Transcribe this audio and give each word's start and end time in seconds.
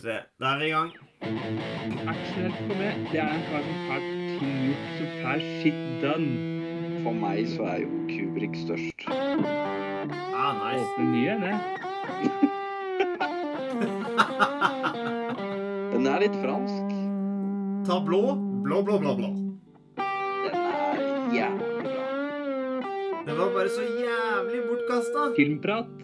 vi 0.00 0.08
se. 0.08 0.22
Da 0.40 0.46
er 0.54 0.58
vi 0.58 0.66
i 0.66 0.70
gang. 0.70 0.90
Actionhelt 2.08 2.56
for 2.56 2.76
meg, 2.78 2.94
det 3.12 3.20
er 3.20 3.28
en 3.28 3.42
kar 3.48 3.62
som 3.64 3.76
får 3.88 4.00
ting 4.38 4.54
gjort, 4.64 4.86
som 4.96 5.06
får 5.22 5.38
shit 5.60 5.80
done. 6.02 6.32
For 7.04 7.12
meg 7.16 7.48
så 7.48 7.62
er 7.68 7.78
jo 7.84 7.90
Kubrik 8.08 8.56
størst. 8.60 9.04
Ah, 9.08 10.52
nice. 10.56 10.84
Åpne 10.84 11.04
ny 11.12 11.22
en, 11.28 11.40
det. 11.44 11.56
Den 15.92 16.06
er 16.08 16.18
litt 16.24 16.36
fransk. 16.40 16.86
Ta 17.88 18.00
blå, 18.04 18.22
blå, 18.64 18.82
blå, 18.84 19.00
blå, 19.00 19.16
blå. 19.20 19.30
Den 20.00 20.54
er 20.56 21.34
jævlig 21.36 21.72
bra. 21.88 22.04
Den 23.26 23.34
var 23.40 23.56
bare 23.56 23.70
så 23.72 23.84
jævlig 23.84 24.60
bortkasta. 24.68 25.32
Filmprat. 25.36 25.99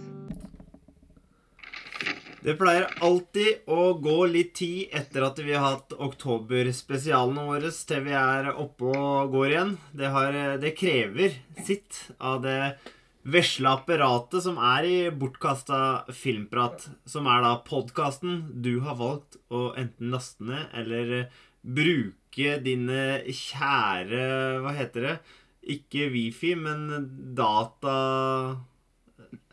Det 2.46 2.52
pleier 2.54 2.84
alltid 3.02 3.64
å 3.74 3.96
gå 3.98 4.20
litt 4.30 4.52
tid 4.60 4.92
etter 4.94 5.24
at 5.26 5.40
vi 5.42 5.50
har 5.56 5.64
hatt 5.64 5.94
oktoberspesialene 5.98 7.42
våre 7.48 7.72
til 7.74 8.04
vi 8.04 8.12
er 8.14 8.52
oppe 8.52 8.92
og 8.92 9.32
går 9.32 9.46
igjen. 9.50 9.72
Det, 9.90 10.10
har, 10.14 10.36
det 10.62 10.70
krever 10.78 11.34
sitt 11.66 12.04
av 12.22 12.44
det 12.44 12.60
vesle 13.26 13.72
apparatet 13.72 14.44
som 14.44 14.60
er 14.62 14.86
i 14.86 15.00
bortkasta 15.10 15.80
filmprat. 16.14 16.86
Som 17.02 17.26
er 17.26 17.42
da 17.42 17.56
podkasten 17.66 18.44
du 18.62 18.76
har 18.84 18.94
valgt 19.00 19.40
å 19.50 19.72
enten 19.74 20.14
laste 20.14 20.46
ned 20.46 20.70
eller 20.78 21.26
bruke 21.66 22.60
dine 22.62 23.24
kjære 23.26 24.22
Hva 24.62 24.76
heter 24.76 25.08
det? 25.08 25.16
Ikke 25.80 26.06
wifi, 26.14 26.54
men 26.54 26.86
data 27.34 27.96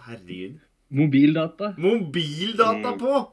Herregud. 0.06 0.62
Mobildata. 0.94 1.74
Mobildata 1.78 2.92
Mm. 2.92 3.00
på! 3.00 3.32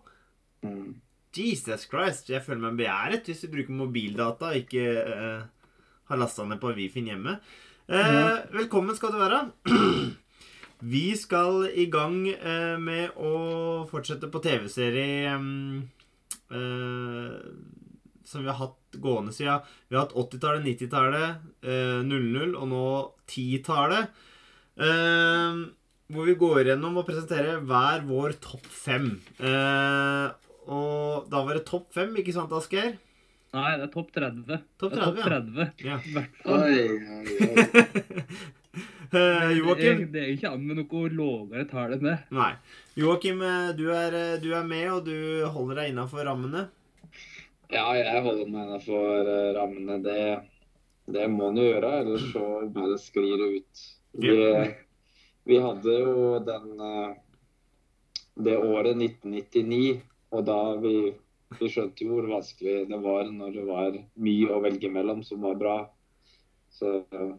Mm. 0.64 0.94
Jesus 1.36 1.86
Christ, 1.86 2.30
jeg 2.30 2.42
føler 2.42 2.64
meg 2.64 2.78
begjæret 2.80 3.28
hvis 3.28 3.44
du 3.44 3.52
bruker 3.52 3.76
mobildata 3.76 4.50
og 4.50 4.56
ikke 4.56 4.86
uh, 5.06 5.42
har 6.10 6.18
lasta 6.18 6.44
ned 6.44 6.58
på 6.58 6.72
Wifin 6.74 7.06
hjemme. 7.06 7.36
Uh, 7.86 7.94
mm. 7.96 8.56
Velkommen 8.56 8.96
skal 8.96 9.12
du 9.14 9.20
være. 9.20 9.44
Vi 10.94 11.12
skal 11.16 11.68
i 11.76 11.86
gang 11.92 12.24
uh, 12.32 12.80
med 12.80 13.14
å 13.20 13.86
fortsette 13.90 14.30
på 14.32 14.40
TV-serie 14.42 15.36
um, 15.36 15.84
eh, 16.50 17.36
som 18.24 18.42
vi 18.42 18.48
har 18.48 18.58
hatt 18.58 18.98
gående 19.02 19.32
siden 19.34 19.60
Vi 19.88 19.96
har 19.96 20.06
hatt 20.06 20.16
80-tallet, 20.16 20.64
90-tallet, 20.66 21.46
eh, 21.62 22.00
00 22.06 22.54
og 22.56 22.68
nå 22.70 22.86
10-tallet. 23.28 24.10
Eh, 24.80 25.60
hvor 26.10 26.26
vi 26.28 26.36
går 26.38 26.72
gjennom 26.72 26.98
og 27.00 27.06
presenterer 27.08 27.60
hver 27.66 28.04
vår 28.08 28.36
topp 28.42 28.66
fem. 28.66 29.12
Eh, 29.38 30.26
og 30.70 31.30
da 31.30 31.42
var 31.46 31.58
det 31.58 31.66
topp 31.68 31.90
fem, 31.94 32.12
ikke 32.20 32.34
sant, 32.36 32.52
Asgeir? 32.54 32.96
Nei, 33.50 33.70
det 33.80 33.88
er 33.88 33.92
topp 33.94 34.12
30. 34.14 34.64
Topp 34.78 34.92
Det 34.94 35.00
er 35.00 35.04
topp 35.08 35.20
30, 35.24 35.52
30. 35.58 35.86
Ja. 35.88 35.98
I 35.98 36.14
hvert 36.14 36.40
fall. 36.44 36.64
Oi, 36.64 36.80
oi, 36.86 37.36
oi. 37.50 38.24
Eh, 39.10 39.48
Joakim? 39.58 39.98
Det, 39.98 40.06
det 40.14 40.20
er 40.22 40.28
ikke 40.36 40.50
an 40.54 40.60
med 40.62 40.76
noe 40.78 41.08
lavere 41.10 41.64
tall 41.66 41.96
enn 41.96 42.04
det. 42.06 42.12
Nei. 42.30 42.52
Joakim, 42.94 43.40
eh, 43.42 43.72
du 43.74 43.88
er, 43.90 44.14
eh, 44.14 44.36
du 44.38 44.52
er 44.54 44.62
med, 44.62 44.84
og 44.92 45.08
du 45.08 45.42
holder 45.50 45.80
deg 45.80 45.90
innafor 45.90 46.22
rammene. 46.28 46.68
Ja, 47.74 47.88
jeg 47.98 48.22
holder 48.22 48.46
meg 48.46 48.68
innenfor 48.68 49.32
eh, 49.32 49.48
rammene. 49.56 49.96
Det, 50.04 50.20
det 51.10 51.26
må 51.32 51.50
en 51.50 51.58
jo 51.58 51.66
gjøre, 51.66 51.90
ellers 52.04 52.28
så 52.30 52.44
bare 52.76 53.00
sklir 53.02 53.34
det 53.42 53.50
ut. 53.56 53.82
Vi, 54.22 54.30
vi 55.50 55.58
hadde 55.62 55.96
jo 55.98 56.14
den 56.46 56.70
eh, 56.86 57.10
det 58.40 58.56
året 58.56 58.96
1999, 58.96 60.00
og 60.32 60.44
da 60.46 60.58
vi, 60.80 60.94
vi 61.58 61.68
skjønte 61.68 62.06
jo 62.06 62.14
hvor 62.16 62.28
vanskelig 62.30 62.86
det 62.88 63.00
var 63.02 63.28
når 63.34 63.54
det 63.58 63.64
var 63.68 63.98
mye 64.22 64.50
å 64.54 64.60
velge 64.64 64.90
mellom 64.94 65.22
som 65.26 65.42
var 65.44 65.58
bra. 65.60 65.76
Så 66.72 67.00
eh, 67.02 67.32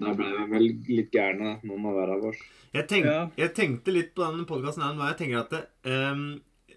da 0.00 0.14
ble 0.16 0.30
vi 0.30 0.46
vel 0.54 0.68
litt 0.88 1.12
gærne, 1.14 1.58
noen 1.66 1.90
av 1.90 1.98
hver 1.98 2.14
av 2.16 2.24
oss. 2.30 2.40
Jeg, 2.74 2.86
tenk, 2.90 3.06
Ja. 3.06 3.20
jeg 3.38 3.54
tenkte 3.54 3.92
litt 3.94 4.14
på 4.16 4.24
denne 4.24 4.46
podkasten 4.48 4.82
her 4.86 4.94
nå. 4.96 5.04
Jeg 5.12 5.18
tenker 5.20 5.42
at 5.44 5.52
det, 5.54 5.62
ehm, 5.90 6.24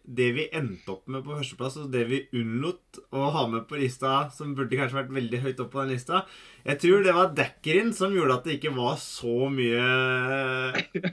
det 0.08 0.28
vi 0.38 0.46
endte 0.56 0.94
opp 0.94 1.10
med 1.12 1.26
på 1.26 1.36
førsteplass, 1.36 1.76
og 1.82 1.90
det 1.92 2.06
vi 2.08 2.22
unnlot 2.40 3.00
å 3.12 3.26
ha 3.36 3.44
med 3.52 3.66
på 3.68 3.80
lista, 3.82 4.30
som 4.32 4.54
burde 4.56 4.80
kanskje 4.80 5.02
vært 5.02 5.12
veldig 5.18 5.42
høyt 5.44 5.60
opp 5.64 5.74
på 5.74 5.82
den 5.84 5.92
lista 5.96 6.22
Jeg 6.64 6.80
tror 6.84 7.04
det 7.04 7.16
var 7.18 7.34
Dekkerin 7.36 7.92
som 7.96 8.16
gjorde 8.16 8.38
at 8.40 8.48
det 8.48 8.56
ikke 8.58 8.72
var 8.78 8.96
så 9.04 9.50
mye 9.52 9.84
eh, 10.80 11.12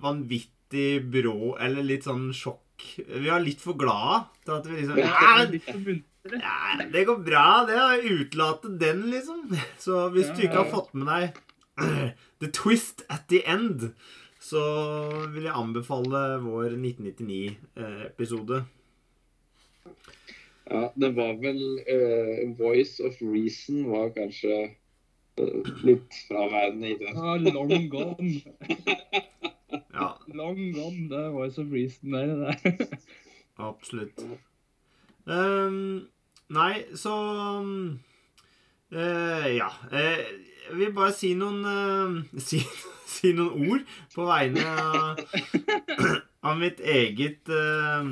vanvittig 0.00 0.88
brå 1.12 1.54
eller 1.60 1.84
litt 1.86 2.08
sånn 2.08 2.30
sjokk. 2.36 2.64
Vi 2.96 3.26
var 3.26 3.42
litt 3.44 3.60
for 3.60 3.76
glade 3.78 4.24
til 4.44 4.56
at 4.56 4.68
vi 4.68 4.78
liksom 4.78 4.96
Det 4.98 5.08
ja, 5.08 6.56
ja, 6.78 6.86
det 6.92 7.04
går 7.08 7.20
bra, 7.24 7.44
det. 7.68 7.78
å 7.78 8.16
Utelate 8.20 8.72
den, 8.80 9.04
liksom. 9.12 9.44
Så 9.80 10.08
hvis 10.14 10.32
du 10.36 10.42
ikke 10.44 10.62
har 10.64 10.72
fått 10.72 10.92
med 10.98 11.08
deg 11.08 11.38
The 12.42 12.50
Twist 12.54 13.04
at 13.08 13.28
the 13.30 13.44
End, 13.48 13.92
så 14.48 14.62
vil 15.34 15.44
jeg 15.48 15.54
anbefale 15.56 16.22
vår 16.44 16.74
1999-episode. 16.78 18.62
Ja, 20.68 20.82
det 21.00 21.10
var 21.16 21.36
vel 21.40 21.60
uh, 21.88 22.42
Voice 22.58 23.00
of 23.04 23.16
Reason 23.24 23.86
var 23.88 24.10
kanskje 24.16 24.56
uh, 25.40 25.70
litt 25.84 26.16
fraværende 26.28 26.90
i 26.92 26.98
det. 27.00 27.12
Ja, 27.16 27.36
long 27.52 27.88
gone. 27.92 28.32
Ja, 29.98 30.12
Long 30.32 30.58
gone. 30.72 31.08
Det 31.10 31.18
er 31.18 31.32
Voice 31.34 31.58
of 31.60 31.72
reason 31.72 32.12
der. 32.12 32.52
Det. 32.62 32.86
absolutt. 33.58 34.20
Um, 35.26 36.06
nei, 36.54 36.84
så 36.96 37.14
eh, 38.92 39.48
Ja. 39.56 39.68
eh, 39.92 40.22
jeg 40.68 40.78
vil 40.78 40.94
bare 40.96 41.14
si 41.16 41.32
noen 41.38 41.62
uh, 41.64 42.16
si, 42.48 42.60
si 43.08 43.32
noen 43.36 43.70
ord 43.70 43.86
på 44.14 44.26
vegne 44.28 44.64
av, 44.64 45.22
av 46.48 46.60
mitt 46.60 46.82
eget 46.82 47.48
uh, 47.52 48.04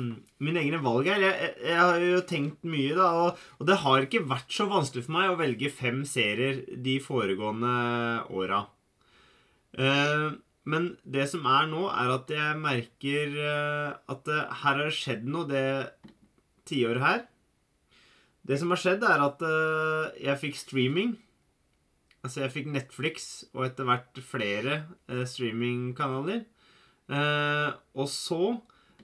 Min 0.43 0.59
egne 0.61 0.79
valg 0.83 1.07
her. 1.09 1.23
Jeg, 1.23 1.53
jeg, 1.65 1.77
har 1.81 2.03
jo 2.03 2.23
tenkt 2.29 2.65
mye, 2.69 2.93
da, 2.97 3.11
og, 3.23 3.45
og 3.57 3.69
det 3.69 3.79
har 3.81 4.03
ikke 4.05 4.25
vært 4.29 4.51
så 4.53 4.67
vanskelig 4.69 5.07
for 5.07 5.17
meg 5.17 5.31
å 5.31 5.39
velge 5.39 5.71
fem 5.73 6.03
serier 6.05 6.59
de 6.85 6.99
foregående 7.01 7.71
åra. 8.29 8.67
Uh, 9.77 10.37
men 10.67 10.91
det 11.07 11.25
som 11.31 11.47
er 11.49 11.65
nå, 11.71 11.87
er 11.89 12.11
at 12.11 12.29
jeg 12.33 12.59
merker 12.59 13.37
at 13.41 14.25
det, 14.27 14.39
her 14.61 14.75
har 14.75 14.83
det 14.83 14.93
skjedd 14.97 15.23
noe 15.31 15.47
det 15.47 15.63
tiåret 16.67 17.01
her. 17.01 17.21
Det 18.45 18.59
som 18.59 18.73
har 18.75 18.81
skjedd, 18.81 19.05
er 19.07 19.23
at 19.23 19.45
jeg 20.19 20.41
fikk 20.41 20.59
streaming. 20.59 21.15
Altså, 22.25 22.41
jeg 22.43 22.53
fikk 22.53 22.71
Netflix 22.73 23.27
og 23.53 23.67
etter 23.67 23.87
hvert 23.87 24.21
flere 24.25 24.79
eh, 25.09 25.23
streamingkanaler. 25.29 26.41
Eh, 27.07 27.69
og 27.95 28.09
så 28.11 28.41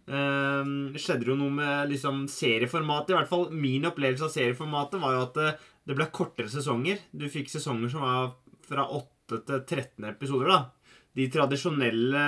eh, 0.09 0.71
skjedde 0.99 1.29
jo 1.29 1.37
noe 1.39 1.53
med 1.53 1.93
liksom 1.93 2.25
serieformatet. 2.31 3.13
I 3.13 3.19
hvert 3.21 3.31
fall 3.31 3.47
min 3.53 3.87
opplevelse 3.89 4.27
av 4.27 4.33
serieformatet 4.33 5.03
var 5.03 5.17
jo 5.17 5.25
at 5.27 5.39
det, 5.39 5.51
det 5.89 5.97
ble 5.99 6.09
kortere 6.15 6.51
sesonger. 6.51 7.05
Du 7.11 7.29
fikk 7.31 7.53
sesonger 7.53 7.93
som 7.93 8.03
var 8.05 8.33
fra 8.67 8.87
8 8.89 9.43
til 9.47 9.61
13 9.61 10.09
episoder, 10.09 10.51
da. 10.51 10.99
De 11.13 11.29
tradisjonelle 11.31 12.25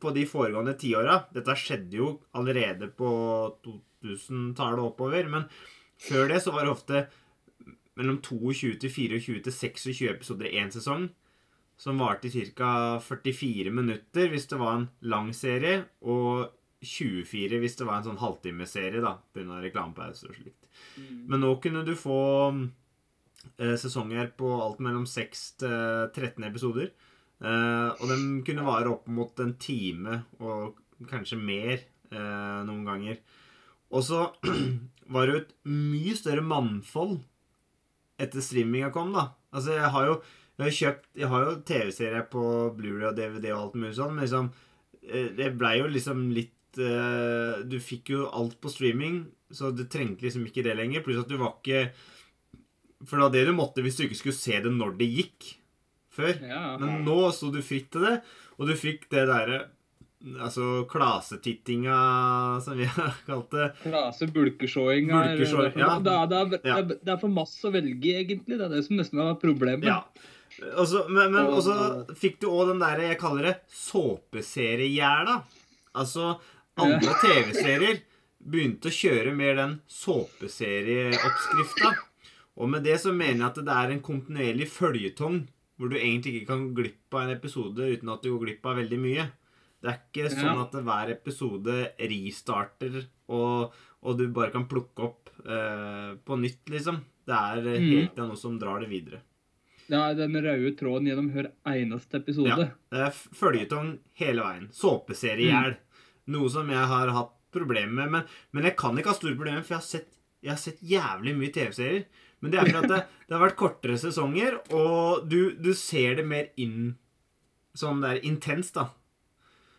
på 0.00 0.12
de 0.16 0.24
foregående 0.28 0.74
tiåra 0.80 1.16
Dette 1.32 1.56
skjedde 1.56 1.96
jo 1.96 2.10
allerede 2.36 2.90
på 2.96 3.10
2000-tallet 3.64 4.84
oppover, 4.84 5.28
men 5.32 5.46
før 6.00 6.30
det 6.32 6.40
så 6.44 6.52
var 6.54 6.64
det 6.64 6.72
ofte 6.72 7.02
mellom 7.98 8.20
22 8.22 8.76
til 8.82 8.92
24 8.92 9.42
til 9.46 9.56
26 9.56 10.10
episoder 10.12 10.50
i 10.50 10.60
én 10.60 10.72
sesong. 10.74 11.08
Som 11.80 12.00
varte 12.02 12.28
i 12.28 12.46
ca. 12.52 12.98
44 13.00 13.72
minutter 13.72 14.28
hvis 14.28 14.46
det 14.50 14.58
var 14.60 14.76
en 14.76 14.88
lang 15.00 15.30
serie, 15.34 15.86
og 16.02 16.50
24 16.84 17.60
hvis 17.60 17.76
det 17.76 17.86
var 17.88 18.00
en 18.00 18.10
sånn 18.10 18.20
halvtimeserie, 18.20 19.00
pga. 19.32 19.60
reklamepause 19.64 20.28
og 20.28 20.36
slikt. 20.36 20.68
Men 21.28 21.42
nå 21.44 21.54
kunne 21.62 21.84
du 21.84 21.94
få 21.98 22.20
eh, 23.58 23.76
sesonger 23.80 24.32
på 24.36 24.52
alt 24.60 24.80
mellom 24.84 25.06
6 25.08 25.46
til 25.62 26.12
13 26.12 26.46
episoder. 26.48 26.92
Eh, 27.40 27.88
og 27.96 28.04
de 28.10 28.18
kunne 28.44 28.66
vare 28.66 28.92
opp 28.92 29.08
mot 29.08 29.40
en 29.40 29.54
time 29.60 30.22
og 30.40 30.80
kanskje 31.08 31.40
mer 31.40 31.76
eh, 31.76 32.60
noen 32.68 32.84
ganger. 32.88 33.20
Og 33.90 34.04
så 34.06 34.26
var 35.12 35.26
det 35.26 35.34
jo 35.34 35.42
et 35.42 35.54
mye 35.72 36.16
større 36.18 36.44
mannfold 36.44 37.18
etter 38.20 38.44
streaminga 38.44 38.92
kom, 38.94 39.14
da. 39.16 39.30
Altså, 39.50 39.74
jeg 39.78 39.90
har 39.94 40.06
jo 40.10 40.20
jeg 40.60 40.66
har 40.66 40.76
kjøpt 40.76 41.06
Jeg 41.16 41.28
har 41.32 41.44
jo 41.46 41.52
TV-serier 41.66 42.26
på 42.32 42.42
Blu-ray 42.76 43.08
og 43.08 43.16
DVD 43.16 43.52
og 43.54 43.60
alt 43.62 43.78
mulig 43.80 43.94
sånn, 43.96 44.14
men 44.14 44.26
liksom 44.26 44.50
eh, 45.08 45.30
Det 45.36 45.52
blei 45.58 45.78
jo 45.80 45.88
liksom 45.90 46.26
litt 46.36 46.80
eh, 46.80 47.62
Du 47.64 47.78
fikk 47.82 48.12
jo 48.14 48.26
alt 48.28 48.58
på 48.60 48.72
streaming, 48.72 49.22
så 49.50 49.72
du 49.72 49.86
trengte 49.90 50.26
liksom 50.26 50.44
ikke 50.46 50.64
det 50.66 50.76
lenger. 50.78 51.04
Pluss 51.06 51.22
at 51.22 51.30
du 51.30 51.38
var 51.40 51.56
ikke 51.56 51.88
For 53.06 53.16
det 53.16 53.24
var 53.24 53.34
det 53.38 53.46
du 53.48 53.54
måtte 53.56 53.84
hvis 53.84 53.98
du 53.98 54.04
ikke 54.06 54.20
skulle 54.20 54.40
se 54.40 54.60
det 54.60 54.74
når 54.74 54.94
det 55.00 55.10
gikk 55.14 55.54
før. 56.10 56.34
Ja. 56.44 56.76
Men 56.80 57.04
nå 57.06 57.18
sto 57.32 57.48
du 57.54 57.62
fritt 57.64 57.92
til 57.94 58.04
det, 58.04 58.16
og 58.58 58.68
du 58.68 58.74
fikk 58.76 59.06
det 59.12 59.28
derre 59.30 59.60
Altså 60.40 60.84
klasetittinga, 60.90 61.94
som 62.60 62.76
vi 62.76 62.84
har 62.96 63.14
kalt 63.26 63.50
det. 63.54 63.70
Klase 63.86 64.26
ja. 65.80 65.94
det, 66.04 66.12
er- 66.12 66.26
det, 66.28 66.36
er- 66.40 66.50
det, 66.50 66.60
Ja. 66.68 66.76
er- 66.82 66.98
det 67.08 67.14
for 67.22 67.28
masse 67.32 67.64
å 67.64 67.72
velge, 67.72 68.12
egentlig. 68.20 68.58
Det 68.58 68.64
er 68.66 68.74
det 68.74 68.82
som 68.84 68.96
nesten 69.00 69.18
var 69.22 69.38
problemet. 69.40 69.84
Ja. 69.88 70.02
Også, 70.76 71.06
men 71.08 71.32
men 71.32 71.44
Og- 71.46 71.54
også 71.62 71.74
fikk 72.20 72.36
du 72.42 72.46
òg 72.50 72.68
den 72.74 72.80
derre 72.82 73.06
jeg 73.08 73.18
kaller 73.22 73.42
det 73.48 73.54
såpeseriegjerda. 73.72 75.38
Altså 75.96 76.34
andre 76.76 77.14
TV-serier 77.22 77.96
begynte 78.44 78.88
å 78.90 78.94
kjøre 78.94 79.32
mer 79.36 79.54
den 79.56 79.80
såpeserieoppskrifta. 79.88 81.94
Og 82.60 82.68
med 82.68 82.82
det 82.84 82.98
så 83.00 83.12
mener 83.14 83.40
jeg 83.40 83.48
at 83.50 83.54
det 83.64 83.72
er 83.74 83.90
en 83.94 84.02
kontinuerlig 84.04 84.68
føljetong 84.68 85.46
hvor 85.80 85.88
du 85.88 85.96
egentlig 85.96 86.34
ikke 86.42 86.50
kan 86.52 86.66
gå 86.74 86.82
glipp 86.82 87.14
av 87.16 87.20
en 87.24 87.36
episode 87.38 87.80
uten 87.88 88.08
at 88.12 88.20
du 88.22 88.28
går 88.34 88.44
glipp 88.46 88.66
av 88.68 88.76
veldig 88.82 88.98
mye. 89.00 89.24
Det 89.80 89.88
er 89.90 89.98
ikke 90.00 90.30
sånn 90.34 90.44
Ja. 90.44 90.62
at 90.66 90.72
hver 90.84 91.10
episode 91.14 91.76
restarter, 91.98 93.06
og, 93.32 93.72
og 94.02 94.18
du 94.18 94.26
bare 94.28 94.50
kan 94.52 94.66
plukke 94.68 95.06
opp 95.06 95.30
uh, 95.46 96.16
på 96.24 96.36
nytt, 96.40 96.66
liksom. 96.68 97.00
Det 97.26 97.36
er 97.36 97.62
Mm. 97.62 97.90
helt 97.94 98.16
noe 98.16 98.36
som 98.36 98.58
drar 98.58 98.80
det 98.80 98.88
videre. 98.90 99.20
Er 99.90 100.14
den 100.14 100.34
røde 100.36 100.76
tråden 100.78 101.06
gjennom 101.08 101.32
hver 101.32 101.48
eneste 101.66 102.20
episode. 102.20 102.48
Ja. 102.48 102.56
Det 102.90 103.00
er 103.08 103.10
følgetong 103.10 103.98
hele 104.20 104.42
veien. 104.44 104.68
Såpeseriehjel. 104.70 105.76
Noe 106.30 106.48
som 106.52 106.68
jeg 106.70 106.86
har 106.86 107.08
hatt 107.10 107.32
problemer 107.50 107.90
med. 108.06 108.10
Men, 108.10 108.24
men 108.52 108.64
jeg 108.68 108.76
kan 108.76 108.94
ikke 108.96 109.10
ha 109.10 109.14
store 109.18 109.34
problemer, 109.34 109.64
for 109.64 109.74
jeg 109.74 109.80
har 109.80 109.88
sett, 109.88 110.12
jeg 110.42 110.50
har 110.52 110.60
sett 110.62 110.80
jævlig 110.86 111.34
mye 111.36 111.52
TV-serier. 111.56 112.04
Men 112.40 112.52
det 112.52 112.60
er 112.60 112.70
fordi 112.70 112.88
det, 112.92 113.00
det 113.28 113.34
har 113.36 113.42
vært 113.48 113.56
kortere 113.58 113.98
sesonger, 113.98 114.60
og 114.72 115.26
du, 115.28 115.54
du 115.58 115.72
ser 115.74 116.14
det 116.20 116.26
mer 116.26 116.50
inn 116.56 116.96
Sånn 117.74 118.00
det 118.02 118.08
er 118.10 118.24
intenst, 118.26 118.74
da. 118.74 118.88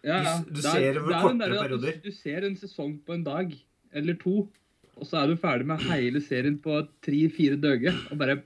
Ja, 0.03 0.21
ja. 0.23 0.37
Du- 0.39 0.49
du 0.49 0.61
Det 0.61 0.65
er- 0.65 0.71
ser 0.71 0.99
over 1.01 1.13
er 1.13 1.21
kortere 1.21 1.37
der 1.37 1.45
at 1.63 1.69
du- 1.69 1.77
perioder. 1.77 2.01
Du 2.03 2.11
ser 2.11 2.45
en 2.45 2.55
sesong 2.55 2.99
på 3.05 3.13
en 3.13 3.23
dag, 3.23 3.53
eller 3.93 4.13
to, 4.15 4.49
og 4.97 5.03
så 5.05 5.23
er 5.23 5.27
du 5.27 5.35
ferdig 5.37 5.65
med 5.65 5.79
hele 5.81 6.19
serien 6.21 6.57
på 6.59 6.87
tre-fire 7.01 7.55
døger, 7.61 7.93
og 8.11 8.17
bare 8.17 8.41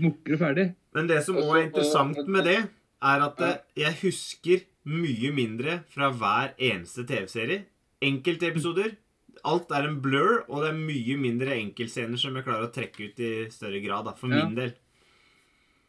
mukker 0.00 0.38
ferdig. 0.40 0.74
Men 0.94 1.06
det 1.06 1.22
som 1.24 1.36
òg 1.36 1.52
er 1.58 1.66
interessant 1.70 2.26
med 2.28 2.44
det, 2.44 2.58
er 3.02 3.24
at 3.26 3.40
eh, 3.40 3.56
jeg 3.76 3.94
husker 4.02 4.62
mye 4.86 5.32
mindre 5.34 5.80
fra 5.92 6.10
hver 6.12 6.54
eneste 6.58 7.04
TV-serie. 7.06 7.64
Enkelte 8.02 8.48
episoder. 8.50 8.96
Alt 9.44 9.70
er 9.74 9.88
en 9.88 10.00
blur, 10.00 10.44
og 10.48 10.62
det 10.62 10.70
er 10.70 10.78
mye 10.78 11.16
mindre 11.18 11.54
enkeltscener 11.56 12.18
som 12.20 12.34
jeg 12.36 12.44
klarer 12.44 12.68
å 12.68 12.72
trekke 12.74 13.08
ut 13.10 13.20
i 13.20 13.30
større 13.50 13.80
grad, 13.84 14.04
da, 14.04 14.12
for 14.12 14.28
Ja. 14.28 14.44
min 14.46 14.54
del. 14.54 14.72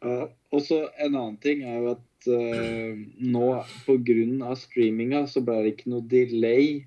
Ja, 0.03 0.27
og 0.51 0.61
så 0.61 0.81
en 0.99 1.15
annen 1.15 1.37
ting 1.41 1.61
er 1.63 1.77
jo 1.79 1.91
at 1.93 2.27
uh, 2.27 2.97
nå 3.23 3.45
pga. 3.85 4.55
streaminga 4.59 5.25
så 5.27 5.41
ble 5.45 5.61
det 5.63 5.71
ikke 5.77 5.89
noe 5.93 6.03
delay 6.11 6.83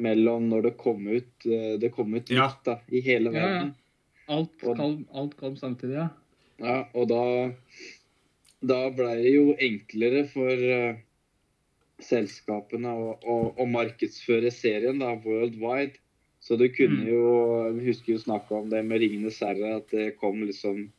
mellom 0.00 0.48
når 0.50 0.62
det 0.70 0.76
kom 0.80 1.06
ut 1.08 1.46
uh, 1.48 1.76
det 1.80 1.92
kom 1.94 2.14
ut 2.16 2.30
Ja. 2.32 2.48
da, 2.64 2.78
i 2.88 3.00
hele 3.00 3.32
Ja, 3.32 3.38
ja. 3.38 3.46
verden. 3.46 3.74
Alt 4.28 4.64
Og- 4.64 4.76
kom, 4.76 5.06
alt 5.12 5.36
kom 5.36 5.56
samtidig, 5.56 5.94
ja. 6.00 6.08
Ja, 6.58 6.86
og 6.94 7.08
da 7.08 7.52
da 8.66 8.88
ble 8.90 9.10
det 9.20 9.34
jo 9.34 9.52
enklere 9.60 10.24
for 10.26 10.50
uh, 10.50 10.96
selskapene 12.02 12.88
å, 12.92 13.12
å, 13.24 13.36
å 13.56 13.66
markedsføre 13.68 14.50
serien 14.52 14.98
da, 15.00 15.14
worldwide. 15.24 15.96
Så 16.40 16.56
du 16.60 16.68
kunne 16.68 17.02
Mm. 17.04 17.08
jo 17.10 17.72
Vi 17.76 17.86
husker 17.88 18.12
jo 18.12 18.18
snakka 18.18 18.54
om 18.54 18.68
det 18.70 18.84
med 18.84 19.00
'Ringenes 19.00 19.40
herre', 19.40 19.76
at 19.76 19.88
det 19.90 20.16
kom 20.18 20.42
liksom 20.46 20.90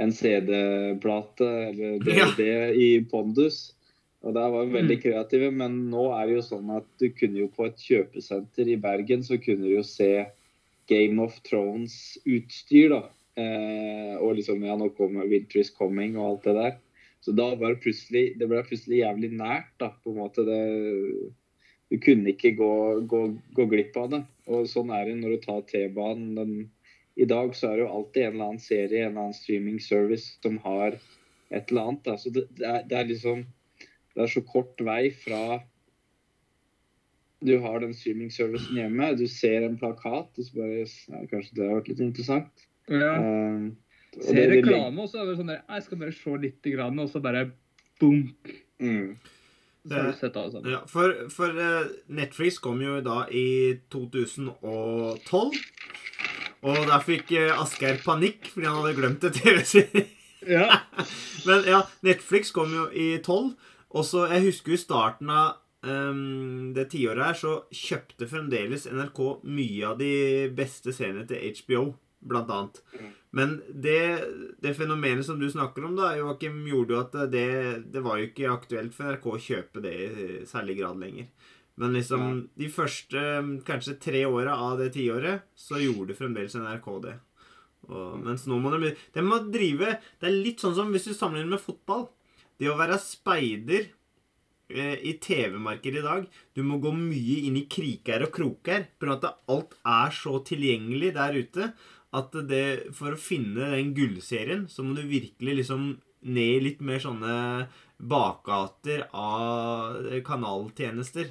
en 0.00 0.12
CD-plate 0.14 1.48
eller 1.68 1.98
DVD 2.06 2.74
i 2.78 2.90
pondus. 3.10 3.72
Og 4.22 4.36
der 4.36 4.52
var 4.54 4.68
vi 4.68 4.76
veldig 4.78 4.98
kreative, 5.02 5.48
men 5.50 5.80
nå 5.90 6.04
er 6.14 6.28
det 6.28 6.36
jo 6.36 6.44
sånn 6.46 6.68
at 6.76 6.86
du 7.02 7.08
kunne 7.18 7.40
jo 7.42 7.48
på 7.50 7.66
et 7.66 7.80
kjøpesenter 7.82 8.70
i 8.70 8.78
Bergen 8.80 9.24
så 9.26 9.34
kunne 9.42 9.66
du 9.66 9.72
jo 9.74 9.82
se 9.86 10.28
Game 10.90 11.18
of 11.22 11.34
Thrones-utstyr, 11.46 12.92
da. 12.94 13.02
Eh, 13.40 14.14
og 14.20 14.36
liksom 14.36 14.62
Ja, 14.66 14.74
nå 14.76 14.90
kommer 14.94 15.26
Winter 15.30 15.62
is 15.62 15.70
Coming 15.74 16.18
og 16.20 16.26
alt 16.28 16.46
det 16.46 16.54
der. 16.58 16.74
Så 17.22 17.32
da 17.38 17.52
var 17.54 17.72
det 17.72 17.80
plutselig 17.84 18.24
Det 18.38 18.48
ble 18.50 18.60
plutselig 18.66 18.98
jævlig 19.02 19.30
nært, 19.38 19.70
da, 19.80 19.92
på 20.02 20.12
en 20.12 20.18
måte. 20.20 20.44
Det, 20.46 20.60
du 21.92 21.98
kunne 22.02 22.32
ikke 22.32 22.54
gå, 22.58 22.70
gå, 23.10 23.22
gå 23.56 23.66
glipp 23.70 23.96
av 24.00 24.10
det. 24.14 24.22
Og 24.52 24.68
sånn 24.70 24.90
er 24.94 25.08
det 25.10 25.18
når 25.20 25.34
du 25.36 25.42
tar 25.46 25.66
T-banen. 25.70 26.34
den- 26.38 26.70
I 27.16 27.26
dag 27.28 27.52
så 27.56 27.68
er 27.68 27.76
det 27.76 27.84
jo 27.86 27.90
alltid 27.92 28.22
en 28.22 28.32
eller 28.32 28.44
annen 28.50 28.62
serie, 28.62 29.02
en 29.02 29.10
eller 29.10 29.20
annen 29.26 29.36
streaming 29.36 29.80
service 29.84 30.38
som 30.42 30.56
har 30.64 30.96
et 31.52 31.68
eller 31.70 31.82
annet. 31.90 32.04
Da. 32.06 32.16
Så 32.16 32.32
det, 32.32 32.46
det, 32.56 32.64
er, 32.64 32.86
det 32.88 32.98
er 32.98 33.10
liksom 33.10 33.44
Det 34.14 34.22
er 34.24 34.32
så 34.32 34.42
kort 34.44 34.80
vei 34.84 35.10
fra 35.16 35.60
du 37.42 37.56
har 37.58 37.80
den 37.82 37.90
streaming-servicen 37.94 38.76
hjemme, 38.78 39.08
du 39.18 39.24
ser 39.26 39.64
en 39.66 39.78
plakat, 39.78 40.28
og 40.38 40.44
så 40.46 40.52
bare 40.60 40.84
ja, 40.84 41.22
Kanskje 41.30 41.56
det 41.56 41.64
har 41.66 41.80
vært 41.80 41.88
litt 41.90 42.02
interessant. 42.04 42.66
ja. 42.86 43.16
Uh, 43.18 43.72
og 44.12 44.26
Se 44.28 44.34
det- 44.36 44.48
det- 44.50 44.56
reklame, 44.60 45.02
og 45.02 45.08
så 45.08 45.22
er 45.22 45.26
det 45.26 45.38
sånn 45.38 45.48
der 45.48 45.62
Jeg 45.68 45.82
skal 45.82 45.98
bare 45.98 46.12
se 46.12 46.36
litt, 46.36 46.62
grann, 46.62 46.98
og 46.98 47.08
så 47.08 47.20
bare 47.20 47.50
boom. 47.98 48.34
Mm. 48.78 49.16
Sammen. 49.88 50.66
Ja, 50.70 50.84
for, 50.86 51.28
for 51.28 51.58
eh, 51.58 51.88
Netflix 52.08 52.58
kom 52.58 52.80
jo 52.82 53.00
da 53.00 53.26
i 53.30 53.80
2012. 53.90 55.56
Og 56.62 56.84
der 56.86 57.02
fikk 57.02 57.32
eh, 57.34 57.50
Asgeir 57.58 57.98
panikk 58.04 58.46
fordi 58.52 58.68
han 58.68 58.78
hadde 58.78 58.98
glemt 58.98 59.24
en 59.26 59.34
TV-serie. 59.34 60.06
Ja. 60.46 60.68
Men 61.46 61.66
ja, 61.66 61.82
Netflix 62.06 62.54
kom 62.54 62.72
jo 62.74 62.86
i 62.94 63.16
12. 63.18 63.52
Og 63.92 64.06
så, 64.08 64.26
Jeg 64.32 64.46
husker 64.48 64.74
jo 64.74 64.80
starten 64.80 65.30
av 65.30 65.58
um, 65.84 66.72
det 66.76 66.88
tiåret 66.94 67.26
her, 67.26 67.36
så 67.36 67.56
kjøpte 67.74 68.28
fremdeles 68.30 68.86
NRK 68.88 69.20
mye 69.44 69.90
av 69.90 69.98
de 70.00 70.14
beste 70.56 70.94
seriene 70.96 71.26
til 71.28 71.42
HBO, 71.60 71.82
blant 72.22 72.52
annet. 72.54 72.80
Men 73.36 73.58
det, 73.68 74.24
det 74.62 74.74
fenomenet 74.78 75.26
som 75.26 75.40
du 75.40 75.48
snakker 75.50 75.84
om, 75.88 75.96
da, 75.98 76.14
Joakim, 76.16 76.62
gjorde 76.68 76.94
jo 76.94 77.02
at 77.02 77.18
det, 77.32 77.48
det 77.92 78.04
var 78.04 78.20
jo 78.20 78.30
ikke 78.30 78.52
aktuelt 78.52 78.96
for 78.96 79.10
NRK 79.10 79.28
å 79.28 79.42
kjøpe 79.48 79.84
det 79.84 79.94
i 79.98 80.28
særlig 80.48 80.78
grad 80.80 81.02
lenger. 81.02 81.28
Men 81.80 81.94
liksom 81.96 82.48
de 82.58 82.68
første 82.72 83.20
kanskje 83.66 83.96
tre 84.00 84.24
åra 84.28 84.58
av 84.60 84.80
det 84.82 84.90
tiåret, 84.96 85.46
så 85.56 85.80
gjorde 85.80 86.16
fremdeles 86.18 86.56
NRK 86.60 86.88
det. 87.06 87.14
Og, 87.88 88.18
mens 88.22 88.44
nå 88.46 88.60
må 88.62 88.70
de 88.76 88.92
De 89.10 89.22
må 89.26 89.40
drive 89.50 89.96
Det 90.20 90.28
er 90.28 90.36
litt 90.44 90.60
sånn 90.62 90.76
som 90.76 90.92
hvis 90.94 91.08
du 91.08 91.16
sammenligner 91.16 91.56
med 91.56 91.64
fotball. 91.64 92.06
Det 92.60 92.68
å 92.70 92.76
være 92.78 93.00
speider 93.02 93.88
eh, 94.70 95.00
i 95.02 95.16
TV-markedet 95.18 95.98
i 95.98 96.04
dag 96.04 96.28
Du 96.54 96.62
må 96.62 96.78
gå 96.78 96.92
mye 96.94 97.40
inn 97.48 97.58
i 97.58 97.66
kriker 97.66 98.28
og 98.28 98.30
kroker. 98.36 98.86
For 99.00 99.16
at 99.16 99.26
alt 99.50 99.74
er 99.82 100.14
så 100.14 100.38
tilgjengelig 100.46 101.14
der 101.18 101.40
ute 101.40 101.72
at 102.12 102.34
det, 102.44 102.92
for 102.92 103.14
å 103.14 103.20
finne 103.20 103.70
den 103.72 103.94
gullserien, 103.96 104.66
så 104.68 104.84
må 104.84 104.92
du 104.92 105.06
virkelig 105.08 105.62
liksom 105.62 105.94
ned 106.28 106.56
i 106.58 106.64
litt 106.66 106.82
mer 106.84 107.00
sånne 107.00 107.36
bakgater 107.96 109.06
av 109.16 109.96
kanaltjenester. 110.26 111.30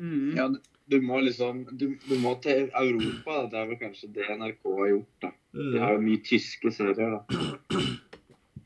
Mm. 0.00 0.36
Ja, 0.36 0.48
du- 0.88 1.00
må 1.02 1.20
liksom 1.20 1.64
du, 1.76 1.96
du 2.08 2.14
må 2.18 2.40
til 2.42 2.70
Europa. 2.72 3.42
da. 3.42 3.46
Det 3.48 3.58
er 3.58 3.66
vel 3.66 3.76
kanskje 3.82 4.12
det 4.12 4.28
NRK 4.38 4.62
har 4.78 4.88
gjort. 4.88 5.20
da. 5.20 5.30
De 5.52 5.78
har 5.78 5.92
jo 5.94 6.00
mye 6.00 6.22
tyske 6.24 6.72
serier, 6.72 7.10
da. 7.10 7.80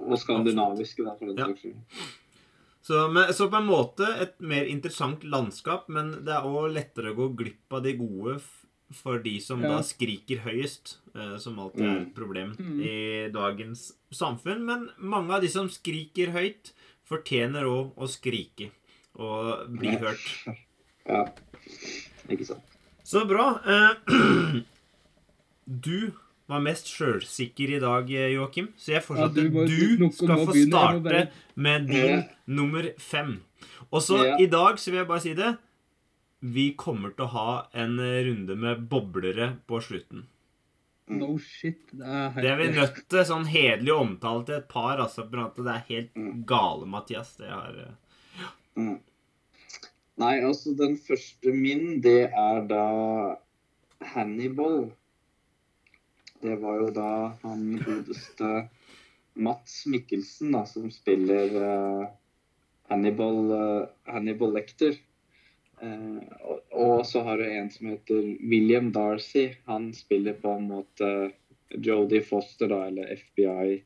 Og 0.03 0.19
skandinaviske, 0.19 1.05
da, 1.07 1.15
for 1.19 1.27
den 1.27 1.37
Ja. 1.39 1.47
saks 1.47 1.61
skyld. 1.61 2.09
Så, 2.83 3.13
men, 3.13 3.29
så 3.33 3.47
på 3.49 3.57
en 3.61 3.69
måte 3.69 4.07
et 4.21 4.41
mer 4.41 4.65
interessant 4.67 5.23
landskap, 5.23 5.89
men 5.89 6.11
det 6.25 6.35
er 6.35 6.43
òg 6.43 6.73
lettere 6.75 7.13
å 7.13 7.17
gå 7.17 7.29
glipp 7.39 7.73
av 7.73 7.83
de 7.85 7.93
gode 7.95 8.41
for 8.93 9.19
de 9.23 9.39
som 9.41 9.63
Ja. 9.63 9.69
da 9.77 9.83
skriker 9.83 10.41
høyest, 10.43 10.97
eh, 11.15 11.37
som 11.39 11.57
alltid 11.59 11.81
er 11.87 12.01
et 12.03 12.15
problem 12.15 12.55
Mm. 12.59 12.81
i 12.83 13.31
dagens 13.33 13.93
samfunn. 14.13 14.65
Men 14.65 14.91
mange 14.99 15.31
av 15.31 15.41
de 15.41 15.49
som 15.49 15.69
skriker 15.69 16.33
høyt, 16.33 16.73
fortjener 17.09 17.63
òg 17.65 17.95
å 17.97 18.09
skrike 18.09 18.71
og 19.17 19.71
bli 19.79 19.93
Ja. 19.93 19.99
hørt. 19.99 20.57
Ja, 21.09 21.25
ikke 22.31 22.47
sant. 22.47 22.63
Så 23.05 23.25
bra. 23.29 23.61
Eh, 23.67 24.61
Du 25.65 26.11
var 26.51 26.61
mest 26.61 26.89
sjølsikker 26.91 27.77
i 27.77 27.81
dag, 27.81 28.09
Joakim, 28.11 28.73
så 28.77 28.97
jeg 28.97 29.05
foreslår 29.07 29.29
Ja, 29.29 29.35
du 29.37 29.47
at 29.47 29.53
må- 29.53 29.67
du 29.69 30.09
skal 30.13 30.47
få 30.47 30.55
starte 30.67 31.01
bare- 31.05 31.29
med 31.57 31.87
din 31.87 32.19
Ja. 32.19 32.23
nummer 32.47 32.89
fem. 32.99 33.43
Og 33.93 34.03
så 34.03 34.19
Ja. 34.25 34.37
i 34.39 34.47
dag 34.47 34.77
så 34.79 34.91
vil 34.91 34.99
jeg 34.99 35.09
bare 35.09 35.21
si 35.21 35.35
det. 35.35 35.57
Vi 36.43 36.73
kommer 36.75 37.11
til 37.17 37.25
å 37.27 37.29
ha 37.31 37.67
en 37.73 37.97
runde 37.99 38.57
med 38.57 38.89
boblere 38.89 39.57
på 39.69 39.81
slutten. 39.81 40.27
No 41.09 41.39
shit. 41.39 41.79
Det 41.93 42.05
er 42.07 42.31
Det 42.35 42.45
er 42.51 42.57
vi 42.57 42.69
nødt 42.81 43.09
til 43.09 43.25
sånn 43.25 43.47
hederlig 43.47 43.93
omtale 43.93 44.45
til 44.47 44.55
et 44.57 44.69
par, 44.69 44.99
altså. 44.99 45.23
At 45.23 45.55
det 45.57 45.67
er 45.67 45.85
helt 45.89 46.15
Mm. 46.17 46.45
gale, 46.45 46.87
Mathias. 46.87 47.37
Det 47.37 47.49
har 47.49 47.71
eh, 47.79 47.95
Mm. 48.77 49.01
Nei, 50.21 50.35
altså 50.45 50.75
den 50.77 50.99
første 51.01 51.53
min, 51.57 52.03
det 52.05 52.29
er 52.29 52.65
da 52.69 52.87
Hannibal. 54.13 54.91
Det 56.43 56.59
var 56.61 56.81
jo 56.83 56.89
da 56.93 57.13
han 57.45 57.79
godeste 57.81 58.51
Mats 59.35 59.85
Mikkelsen 59.89 60.53
da, 60.53 60.65
som 60.69 60.91
spiller 60.93 61.57
uh, 61.57 62.05
Hannibal, 62.91 63.41
uh, 63.53 63.87
Hannibal 64.11 64.53
Lecter. 64.59 64.99
Uh, 65.83 66.21
og, 66.45 66.59
og 66.71 67.07
så 67.09 67.23
har 67.25 67.41
du 67.41 67.47
en 67.47 67.71
som 67.73 67.89
heter 67.95 68.27
William 68.43 68.93
Darcy. 68.93 69.49
Han 69.71 69.93
spiller 69.97 70.37
på 70.43 70.59
en 70.59 70.69
måte 70.75 71.13
Jodie 71.73 72.21
Foster, 72.27 72.69
da, 72.69 72.85
eller 72.91 73.17
FBI. 73.17 73.81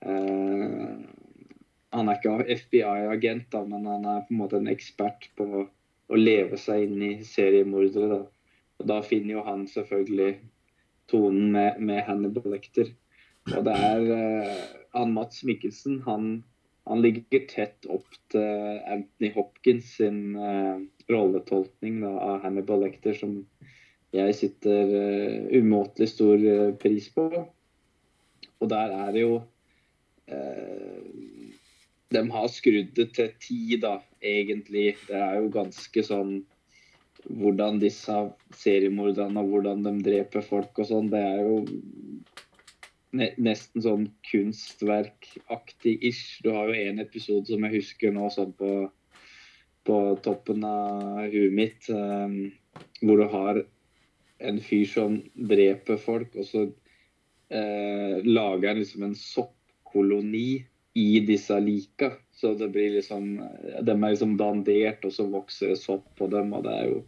Eh, 0.00 1.00
han 1.90 2.08
er 2.08 2.18
ikke 2.20 2.56
FBI-agent, 2.62 3.56
men 3.66 3.86
han 3.90 4.04
er 4.06 4.26
på 4.26 4.34
en 4.34 4.40
måte 4.40 4.60
en 4.60 4.70
ekspert 4.70 5.26
på 5.38 5.64
å 6.10 6.18
leve 6.18 6.58
seg 6.58 6.86
inn 6.86 7.02
i 7.02 7.12
seriemordere. 7.26 8.08
da. 8.14 8.20
Og 8.80 8.88
da 8.88 9.00
finner 9.04 9.36
jo 9.36 9.46
han 9.46 9.66
selvfølgelig 9.70 10.30
tonen 11.10 11.50
med, 11.54 11.80
med 11.82 12.04
Hannibal 12.06 12.54
Lecter. 12.54 12.92
Og 13.50 13.66
det 13.66 13.74
er 13.74 14.06
uh, 14.06 14.62
han 14.94 15.14
Mats 15.16 15.42
Mikkelsen, 15.46 16.00
han, 16.06 16.30
han 16.88 17.02
ligger 17.02 17.46
tett 17.50 17.88
opp 17.90 18.08
til 18.32 18.80
Anthony 18.86 19.32
Hopkins 19.34 19.96
sin 19.98 20.36
uh, 20.38 20.78
rolletolkning 21.10 22.00
da, 22.04 22.14
av 22.30 22.44
Hannibal 22.44 22.84
Lecter, 22.86 23.16
som 23.18 23.40
jeg 24.14 24.36
sitter 24.38 24.94
uh, 24.94 25.50
umåtelig 25.58 26.12
stor 26.14 26.46
pris 26.82 27.10
på. 27.14 27.26
Og 28.60 28.70
der 28.70 28.94
er 28.94 29.14
det 29.16 29.24
jo 29.26 29.40
De 32.10 32.22
har 32.34 32.48
skrudd 32.50 32.94
det 32.96 33.10
til 33.14 33.30
ti, 33.42 33.76
da, 33.82 34.00
egentlig. 34.22 34.96
Det 35.06 35.18
er 35.18 35.38
jo 35.38 35.52
ganske 35.54 36.02
sånn 36.06 36.40
hvordan 37.28 37.80
disse 37.82 38.14
seriemorderne 38.56 39.42
og 39.42 39.52
hvordan 39.52 39.84
de 39.84 39.92
dreper 40.04 40.44
folk 40.44 40.78
og 40.80 40.88
sånn, 40.88 41.10
det 41.12 41.20
er 41.20 41.42
jo 41.44 41.58
nesten 43.12 43.82
sånn 43.84 44.06
kunstverkaktig 44.30 45.96
ish. 46.06 46.40
Du 46.44 46.52
har 46.54 46.70
jo 46.70 46.78
en 46.78 47.02
episode 47.02 47.50
som 47.50 47.66
jeg 47.66 47.80
husker 47.80 48.14
nå 48.14 48.30
sånn 48.32 48.54
på, 48.58 48.70
på 49.86 49.98
toppen 50.24 50.64
av 50.66 51.26
huet 51.32 51.54
mitt, 51.56 51.90
um, 51.90 52.52
hvor 53.02 53.20
du 53.20 53.26
har 53.34 53.62
en 54.40 54.60
fyr 54.64 54.86
som 54.88 55.18
dreper 55.34 55.98
folk, 56.00 56.36
og 56.38 56.46
så 56.48 56.66
uh, 56.70 58.16
lager 58.24 58.70
han 58.70 58.80
liksom 58.80 59.08
en 59.08 59.18
soppkoloni 59.18 60.62
i 60.94 61.20
disse 61.26 61.60
lika. 61.60 62.12
Så 62.34 62.54
det 62.54 62.70
blir 62.72 62.90
liksom 62.96 63.36
De 63.82 63.92
er 63.92 64.10
liksom 64.10 64.36
dandert, 64.40 65.04
og 65.04 65.12
så 65.14 65.26
vokser 65.30 65.74
det 65.74 65.80
sopp 65.82 66.06
på 66.18 66.30
dem, 66.32 66.54
og 66.56 66.64
det 66.66 66.74
er 66.76 66.90
jo 66.90 67.00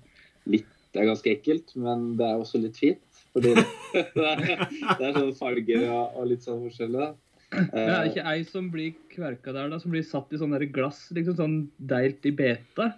litt 0.53 0.71
Det 0.93 1.01
er 1.01 1.09
ganske 1.09 1.33
ekkelt, 1.33 1.75
men 1.81 2.11
det 2.19 2.27
er 2.29 2.41
også 2.41 2.61
litt 2.61 2.77
fint. 2.77 3.23
Fordi 3.33 3.55
det, 3.57 3.65
det, 4.17 4.27
er, 4.29 4.43
det 4.69 5.07
er 5.07 5.15
sånne 5.17 5.37
farger 5.39 5.87
og, 5.89 6.19
og 6.21 6.27
litt 6.29 6.45
sånn 6.45 6.67
forskjellig. 6.67 7.13
Men 7.53 7.81
er 7.81 8.05
det 8.05 8.11
ikke 8.13 8.29
ei 8.29 8.43
som 8.49 8.69
blir 8.73 8.99
kverka 9.13 9.55
der, 9.55 9.71
da? 9.73 9.79
Som 9.81 9.93
blir 9.95 10.05
satt 10.05 10.33
i 10.33 10.41
sånn 10.41 10.57
glass, 10.73 11.07
liksom 11.17 11.37
sånn 11.39 11.57
deilt 11.79 12.29
i 12.29 12.33
beta? 12.37 12.93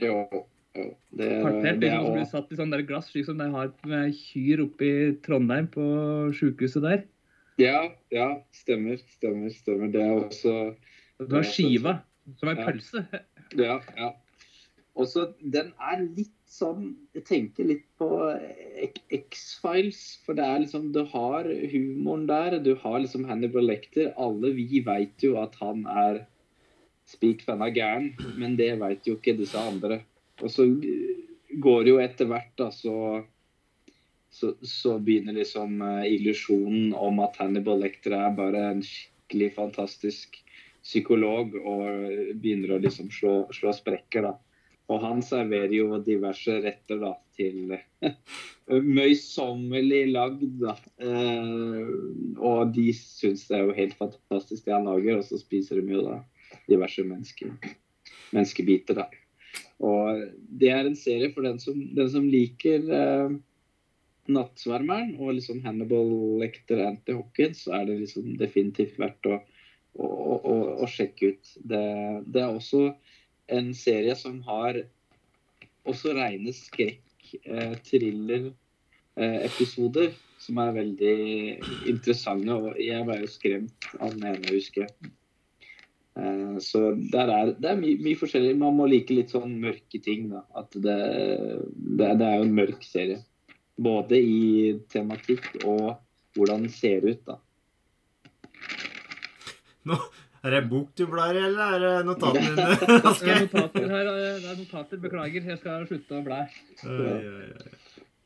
Jo, 0.00 0.22
jo. 0.76 0.86
Det, 1.10 1.28
Partert, 1.42 1.80
det 1.80 1.88
liksom, 1.88 2.06
som 2.06 2.16
blir 2.16 2.28
satt 2.30 2.52
i 2.52 2.60
sånn 2.60 2.76
glass, 2.88 3.10
slik 3.12 3.26
som 3.28 3.40
de 3.40 3.48
har 3.52 3.72
med 3.88 4.14
kyr 4.16 4.64
oppe 4.64 4.86
i 4.86 5.10
Trondheim, 5.24 5.68
på 5.72 5.84
sjukehuset 6.36 6.84
der. 6.86 7.04
Ja, 7.60 7.82
ja, 8.14 8.26
stemmer, 8.56 8.98
stemmer, 9.16 9.52
stemmer. 9.54 9.92
Det 9.92 10.02
er 10.02 10.16
også 10.16 10.54
Du 11.20 11.34
har 11.36 11.44
skiva, 11.46 11.98
som 12.40 12.48
er 12.52 12.58
Ja. 12.60 12.66
pølse. 12.66 13.04
Ja, 13.58 13.78
ja. 13.98 14.10
Også, 14.96 15.28
den 15.40 15.72
er 15.80 16.00
litt 16.16 16.34
sånn 16.50 16.96
Jeg 17.14 17.24
tenker 17.28 17.64
litt 17.68 17.84
på 17.98 18.08
X- 18.82 19.04
X-Files. 19.20 20.00
For 20.26 20.34
det 20.34 20.44
er 20.44 20.58
liksom 20.64 20.90
Du 20.92 21.04
har 21.04 21.44
humoren 21.44 22.26
der. 22.26 22.58
Du 22.58 22.74
har 22.74 22.98
liksom 23.00 23.24
Hannibal 23.28 23.62
Lecter. 23.68 24.12
Alle 24.18 24.52
vi 24.56 24.80
vet 24.84 25.22
jo 25.22 25.36
at 25.42 25.54
han 25.60 25.86
er 25.86 26.24
spik 27.10 27.42
av 27.48 27.58
gæren, 27.74 28.12
men 28.38 28.56
det 28.56 28.78
vet 28.78 29.06
jo 29.08 29.16
ikke 29.16 29.36
disse 29.38 29.58
andre. 29.58 30.02
Og 30.42 30.50
så 30.50 30.66
går 31.58 31.84
det 31.84 31.90
jo 31.90 31.98
etter 31.98 32.28
hvert, 32.30 32.52
da, 32.56 32.68
så 32.70 33.24
så, 34.30 34.54
så 34.62 34.98
begynner 34.98 35.36
liksom 35.36 35.80
eh, 35.82 36.06
illusjonen 36.14 36.94
om 36.94 37.18
at 37.24 37.40
Hannibal 37.42 37.82
Lecter 37.82 38.14
er 38.14 38.36
bare 38.36 38.62
en 38.70 38.84
skikkelig 38.86 39.50
fantastisk 39.56 40.38
psykolog 40.80 41.56
og 41.60 42.38
begynner 42.40 42.76
å 42.76 42.80
liksom 42.80 43.10
slå, 43.12 43.34
slå 43.54 43.74
sprekker, 43.76 44.24
da. 44.30 44.36
Og 44.90 45.02
han 45.04 45.20
serverer 45.22 45.74
jo 45.74 45.98
diverse 46.02 46.56
retter 46.64 46.98
da, 47.02 47.12
til 47.38 47.76
møysommelig 48.98 50.02
lagd, 50.14 50.46
da. 50.62 50.74
Eh, 50.98 51.92
og 52.38 52.72
de 52.74 52.88
syns 52.96 53.46
det 53.50 53.58
er 53.58 53.68
jo 53.68 53.76
helt 53.76 53.98
fantastisk 54.00 54.66
det 54.66 54.74
han 54.74 54.88
lager, 54.88 55.20
og 55.20 55.28
så 55.28 55.38
spiser 55.38 55.82
de 55.82 55.98
jo 55.98 56.06
da 56.08 56.20
diverse 56.70 57.04
menneske, 57.06 57.52
menneskebiter, 58.34 59.02
da. 59.04 59.06
Og 59.80 60.26
det 60.60 60.72
er 60.74 60.86
en 60.86 60.98
serie 60.98 61.30
for 61.34 61.46
den 61.46 61.58
som, 61.62 61.78
den 61.96 62.10
som 62.10 62.26
liker 62.30 62.90
eh, 62.94 63.38
Nattsvermeren 64.34 65.14
og 65.18 65.34
liksom 65.38 65.62
Hannibal 65.64 66.10
Lecter 66.40 66.84
Anti 66.86 67.16
Hawkins, 67.16 67.64
så 67.64 67.80
er 67.80 67.88
det 67.88 68.00
liksom 68.02 68.34
definitivt 68.40 68.98
verdt 69.00 69.28
å, 69.30 69.40
å, 69.98 70.06
å, 70.06 70.56
å 70.84 70.88
sjekke 70.90 71.34
ut. 71.34 71.52
Det, 71.60 71.84
det 72.30 72.44
er 72.44 72.54
også 72.54 72.88
en 73.50 73.70
serie 73.74 74.14
som 74.18 74.40
har 74.46 74.82
også 75.88 76.14
rene 76.16 76.52
skrekk, 76.54 77.02
eh, 77.44 77.72
eh, 79.16 80.18
som 80.40 80.58
er 80.62 80.76
veldig 80.76 81.16
interessante. 81.90 82.52
Og 82.52 82.78
jeg 82.80 83.06
ble 83.06 83.22
jo 83.22 83.30
skremt 83.30 83.88
av 83.98 84.14
den 84.14 84.28
ene, 84.34 84.54
husker 84.54 84.86
jeg. 84.86 85.12
Eh, 86.20 86.58
så 86.64 86.90
er, 86.92 87.54
det 87.56 87.70
er 87.70 87.80
mye, 87.80 87.98
mye 88.02 88.18
forskjellig. 88.18 88.54
Man 88.60 88.78
må 88.78 88.88
like 88.90 89.14
litt 89.14 89.34
sånn 89.34 89.58
mørke 89.62 90.02
ting. 90.02 90.30
Da. 90.32 90.44
At 90.58 90.74
det, 90.74 91.00
det, 91.74 92.14
det 92.20 92.28
er 92.28 92.40
jo 92.40 92.48
en 92.48 92.56
mørk 92.56 92.86
serie. 92.86 93.20
Både 93.80 94.18
i 94.20 94.74
tematikk 94.92 95.46
og 95.64 95.94
hvordan 96.36 96.66
den 96.66 96.72
ser 96.74 97.04
ut. 97.06 97.22
da. 97.26 97.38
Nå, 99.88 99.96
er 100.44 100.54
det 100.56 100.60
bok 100.70 100.90
du 100.96 101.06
blar 101.08 101.32
i, 101.36 101.40
eller 101.48 101.76
er 101.76 101.84
det 101.84 101.92
notatene 102.08 102.50
dine? 102.58 102.74
Det 102.80 102.88
er 102.96 103.06
Asgeir? 103.10 103.46
notater 103.46 103.94
her. 103.94 104.10
Det 104.10 104.50
er 104.52 104.58
notater. 104.60 105.00
Beklager, 105.06 105.46
jeg 105.52 105.60
skal 105.62 105.86
slutte 105.88 106.18
å 106.20 106.24
blæ. 106.26 106.42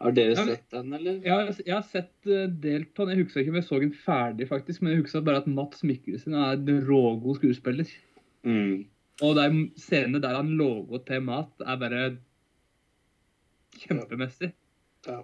Har 0.04 0.12
dere 0.16 0.34
sett 0.36 0.66
den, 0.74 0.90
eller? 0.98 1.20
Jeg 1.24 1.32
har, 1.32 1.52
jeg 1.64 1.72
har 1.72 1.84
sett 1.88 2.28
eh, 2.28 2.48
delt 2.60 2.90
på 2.96 3.06
den. 3.06 3.14
Jeg 3.14 3.24
husker 3.28 3.40
ikke 3.44 3.54
om 3.54 3.60
jeg 3.60 3.68
så 3.68 3.78
den 3.80 3.94
ferdig, 4.04 4.48
faktisk. 4.50 4.82
Men 4.82 4.92
jeg 4.96 5.04
husker 5.04 5.22
bare 5.24 5.40
at 5.44 5.46
Mats 5.48 5.84
Mikkelsen 5.86 6.34
er 6.36 6.58
en 6.58 6.82
rågod 6.88 7.38
skuespiller. 7.38 7.88
Mm. 8.44 8.82
Og 9.22 9.38
de 9.38 9.46
scenene 9.80 10.20
der 10.20 10.34
han 10.36 10.50
logo 10.58 10.98
til 11.06 11.22
mat, 11.24 11.54
er 11.62 11.78
bare 11.80 12.02
kjempemessig. 13.84 14.50
Ja. 15.06 15.22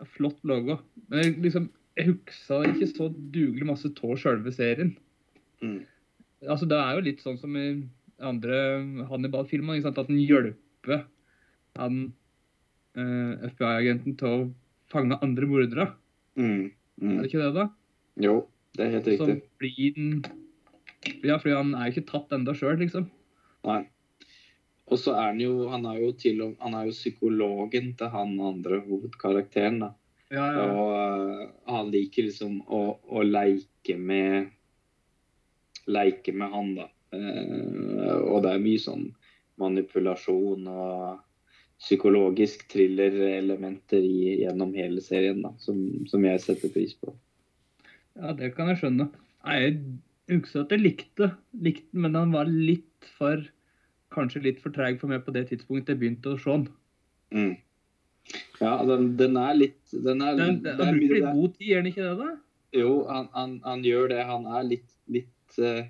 Er 0.00 0.08
Flott 0.12 0.38
logo. 0.44 0.78
Men 1.08 1.22
jeg, 1.22 1.36
liksom, 1.42 1.70
jeg 1.96 2.10
huksa 2.10 2.62
ikke 2.68 2.88
så 2.90 3.08
dugelig 3.32 3.66
masse 3.68 3.88
av 3.88 4.16
sjølve 4.20 4.52
serien. 4.52 4.94
Mm. 5.62 5.78
Altså, 6.46 6.68
det 6.68 6.76
er 6.76 6.94
jo 6.98 7.04
litt 7.06 7.22
sånn 7.24 7.38
som 7.40 7.56
i 7.56 7.66
andre 8.20 8.58
Hannibal-filmer, 9.08 9.80
at 9.88 9.98
en 10.02 10.18
hjelper 10.20 11.04
han 11.76 12.12
eh, 12.96 13.48
FBI-agenten 13.52 14.16
til 14.20 14.28
å 14.28 14.44
fange 14.92 15.18
andre 15.24 15.48
mordere. 15.50 15.90
Mm. 16.38 16.72
Er 16.96 17.04
Mm. 17.04 17.16
det 17.20 17.26
ikke 17.28 17.40
det, 17.42 17.54
da? 17.54 17.64
Jo, 18.24 18.46
det 18.76 18.86
er 18.86 18.90
helt 18.94 19.04
Så 19.04 19.26
riktig. 19.26 19.42
blir 19.60 19.94
den 19.96 20.22
Ja, 21.22 21.36
fordi 21.38 21.52
han 21.54 21.74
er 21.74 21.90
jo 21.90 21.92
ikke 22.00 22.10
tatt 22.10 22.30
ennå 22.32 22.54
sjøl, 22.56 22.78
liksom. 22.80 23.10
Nei. 23.64 23.82
Og 24.86 25.00
så 25.02 25.14
er 25.18 25.32
han 25.32 25.40
jo 25.42 25.68
Han 25.72 25.86
er 25.90 26.00
jo 26.02 26.12
til 26.18 26.42
Han 26.60 26.74
er 26.78 26.88
jo 26.88 26.94
psykologen 26.94 27.94
til 27.98 28.12
han 28.12 28.36
andre 28.40 28.80
hovedkarakteren, 28.86 29.80
da. 29.82 29.92
Ja, 30.30 30.46
ja. 30.50 30.66
Og 30.66 30.90
uh, 30.90 31.42
han 31.70 31.90
liker 31.92 32.26
liksom 32.26 32.60
å, 32.66 32.98
å 32.98 33.22
leke 33.22 33.98
med 33.98 34.52
Leke 35.86 36.32
med 36.34 36.50
han, 36.50 36.72
da. 36.80 36.88
Uh, 37.14 38.18
og 38.32 38.42
det 38.42 38.56
er 38.56 38.64
mye 38.64 38.82
sånn 38.82 39.04
manipulasjon 39.62 40.66
og 40.66 41.20
psykologisk 41.78 42.64
thriller-elementer 42.72 44.02
gjennom 44.02 44.72
hele 44.76 45.02
serien, 45.04 45.44
da, 45.44 45.52
som, 45.62 45.78
som 46.10 46.24
jeg 46.26 46.42
setter 46.42 46.72
pris 46.74 46.96
på. 46.98 47.14
ja, 48.18 48.32
det 48.36 48.50
kan 48.56 48.72
jeg 48.72 48.80
skjønne. 48.80 49.06
Jeg 49.46 49.76
husker 50.32 50.64
at 50.64 50.74
jeg 50.74 50.82
likte, 50.82 51.30
likte 51.62 52.02
men 52.02 52.18
han 52.18 52.34
var 52.34 52.50
litt 52.50 53.10
for 53.18 53.44
Kanskje 54.14 54.42
litt 54.44 54.60
for 54.62 54.74
treig 54.74 55.00
for 55.00 55.10
meg 55.10 55.24
på 55.26 55.34
det 55.34 55.48
tidspunktet 55.50 55.94
jeg 55.94 56.02
begynte 56.02 56.34
å 56.34 56.40
se 56.40 56.52
den. 56.52 56.66
Mm. 57.34 57.54
Ja, 58.60 58.72
den, 58.86 59.12
den 59.18 59.36
er 59.38 59.54
litt 59.54 59.92
den 59.92 60.22
er, 60.24 60.38
Den, 60.38 60.60
den, 60.64 60.78
den 60.78 60.98
bruker 60.98 61.14
litt 61.14 61.28
god 61.38 61.54
tid, 61.56 61.66
gjør 61.68 61.82
den 61.82 61.90
ikke 61.92 62.06
det? 62.06 62.16
da? 62.22 62.32
Jo, 62.76 62.90
han, 63.10 63.28
han, 63.36 63.52
han 63.64 63.84
gjør 63.86 64.10
det. 64.12 64.22
Han 64.28 64.48
er 64.58 64.66
litt, 64.66 64.88
litt 65.12 65.60
uh, 65.62 65.84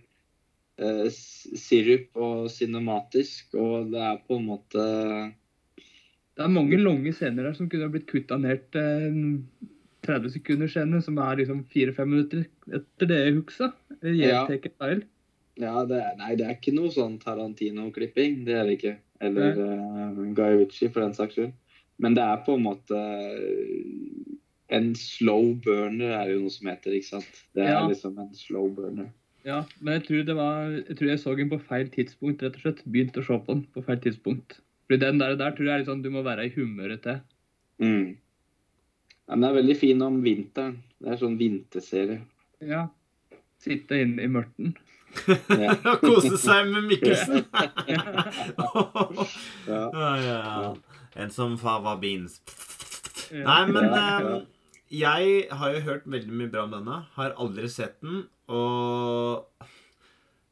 uh, 0.82 1.06
sirup 1.11 2.20
og 2.28 2.50
cinematisk, 2.52 3.56
og 3.56 3.92
det 3.94 4.02
er 4.11 4.20
på 4.26 4.40
en 4.40 4.49
måte 4.50 4.85
Det 6.37 6.44
er 6.44 6.52
mange 6.52 6.78
lange 6.80 7.14
scener 7.16 7.49
der 7.49 7.56
som 7.56 7.70
kunne 7.73 7.88
ha 7.88 7.94
blitt 7.94 8.08
kutta 8.11 8.38
ned 8.40 8.68
til 8.76 9.16
uh, 9.16 9.73
30 10.06 10.37
sekunder 10.37 10.70
scene, 10.70 11.00
som 11.02 11.18
er 11.18 11.40
liksom 11.40 11.64
4-5 11.73 12.11
minutter 12.11 12.44
etter 12.76 13.11
det 13.11 13.20
jeg 13.25 13.37
husker. 13.40 13.73
Jeg 14.04 14.20
Ja. 14.23 14.44
Ja, 15.56 15.84
det 15.88 15.96
er, 16.02 16.16
nei, 16.20 16.34
det 16.36 16.44
er 16.46 16.56
ikke 16.58 16.75
noe 16.76 16.90
sånn 16.92 17.14
Tarantino-klipping. 17.22 18.42
Det 18.44 18.54
er 18.58 18.66
det 18.68 18.75
ikke. 18.76 18.96
Eller 19.25 19.56
uh, 19.56 20.18
Guy 20.36 20.58
Ritchie, 20.60 20.90
for 20.92 21.00
den 21.06 21.14
saks 21.16 21.38
skyld. 21.38 21.54
Men 22.02 22.16
det 22.18 22.25
er 22.28 22.42
på 22.44 22.58
en 22.58 22.64
måte 22.66 22.98
En 24.68 24.90
slow 24.98 25.54
burner 25.64 26.10
er 26.18 26.32
jo 26.34 26.42
noe 26.42 26.52
som 26.52 26.68
heter, 26.68 26.96
ikke 26.98 27.08
sant. 27.14 27.38
Det 27.56 27.62
er 27.64 27.70
Ja. 27.72 27.86
liksom 27.88 28.18
en 28.18 28.34
slow 28.36 28.68
burner. 28.75 29.08
Ja, 29.46 29.60
men 29.80 29.94
jeg 29.94 30.04
tror 30.08 30.25
det 30.26 30.34
var 30.36 30.70
Jeg 30.75 30.96
tror 30.98 31.08
jeg 31.08 31.20
så 31.22 31.36
den 31.38 31.48
på 31.50 31.60
feil 31.62 31.88
tidspunkt, 31.88 32.42
rett 32.42 32.56
og 32.58 32.60
slett. 32.64 32.82
Begynte 32.84 33.22
å 33.22 33.26
se 33.26 33.38
på 33.38 33.54
den 33.54 33.64
på 33.72 33.84
feil 33.86 34.00
tidspunkt. 34.02 34.58
Fordi 34.86 35.00
den 35.00 35.18
der, 35.18 35.36
der 35.36 35.54
tror 35.54 35.66
jeg 35.66 35.75
er 35.75 35.78
litt 35.84 35.88
sånn 35.88 36.02
du 36.02 36.10
må 36.10 36.22
være 36.26 36.46
i 36.46 36.52
humøret 36.54 37.02
til. 37.02 37.20
Mm. 37.80 38.16
Ja, 39.26 39.34
men 39.34 39.40
den 39.40 39.50
er 39.50 39.60
veldig 39.62 39.76
fin 39.76 40.02
om 40.02 40.20
vinteren. 40.22 40.76
Det 41.00 41.12
er 41.12 41.16
sånn 41.22 41.38
vinterserie. 41.38 42.20
Ja. 42.60 42.88
Sitte 43.62 43.98
inne 44.02 44.22
i 44.22 44.28
mørten. 44.30 44.76
Ja. 45.50 45.75
Og 45.92 46.00
kose 46.04 46.37
seg 46.40 46.68
med 46.73 46.87
Mikkelsen. 46.90 47.44
Ja. 49.66 49.80
ja, 49.92 50.11
ja, 50.20 50.37
ja. 50.44 50.75
En 51.16 51.30
som 51.32 51.56
fava 51.61 51.96
beans. 52.00 52.40
Ja. 53.32 53.42
Nei, 53.46 53.62
men 53.73 53.88
Ja, 53.90 53.96
ja. 53.96 54.18
ehm, 54.20 54.46
jeg 54.92 55.49
har 55.58 55.73
jo 55.75 55.80
hørt 55.88 56.04
veldig 56.06 56.37
mye 56.42 56.50
bra 56.52 56.66
om 56.66 56.75
denne. 56.76 56.99
Har 57.16 57.35
aldri 57.42 57.68
sett 57.73 57.96
den, 58.04 58.25
og 58.52 59.49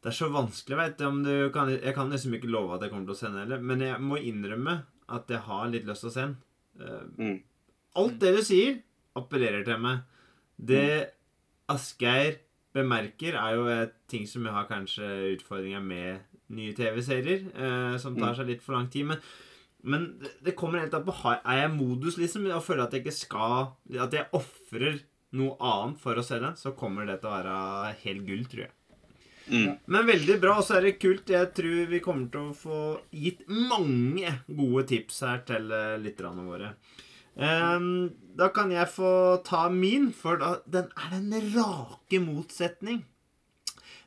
det 0.03 0.11
er 0.11 0.17
så 0.19 0.29
vanskelig, 0.35 0.77
veit 0.81 0.97
du, 0.99 1.05
om 1.09 1.21
du 1.25 1.35
kan 1.55 1.71
Jeg 1.73 1.95
kan 1.97 2.11
liksom 2.13 2.35
ikke 2.37 2.51
love 2.53 2.75
at 2.77 2.83
jeg 2.85 2.91
kommer 2.93 3.07
til 3.09 3.15
å 3.15 3.21
se 3.21 3.29
den 3.31 3.41
heller, 3.45 3.63
men 3.65 3.85
jeg 3.87 4.01
må 4.03 4.19
innrømme 4.21 4.79
at 5.15 5.31
jeg 5.31 5.41
har 5.47 5.69
litt 5.73 5.87
lyst 5.89 6.05
til 6.05 6.11
å 6.11 6.17
se 6.17 6.25
den. 6.27 6.37
Eh, 6.81 7.05
Mm. 7.19 7.37
Alt 7.95 8.17
det 8.19 8.33
du 8.35 8.41
sier, 8.43 8.81
appellerer 9.15 9.63
til 9.65 9.79
meg. 9.79 10.01
Det 10.59 11.11
Asgeir 11.71 12.41
bemerker, 12.75 13.39
er 13.39 13.57
jo 13.57 13.67
et 13.71 13.97
ting 14.11 14.27
som 14.29 14.47
har 14.51 14.69
kanskje 14.71 15.07
utfordringer 15.35 15.83
med 15.85 16.23
nye 16.55 16.75
TV-serier, 16.77 17.49
eh, 17.55 17.97
som 18.03 18.19
tar 18.19 18.37
seg 18.37 18.51
litt 18.51 18.63
for 18.65 18.77
lang 18.77 18.91
tid. 18.93 19.09
Men, 19.11 19.23
men 19.85 20.07
det, 20.21 20.57
kommer 20.59 20.83
helt 20.83 20.95
an 20.97 21.05
på 21.07 21.15
Er 21.35 21.59
jeg 21.63 21.75
modus, 21.75 22.19
liksom? 22.21 22.47
Og 22.51 22.65
føler 22.65 22.87
at 22.87 22.95
jeg 22.97 23.05
ikke 23.05 23.13
skal 23.13 23.67
At 24.01 24.15
jeg 24.17 24.31
ofrer 24.33 25.03
noe 25.35 25.59
annet 25.61 26.01
for 26.01 26.17
å 26.17 26.25
se 26.25 26.39
den, 26.41 26.57
så 26.57 26.75
kommer 26.79 27.09
det 27.09 27.19
til 27.21 27.31
å 27.31 27.37
være 27.37 27.95
helt 28.05 28.27
gull, 28.29 28.45
tror 28.51 28.67
jeg. 28.67 28.75
Mm. 29.51 29.73
Men 29.93 30.07
veldig 30.09 30.37
bra, 30.41 30.59
og 30.61 30.65
så 30.65 30.79
er 30.79 30.87
det 30.87 31.01
kult. 31.03 31.29
Jeg 31.29 31.51
tror 31.57 31.91
vi 31.91 32.01
kommer 32.05 32.31
til 32.33 32.51
å 32.51 32.57
få 32.57 32.83
gitt 33.13 33.43
mange 33.51 34.31
gode 34.47 34.87
tips 34.93 35.21
her 35.27 35.43
til 35.49 35.67
uh, 35.75 35.97
lytterne 36.01 36.47
våre. 36.47 36.71
Ehm, 37.37 38.15
da 38.39 38.51
kan 38.55 38.71
jeg 38.75 38.91
få 38.91 39.41
ta 39.47 39.69
min, 39.71 40.13
for 40.15 40.39
da, 40.41 40.57
den 40.67 40.91
er 40.95 41.17
en 41.19 41.33
rake 41.55 42.21
motsetning. 42.23 43.05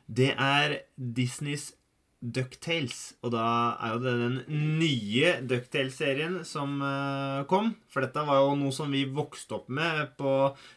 Det 0.08 0.32
er 0.32 0.80
Disneys 0.96 1.72
Ducktales. 2.18 3.14
Og 3.22 3.30
da 3.30 3.44
er 3.78 3.92
jo 3.94 3.98
det 4.02 4.14
den 4.18 4.38
nye 4.80 5.34
Ducktales-serien 5.46 6.40
som 6.48 6.80
uh, 6.82 7.44
kom. 7.50 7.70
For 7.92 8.02
dette 8.02 8.24
var 8.26 8.40
jo 8.42 8.56
noe 8.58 8.74
som 8.74 8.90
vi 8.94 9.04
vokste 9.06 9.58
opp 9.60 9.68
med 9.70 10.16
på 10.18 10.32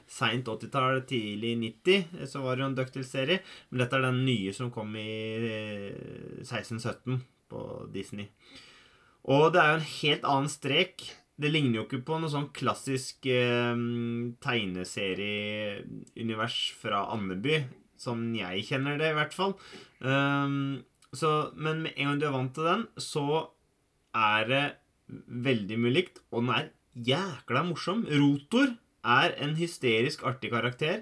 seint 0.09 0.51
80-tall, 0.51 1.01
tidlig 1.09 1.55
90. 1.63 2.27
Så 2.29 2.43
var 2.43 2.57
det 2.57 2.65
jo 2.65 2.69
en 2.69 2.77
Ducktales-serie. 2.77 3.41
Men 3.69 3.83
dette 3.83 3.97
er 3.97 4.05
den 4.09 4.21
nye 4.27 4.53
som 4.53 4.69
kom 4.73 4.93
i 4.99 5.15
eh, 5.39 6.43
1617 6.43 7.23
på 7.51 7.63
Disney. 7.95 8.29
Og 9.31 9.51
det 9.53 9.61
er 9.61 9.71
jo 9.71 9.79
en 9.79 9.89
helt 9.95 10.29
annen 10.29 10.51
strek. 10.51 11.09
Det 11.41 11.49
ligner 11.49 11.79
jo 11.79 11.85
ikke 11.87 12.05
på 12.05 12.19
noe 12.21 12.29
sånn 12.31 12.51
klassisk 12.55 13.25
eh, 13.29 13.75
tegneserieunivers 14.45 16.57
fra 16.81 16.99
Andeby, 17.15 17.55
som 18.01 18.17
jeg 18.35 18.65
kjenner 18.69 18.93
det, 19.01 19.09
i 19.11 19.17
hvert 19.17 19.35
fall. 19.37 19.53
Um, 19.99 20.83
så, 21.13 21.51
men 21.57 21.81
med 21.85 21.93
en 21.97 22.07
gang 22.11 22.21
du 22.21 22.27
er 22.27 22.35
vant 22.35 22.53
til 22.55 22.65
den, 22.67 22.83
så 23.01 23.25
er 24.17 24.41
det 24.49 24.65
veldig 25.47 25.77
mye 25.81 25.97
likt, 25.97 26.21
og 26.31 26.37
den 26.43 26.53
er 26.55 26.71
jækla 27.11 27.61
morsom. 27.67 27.99
Rotor 28.09 28.67
er 29.01 29.35
en 29.43 29.57
hysterisk 29.59 30.23
artig 30.27 30.49
karakter. 30.53 30.97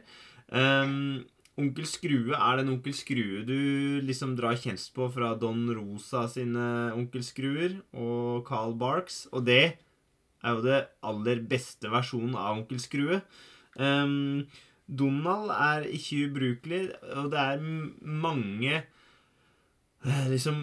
Um, 0.50 1.26
Onkel 1.60 1.88
Skrue 1.90 2.38
er 2.38 2.62
den 2.62 2.72
Onkel 2.72 2.94
Skrue 2.96 3.42
du 3.44 4.00
liksom 4.06 4.36
drar 4.38 4.56
kjensel 4.60 4.94
på 4.96 5.10
fra 5.12 5.34
Don 5.40 5.68
Rosa 5.76 6.24
sine 6.32 6.94
Onkel 6.96 7.26
Skruer 7.26 7.82
og 7.92 8.46
Carl 8.48 8.78
Barks, 8.80 9.26
og 9.34 9.44
det 9.50 9.76
er 10.44 10.56
jo 10.56 10.62
det 10.66 10.80
aller 11.06 11.40
beste 11.50 11.90
versjonen 11.92 12.36
av 12.38 12.58
Onkel 12.58 12.80
Skrue. 12.82 13.22
Um, 13.80 14.48
Donald 14.90 15.52
er 15.54 15.86
ikke 15.94 16.26
ubrukelig, 16.30 16.90
og 17.14 17.30
det 17.34 17.40
er 17.40 17.60
mange 17.62 18.74
eh, 18.80 20.28
Liksom 20.32 20.56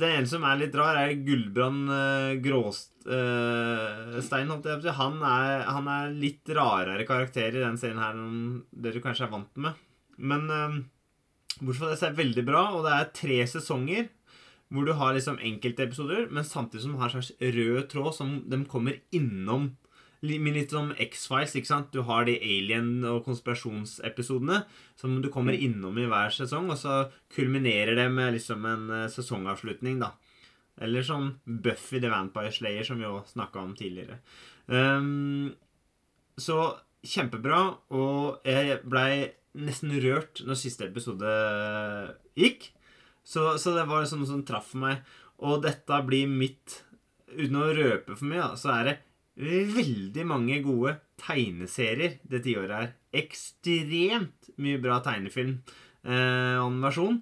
Det 0.00 0.08
ene 0.08 0.26
som 0.28 0.44
er 0.48 0.56
litt 0.58 0.74
rar, 0.78 0.96
er 0.98 1.22
Gullbrand 1.22 1.92
uh, 1.92 2.32
Gråstein, 2.42 4.50
jeg 4.50 4.64
på 4.64 4.74
å 4.74 4.82
si. 4.82 4.96
Han 4.98 5.14
han 5.22 5.86
er 5.94 6.16
litt 6.16 6.48
rarere 6.56 7.04
karakter 7.08 7.50
i 7.54 7.62
den 7.62 7.78
serien 7.80 8.02
her 8.02 8.14
enn 8.16 8.64
du 8.70 9.00
kanskje 9.04 9.26
er 9.28 9.34
vant 9.36 9.54
med. 9.62 9.72
Men 10.18 10.42
um, 10.50 10.76
bortsett 11.60 11.78
fra 11.78 11.92
det 11.92 11.98
så 12.00 12.06
er 12.08 12.12
det 12.16 12.22
veldig 12.24 12.44
bra, 12.48 12.62
og 12.74 12.80
det 12.88 12.94
er 12.96 13.18
tre 13.22 13.38
sesonger 13.54 14.04
hvor 14.70 14.86
du 14.86 14.94
har 14.94 15.14
liksom 15.16 15.40
enkeltepisoder, 15.42 16.28
men 16.30 16.46
samtidig 16.46 16.84
som 16.84 16.94
du 16.94 17.00
har 17.00 17.10
en 17.10 17.16
slags 17.18 17.32
rød 17.40 17.88
tråd 17.90 18.14
som 18.14 18.36
de 18.50 18.60
kommer 18.70 19.00
innom. 19.10 19.72
Med 20.20 20.52
litt 20.52 20.74
som 20.74 20.92
X-Files, 21.00 21.54
ikke 21.56 21.70
sant? 21.70 21.92
Du 21.94 22.02
har 22.04 22.26
de 22.28 22.36
alien- 22.36 23.06
og 23.08 23.24
konspirasjonsepisodene 23.24 24.60
som 25.00 25.16
du 25.24 25.30
kommer 25.32 25.56
innom 25.56 25.96
i 25.98 26.04
hver 26.10 26.34
sesong, 26.34 26.68
og 26.70 26.78
så 26.78 27.06
kulminerer 27.34 27.96
det 27.96 28.06
med 28.12 28.34
liksom 28.36 28.66
en 28.68 28.84
eh, 28.98 29.08
sesongavslutning, 29.10 29.98
da. 30.02 30.12
Eller 30.80 31.02
som 31.02 31.32
Buffy 31.44 32.00
the 32.00 32.12
Vampire 32.12 32.52
Slayer, 32.52 32.84
som 32.84 33.00
vi 33.00 33.08
òg 33.08 33.26
snakka 33.32 33.64
om 33.64 33.72
tidligere. 33.76 34.20
Um, 34.68 35.50
så 36.40 36.60
kjempebra, 37.04 37.62
og 37.96 38.44
jeg 38.46 38.80
blei 38.84 39.32
nesten 39.60 39.92
rørt 40.04 40.44
når 40.46 40.60
siste 40.60 40.86
episode 40.86 41.32
gikk. 42.38 42.70
Så, 43.30 43.54
så 43.62 43.74
det 43.76 43.86
var 43.86 44.08
sånn 44.10 44.26
som 44.26 44.42
traff 44.46 44.72
meg. 44.78 45.04
Og 45.46 45.62
dette 45.64 46.02
blir 46.06 46.30
mitt 46.30 46.82
Uten 47.30 47.60
å 47.60 47.68
røpe 47.70 48.16
for 48.18 48.26
mye, 48.26 48.42
da, 48.42 48.56
så 48.58 48.72
er 48.74 48.88
det 48.88 48.94
veldig 49.76 50.24
mange 50.26 50.56
gode 50.64 50.96
tegneserier 51.20 52.16
det 52.26 52.40
tiåret 52.42 52.74
her. 52.74 52.88
Ekstremt 53.22 54.50
mye 54.58 54.80
bra 54.82 54.96
tegnefilm 55.04 55.60
eh, 56.02 56.58
animasjon. 56.58 57.20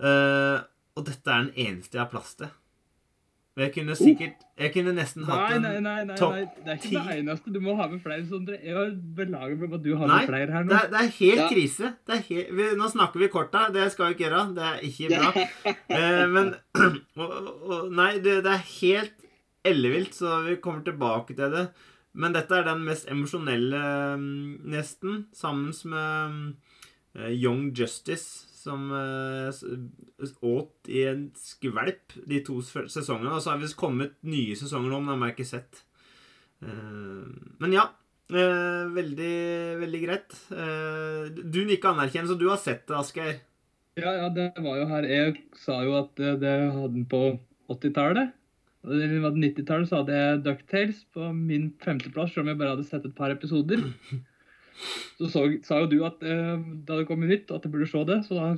Eh, 0.00 0.64
og 0.96 1.04
dette 1.10 1.28
er 1.28 1.44
den 1.44 1.66
eneste 1.66 1.98
jeg 1.98 2.06
har 2.06 2.12
plass 2.14 2.32
til. 2.40 2.48
Jeg 3.56 3.70
kunne 3.70 3.94
sikkert 3.94 4.40
Jeg 4.58 4.72
kunne 4.74 4.92
nesten 4.96 5.22
hatt 5.28 5.44
Nei, 5.44 5.52
ti. 5.54 5.60
nei, 5.62 5.80
nei, 5.84 6.04
nei, 6.08 6.14
topp 6.18 6.32
nei. 6.34 6.44
Det 6.64 6.72
er 6.72 6.78
ikke 6.80 6.88
ti. 6.88 6.96
det 6.96 7.18
eneste. 7.20 7.52
Du 7.54 7.60
må 7.62 7.76
ha 7.78 7.86
med 7.92 8.00
flere, 8.02 8.24
Sondre. 8.26 8.56
Jeg 8.64 8.74
har 8.74 8.90
beklager 9.20 9.56
meg 9.60 9.70
på 9.70 9.78
at 9.78 9.84
du 9.84 9.90
har 10.00 10.10
Nei, 10.10 10.16
med 10.24 10.30
flere 10.32 10.56
her 10.56 10.64
Det 10.64 10.72
nå. 10.72 10.80
er, 10.80 10.88
det 10.90 11.00
er 11.04 11.12
helt 11.20 11.38
Ja. 11.44 11.48
krise. 11.52 11.90
Det 12.06 12.16
er 12.16 12.22
he 12.28 12.44
vi, 12.50 12.66
nå 12.80 12.88
snakker 12.90 13.22
vi 13.22 13.28
kort 13.30 13.54
her. 13.54 13.70
Det 13.76 13.84
skal 13.94 14.08
vi 14.10 14.16
ikke 14.16 14.26
gjøre. 14.26 14.42
Det 14.56 14.66
er 14.72 14.78
ikke 14.90 15.08
bra. 15.14 15.46
Eh, 15.94 16.26
men 16.34 16.54
og, 17.22 17.30
og, 17.70 17.92
Nei, 17.94 18.12
det, 18.24 18.40
det 18.42 18.52
er 18.56 18.64
helt 18.80 19.14
ellevilt, 19.64 20.14
så 20.18 20.40
vi 20.48 20.56
kommer 20.60 20.82
tilbake 20.84 21.36
til 21.38 21.54
det. 21.54 21.68
Men 22.14 22.34
dette 22.34 22.54
er 22.58 22.66
den 22.66 22.82
mest 22.86 23.06
emosjonelle, 23.10 23.78
mm, 24.18 24.66
nesten, 24.70 25.24
sammen 25.34 25.72
med 25.90 26.34
mm, 26.34 26.50
Young 27.38 27.70
Justice, 27.74 28.46
som 28.64 28.86
eh, 28.96 30.28
åt 30.40 30.88
i 30.88 31.04
en 31.10 31.26
skvelp 31.36 32.16
de 32.30 32.40
to 32.46 32.60
sesongene. 32.64 33.34
Og 33.34 33.42
så 33.44 33.52
har 33.52 33.60
vi 33.60 33.70
kommet 33.78 34.16
nye 34.26 34.56
sesonger 34.58 34.92
nå, 34.92 35.02
men 35.02 35.14
dem 35.14 35.24
har 35.24 35.32
jeg 35.32 35.38
ikke 35.38 35.50
sett. 35.52 35.82
Eh, 36.64 37.26
men 37.62 37.76
ja. 37.76 37.90
Eh, 38.32 38.84
veldig, 38.88 39.34
veldig 39.82 39.98
greit. 40.00 40.38
Du 40.48 41.60
nikker 41.68 41.92
anerkjennelse, 41.92 42.32
så 42.32 42.40
du 42.40 42.48
har 42.48 42.62
sett 42.62 42.86
det, 42.88 42.96
Asgeir. 42.96 43.42
Ja, 44.00 44.10
ja, 44.16 44.30
det 44.32 44.48
var 44.58 44.80
jo 44.80 44.86
her 44.90 45.04
Jeg 45.06 45.34
sa 45.60 45.76
jo 45.86 45.92
at 46.00 46.16
det 46.18 46.54
hadde 46.74 46.94
den 46.96 47.04
på 47.06 47.36
80-tallet. 47.70 48.32
Eller 48.84 49.30
90-tallet, 49.32 49.88
så 49.88 50.00
hadde 50.00 50.16
jeg 50.16 50.40
Ducktales 50.44 51.04
på 51.14 51.28
min 51.36 51.70
femteplass, 51.84 52.32
selv 52.32 52.44
om 52.44 52.52
jeg 52.52 52.60
bare 52.60 52.74
hadde 52.74 52.88
sett 52.88 53.06
et 53.06 53.16
par 53.16 53.32
episoder. 53.32 53.84
Så, 55.18 55.28
så 55.30 55.44
sa 55.66 55.78
jo 55.84 55.90
du 55.92 55.98
at 56.06 56.22
eh, 56.26 56.56
det 56.58 56.90
hadde 56.90 57.06
kommet 57.08 57.30
nytt, 57.30 57.52
at 57.54 57.62
jeg 57.66 57.72
burde 57.74 57.86
se 57.90 58.02
det. 58.08 58.18
Så 58.26 58.34
da, 58.38 58.48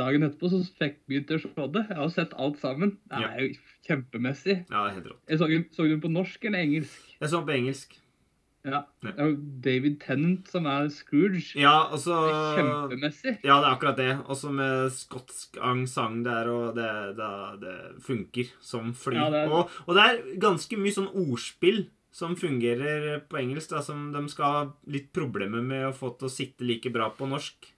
dagen 0.00 0.24
etterpå 0.26 0.48
så 0.52 0.62
fikk 0.80 1.02
begynte 1.10 1.36
jeg 1.36 1.44
å 1.44 1.52
se 1.52 1.68
det. 1.76 1.84
Jeg 1.90 2.00
har 2.00 2.14
sett 2.14 2.32
alt 2.40 2.58
sammen. 2.62 2.96
Det 3.12 3.22
er 3.28 3.44
jo 3.44 3.52
kjempemessig. 3.90 4.56
Ja, 4.70 4.86
det 4.86 4.88
er 4.88 4.96
helt 5.00 5.12
rått. 5.12 5.22
Jeg 5.30 5.38
så, 5.42 5.50
så 5.76 5.86
du 5.92 6.00
på 6.02 6.12
norsk 6.16 6.48
eller 6.48 6.64
engelsk? 6.66 7.14
Jeg 7.20 7.28
så 7.30 7.38
den 7.42 7.48
på 7.52 7.56
engelsk. 7.60 7.96
Ja. 8.66 8.80
Det 8.98 9.12
er 9.14 9.28
jo 9.30 9.34
David 9.62 10.00
Tennant 10.02 10.48
som 10.50 10.64
er 10.66 10.88
Scrooge. 10.90 11.52
Ja, 11.54 11.84
og 11.94 12.00
Det 12.02 12.16
er 12.18 12.56
Kjempemessig. 12.56 13.34
Ja, 13.46 13.60
det 13.62 13.68
er 13.68 13.74
akkurat 13.76 14.00
det. 14.00 14.08
Også 14.26 14.50
med 14.50 14.88
skotsk 14.90 15.60
angsang 15.62 16.24
der, 16.26 16.50
og 16.50 16.72
det, 16.74 16.88
det, 17.20 17.28
det 17.62 17.76
funker 18.02 18.50
som 18.58 18.90
fly. 18.98 19.20
Ja, 19.20 19.28
det 19.30 19.44
er- 19.44 19.54
og, 19.54 19.70
og 19.86 19.94
det 19.94 20.08
er 20.08 20.18
ganske 20.42 20.80
mye 20.82 20.96
sånn 20.96 21.12
ordspill 21.14 21.84
som 22.16 22.32
fungerer 22.38 23.18
på 23.28 23.36
engelsk, 23.42 23.74
da, 23.74 23.82
som 23.84 24.06
de 24.14 24.22
skal 24.32 24.54
ha 24.54 24.62
litt 24.92 25.10
problemer 25.16 25.60
med 25.64 25.84
å 25.90 25.94
få 25.96 26.14
til 26.16 26.30
å 26.30 26.32
sitte 26.32 26.64
like 26.64 26.88
bra 26.94 27.10
på 27.12 27.28
norsk. 27.28 27.68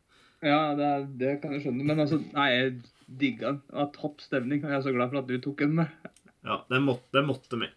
Ja, 0.46 0.60
det, 0.78 0.86
er, 0.86 1.06
det 1.18 1.32
kan 1.42 1.56
jeg 1.56 1.64
skjønne. 1.64 1.86
Men 1.88 2.04
altså, 2.04 2.20
nei, 2.36 2.48
jeg 2.54 2.68
digga 3.08 3.48
den. 3.50 3.58
Det 3.66 3.78
var 3.80 3.88
topp 3.96 4.22
stemning. 4.22 4.62
og 4.62 4.70
Jeg 4.70 4.78
er 4.78 4.84
så 4.86 4.94
glad 4.94 5.10
for 5.10 5.18
at 5.24 5.30
du 5.32 5.34
tok 5.42 5.64
den 5.64 5.74
med. 5.80 6.14
Ja, 6.46 6.60
det 6.70 6.78
måtte, 6.84 7.10
den 7.18 7.26
måtte 7.26 7.58
med. 7.58 7.74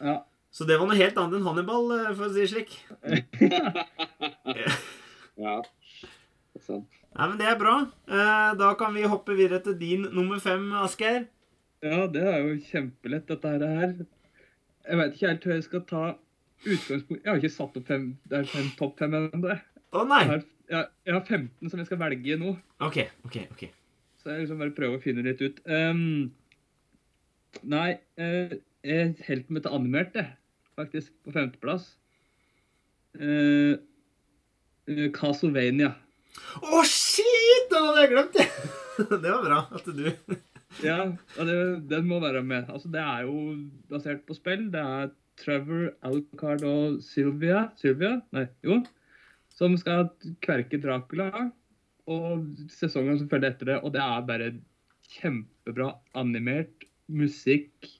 Ja. 0.00 0.22
Så 0.52 0.64
det 0.68 0.78
var 0.80 0.88
noe 0.88 0.96
helt 0.96 1.16
annet 1.20 1.38
enn 1.38 1.46
Hannibal, 1.48 1.92
eh, 1.98 2.08
for 2.16 2.28
å 2.28 2.32
si 2.32 2.40
det 2.44 2.50
slik. 2.54 2.72
Ja. 5.42 5.54
Sant. 6.60 6.88
Nei, 7.16 7.26
men 7.28 7.38
det 7.40 7.46
er 7.48 7.56
bra. 7.60 7.76
Eh, 8.08 8.50
Da 8.60 8.72
kan 8.78 8.92
vi 8.96 9.04
hoppe 9.08 9.36
videre 9.36 9.62
til 9.64 9.76
din 9.80 10.04
nummer 10.12 10.40
fem, 10.44 10.66
Asgeir. 10.80 11.24
Ja, 11.82 12.04
det 12.06 12.22
er 12.22 12.44
jo 12.44 12.58
kjempelett, 12.68 13.26
dette 13.28 13.52
her. 13.60 13.94
Jeg 14.88 14.98
vet 14.98 15.14
ikke 15.16 15.28
helt 15.30 15.44
hvor 15.46 15.54
jeg 15.54 15.64
skal 15.66 15.82
ta 15.88 16.02
utgangspunkt 16.62 17.22
Jeg 17.24 17.30
har 17.30 17.38
ikke 17.40 17.52
satt 17.56 17.76
opp 17.78 17.86
fem, 17.90 18.08
det 18.30 18.38
er 18.40 18.48
fem 18.50 18.68
topp 18.78 18.98
fem 19.02 19.14
ennå. 19.18 19.56
Å 19.92 20.04
nei! 20.08 20.20
Jeg 20.24 20.30
har- 20.34 20.48
Jeg, 20.72 20.86
jeg 21.04 21.14
har 21.14 21.24
15 21.26 21.68
som 21.70 21.80
jeg 21.82 21.86
skal 21.86 21.98
velge 22.00 22.36
nå. 22.40 22.52
OK, 22.80 22.96
OK. 23.26 23.36
ok. 23.52 23.64
Så 24.22 24.30
jeg 24.30 24.44
liksom 24.46 24.58
bare 24.62 24.72
prøver 24.72 24.96
å 24.96 25.02
finne 25.02 25.24
litt 25.26 25.42
ut. 25.42 25.58
Um, 25.66 26.30
nei, 27.68 27.98
uh, 28.16 28.54
jeg 28.86 29.10
holder 29.26 29.60
til 29.66 29.74
animert, 29.76 30.14
det. 30.14 30.24
Faktisk. 30.78 31.10
På 31.26 31.34
femteplass. 31.34 31.90
Uh, 33.20 33.76
Castlevania. 35.12 35.92
Å, 36.62 36.80
shit! 36.88 37.68
Den 37.74 37.90
hadde 37.90 38.06
jeg 38.06 38.12
glemt! 38.14 38.40
Det 39.22 39.28
var 39.28 39.44
bra 39.44 39.60
at 39.76 39.86
du 39.92 40.06
Ja, 40.80 41.12
det, 41.36 41.56
den 41.90 42.08
må 42.08 42.20
være 42.22 42.42
med. 42.46 42.70
Altså, 42.72 42.88
det 42.92 43.02
er 43.02 43.26
jo 43.26 43.36
basert 43.92 44.24
på 44.28 44.36
spill. 44.36 44.70
Det 44.72 44.80
er 44.80 45.10
Trevor, 45.40 45.90
Alcard 46.06 46.64
og 46.68 47.00
Sylvia 47.04 47.66
Sylvia? 47.80 48.18
Nei, 48.36 48.46
jo. 48.64 48.80
Som 49.52 49.76
skal 49.80 50.08
kverke 50.44 50.80
Dracula. 50.80 51.48
Og 52.10 52.46
sesongen 52.72 53.20
som 53.20 53.30
følger 53.30 53.52
etter 53.52 53.72
det. 53.72 53.80
Og 53.82 53.92
det 53.94 54.02
er 54.04 54.28
bare 54.28 54.52
kjempebra 55.12 55.92
animert 56.18 56.86
musikk. 57.12 57.90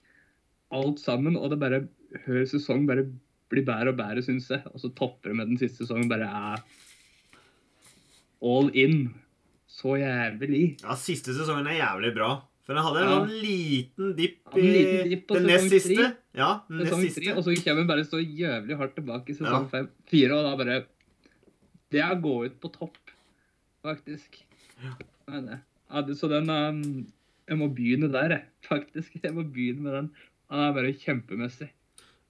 Alt 0.72 1.02
sammen. 1.02 1.36
Og 1.36 1.52
det 1.52 1.60
bare 1.60 1.84
hver 2.24 2.46
sesong 2.48 2.86
bare 2.88 3.06
blir 3.52 3.66
bedre 3.68 3.92
og 3.92 3.98
bedre, 4.00 4.24
syns 4.24 4.48
jeg. 4.52 4.64
Og 4.72 4.80
så 4.80 4.92
topper 4.96 5.32
det 5.32 5.38
med 5.40 5.52
den 5.52 5.60
siste 5.60 5.84
sesongen. 5.84 6.10
Bare 6.12 6.28
er 6.28 6.64
all 8.42 8.72
in. 8.76 9.12
Så 9.72 9.96
jævlig. 9.96 10.78
Ja, 10.82 10.96
siste 11.00 11.32
sesongen 11.36 11.68
er 11.70 11.80
jævlig 11.80 12.12
bra. 12.16 12.34
For 12.62 12.74
den 12.78 12.84
hadde 12.86 13.00
en 13.02 13.08
Ja. 13.08 13.14
sånn 13.18 13.32
liten 13.42 14.12
dipp 14.16 14.36
Ja, 14.52 14.58
i 14.58 14.66
liten 14.70 15.08
dipp 15.10 15.28
den 15.32 15.46
nest 15.50 15.70
siste. 15.72 16.04
Ja, 16.38 16.50
den 16.68 16.78
nest 16.78 16.92
sesong 16.92 17.00
tre, 17.02 17.10
siste. 17.10 17.36
og 17.36 17.44
så 17.44 17.56
kommer 17.64 17.80
den 17.82 17.86
bare 17.90 18.04
så 18.06 18.20
jævlig 18.22 18.76
hardt 18.78 18.94
tilbake 18.94 19.30
i 19.30 19.34
sesong 19.34 19.64
Ja. 19.64 19.68
fem, 19.72 19.88
fire, 20.06 20.32
og 20.38 20.44
da 20.46 20.56
bare 20.64 20.84
Det 21.90 22.00
er 22.00 22.14
å 22.14 22.22
gå 22.22 22.44
ut 22.46 22.60
på 22.60 22.70
topp, 22.72 22.96
faktisk. 23.84 24.38
Ja, 25.28 26.00
det, 26.02 26.16
så 26.16 26.28
den 26.30 26.48
um, 26.48 27.06
Jeg 27.48 27.58
må 27.58 27.68
begynne 27.74 28.08
der, 28.12 28.28
jeg. 28.30 28.42
Faktisk. 28.70 29.12
Jeg 29.22 29.32
må 29.34 29.42
begynne 29.52 29.82
med 29.82 29.92
den. 29.92 30.10
Den 30.48 30.60
er 30.62 30.72
bare 30.72 30.92
kjempemessig. 30.94 31.68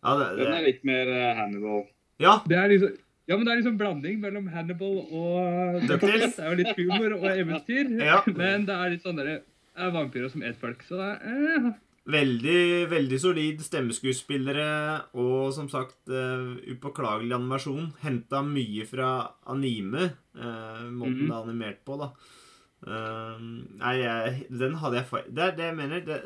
Ja, 0.03 0.14
det, 0.18 0.38
Den 0.40 0.53
er 0.57 0.64
litt 0.66 0.83
mer 0.88 1.07
eh, 1.12 1.35
Hannibal. 1.37 1.85
ja, 2.18 2.38
Det 2.49 2.57
er 2.59 2.68
liksom 2.73 2.97
ja, 3.29 3.37
men 3.37 3.47
det 3.47 3.53
er 3.53 3.61
liksom 3.61 3.77
blanding 3.79 4.16
mellom 4.18 4.49
Hannibal 4.51 4.97
og 5.14 5.77
DuckTales. 5.87 6.35
Det 6.35 6.42
er 6.42 6.51
jo 6.51 6.57
litt 6.59 6.77
humor 6.81 7.12
og 7.21 7.29
eventyr, 7.31 7.92
Ja. 8.03 8.16
men 8.40 8.64
det 8.66 8.75
er 8.75 8.90
litt 8.90 9.05
sånn 9.07 9.14
derre 9.21 9.37
det 9.38 9.45
er 9.76 9.90
vampyrer 9.94 10.30
som 10.30 10.42
et 10.42 10.56
folk, 10.61 10.82
så 10.85 10.98
det 11.00 11.08
er 11.08 11.56
eh, 11.56 11.72
veldig, 12.12 12.90
veldig 12.90 13.18
solid 13.22 13.61
stemmeskuespillere 13.62 14.68
og 15.14 15.52
som 15.54 15.68
sagt 15.70 16.11
uh, 16.11 16.56
upåklagelig 16.74 17.32
animasjon. 17.37 17.92
Henta 18.02 18.42
mye 18.42 18.87
fra 18.90 19.11
anime, 19.46 20.11
uh, 20.37 20.88
måten 20.90 21.22
Mhm. 21.22 21.28
det 21.28 21.35
er 21.37 21.42
animert 21.42 21.85
på, 21.87 21.98
da. 22.00 22.11
Uh, 22.82 23.38
nei, 23.78 23.96
jeg, 24.02 24.46
den 24.50 24.74
hadde 24.82 24.96
jeg 24.98 25.06
feil 25.06 25.28
Det 25.30 25.42
er 25.44 25.52
det 25.56 25.66
jeg 25.68 25.76
mener. 25.78 26.00
Det, 26.06 26.16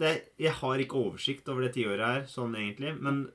det, 0.00 0.12
jeg 0.40 0.52
har 0.62 0.78
ikke 0.80 0.96
oversikt 1.02 1.48
over 1.52 1.66
det 1.66 1.74
tiåret 1.76 2.00
her, 2.06 2.22
sånn 2.30 2.54
egentlig, 2.56 2.94
men 3.00 3.26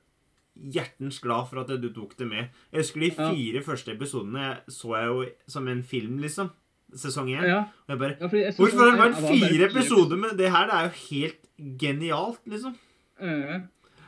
hjertens 0.58 1.20
glad 1.22 1.46
for 1.48 1.62
at 1.62 1.70
du 1.80 1.88
tok 1.94 2.16
det 2.18 2.26
med. 2.28 2.50
Jeg 2.72 2.82
husker 2.82 3.00
de 3.00 3.12
Ja. 3.14 3.30
fire 3.32 3.62
første 3.64 3.94
episodene 3.94 4.42
jeg 4.42 4.74
så 4.74 4.90
jeg 4.98 5.06
jo 5.08 5.22
som 5.48 5.68
en 5.68 5.82
film, 5.82 6.18
liksom. 6.20 6.50
Sesong 6.92 7.28
én. 7.32 7.44
Ja. 7.48 7.60
Og 7.88 7.92
jeg 7.94 7.98
bare 8.02 8.16
ja 8.20 8.28
jeg 8.42 8.54
Hvorfor 8.58 8.82
har 8.82 8.90
det 8.92 9.00
vært 9.00 9.20
fire 9.40 9.68
episoder 9.70 10.18
med 10.20 10.36
det 10.36 10.50
her? 10.52 10.66
Det 10.68 10.74
er 10.78 10.88
jo 10.88 10.96
helt 11.08 11.78
genialt, 11.80 12.40
liksom. 12.52 12.74
Ja. 13.22 13.60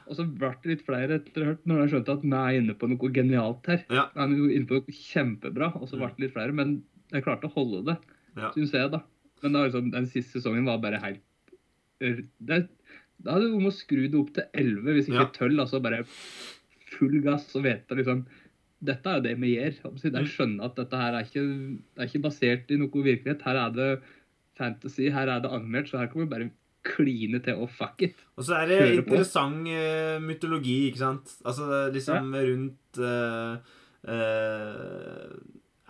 Og 0.04 0.18
så 0.18 0.26
ble 0.28 0.50
det 0.62 0.68
litt 0.74 0.84
flere 0.84 1.16
etter 1.16 1.46
hvert, 1.48 1.62
når 1.64 1.78
jeg 1.84 1.92
skjønte 1.94 2.16
at 2.18 2.24
vi 2.26 2.34
er 2.36 2.58
inne 2.60 2.74
på 2.76 2.88
noe 2.90 3.10
genialt 3.16 3.70
her. 3.72 3.84
Ja. 3.88 4.04
Vi 4.12 4.20
er 4.20 4.56
inne 4.58 4.68
på 4.68 4.76
noe 4.80 4.96
kjempebra, 4.98 5.70
og 5.80 5.88
så 5.88 5.96
ble 5.96 6.10
det 6.12 6.26
litt 6.26 6.34
flere. 6.36 6.52
Men 6.52 6.74
jeg 7.14 7.24
klarte 7.24 7.48
å 7.48 7.54
holde 7.56 7.84
det, 7.88 7.96
Ja. 8.36 8.50
syns 8.52 8.72
jeg, 8.76 8.90
da. 8.92 9.00
Men 9.42 9.52
liksom, 9.52 9.90
den 9.92 10.06
siste 10.06 10.40
sesongen 10.40 10.66
var 10.66 10.78
bare 10.82 11.00
helt 11.00 11.22
det, 12.00 12.68
Da 13.22 13.32
hadde 13.32 13.48
du 13.48 13.56
om 13.56 13.68
å 13.70 13.72
skru 13.72 14.08
det 14.10 14.18
opp 14.18 14.32
til 14.34 14.44
11, 14.52 14.92
hvis 14.92 15.08
ikke 15.08 15.22
Ja. 15.22 15.30
12. 15.32 15.60
Altså 15.60 15.80
bare 15.80 16.04
full 16.04 17.20
gass 17.22 17.54
og 17.56 17.62
vite 17.64 17.96
liksom 17.96 18.26
Dette 18.84 19.06
er 19.10 19.16
jo 19.18 19.24
det 19.28 19.36
vi 19.40 19.54
gjør. 19.56 19.78
De 20.02 20.10
Mm. 20.20 20.28
skjønner 20.34 20.64
at 20.68 20.76
dette 20.76 20.96
her 21.00 21.14
er 21.14 21.24
ikke, 21.24 21.44
er 21.98 22.04
ikke 22.10 22.22
basert 22.26 22.70
i 22.70 22.76
noe 22.80 23.04
virkelighet. 23.06 23.42
Her 23.46 23.56
er 23.66 23.70
det 23.78 23.88
fantasy, 24.58 25.08
her 25.10 25.28
er 25.28 25.40
det 25.40 25.50
animert, 25.50 25.88
så 25.88 25.98
her 25.98 26.06
kan 26.12 26.20
vi 26.22 26.26
bare 26.30 26.50
kline 26.84 27.40
til 27.42 27.54
og 27.64 27.70
fuck 27.72 28.02
it. 28.02 28.14
Og 28.36 28.44
så 28.44 28.58
er 28.60 28.66
det 28.68 28.78
Kjører 28.82 28.98
interessant 29.06 29.68
eh, 29.72 30.18
mytologi, 30.20 30.76
ikke 30.90 31.00
sant? 31.00 31.32
Altså 31.44 31.90
liksom 31.94 32.34
ja. 32.34 32.42
rundt 32.50 33.00
uh, 33.00 33.56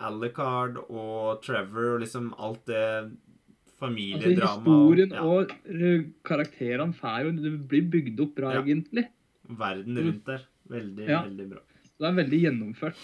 Alucard 0.07 0.77
og 0.89 1.41
Trevor 1.43 1.95
og 1.95 2.01
liksom 2.05 2.33
alt 2.39 2.65
det 2.71 2.87
Altså, 3.85 3.91
Historien 3.99 4.39
historien 4.39 5.11
ja, 5.11 5.21
og 5.21 5.49
karakterene 6.25 6.95
får 6.95 7.25
jo 7.25 7.31
Det 7.43 7.51
blir 7.69 7.89
bygd 7.91 8.21
opp 8.23 8.35
bra, 8.37 8.53
Ja. 8.55 8.61
egentlig. 8.63 9.03
verden 9.49 9.97
rundt 9.99 10.25
der. 10.25 10.45
Veldig, 10.69 11.05
veldig 11.07 11.49
bra. 11.51 11.59
Det 11.99 12.07
er 12.09 12.17
veldig 12.17 12.39
gjennomført. 12.43 13.03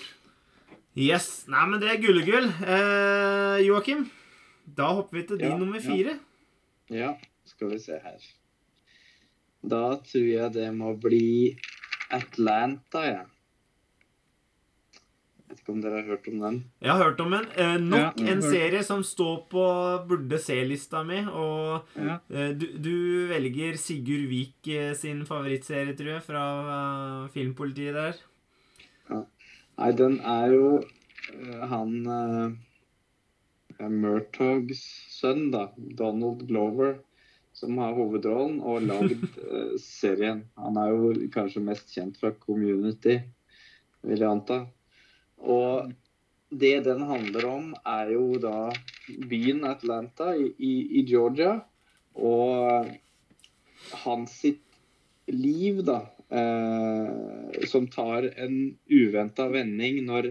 Yes. 1.00 1.46
Nei, 1.48 1.64
men 1.72 1.80
det 1.80 1.88
er 1.94 2.02
gullegull. 2.04 2.50
Eh, 2.68 3.62
Joakim, 3.64 4.06
da 4.68 4.90
hopper 4.98 5.22
vi 5.22 5.28
til 5.30 5.38
din 5.40 5.54
Ja, 5.54 5.58
nummer 5.58 5.80
ja. 5.80 5.86
fire. 5.88 6.18
Ja, 6.92 7.14
skal 7.48 7.70
vi 7.72 7.80
se 7.80 8.00
her. 8.04 8.18
Da 9.64 9.96
tror 10.04 10.26
jeg 10.28 10.52
det 10.58 10.68
må 10.76 10.92
bli 11.00 11.56
Atlanta, 12.12 13.06
jeg. 13.08 13.28
Vet 15.52 15.60
ikke 15.62 15.74
om 15.74 15.82
dere 15.84 16.00
har 16.02 16.08
hørt 16.08 16.28
om 16.32 16.40
den? 16.40 16.58
Jeg 16.82 16.92
har 16.92 17.04
hørt 17.04 17.20
om 17.24 17.32
den. 17.36 17.46
Eh, 17.60 17.78
nok 17.80 18.20
Ja, 18.20 18.26
en 18.32 18.42
hørt. 18.42 18.52
serie 18.52 18.84
som 18.84 19.04
står 19.04 19.48
på 19.52 19.64
burde 20.08 20.40
se-lista 20.40 21.04
mi. 21.04 21.22
Og 21.28 21.88
Ja. 21.96 22.20
eh, 22.30 22.52
du, 22.54 22.68
du 22.78 23.28
velger 23.32 23.78
Sigurd 23.78 24.28
Vik 24.30 24.68
eh, 24.68 24.94
sin 24.94 25.26
favorittserie, 25.26 25.96
tror 25.96 26.14
jeg, 26.18 26.24
fra 26.24 26.44
uh, 27.24 27.30
Filmpolitiet 27.30 27.94
der. 27.94 28.16
Nei, 29.82 29.96
den 29.98 30.20
er 30.22 30.52
jo 30.54 30.66
uh, 30.78 31.62
han 31.72 31.94
uh, 32.06 33.88
Murtogs 33.90 34.84
sønn, 35.10 35.48
da. 35.50 35.72
Donald 35.98 36.44
Glover. 36.52 37.00
Som 37.58 37.80
har 37.82 37.96
hovedrollen 37.98 38.60
og 38.62 38.86
lagd 38.86 39.26
uh, 39.40 39.74
serien. 39.82 40.44
Han 40.62 40.78
er 40.78 40.94
jo 40.94 41.10
kanskje 41.34 41.64
mest 41.66 41.90
kjent 41.96 42.22
fra 42.22 42.30
Community, 42.46 43.18
vil 44.06 44.22
jeg 44.22 44.30
anta. 44.30 44.60
Og 45.42 45.90
det 46.54 46.76
den 46.86 47.02
handler 47.10 47.50
om, 47.50 47.74
er 47.82 48.14
jo 48.14 48.38
da 48.44 48.70
byen 49.32 49.66
Atlanta 49.66 50.36
i, 50.38 50.52
i, 50.62 50.74
i 51.02 51.06
Georgia. 51.10 51.58
Og 52.14 52.86
hans 54.06 54.38
sitt 54.44 54.62
liv, 55.26 55.82
da. 55.90 56.04
Eh, 56.32 57.66
som 57.68 57.88
tar 57.92 58.30
en 58.40 58.56
uventa 58.88 59.50
vending 59.52 59.98
når 60.08 60.30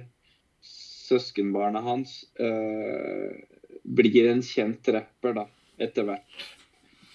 søskenbarnet 0.65 1.85
hans 1.85 2.15
eh, 2.41 3.37
blir 3.85 4.31
en 4.31 4.41
kjent 4.45 4.89
rapper, 4.95 5.35
da, 5.37 5.45
etter 5.83 6.07
hvert. 6.09 6.45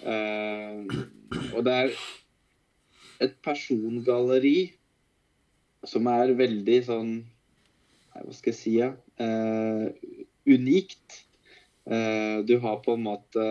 Eh, 0.05 0.85
og 1.55 1.65
det 1.65 1.75
er 1.79 1.95
et 3.25 3.37
persongalleri 3.45 4.57
som 5.85 6.05
er 6.11 6.35
veldig 6.37 6.77
sånn 6.85 7.13
Hva 8.15 8.33
skal 8.35 8.51
jeg 8.51 8.57
si? 8.59 8.73
Ja? 8.77 8.91
Eh, 9.21 9.89
unikt. 10.45 11.23
Eh, 11.89 12.45
du 12.47 12.57
har 12.63 12.79
på 12.85 12.95
en 12.95 13.03
måte 13.05 13.45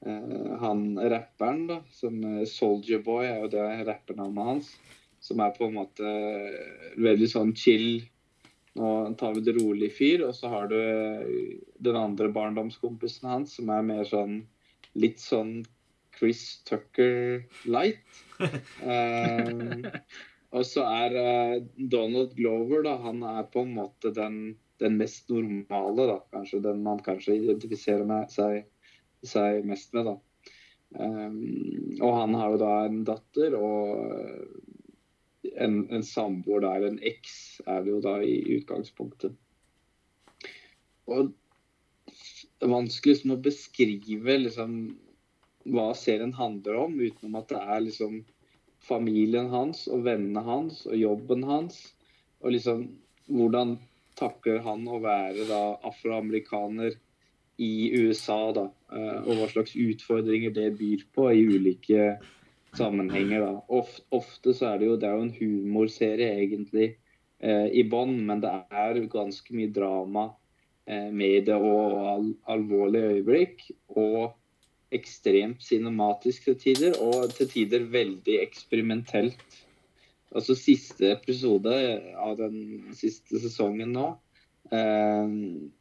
han 0.00 0.98
rapperen, 1.12 1.66
da, 1.68 1.82
som 1.92 2.22
eh, 2.24 2.46
Soldier 2.48 3.02
Boy 3.04 3.26
er 3.28 3.42
jo 3.42 3.50
det 3.52 3.66
rappernavnet 3.88 4.46
hans. 4.46 4.70
Som 5.20 5.42
er 5.44 5.52
på 5.56 5.66
en 5.68 5.76
måte 5.76 6.06
eh, 6.08 6.94
veldig 6.96 7.28
sånn 7.28 7.52
chill. 7.58 8.00
Nå 8.78 8.92
tar 9.20 9.34
vi 9.36 9.44
det 9.44 9.58
rolig 9.58 9.90
fyr. 9.98 10.24
Og 10.28 10.32
så 10.38 10.52
har 10.52 10.70
du 10.72 10.78
eh, 10.78 11.58
den 11.84 12.00
andre 12.00 12.30
barndomskompisen 12.32 13.28
hans, 13.28 13.58
som 13.58 13.72
er 13.74 13.84
mer 13.84 14.08
sånn 14.08 14.40
litt 14.98 15.20
sånn 15.22 15.60
Chris 16.16 16.62
Tucker 16.68 17.44
light. 17.70 18.24
Eh, 18.40 19.84
og 20.56 20.64
så 20.64 20.86
er 20.88 21.14
eh, 21.20 21.56
Donald 21.92 22.32
Glover, 22.38 22.80
da, 22.86 22.96
han 23.04 23.20
er 23.36 23.44
på 23.52 23.66
en 23.66 23.74
måte 23.76 24.14
den, 24.16 24.56
den 24.80 24.96
mest 24.96 25.28
normale, 25.28 26.06
da. 26.08 26.16
Kanskje 26.32 26.62
den 26.64 26.80
man 26.86 27.02
kanskje 27.04 27.36
identifiserer 27.36 28.08
med 28.08 28.32
seg, 28.32 28.64
seg 29.26 29.66
mest 29.68 29.94
med, 29.96 30.08
da. 30.10 30.16
Um, 30.90 31.98
og 32.02 32.16
han 32.16 32.34
har 32.34 32.54
jo 32.54 32.60
da 32.64 32.72
en 32.88 33.02
datter 33.06 33.54
og 33.54 34.00
en, 35.54 35.76
en 35.90 36.02
samboer 36.06 36.64
der, 36.64 36.86
en 36.88 36.98
eks, 37.06 37.36
er 37.66 37.84
det 37.84 37.94
jo 37.94 38.00
da 38.04 38.16
i 38.24 38.40
utgangspunktet. 38.58 39.36
Og 41.10 41.30
det 41.30 42.66
er 42.66 42.74
vanskelig 42.74 43.16
liksom 43.16 43.36
å 43.36 43.42
beskrive 43.44 44.36
liksom 44.42 44.74
hva 45.70 45.90
serien 45.96 46.32
handler 46.36 46.78
om, 46.86 46.98
utenom 47.00 47.38
at 47.40 47.50
det 47.52 47.60
er 47.60 47.84
liksom 47.84 48.20
familien 48.84 49.50
hans 49.52 49.86
og 49.92 50.04
vennene 50.06 50.42
hans 50.44 50.84
og 50.88 50.96
jobben 50.96 51.44
hans. 51.48 51.80
Og 52.40 52.54
liksom 52.54 52.86
hvordan 53.30 53.76
takler 54.18 54.60
han 54.64 54.86
å 54.88 55.00
være 55.02 55.46
da 55.48 55.62
afroamerikaner 55.88 56.96
i 57.60 57.90
USA, 58.00 58.40
da. 58.56 58.66
Eh, 58.92 59.20
og 59.20 59.36
hva 59.36 59.48
slags 59.52 59.76
utfordringer 59.76 60.54
det 60.56 60.70
byr 60.78 61.04
på 61.14 61.28
i 61.34 61.44
ulike 61.44 62.14
sammenhenger. 62.78 63.44
da. 63.44 63.54
Ofte, 63.80 64.04
ofte 64.16 64.54
så 64.56 64.72
er 64.72 64.80
det 64.80 64.90
jo, 64.90 64.98
det 65.00 65.08
er 65.08 65.16
jo 65.16 65.26
en 65.26 65.36
humorserie 65.36 66.30
egentlig 66.40 66.88
eh, 67.38 67.68
i 67.68 67.84
bånn, 67.84 68.16
men 68.26 68.42
det 68.44 68.52
er 68.72 69.02
ganske 69.12 69.56
mye 69.56 69.72
drama 69.76 70.30
eh, 70.86 71.10
med 71.12 71.50
det 71.50 71.58
og 71.58 71.98
al 72.14 72.30
alvorlige 72.56 73.16
øyeblikk. 73.16 73.66
Og 73.96 74.36
ekstremt 74.90 75.62
cinematisk 75.62 76.48
til 76.48 76.56
tider, 76.58 76.96
og 76.98 77.30
til 77.36 77.50
tider 77.50 77.84
veldig 77.92 78.40
eksperimentelt. 78.42 79.44
Altså 80.34 80.54
Siste 80.58 81.12
episode 81.12 81.76
av 82.18 82.36
den 82.38 82.90
siste 82.96 83.38
sesongen 83.42 83.92
nå 83.94 84.08
eh, 84.70 85.28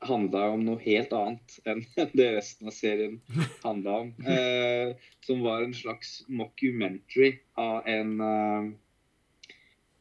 handla 0.07 0.49
om 0.49 0.65
noe 0.65 0.81
helt 0.83 1.13
annet 1.13 1.57
enn 1.69 1.83
det 2.17 2.29
resten 2.37 2.69
av 2.69 2.75
serien 2.75 3.19
handla 3.63 3.97
om. 4.03 4.13
Eh, 4.29 4.95
som 5.25 5.41
var 5.45 5.63
en 5.63 5.73
slags 5.73 6.23
mockumentary 6.27 7.39
av 7.59 7.87
en 7.87 8.21
eh, 8.21 8.69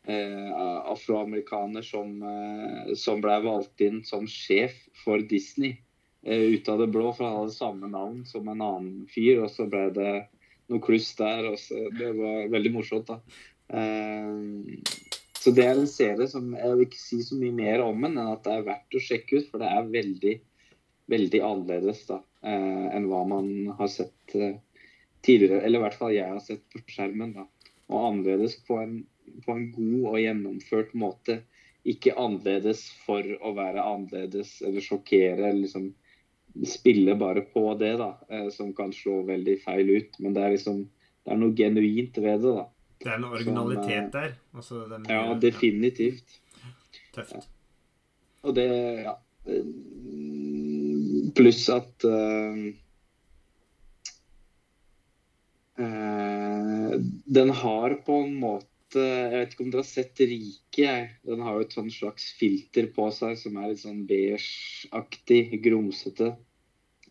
eh 0.08 0.52
afroamerikaner 0.88 1.82
som, 1.82 2.22
eh, 2.22 2.94
som 2.94 3.20
ble 3.20 3.36
valgt 3.44 3.80
inn 3.84 4.00
som 4.04 4.26
sjef 4.26 4.76
for 5.04 5.20
Disney 5.20 5.76
eh, 6.24 6.54
ut 6.54 6.68
av 6.68 6.78
det 6.80 6.88
blå, 6.94 7.12
for 7.12 7.28
han 7.28 7.42
hadde 7.42 7.56
samme 7.56 7.90
navn 7.92 8.24
som 8.26 8.48
en 8.48 8.64
annen 8.64 9.06
fyr. 9.12 9.44
Og 9.44 9.52
så 9.52 9.68
ble 9.68 9.88
det 9.96 10.14
noe 10.68 10.84
kluss 10.84 11.12
der. 11.18 11.52
og 11.52 11.60
så, 11.60 11.88
Det 11.98 12.14
var 12.16 12.48
veldig 12.54 12.72
morsomt. 12.72 13.12
da. 13.12 13.20
Så 15.38 15.52
det 15.54 15.64
er 15.64 15.78
en 15.78 15.90
serie 15.90 16.26
som 16.30 16.50
jeg 16.56 16.70
vil 16.74 16.86
ikke 16.88 17.00
si 17.00 17.20
så 17.22 17.36
mye 17.38 17.54
mer 17.54 17.82
om 17.84 18.00
den, 18.02 18.16
enn 18.18 18.30
at 18.32 18.42
det 18.46 18.54
er 18.56 18.64
verdt 18.66 18.96
å 18.98 19.02
sjekke 19.02 19.38
ut. 19.38 19.50
For 19.52 19.62
det 19.62 19.68
er 19.70 19.92
veldig, 19.92 20.32
veldig 21.12 21.42
annerledes 21.46 22.00
da, 22.08 22.18
eh, 22.42 22.88
enn 22.96 23.06
hva 23.10 23.20
man 23.30 23.52
har 23.78 23.92
sett 23.92 24.34
eh, 24.34 24.56
tidligere. 25.26 25.62
Eller 25.62 25.78
i 25.78 25.84
hvert 25.86 26.00
fall 26.00 26.16
jeg 26.16 26.32
har 26.32 26.42
sett 26.42 26.64
på 26.72 26.82
skjermen. 26.90 27.36
da. 27.36 27.46
Og 27.88 28.08
annerledes 28.10 28.58
på 28.66 28.80
en, 28.82 28.98
på 29.44 29.54
en 29.54 29.70
god 29.76 30.10
og 30.10 30.20
gjennomført 30.24 30.98
måte. 30.98 31.40
Ikke 31.88 32.16
annerledes 32.18 32.82
for 33.06 33.22
å 33.22 33.54
være 33.56 33.84
annerledes 33.84 34.58
eller 34.66 34.84
sjokkere. 34.84 35.38
eller 35.38 35.62
liksom 35.62 35.92
Spille 36.66 37.12
bare 37.14 37.44
på 37.52 37.62
det, 37.78 37.92
da, 38.00 38.16
eh, 38.32 38.48
som 38.50 38.72
kan 38.74 38.90
slå 38.96 39.20
veldig 39.28 39.60
feil 39.62 39.90
ut. 40.00 40.18
Men 40.18 40.34
det 40.34 40.42
er 40.42 40.56
liksom 40.56 40.88
det 41.28 41.34
er 41.34 41.40
noe 41.42 41.54
genuint 41.54 42.18
ved 42.24 42.42
det. 42.42 42.52
da. 42.56 42.62
Det 42.98 43.10
er 43.12 43.14
en 43.20 43.28
originalitet 43.28 44.12
der. 44.12 44.34
Altså, 44.54 44.82
den, 44.90 45.06
ja, 45.10 45.22
definitivt. 45.38 46.40
Tøft. 47.14 47.48
Og 48.42 48.54
det 48.58 48.68
Ja. 49.06 49.14
Pluss 51.38 51.68
at 51.72 52.04
uh, 52.04 52.58
uh, 55.78 56.90
Den 57.38 57.50
har 57.62 57.94
på 58.04 58.18
en 58.26 58.34
måte 58.42 59.04
Jeg 59.04 59.30
vet 59.32 59.54
ikke 59.54 59.64
om 59.64 59.70
dere 59.72 59.84
har 59.84 59.88
sett 59.88 60.20
Rike, 60.20 60.82
jeg. 60.82 61.08
Den 61.28 61.44
har 61.44 61.56
jo 61.56 61.64
et 61.64 61.74
sånn 61.76 61.90
slags 61.92 62.30
filter 62.38 62.88
på 62.92 63.08
seg 63.12 63.36
som 63.40 63.56
er 63.60 63.72
litt 63.72 63.82
sånn 63.82 64.06
beigeaktig, 64.08 65.42
grumsete. 65.64 66.30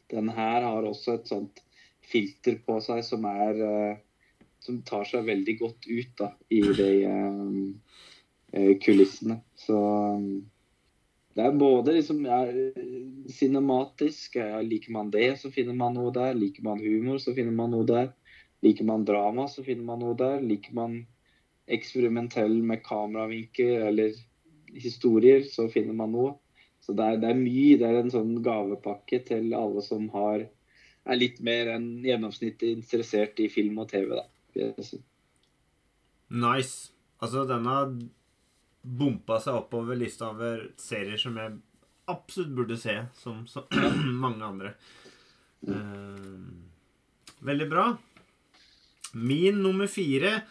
Den 0.09 0.31
her 0.33 0.65
har 0.65 0.87
også 0.89 1.19
et 1.19 1.29
sånt 1.29 1.61
filter 2.07 2.57
på 2.65 2.79
seg 2.81 3.03
som 3.05 3.27
er 3.29 3.61
uh, 3.61 4.01
som 4.67 4.83
tar 4.87 5.07
seg 5.07 5.25
veldig 5.27 5.57
godt 5.61 5.87
ut 5.87 6.13
da, 6.19 6.29
i 6.51 6.61
de 6.77 6.91
uh, 7.07 8.75
kulissene. 8.83 9.39
Så 9.57 9.79
det 11.37 11.45
er 11.45 11.59
både 11.59 11.93
liksom 11.93 12.23
ja, 12.25 12.39
cinematisk. 13.29 14.39
Ja, 14.39 14.61
liker 14.65 14.93
man 14.95 15.11
det, 15.13 15.35
så 15.41 15.51
finner 15.53 15.75
man 15.77 15.93
noe 15.97 16.09
der. 16.15 16.33
Liker 16.33 16.65
man 16.65 16.81
humor, 16.81 17.19
så 17.21 17.35
finner 17.37 17.53
man 17.53 17.75
noe 17.75 17.85
der. 17.85 18.09
Liker 18.65 18.87
man 18.89 19.05
drama, 19.05 19.45
så 19.51 19.61
finner 19.63 19.85
man 19.85 20.01
noe 20.01 20.17
der. 20.17 20.41
Liker 20.41 20.73
man 20.73 21.03
eksperimentell 21.67 22.55
med 22.65 22.81
kameravinkel 22.85 23.83
eller 23.89 24.17
historier, 24.73 25.43
så 25.45 25.67
finner 25.69 25.93
man 25.93 26.15
noe. 26.15 26.33
Så 26.81 26.95
det 26.97 27.05
er, 27.05 27.21
det 27.21 27.29
er 27.29 27.39
mye. 27.43 27.77
Det 27.77 27.85
er 27.85 27.99
en 28.01 28.13
sånn 28.13 28.33
gavepakke 28.41 29.21
til 29.27 29.53
alle 29.57 29.83
som 29.85 30.07
har, 30.15 30.47
er 31.07 31.21
litt 31.21 31.37
mer 31.43 31.69
enn 31.75 31.89
gjennomsnittet 32.07 32.71
interessert 32.71 33.37
i 33.43 33.49
film 33.51 33.77
og 33.83 33.91
TV. 33.91 34.09
da. 34.15 34.25
Nice. 36.27 36.91
Altså, 37.23 37.45
denne 37.49 37.75
bompa 38.87 39.39
seg 39.43 39.57
oppover 39.61 39.97
lista 39.99 40.29
over 40.31 40.69
serier 40.79 41.19
som 41.19 41.37
jeg 41.39 41.57
absolutt 42.07 42.53
burde 42.55 42.77
se, 42.79 42.95
som, 43.19 43.43
som 43.49 43.67
mange 44.23 44.45
andre. 44.47 44.73
Uh, 45.67 46.45
veldig 47.43 47.67
bra. 47.71 47.87
Min 49.17 49.61
nummer 49.63 49.89
fire, 49.91 50.41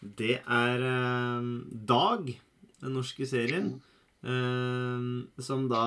det 0.00 0.38
er 0.40 0.84
uh, 0.86 1.48
Dag, 1.92 2.30
den 2.82 2.96
norske 2.96 3.28
serien. 3.28 3.74
Uh, 4.22 5.26
som 5.42 5.64
da 5.66 5.82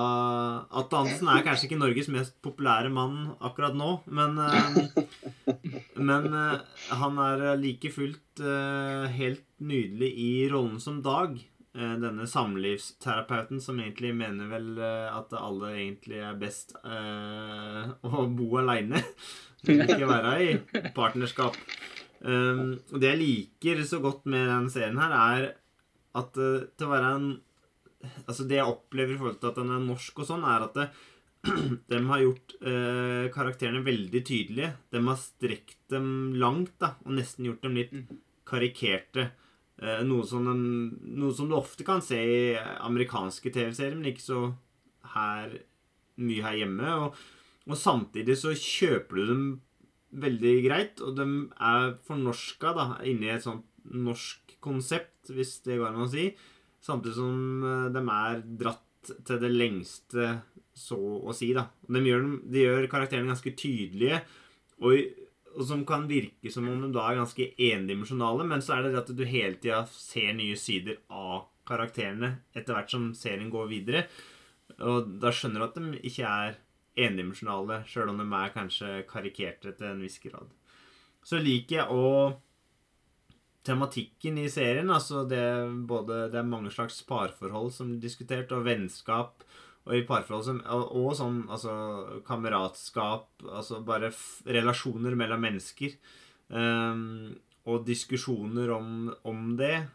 Atte 0.76 0.98
Andersen 0.98 1.28
er 1.32 1.44
kanskje 1.46 1.70
ikke 1.70 1.78
Norges 1.80 2.10
mest 2.12 2.34
populære 2.44 2.90
mann 2.92 3.30
akkurat 3.40 3.72
nå, 3.72 3.94
men 4.12 4.36
uh, 4.36 4.76
Men 5.96 6.28
uh, 6.36 6.60
han 7.00 7.20
er 7.24 7.46
like 7.56 7.88
fullt 7.94 8.20
helt 8.36 9.46
nydelig 9.64 10.10
i 10.20 10.32
rollen 10.52 10.80
som 10.82 10.98
Dag. 11.00 11.38
denne 11.76 12.26
samlivsterapeuten 12.28 13.60
som 13.60 13.80
egentlig 13.80 14.14
mener 14.16 14.48
vel 14.48 14.78
at 14.80 15.32
alle 15.36 15.72
egentlig 15.74 16.20
er 16.24 16.36
best 16.36 16.74
å 16.76 18.26
bo 18.28 18.58
aleine. 18.60 19.00
ikke 19.64 20.08
være 20.08 20.34
i 20.44 20.50
partnerskap. 20.96 21.56
Um, 22.20 22.76
det 22.92 23.14
jeg 23.14 23.20
liker 23.22 23.82
så 23.88 24.00
godt 24.04 24.28
med 24.28 24.48
den 24.48 24.68
serien 24.72 25.00
her, 25.00 25.16
er 25.16 25.48
at 26.16 26.32
til 26.36 26.88
å 26.88 26.92
være 26.92 27.12
en 27.16 27.28
altså 28.26 28.46
Det 28.48 28.58
jeg 28.58 28.70
opplever 28.70 29.14
i 29.14 29.20
forhold 29.20 29.38
til 29.42 29.50
at 29.50 29.60
den 29.60 29.72
er 29.74 29.84
norsk 29.84 30.22
og 30.22 30.28
sånn, 30.28 30.46
er 30.46 30.66
at 30.66 30.78
det, 30.78 30.86
de 31.92 32.00
har 32.10 32.22
gjort 32.22 32.54
eh, 32.60 33.26
karakterene 33.34 33.84
veldig 33.86 34.22
tydelige. 34.26 34.70
De 34.92 35.02
har 35.06 35.18
strekt 35.20 35.80
dem 35.92 36.08
langt 36.40 36.74
da, 36.82 36.94
og 37.04 37.16
nesten 37.18 37.48
gjort 37.48 37.66
dem 37.66 37.76
litt 37.78 37.94
karikerte. 38.46 39.30
Eh, 39.76 40.02
noe, 40.08 40.24
som 40.24 40.46
de, 40.46 40.54
noe 41.20 41.34
som 41.36 41.50
du 41.50 41.56
ofte 41.58 41.84
kan 41.86 42.02
se 42.04 42.16
i 42.16 42.40
amerikanske 42.56 43.52
TV-serier, 43.52 43.98
men 43.98 44.10
ikke 44.12 44.24
så 44.24 44.40
her, 45.16 45.58
mye 46.16 46.44
her 46.46 46.60
hjemme. 46.62 46.96
Og, 47.04 47.22
og, 47.66 47.78
samtidig 47.78 48.38
så 48.40 48.54
kjøper 48.56 49.20
du 49.20 49.30
dem 49.32 49.46
veldig 50.16 50.56
greit, 50.64 51.02
og 51.04 51.18
de 51.18 51.26
er 51.60 51.96
fornorska 52.06 52.72
da, 52.76 52.90
inni 53.04 53.28
et 53.32 53.44
sånt 53.44 53.66
norsk 53.86 54.56
konsept, 54.64 55.28
hvis 55.30 55.58
det 55.66 55.76
går 55.78 55.92
an 55.92 56.06
å 56.06 56.10
si. 56.10 56.30
Samtidig 56.86 57.18
som 57.18 57.66
eh, 57.66 57.88
de 57.94 58.02
er 58.14 58.42
dratt 58.62 59.12
til 59.26 59.40
det 59.42 59.52
lengste, 59.52 60.32
så 60.76 60.98
å 60.98 61.34
si. 61.36 61.52
da. 61.56 61.66
De 61.88 62.02
gjør, 62.02 62.26
de 62.46 62.64
gjør 62.64 62.88
karakterene 62.92 63.32
ganske 63.32 63.54
tydelige, 63.58 64.20
og, 64.82 65.22
og, 65.54 65.62
som 65.68 65.84
kan 65.88 66.06
virke 66.10 66.52
som 66.52 66.68
om 66.68 66.84
de 66.84 66.92
da 66.94 67.08
er 67.08 67.20
ganske 67.20 67.50
endimensjonale, 67.70 68.46
men 68.48 68.64
så 68.64 68.76
er 68.76 68.86
det 68.86 68.94
det 68.94 69.02
at 69.04 69.12
du 69.18 69.24
hele 69.24 69.60
tida 69.62 69.84
ser 69.90 70.34
nye 70.36 70.58
sider 70.60 71.00
av 71.08 71.46
karakterene 71.66 72.36
etter 72.54 72.76
hvert 72.76 72.92
som 72.92 73.10
serien 73.16 73.50
går 73.50 73.70
videre. 73.70 74.04
Og 74.86 75.16
da 75.22 75.32
skjønner 75.34 75.62
du 75.62 75.66
at 75.66 75.78
de 75.78 76.04
ikke 76.10 76.28
er 76.28 76.58
endimensjonale, 77.06 77.82
sjøl 77.88 78.12
om 78.12 78.20
de 78.20 78.26
er 78.38 78.54
kanskje 78.54 78.92
karikerte 79.08 79.74
til 79.76 79.90
en 79.90 80.02
viss 80.04 80.20
grad. 80.22 80.52
Så 81.26 81.40
liker 81.42 81.80
jeg 81.80 81.90
å 81.90 82.06
tematikken 83.66 84.38
i 84.40 84.48
serien. 84.52 84.90
Altså 84.92 85.24
det, 85.28 85.42
både, 85.88 86.26
det 86.32 86.40
er 86.40 86.48
mange 86.48 86.72
slags 86.74 87.02
parforhold 87.08 87.72
som 87.74 87.94
er 87.94 88.02
diskutert, 88.02 88.52
og 88.54 88.66
vennskap. 88.68 89.46
Og 89.86 89.94
i 89.94 90.06
parforhold 90.06 90.46
som 90.46 90.62
Og, 90.66 91.12
sånn 91.18 91.44
altså 91.50 91.74
kameratskap. 92.26 93.28
Altså 93.46 93.82
bare 93.86 94.12
relasjoner 94.46 95.18
mellom 95.18 95.44
mennesker. 95.46 95.98
Um, 96.48 97.36
og 97.66 97.86
diskusjoner 97.86 98.70
om, 98.74 99.12
om, 99.26 99.52
det. 99.58 99.86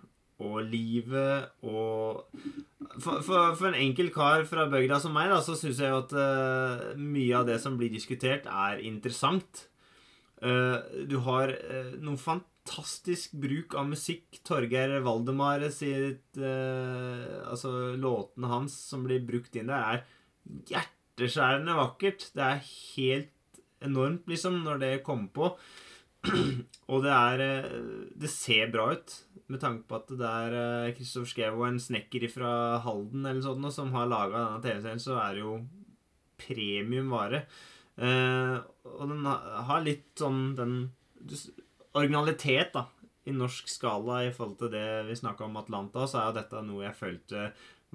Og 0.41 0.63
livet 0.65 1.51
og 1.61 2.23
for, 2.97 3.21
for, 3.21 3.51
for, 3.55 3.67
en 3.69 3.77
enkel 3.77 4.09
kar 4.11 4.41
fra 4.49 4.65
bygda 4.71 4.97
som 4.99 5.13
meg, 5.15 5.29
da, 5.29 5.37
så 5.45 5.53
syns 5.55 5.79
jeg 5.79 5.91
jo 5.93 5.99
at 6.01 6.15
uh, 6.17 6.97
mye 6.97 7.35
av 7.37 7.45
det 7.47 7.59
som 7.61 7.77
blir 7.79 7.93
diskutert, 7.93 8.49
er 8.49 8.81
interessant. 8.83 9.67
Eh, 10.41 11.05
du 11.05 11.19
har 11.21 11.51
uh, 11.53 11.91
noe 12.01 12.17
fantastisk 12.17 13.35
bruk 13.43 13.75
av 13.77 13.91
musikk. 13.91 14.39
Torgeir 14.47 14.95
Valdemar 15.05 15.67
sitt 15.73 16.39
uh, 16.41 17.45
Altså, 17.45 17.93
låtene 18.01 18.49
hans 18.49 18.77
som 18.89 19.05
blir 19.05 19.21
brukt 19.25 19.55
inn 19.55 19.69
der, 19.69 20.01
er 20.01 20.65
hjerteskjærende 20.71 21.77
vakkert. 21.77 22.31
Det 22.33 22.47
er 22.47 22.65
helt 22.65 23.61
enormt, 23.85 24.25
liksom, 24.29 24.63
når 24.65 24.81
det 24.81 24.91
kommer 25.05 25.29
på. 25.35 25.53
og 26.91 27.05
det 27.05 27.13
er 27.13 27.39
Det 28.21 28.29
ser 28.29 28.69
bra 28.73 28.91
ut, 28.93 29.13
med 29.49 29.61
tanke 29.61 29.87
på 29.89 29.97
at 29.97 30.11
det 30.17 30.33
er 30.45 30.91
Kristoffer 30.97 31.31
Schou 31.31 31.55
og 31.55 31.63
en 31.69 31.79
snekker 31.81 32.27
fra 32.29 32.51
Halden 32.81 33.25
eller 33.25 33.41
sånt, 33.45 33.65
som 33.73 33.93
har 33.93 34.09
laga 34.09 34.37
denne 34.37 34.61
TV-serien, 34.65 35.01
så 35.01 35.17
er 35.21 35.37
det 35.37 35.45
jo 35.45 35.55
premium 36.41 37.09
vare. 37.13 37.45
Uh, 37.97 38.61
og 38.87 39.03
den 39.11 39.27
har 39.27 39.83
litt 39.85 40.09
sånn 40.19 40.55
den 40.57 40.75
originalitet, 41.97 42.73
da, 42.73 42.87
i 43.29 43.33
norsk 43.35 43.69
skala 43.69 44.23
i 44.25 44.31
forhold 44.33 44.57
til 44.61 44.71
det 44.73 44.85
vi 45.09 45.17
snakka 45.17 45.45
om 45.45 45.59
Atlanta, 45.59 46.07
så 46.09 46.21
er 46.21 46.29
jo 46.29 46.37
dette 46.39 46.63
noe 46.65 46.85
jeg 46.87 46.97
følte 46.97 47.49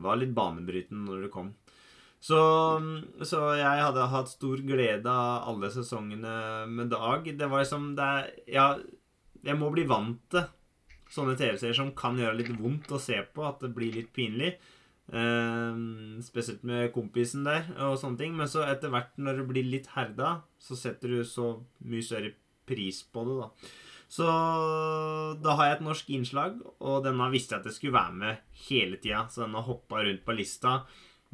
var 0.04 0.18
litt 0.20 0.34
banebrytende 0.36 1.08
når 1.08 1.24
det 1.26 1.32
kom. 1.34 1.54
Så, 2.26 2.38
så, 3.22 3.40
jeg 3.58 3.82
hadde 3.84 4.08
hatt 4.10 4.30
stor 4.32 4.60
glede 4.66 5.10
av 5.10 5.50
alle 5.52 5.70
sesongene 5.70 6.66
med 6.70 6.90
Dag. 6.90 7.28
Det 7.38 7.48
var 7.50 7.62
liksom 7.62 7.90
det 7.98 8.06
er, 8.06 8.30
Ja, 8.50 8.66
jeg 9.46 9.58
må 9.60 9.70
bli 9.70 9.84
vant 9.88 10.22
til 10.32 10.46
sånne 11.12 11.36
TV-serier 11.38 11.76
som 11.76 11.92
kan 11.96 12.18
gjøre 12.18 12.40
litt 12.40 12.54
vondt 12.58 12.90
å 12.90 12.98
se 12.98 13.20
på, 13.30 13.44
at 13.46 13.60
det 13.62 13.70
blir 13.76 13.94
litt 13.94 14.10
pinlig. 14.16 14.56
Uh, 15.06 16.18
spesielt 16.26 16.64
med 16.66 16.88
kompisen 16.90 17.44
der 17.46 17.68
og 17.86 17.98
sånne 18.00 18.18
ting. 18.20 18.36
Men 18.38 18.50
så 18.50 18.64
etter 18.66 18.92
hvert, 18.92 19.12
når 19.20 19.40
det 19.42 19.48
blir 19.50 19.68
litt 19.76 19.90
herda, 19.94 20.40
så 20.58 20.78
setter 20.78 21.14
du 21.14 21.20
så 21.26 21.52
mye 21.86 22.04
større 22.04 22.32
pris 22.66 23.04
på 23.14 23.26
det, 23.28 23.36
da. 23.44 23.74
Så 24.08 24.26
da 25.42 25.54
har 25.58 25.68
jeg 25.68 25.76
et 25.76 25.86
norsk 25.86 26.10
innslag, 26.14 26.58
og 26.78 27.02
denne 27.06 27.26
visste 27.32 27.56
jeg 27.56 27.64
at 27.64 27.70
jeg 27.70 27.76
skulle 27.78 27.96
være 27.98 28.18
med 28.20 28.60
hele 28.68 29.00
tida. 29.02 29.24
Så 29.30 29.42
den 29.42 29.56
har 29.58 29.66
hoppa 29.66 30.02
rundt 30.02 30.22
på 30.26 30.36
lista, 30.36 30.78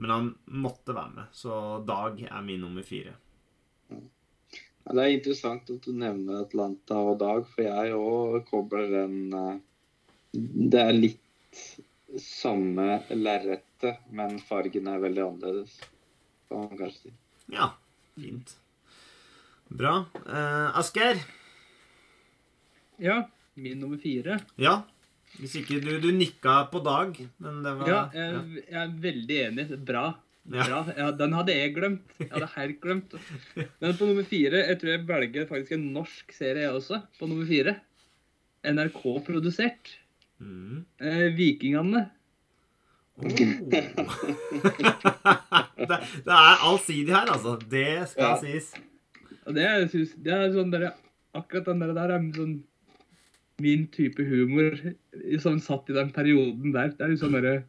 men 0.01 0.15
han 0.15 0.31
måtte 0.65 0.97
være 0.97 1.17
med. 1.19 1.35
Så 1.37 1.83
Dag 1.89 2.23
er 2.31 2.47
min 2.47 2.65
nummer 2.65 2.87
fire. 2.87 3.15
Ja, 3.93 4.95
det 4.97 5.03
er 5.03 5.15
interessant 5.15 5.69
at 5.71 5.85
du 5.85 5.93
nevner 5.95 6.43
Atlanta 6.43 6.99
og 7.13 7.21
Dag, 7.21 7.45
for 7.53 7.67
jeg 7.67 7.95
òg 7.95 8.41
kobler 8.49 8.89
den 8.91 9.37
eh, 9.37 9.61
Det 10.33 10.81
er 10.81 10.97
litt 10.97 11.21
samme 12.20 13.03
lerretet, 13.14 14.01
men 14.12 14.38
fargen 14.44 14.88
er 14.90 15.03
veldig 15.03 15.22
annerledes. 15.25 15.77
Kan 16.48 16.66
man 16.66 16.81
kanskje 16.81 17.09
si. 17.09 17.14
Ja, 17.53 17.72
fint. 18.16 18.57
Bra. 19.72 20.03
Uh, 20.27 20.79
Asgeir? 20.79 21.20
Ja, 23.01 23.22
min 23.55 23.81
nummer 23.81 24.01
fire. 24.01 24.40
Ja. 24.61 24.83
Hvis 25.38 25.55
ikke 25.62 25.79
du, 25.81 25.94
du 26.03 26.11
nikka 26.12 26.66
på 26.72 26.83
dag, 26.85 27.16
men 27.40 27.62
det 27.64 27.72
var 27.79 27.88
Ja, 27.88 28.03
jeg, 28.12 28.64
jeg 28.66 28.81
er 28.83 28.92
veldig 29.07 29.38
enig. 29.46 29.66
Bra. 29.81 30.05
Ja. 30.44 30.66
Bra. 30.66 30.83
Ja, 30.98 31.09
den 31.16 31.37
hadde 31.38 31.55
jeg 31.57 31.72
glemt. 31.77 32.12
Jeg 32.18 32.29
hadde 32.35 32.51
helt 32.57 32.81
glemt. 32.83 33.16
Men 33.81 33.96
på 33.96 34.09
nummer 34.09 34.27
fire 34.27 34.64
Jeg 34.66 34.81
tror 34.81 34.90
jeg 34.90 35.07
velger 35.09 35.48
faktisk 35.48 35.77
en 35.77 35.88
norsk 35.94 36.37
serie, 36.37 36.66
jeg 36.66 36.77
også. 36.77 37.01
På 37.18 37.31
nummer 37.31 37.48
fire. 37.48 37.77
NRK-produsert. 38.68 39.96
Mm. 40.42 40.85
Eh, 41.00 41.28
Vikingene. 41.37 42.11
Oh. 43.22 43.28
det, 43.33 43.37
det 46.26 46.35
er 46.35 46.57
allsidig 46.66 47.12
her, 47.14 47.28
altså. 47.35 47.52
Det 47.70 48.09
skal 48.11 48.24
Ja. 48.24 48.37
sies. 48.40 48.72
Og 49.46 49.55
det, 49.57 49.66
synes, 49.92 50.11
det 50.22 50.33
er 50.33 50.52
sånn 50.55 50.72
der, 50.72 50.90
Akkurat 51.35 51.64
den 51.70 51.81
der, 51.81 51.92
der 51.96 52.11
er 52.12 52.18
sånn 52.37 52.59
min 53.62 53.87
type 53.94 54.22
humor 54.26 54.74
som 55.40 55.59
satt 55.62 55.88
i 55.88 55.94
den 55.96 56.11
perioden 56.12 56.72
der. 56.74 56.88
Det 56.92 57.00
er 57.07 57.11
liksom 57.14 57.31
sånn 57.31 57.38
derre 57.40 57.62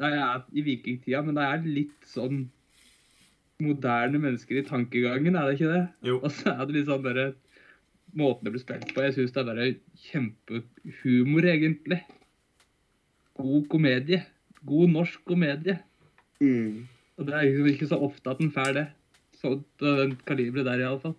Da 0.00 0.04
jeg 0.10 0.20
er 0.26 0.40
i 0.52 0.60
vikingtida, 0.66 1.22
men 1.24 1.34
det 1.38 1.44
er 1.46 1.58
litt 1.70 2.02
sånn 2.10 2.48
moderne 3.62 4.18
mennesker 4.18 4.58
i 4.58 4.64
tankegangen, 4.66 5.36
er 5.38 5.44
det 5.46 5.54
ikke 5.60 5.70
det? 5.70 5.84
Jo. 6.08 6.16
Og 6.18 6.30
så 6.34 6.50
er 6.50 6.64
det 6.66 6.74
litt 6.74 6.88
sånn 6.90 7.04
derre 7.06 7.28
Måten 8.14 8.46
det 8.46 8.54
blir 8.54 8.62
spilt 8.62 8.92
på. 8.94 9.02
Jeg 9.02 9.16
syns 9.16 9.34
det 9.34 9.42
er 9.42 9.48
bare 9.48 9.68
kjempehumor, 10.08 11.48
egentlig. 11.50 12.00
God 13.34 13.66
komedie. 13.72 14.22
God 14.64 14.92
norsk 14.94 15.24
komedie. 15.26 15.80
Mm. 16.40 16.84
Og 17.18 17.26
det 17.26 17.34
er 17.34 17.48
liksom 17.48 17.70
ikke 17.72 17.90
så 17.90 17.98
ofte 18.06 18.30
at 18.30 18.42
den 18.42 18.52
får 18.54 18.76
det. 18.78 18.86
Av 19.44 19.58
den 19.82 20.14
kaliberet 20.24 20.64
der, 20.70 20.84
iallfall. 20.86 21.16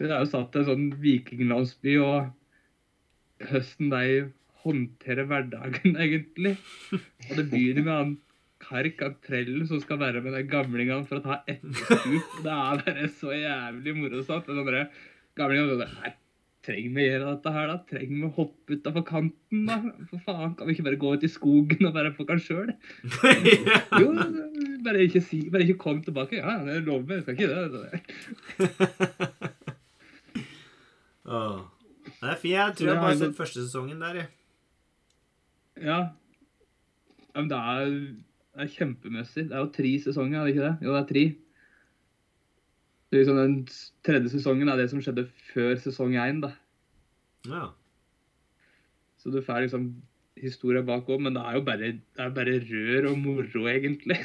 Det 0.00 0.08
er 0.08 0.22
jo 0.22 0.30
satt 0.30 0.56
en 0.56 0.64
sånn 0.66 0.86
vikinglandsby, 1.02 1.98
og 2.02 3.50
høsten 3.50 3.90
de 3.92 4.30
håndterer 4.64 5.28
hverdagen, 5.28 5.96
egentlig. 6.04 6.56
Og 6.94 7.34
det 7.38 7.48
begynner 7.50 7.86
med 7.86 7.96
han 7.98 8.14
Kark 8.62 9.00
av 9.02 9.16
Trellen 9.26 9.66
som 9.66 9.80
skal 9.82 9.98
være 10.00 10.20
med 10.22 10.36
de 10.36 10.44
gamlingene 10.46 11.06
for 11.08 11.18
å 11.18 11.24
ta 11.24 11.40
etterstup. 11.50 12.36
Det 12.44 12.52
er 12.54 12.82
bare 12.86 13.08
så 13.18 13.34
jævlig 13.34 13.96
morsomt. 13.98 14.46
Sånn 14.46 14.68
bare, 15.38 15.54
gamlingene 15.56 15.86
sånn 15.86 16.18
trenger 16.62 16.94
vi 16.94 17.06
gjøre 17.08 17.26
dette 17.26 17.52
her, 17.56 17.70
da? 17.70 17.76
Trenger 17.90 18.12
vi 18.14 18.28
å 18.28 18.32
hoppe 18.36 18.76
utafor 18.78 19.04
kanten, 19.06 19.64
da? 19.66 19.78
For 20.10 20.22
faen, 20.28 20.54
kan 20.58 20.68
vi 20.68 20.76
ikke 20.76 20.86
bare 20.86 21.00
gå 21.02 21.12
ut 21.16 21.26
i 21.26 21.30
skogen 21.32 21.88
og 21.88 21.96
være 21.96 22.12
oss 22.22 22.46
sjøl? 22.46 22.70
Jo, 24.02 24.12
bare 24.86 25.02
ikke, 25.08 25.22
si, 25.26 25.42
bare 25.52 25.66
ikke 25.66 25.80
kom 25.82 26.02
tilbake. 26.06 26.38
Ja, 26.38 26.60
det 26.66 26.84
lover. 26.86 27.18
Jeg 27.18 27.22
skal 27.26 27.34
ikke 27.34 27.50
det. 27.50 27.62
oh. 31.26 31.62
Det 32.22 32.30
er 32.30 32.38
fint. 32.38 32.54
Jeg 32.54 32.78
tror 32.78 32.88
jeg 32.88 32.98
bare 33.00 33.10
har 33.10 33.20
sett 33.20 33.38
første 33.38 33.64
sesongen 33.64 34.02
der, 34.02 34.22
jeg. 34.22 34.28
Ja. 35.82 36.00
ja 37.32 37.40
men 37.40 37.48
det 37.50 37.58
er, 37.58 37.92
det 38.52 38.64
er 38.64 38.74
kjempemessig. 38.76 39.48
Det 39.48 39.56
er 39.56 39.64
jo 39.64 39.70
tre 39.74 39.92
sesonger, 40.04 40.38
er 40.38 40.44
det 40.46 40.54
ikke 40.54 40.66
det? 40.68 40.74
Jo, 40.86 40.94
det 40.94 41.00
er 41.02 41.08
tre. 41.10 41.24
Det 43.12 43.20
liksom 43.20 43.36
Den 43.36 43.56
tredje 44.06 44.30
sesongen 44.32 44.70
er 44.72 44.78
det 44.80 44.88
som 44.88 45.02
skjedde 45.04 45.26
før 45.52 45.74
sesong 45.82 46.14
én. 46.16 46.40
Ja. 47.44 47.66
Så 49.20 49.30
du 49.34 49.42
får 49.44 49.66
liksom 49.66 49.90
historia 50.40 50.80
bak 50.82 51.06
òg, 51.12 51.20
men 51.20 51.36
det 51.36 51.42
er 51.44 51.58
jo 51.58 51.64
bare, 51.66 51.90
det 51.92 52.24
er 52.24 52.32
bare 52.34 52.54
rør 52.64 53.10
og 53.12 53.18
moro, 53.20 53.66
egentlig. 53.68 54.16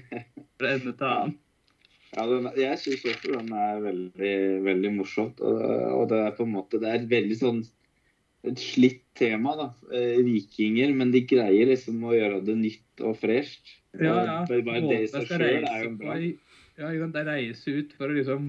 Fra 0.60 0.74
ende 0.76 0.92
til 0.92 1.08
annen. 1.08 1.38
Ja, 2.16 2.26
den, 2.30 2.46
jeg 2.60 2.78
syns 2.80 3.02
også 3.10 3.32
den 3.40 3.50
er 3.56 3.80
veldig, 3.82 4.34
veldig 4.68 4.92
morsomt. 5.00 5.40
Og, 5.40 5.64
og 5.96 6.04
det 6.12 6.20
er 6.22 6.36
på 6.36 6.46
en 6.46 6.52
måte 6.54 6.78
Det 6.80 6.88
er 6.92 7.00
et 7.00 7.10
veldig 7.10 7.36
sånn 7.40 7.64
et 8.46 8.60
slitt 8.62 9.00
tema, 9.18 9.56
da. 9.58 9.66
Eh, 9.90 10.20
vikinger. 10.24 10.92
Men 10.96 11.10
de 11.12 11.24
greier 11.28 11.72
liksom 11.72 12.04
å 12.06 12.12
gjøre 12.14 12.44
det 12.46 12.54
nytt 12.60 13.02
og 13.04 13.16
fresht. 13.20 13.78
Ja, 13.96 14.12
ja. 14.12 14.36
Bare, 14.46 14.62
bare 14.68 14.84
det 14.86 15.00
i 15.02 15.10
seg 15.10 15.26
sjøl 15.32 15.64
er 15.66 15.82
jo 15.88 15.94
bra. 15.98 16.14
i- 16.20 16.36
Ja, 16.76 16.90
ikke 16.90 17.06
sant? 17.06 17.16
Jeg 17.16 17.26
reiser 17.28 17.78
ut 17.80 17.94
for 17.96 18.12
å 18.12 18.16
liksom 18.16 18.48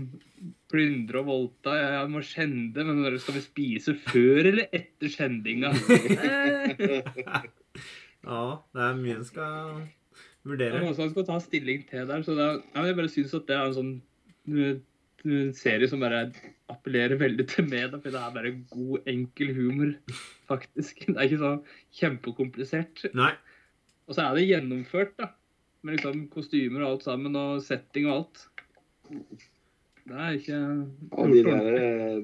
plyndre 0.71 1.21
og 1.21 1.29
voldta. 1.29 1.75
Jeg, 1.77 1.91
jeg 1.95 2.11
må 2.11 2.23
skjende, 2.27 2.83
men 2.89 3.19
skal 3.23 3.37
vi 3.37 3.43
spise 3.45 3.95
før 4.07 4.51
eller 4.51 4.67
etter 4.75 5.13
skjendinga? 5.13 5.71
Ja, 8.27 8.57
det 8.75 8.81
er 8.83 8.97
mye 8.97 9.15
en 9.21 9.23
skal 9.23 9.45
er 9.47 9.83
vurdere. 10.47 10.81
noen 10.81 10.95
som 10.97 11.07
skal 11.13 11.23
ta 11.27 11.37
stilling 11.39 11.85
til 11.87 12.07
der. 12.09 12.23
Så 12.25 12.35
det 12.35 12.43
er, 12.43 12.61
ja, 12.73 12.85
jeg 12.89 12.97
bare 12.97 13.11
syns 13.13 13.35
at 13.37 13.47
det 13.47 13.55
er 13.55 13.69
en 13.69 13.77
sånn 13.77 14.81
serie 15.55 15.87
som 15.87 16.03
bare 16.03 16.25
appellerer 16.71 17.19
veldig 17.21 17.45
til 17.47 17.69
meg. 17.69 17.95
For 17.95 18.11
det 18.11 18.19
er 18.19 18.35
bare 18.35 18.53
god, 18.73 19.07
enkel 19.13 19.53
humor, 19.55 19.93
faktisk. 20.51 21.03
Det 21.07 21.15
er 21.15 21.29
ikke 21.29 21.43
så 21.43 21.53
kjempekomplisert. 22.01 23.07
Nei. 23.17 23.33
Og 24.07 24.15
så 24.15 24.25
er 24.25 24.37
det 24.37 24.47
gjennomført, 24.49 25.15
da. 25.19 25.31
Med 25.87 25.95
liksom 25.95 26.25
kostymer 26.33 26.83
og 26.83 26.89
alt 26.89 27.05
sammen, 27.07 27.35
og 27.39 27.61
setting 27.63 28.09
og 28.09 28.15
alt. 28.17 28.41
Det 30.07 30.15
er 30.23 30.35
ikke 30.35 30.57
Og 31.11 31.31
de 31.31 31.43
der, 31.45 31.67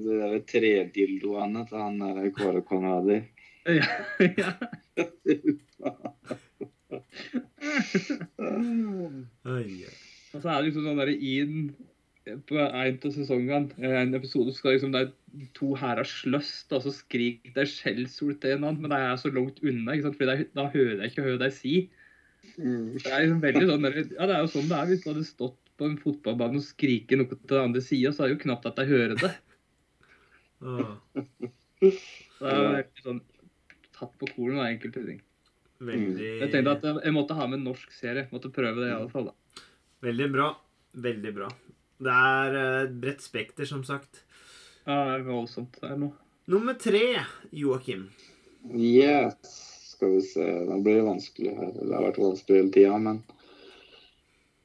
de 0.00 0.18
der 0.20 0.34
tredildoene 0.48 1.64
til 1.68 1.80
han 1.80 1.96
der 2.02 2.28
Kåre 2.36 2.60
Konradi. 2.68 3.22
Ja, 3.64 3.88
ja. 4.36 4.52
Og 10.34 10.42
så 10.42 10.48
er 10.50 10.58
det 10.58 10.66
liksom 10.68 10.84
sånn 10.84 11.00
der 11.00 11.12
inn 11.14 11.72
på 12.48 12.56
en 12.60 12.98
av 13.00 13.10
sesongene, 13.12 13.72
eh, 13.80 13.96
en 14.02 14.16
episode, 14.16 14.52
så 14.52 14.60
skal 14.60 14.76
liksom 14.76 14.92
de 14.92 15.48
to 15.56 15.74
herrer 15.80 16.08
slåss, 16.08 16.52
og 16.72 16.84
så 16.84 16.92
skriker 16.92 17.52
det 17.56 17.66
skjellsord 17.72 18.40
til 18.40 18.56
hverandre, 18.56 18.84
men 18.84 18.92
de 18.92 19.00
er 19.00 19.16
så 19.20 19.32
langt 19.32 19.60
unna, 19.64 19.92
ikke 19.92 20.08
sant? 20.08 20.18
Fordi 20.20 20.36
de, 20.40 20.48
da 20.56 20.68
hører 20.72 21.04
jeg 21.04 21.12
ikke 21.12 21.26
hva 21.26 21.36
de 21.40 21.50
sier. 21.56 22.03
Mm. 22.58 22.94
Det 23.00 23.10
er 23.10 23.24
liksom 23.24 23.40
veldig 23.42 23.66
sånn 23.70 23.86
Ja, 23.88 24.26
det 24.28 24.34
er 24.34 24.40
jo 24.44 24.50
sånn 24.52 24.70
det 24.70 24.78
er 24.78 24.90
hvis 24.90 25.02
du 25.04 25.10
hadde 25.10 25.26
stått 25.26 25.60
på 25.74 25.88
en 25.88 25.96
fotballbane 25.98 26.60
og 26.60 26.66
skriket 26.66 27.18
noe 27.18 27.28
til 27.30 27.40
den 27.50 27.68
andre 27.68 27.82
sida, 27.82 28.12
så 28.14 28.24
er 28.24 28.30
det 28.30 28.36
jo 28.36 28.44
knapt 28.44 28.68
at 28.70 28.78
jeg 28.82 28.92
hører 28.92 29.16
det. 29.18 29.30
Åh, 30.62 30.92
Så 31.82 32.44
det 32.44 32.52
er 32.52 32.68
veldig 32.78 33.04
sånn 33.04 33.22
tatt 33.94 34.14
på 34.20 34.28
kornet 34.30 34.60
av 34.60 34.68
enkelte 34.68 35.02
ting. 35.08 35.20
veldig 35.84 36.30
Jeg 36.44 36.52
tenkte 36.52 36.76
at 36.78 36.86
jeg, 37.04 37.14
måtte 37.16 37.36
ha 37.38 37.48
med 37.50 37.60
en 37.60 37.68
norsk 37.72 37.92
serie. 37.94 38.28
Måtte 38.32 38.52
prøve 38.54 38.84
det 38.84 38.92
i 38.92 38.94
alle 38.94 39.10
fall, 39.12 39.30
da. 39.30 39.64
Veldig 40.04 40.30
bra. 40.32 40.48
Veldig 41.04 41.34
bra. 41.34 41.50
Det 42.04 42.14
er 42.14 42.58
eh, 42.60 42.80
et 42.84 42.96
bredt 43.02 43.22
spekter, 43.24 43.66
som 43.68 43.82
sagt. 43.86 44.22
Ja, 44.84 44.98
det 45.08 45.18
er 45.18 45.26
voldsomt 45.28 45.78
er 45.82 45.96
nå. 45.98 46.10
Nummer 46.52 46.76
tre, 46.78 47.24
Joakim. 47.56 48.08
Yes. 48.70 49.73
Skal 49.94 50.16
vi 50.16 50.22
se. 50.26 50.44
Nå 50.68 50.80
blir 50.82 51.00
det 51.00 51.08
vanskelig 51.08 51.54
her. 51.56 51.72
Det 51.78 51.92
har 51.94 52.06
vært 52.08 52.22
vanskelig 52.22 52.60
hele 52.60 52.74
tida, 52.74 52.98
men 52.98 53.22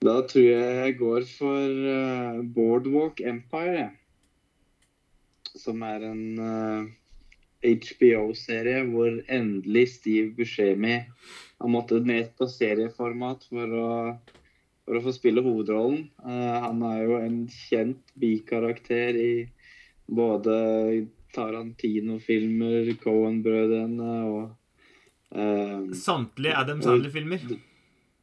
da 0.04 0.16
tror 0.24 0.46
jeg 0.46 0.76
jeg 0.80 0.96
går 1.00 1.26
for 1.28 1.82
uh, 1.92 2.40
Boardwalk 2.56 3.20
Empire. 3.22 3.90
Som 5.60 5.84
er 5.84 6.06
en 6.08 6.24
HBO-serie 7.60 8.84
hvor 8.88 9.18
endelig 9.28 9.88
Steve 9.98 10.32
Buscemi 10.38 11.02
har 11.60 11.72
måttet 11.72 12.08
ned 12.08 12.32
på 12.40 12.48
serieformat 12.48 13.44
for 13.50 13.74
å, 13.76 13.90
for 14.86 15.00
å 15.00 15.04
få 15.04 15.14
spille 15.16 15.44
hovedrollen. 15.44 16.06
Uh, 16.24 16.58
han 16.64 16.84
er 16.88 17.02
jo 17.04 17.18
en 17.20 17.40
kjent 17.52 18.14
bikarakter 18.20 19.20
i 19.20 19.34
både 20.10 20.56
Tarantino-filmer, 21.36 22.94
Cohen-brødrene 23.04 24.14
og 24.32 24.56
eh, 25.36 25.90
Samtlige 25.98 26.56
Adam 26.58 26.82
Sandler-filmer. 26.82 27.44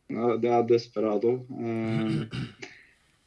ja, 0.09 0.37
det 0.43 0.51
er 0.51 0.65
Desperado. 0.71 1.35
Uh, 1.51 2.25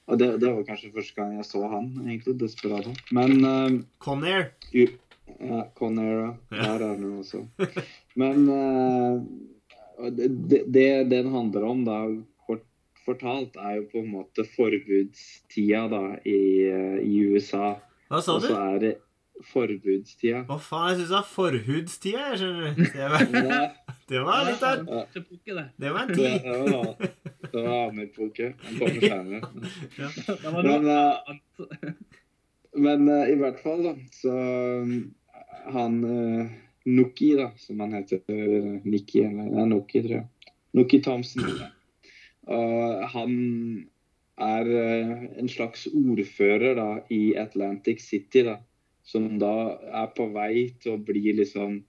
og 0.10 0.20
det, 0.20 0.32
det 0.42 0.50
var 0.50 0.66
kanskje 0.68 0.94
første 0.96 1.16
gang 1.18 1.36
jeg 1.38 1.46
så 1.46 1.64
han, 1.70 1.92
egentlig. 2.06 2.40
Desperado. 2.40 2.96
Men 3.12 3.38
uh, 3.46 3.82
Conair. 4.00 4.52
ja, 4.74 5.64
Conair, 5.76 6.36
Ja. 6.52 6.64
Der 6.78 6.86
er 6.86 6.96
han 6.96 7.20
også. 7.20 7.46
Men 8.16 8.50
uh, 8.50 9.22
det, 10.08 10.30
det, 10.50 10.66
det 10.72 11.12
den 11.12 11.32
handler 11.34 11.68
om, 11.68 11.84
da, 11.86 12.00
kort 12.48 12.64
fortalt, 13.06 13.58
er 13.60 13.80
jo 13.80 13.86
på 13.92 14.02
en 14.04 14.12
måte 14.14 14.46
forbudstida 14.56 15.86
da, 15.92 16.04
i, 16.24 16.40
eh, 16.70 16.98
i 17.04 17.20
USA. 17.34 17.76
Hva 18.10 18.22
sa 18.24 18.38
du? 18.40 18.92
Forbudstida. 19.46 20.44
Hva 20.48 20.58
faen, 20.62 20.92
jeg 20.92 21.00
syns 21.00 21.12
det 21.12 21.18
er 21.20 21.28
forhudstida, 21.34 22.24
jeg 22.32 22.40
skjønner 22.42 22.74
du. 22.76 22.84
Det 22.94 23.10
var, 23.14 23.26
Ja, 23.34 23.60
det 24.10 24.24
var 24.26 24.48
litt 24.48 24.64
av 24.66 24.82
det. 24.86 25.66
Det 25.80 25.92
var 25.96 26.02
en 26.02 26.14
tid. 26.14 26.48
det 26.48 27.64
var, 27.64 27.70
annen 27.74 28.02
epoke. 28.06 28.54
Han 28.64 28.80
kommer 28.80 30.52
noe 30.54 30.66
Men, 30.70 30.90
eh. 30.96 31.94
Men 32.80 33.08
eh, 33.10 33.32
i 33.34 33.38
hvert 33.40 33.62
fall, 33.64 33.86
da, 33.88 33.96
så 34.14 34.34
um, 34.84 34.92
Han 35.74 35.96
uh, 36.06 36.52
Nuki, 36.90 37.34
da, 37.38 37.50
som 37.62 37.82
han 37.84 37.96
heter. 37.98 38.22
Nikki, 38.86 39.24
eller 39.26 39.50
ja, 39.54 39.66
Nuki, 39.70 40.04
tror 40.06 40.20
jeg. 40.22 40.54
Nuki 40.78 41.02
Thompson. 41.06 41.48
Ja. 41.60 41.72
Og 42.50 43.08
han 43.14 43.34
er 44.40 44.70
eh, 44.72 45.14
en 45.42 45.50
slags 45.52 45.86
ordfører 45.92 46.78
da, 46.78 46.88
i 47.12 47.36
Atlantic 47.40 48.04
City, 48.06 48.44
da, 48.48 48.58
som 49.10 49.40
da 49.42 49.54
er 50.04 50.12
på 50.16 50.30
vei 50.36 50.70
til 50.82 50.96
å 50.96 51.04
bli 51.04 51.34
liksom 51.40 51.80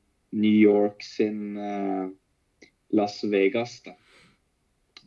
New 0.40 0.56
York 0.56 1.04
sin 1.04 1.56
eh, 1.58 2.08
Las 2.96 3.20
Vegas. 3.24 3.80
da. 3.84 3.96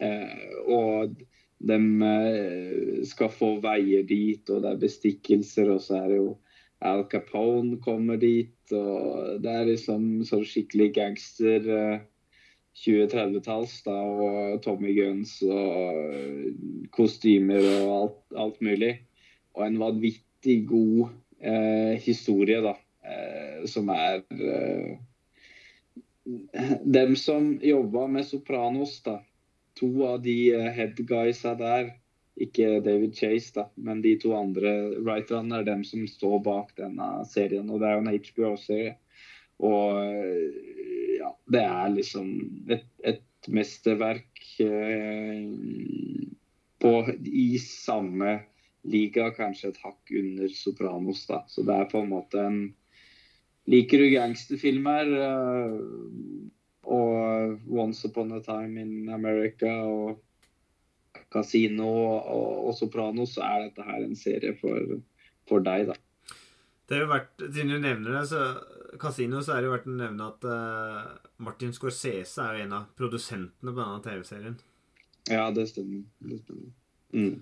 Eh, 0.03 0.53
og 0.67 1.15
de 1.63 1.79
eh, 2.09 3.03
skal 3.07 3.31
få 3.31 3.55
veier 3.63 4.05
dit, 4.07 4.43
og 4.49 4.63
det 4.63 4.71
er 4.73 4.81
bestikkelser, 4.81 5.71
og 5.73 5.83
så 5.83 6.01
er 6.01 6.09
det 6.11 6.21
jo 6.21 6.31
Al 6.83 7.05
Capone 7.07 7.77
kommer 7.79 8.19
dit, 8.19 8.57
og 8.75 9.39
det 9.43 9.51
er 9.51 9.69
liksom 9.69 10.25
sånn 10.27 10.43
skikkelig 10.47 10.89
gangster 10.97 11.69
eh, 11.71 12.01
2030-talls, 12.83 13.77
da, 13.85 13.95
og 13.95 14.61
Tommy 14.65 14.95
Guns 14.97 15.37
og 15.45 15.99
eh, 16.17 16.51
kostymer 16.95 17.63
og 17.77 17.93
alt, 17.95 18.21
alt 18.45 18.63
mulig. 18.65 18.95
Og 19.53 19.67
en 19.67 19.79
vanvittig 19.79 20.63
god 20.67 21.05
eh, 21.07 21.22
historie, 22.03 22.61
da, 22.63 22.75
eh, 23.03 23.65
som 23.67 23.89
er 23.93 24.23
eh, 24.31 24.93
Dem 26.83 27.17
som 27.19 27.59
jobba 27.59 28.05
med 28.07 28.23
Sopranos, 28.25 29.01
da, 29.03 29.17
to 29.75 29.89
av 30.07 30.21
de 30.23 30.53
eh, 30.55 30.69
head 30.71 30.95
der, 31.59 31.91
ikke 32.39 32.79
David 32.81 33.15
Chase, 33.15 33.51
da, 33.53 33.65
men 33.75 34.01
de 34.01 34.15
to 34.21 34.33
andre 34.37 34.71
writerne 35.03 35.59
er 35.59 35.67
dem 35.67 35.83
som 35.85 36.05
står 36.07 36.39
bak 36.45 36.71
denne 36.77 37.25
serien. 37.29 37.69
Og 37.69 37.81
det 37.81 37.89
er 37.89 37.97
jo 37.97 38.03
en 38.03 38.13
HBO-serie. 38.13 38.95
Og 39.63 39.99
eh, 40.01 41.19
ja, 41.19 41.29
det 41.53 41.65
er 41.67 41.93
liksom 41.93 42.31
et, 42.73 42.87
et 43.03 43.51
mesterverk 43.53 44.41
eh, 44.63 45.45
på, 46.81 46.95
i 47.23 47.47
samme 47.61 48.39
liga, 48.83 49.29
kanskje 49.35 49.71
et 49.71 49.83
hakk 49.83 50.13
under 50.19 50.51
Sopranos, 50.55 51.25
da. 51.29 51.43
Så 51.47 51.63
det 51.67 51.75
er 51.75 51.91
på 51.91 52.03
en 52.03 52.11
måte 52.13 52.41
en 52.41 52.63
Liker 53.71 54.01
du 54.01 54.09
gangsterfilmer 54.11 55.07
uh, 55.23 55.77
og 56.91 57.61
Once 57.71 58.09
Upon 58.09 58.33
a 58.35 58.41
Time 58.43 58.81
in 58.81 59.07
America 59.07 59.71
og 59.87 60.17
Casino 61.31 61.87
og, 61.87 62.67
og 62.67 62.75
Sopranos, 62.75 63.37
så 63.37 63.45
er 63.47 63.69
dette 63.69 63.85
her 63.87 64.03
en 64.03 64.17
serie 64.19 64.57
for, 64.59 64.97
for 65.47 65.63
deg, 65.63 65.93
da. 65.93 65.95
Det 66.83 66.97
har 66.97 67.05
jo 67.05 67.13
vært, 67.13 67.31
Siden 67.39 67.71
du 67.71 67.77
nevner 67.79 68.17
det, 68.19 68.25
så 68.33 68.43
Casino, 68.99 69.39
så 69.41 69.55
er 69.55 69.63
det 69.63 69.69
jo 69.69 69.77
verdt 69.77 69.89
å 69.89 69.95
nevne 69.95 70.27
at 70.27 70.45
uh, 70.51 71.31
Martin 71.47 71.71
Scorsese 71.73 72.43
er 72.43 72.59
jo 72.59 72.67
en 72.67 72.77
av 72.81 72.91
produsentene 72.99 73.71
på 73.71 73.79
denne 73.79 74.03
TV-serien. 74.03 74.59
Ja, 75.31 75.47
det 75.55 75.69
stemmer. 75.71 76.03
Det 76.19 76.43
stemmer. 76.43 76.69
Mm. 77.15 77.39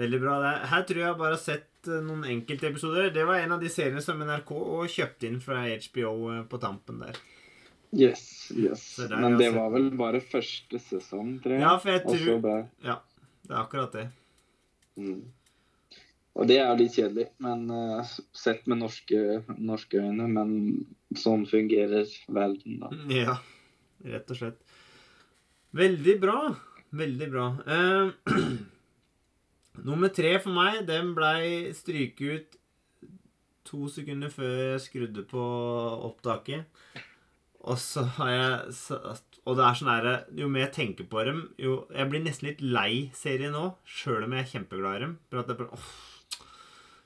Veldig 0.00 0.20
bra. 0.20 0.38
Det. 0.42 0.52
Her 0.72 0.82
tror 0.88 1.00
jeg 1.04 1.18
bare 1.20 1.36
har 1.36 1.42
sett 1.42 1.70
noen 1.86 2.06
noen 2.08 2.24
enkeltepisoder. 2.32 3.10
Det 3.14 3.24
var 3.28 3.38
en 3.42 3.54
av 3.54 3.62
de 3.62 3.70
seriene 3.70 4.02
som 4.02 4.18
NRK 4.24 4.50
og 4.56 4.88
kjøpte 4.90 5.28
inn 5.28 5.40
fra 5.44 5.62
HBO 5.68 6.14
eh, 6.32 6.42
på 6.50 6.60
tampen 6.62 7.02
der. 7.04 7.20
Yes, 7.94 8.50
yes. 8.50 8.82
Men 9.12 9.36
det 9.38 9.52
var 9.54 9.70
vel 9.70 9.92
bare 9.94 10.18
første 10.24 10.80
sesong, 10.82 11.36
tror 11.44 11.54
jeg. 11.54 11.62
Ja, 11.62 11.76
for 11.78 11.92
jeg 11.94 12.02
tror 12.08 12.40
ble- 12.42 12.66
Ja, 12.82 12.96
det 13.46 13.52
er 13.54 13.60
akkurat 13.60 13.94
det. 13.94 14.08
Mm. 14.98 15.20
Og 16.34 16.48
det 16.50 16.56
er 16.58 16.74
litt 16.74 16.96
kjedelig, 16.98 17.28
men 17.44 17.68
uh, 17.70 18.02
sett 18.34 18.66
med 18.66 18.80
norske, 18.82 19.44
norske 19.54 20.00
øyne. 20.02 20.26
Men 20.26 20.56
sånn 21.14 21.46
fungerer 21.46 22.10
verden, 22.26 22.80
da. 22.82 22.90
Ja, 23.22 23.36
rett 24.10 24.34
og 24.34 24.40
slett. 24.40 24.58
Veldig 25.74 26.16
bra. 26.22 26.38
Veldig 26.94 27.30
bra. 27.30 27.46
Eh, 27.66 28.34
nummer 29.82 30.12
tre 30.14 30.36
for 30.42 30.54
meg, 30.54 30.84
den 30.88 31.14
blei 31.16 31.72
stryket 31.76 32.20
ut 32.34 32.60
to 33.64 33.88
sekunder 33.88 34.32
før 34.32 34.54
jeg 34.74 34.84
skrudde 34.84 35.24
på 35.28 35.42
opptaket. 36.08 36.68
Og 37.64 37.78
så 37.80 38.04
har 38.18 38.30
jeg 38.30 38.72
Og 39.48 39.56
det 39.56 39.62
er 39.64 39.76
sånn 39.78 39.88
herre 39.88 40.10
Jo 40.36 40.50
mer 40.52 40.66
jeg 40.66 40.74
tenker 40.74 41.06
på 41.08 41.22
dem, 41.24 41.38
jo 41.56 41.86
Jeg 41.96 42.10
blir 42.10 42.20
nesten 42.20 42.50
litt 42.50 42.60
lei 42.60 43.10
serien 43.16 43.54
nå, 43.56 43.70
sjøl 43.88 44.26
om 44.26 44.34
jeg 44.36 44.44
er 44.44 44.50
kjempeglad 44.50 44.98
i 44.98 45.04
dem. 45.06 45.14
For 45.30 45.40
at 45.40 45.52
er 45.52 45.60
bare, 45.62 45.78
oh, 45.78 45.86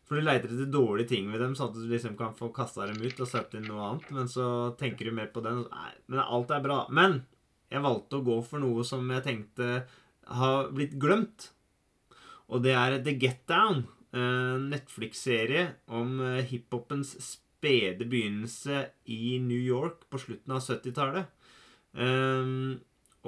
for 0.08 0.18
du 0.18 0.24
leiter 0.24 0.50
etter 0.50 0.70
dårlige 0.72 1.12
ting 1.12 1.30
ved 1.30 1.42
dem, 1.44 1.54
sånn 1.54 1.70
at 1.70 1.78
du 1.78 1.86
liksom 1.90 2.16
kan 2.18 2.34
få 2.36 2.48
kasta 2.56 2.88
dem 2.88 3.02
ut 3.04 3.22
og 3.22 3.28
satt 3.28 3.54
inn 3.58 3.68
noe 3.68 3.84
annet. 3.86 4.10
Men 4.16 4.30
så 4.32 4.46
tenker 4.80 5.06
du 5.06 5.14
mer 5.14 5.28
på 5.34 5.44
den. 5.44 5.62
Nei, 5.68 5.92
men 6.08 6.24
alt 6.24 6.54
er 6.56 6.64
bra. 6.64 6.80
Men 6.90 7.20
jeg 7.68 7.84
valgte 7.84 8.18
å 8.18 8.24
gå 8.24 8.38
for 8.48 8.64
noe 8.64 8.86
som 8.88 9.04
jeg 9.12 9.26
tenkte 9.26 9.82
har 10.40 10.72
blitt 10.72 10.96
glemt. 11.00 11.50
Og 12.48 12.64
det 12.64 12.74
er 12.76 12.98
The 13.04 13.14
Get 13.20 13.44
Down. 13.50 13.84
En 14.16 14.70
Netflix-serie 14.72 15.66
om 15.92 16.20
eh, 16.24 16.44
hiphopens 16.48 17.12
spede 17.20 18.06
begynnelse 18.08 18.86
i 19.12 19.36
New 19.42 19.60
York 19.60 20.06
på 20.08 20.20
slutten 20.22 20.54
av 20.56 20.62
70-tallet. 20.64 21.28
Um, 21.92 22.78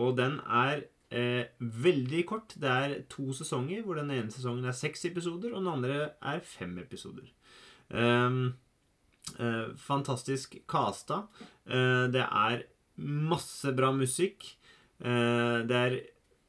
og 0.01 0.17
den 0.17 0.39
er 0.47 0.85
eh, 1.11 1.51
veldig 1.59 2.25
kort. 2.31 2.55
Det 2.57 2.71
er 2.71 2.97
to 3.13 3.35
sesonger, 3.37 3.83
hvor 3.85 3.99
den 3.99 4.13
ene 4.15 4.33
sesongen 4.33 4.65
er 4.65 4.77
seks 4.77 5.05
episoder, 5.11 5.53
og 5.53 5.65
den 5.65 5.73
andre 5.75 6.01
er 6.23 6.41
fem 6.47 6.79
episoder. 6.81 7.29
Um, 7.91 8.55
eh, 9.37 9.73
fantastisk 9.77 10.61
casta. 10.71 11.25
Eh, 11.67 12.07
det 12.15 12.25
er 12.25 12.65
masse 13.01 13.73
bra 13.77 13.93
musikk. 13.97 14.47
Eh, 15.01 15.59
det 15.67 15.81
er 15.81 15.99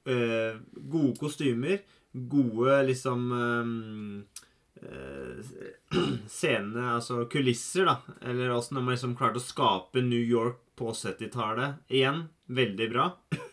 eh, 0.06 0.62
gode 0.76 1.18
kostymer. 1.20 1.82
Gode 2.12 2.82
liksom 2.90 3.28
eh, 3.32 4.88
eh, 4.88 5.52
Scenene, 6.28 6.96
altså 6.98 7.26
kulisser, 7.32 7.88
da. 7.88 8.18
Eller 8.22 8.52
åssen 8.52 8.80
de 8.80 8.84
har 8.86 8.98
liksom 8.98 9.16
klart 9.20 9.40
å 9.40 9.44
skape 9.44 10.04
New 10.04 10.22
York 10.22 10.60
på 10.80 10.92
70-tallet 10.98 11.94
igjen. 11.94 12.26
Veldig 12.52 12.90
bra. 12.92 13.08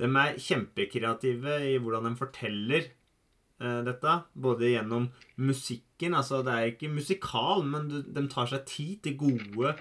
De 0.00 0.08
er 0.08 0.38
kjempekreative 0.40 1.58
i 1.68 1.74
hvordan 1.76 2.06
de 2.08 2.16
forteller 2.16 2.86
eh, 2.86 3.80
dette. 3.84 4.14
Både 4.32 4.70
gjennom 4.70 5.10
musikken 5.36 6.16
Altså, 6.16 6.38
det 6.40 6.54
er 6.54 6.70
ikke 6.70 6.88
musikal, 6.88 7.60
men 7.68 7.90
de 7.90 8.22
tar 8.32 8.48
seg 8.48 8.62
tid 8.64 9.02
til 9.04 9.18
gode 9.20 9.74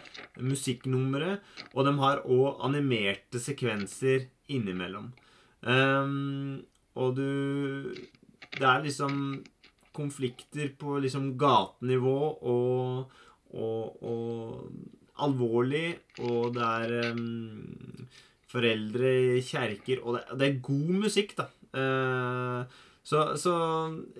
musikknumre. 0.43 1.37
Og 1.71 1.87
de 1.87 1.93
har 2.01 2.25
òg 2.27 2.59
animerte 2.67 3.39
sekvenser 3.39 4.27
innimellom. 4.51 5.13
Ehm, 5.63 6.65
og 6.99 7.15
du 7.17 7.95
Det 8.49 8.65
er 8.65 8.83
liksom 8.83 9.43
konflikter 9.95 10.71
på 10.79 10.99
liksom 11.03 11.33
gatenivå 11.37 12.19
og, 12.49 13.11
og, 13.51 14.03
og 14.03 14.71
alvorlig, 15.19 15.99
og 16.23 16.53
det 16.55 16.65
er 16.65 17.11
um, 17.11 18.07
foreldre 18.49 19.11
i 19.37 19.41
kjerker, 19.45 20.01
og 20.03 20.17
det, 20.17 20.23
det, 20.39 20.47
er 20.47 20.61
god 20.65 20.93
musikk, 21.05 21.35
da. 21.37 21.47
Uh, 21.75 22.63
så, 23.03 23.35
så 23.37 23.55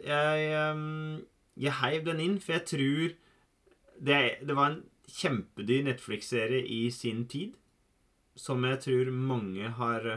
jeg, 0.05 0.73
um, 0.73 1.21
jeg 1.57 1.77
heiv 1.81 2.05
den 2.05 2.23
inn, 2.25 2.37
for 2.43 2.57
jeg 2.57 2.65
tror 2.73 3.15
det, 3.99 4.19
det 4.45 4.55
var 4.57 4.73
en 4.73 4.83
kjempedyr 5.09 5.87
Netflix-serie 5.87 6.65
i 6.65 6.89
sin 6.93 7.25
tid, 7.31 7.55
som 8.39 8.63
jeg 8.67 8.83
tror 8.85 9.11
mange 9.11 9.71
har 9.79 10.11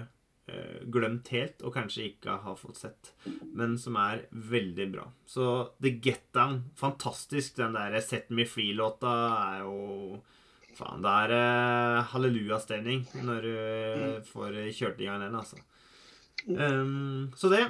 glemt 0.93 1.29
helt, 1.33 1.63
og 1.63 1.73
kanskje 1.77 2.09
ikke 2.09 2.35
har 2.43 2.57
fått 2.59 2.81
sett, 2.81 3.13
men 3.55 3.77
som 3.79 3.95
er 4.01 4.25
veldig 4.31 4.87
bra. 4.91 5.05
Så 5.29 5.45
The 5.79 5.93
Get 6.03 6.25
Down, 6.35 6.65
fantastisk. 6.77 7.55
Den 7.61 7.77
der 7.79 7.95
Set 8.03 8.33
Me 8.35 8.45
Free-låta 8.49 9.13
er 9.53 9.63
jo 9.63 10.19
Faen, 10.73 11.03
det 11.05 11.13
er 11.27 11.33
uh, 11.37 11.99
hallelujastemning 12.15 13.05
når 13.27 13.45
du 13.45 13.53
uh, 13.53 14.19
får 14.25 14.57
kjørt 14.73 15.03
i 15.03 15.09
gang 15.09 15.21
den, 15.21 15.37
altså. 15.37 15.61
Um, 16.49 17.31
så 17.37 17.53
det. 17.53 17.67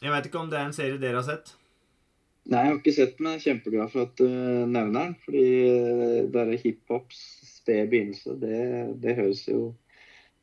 Jeg 0.00 0.12
veit 0.14 0.28
ikke 0.28 0.40
om 0.40 0.50
det 0.50 0.58
er 0.58 0.68
en 0.68 0.76
serie 0.76 1.00
dere 1.00 1.20
har 1.20 1.26
sett? 1.26 1.52
Nei, 2.48 2.62
jeg 2.62 2.70
har 2.70 2.78
ikke 2.78 2.94
sett 2.96 3.18
den, 3.18 3.26
men 3.26 3.34
jeg 3.34 3.40
er 3.40 3.46
kjempeglad 3.50 3.92
for 3.92 4.06
at 4.06 4.14
du 4.16 4.28
nevner 4.70 4.94
den. 4.96 5.14
Fordi 5.26 5.44
det 6.32 6.44
er 6.44 6.62
hiphops 6.62 7.20
spede 7.58 7.88
begynnelse, 7.90 8.36
det, 8.40 8.60
det, 9.02 9.16
høres 9.18 9.42
jo 9.50 9.58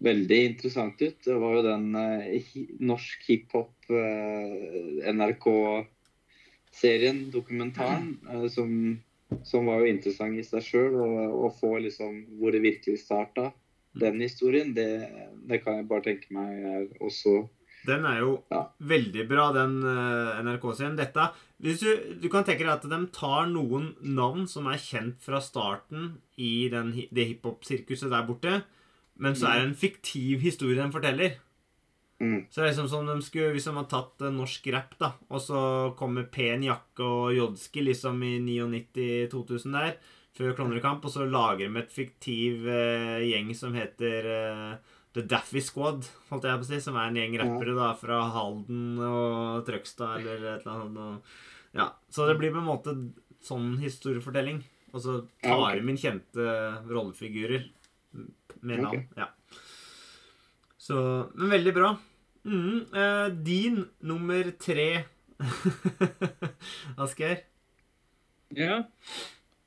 veldig 0.06 0.40
interessant 0.52 1.02
ut. 1.02 1.18
Det 1.26 1.38
var 1.42 1.52
jo 1.58 1.64
den 1.66 1.96
eh, 2.00 2.46
norsk 2.86 3.20
hiphop 3.30 3.76
eh, 3.90 4.54
NRK-serien, 5.12 7.32
dokumentaren, 7.34 8.20
eh, 8.32 8.48
som, 8.54 8.70
som, 9.44 9.66
var 9.70 9.78
jo 9.82 9.92
interessant 9.92 10.36
i 10.40 10.44
seg 10.48 10.62
sjøl. 10.66 10.94
Å 10.96 10.98
få 11.60 11.72
liksom 11.88 12.12
hvor 12.40 12.50
det 12.56 12.66
virkelig 12.66 13.00
starta, 13.04 13.44
den 13.96 14.16
historien, 14.20 14.74
det, 14.76 15.08
det, 15.48 15.58
kan 15.64 15.74
jeg 15.80 15.90
bare 15.90 16.06
tenke 16.12 16.28
meg 16.36 16.52
også 17.00 17.34
den 17.86 18.02
er 18.10 18.18
jo 18.24 18.32
ja. 18.50 18.64
veldig 18.82 19.28
bra, 19.30 19.54
den 19.54 19.86
uh, 19.86 20.42
NRK-serien. 20.42 20.98
Dette 20.98 21.30
hvis 21.64 21.80
du, 21.80 21.92
du, 22.20 22.28
kan 22.32 22.44
tenke 22.44 22.66
deg 22.66 22.74
at 22.74 22.88
de 22.90 22.98
tar 23.16 23.48
noen 23.48 23.94
navn 24.04 24.44
som 24.50 24.68
er 24.68 24.82
kjent 24.82 25.22
fra 25.24 25.40
starten 25.44 26.18
i 26.36 26.68
den, 26.72 26.92
det 27.16 27.30
hiphop-sirkuset 27.30 28.12
der 28.12 28.26
borte, 28.28 28.58
men 29.22 29.36
så 29.38 29.50
er 29.50 29.62
det 29.62 29.68
en 29.70 29.78
fiktiv 29.80 30.44
historie 30.44 30.80
de 30.80 30.92
forteller. 30.92 31.38
Mm. 32.20 32.46
Så 32.50 32.62
det 32.62 32.66
er 32.66 32.70
liksom 32.72 32.90
som 32.92 33.08
de 33.10 33.16
skulle, 33.24 33.52
Hvis 33.52 33.66
de 33.68 33.74
hadde 33.76 33.92
tatt 33.92 34.24
uh, 34.24 34.32
norsk 34.32 34.68
rap, 34.72 34.94
da, 35.02 35.12
og 35.28 35.42
så 35.44 35.62
kommer 36.00 36.28
Pen 36.32 36.64
Jakke 36.64 37.04
og 37.04 37.34
Jodski 37.36 37.84
liksom 37.84 38.22
i 38.24 38.38
99-2000 38.44 39.76
der, 39.76 39.98
før 40.36 40.56
Klovnekamp, 40.56 41.04
og 41.04 41.12
så 41.12 41.28
lager 41.28 41.68
de 41.68 41.82
et 41.82 41.96
fiktiv 41.96 42.68
uh, 42.68 43.20
gjeng 43.24 43.52
som 43.56 43.76
heter 43.76 44.30
uh, 44.32 44.96
The 45.16 45.24
Daffy 45.32 45.64
Squad, 45.64 46.08
holdt 46.32 46.48
jeg 46.48 46.62
på 46.62 46.68
å 46.68 46.70
si, 46.72 46.82
som 46.84 47.00
er 47.00 47.12
en 47.12 47.20
gjeng 47.20 47.38
rappere 47.40 47.76
da, 47.76 47.92
fra 48.00 48.22
Halden 48.36 48.98
og 49.00 49.68
Trøgstad 49.68 50.20
eller 50.20 50.48
et 50.58 50.66
eller 50.66 50.74
annet. 50.74 51.04
Og, 51.04 51.36
ja. 51.76 51.92
Så 52.12 52.28
det 52.28 52.36
blir 52.40 52.52
på 52.56 52.60
en 52.60 52.68
måte 52.68 52.96
sånn 53.44 53.78
historiefortelling. 53.80 54.64
Og 54.96 55.02
så 55.04 55.18
tar 55.44 55.76
de 55.76 55.84
okay. 55.84 56.00
kjente 56.00 56.44
rollefigurer 56.88 57.66
med 58.62 58.84
navn. 58.84 59.04
Okay. 59.04 59.08
Ja. 59.18 59.32
Så 60.78 60.98
Men 61.34 61.50
veldig 61.50 61.74
bra. 61.74 61.96
Mm, 62.46 62.86
eh, 62.94 63.28
din 63.46 63.86
nummer 64.06 64.52
tre, 64.62 65.06
Asgeir? 67.02 67.40
Ja. 68.56 68.84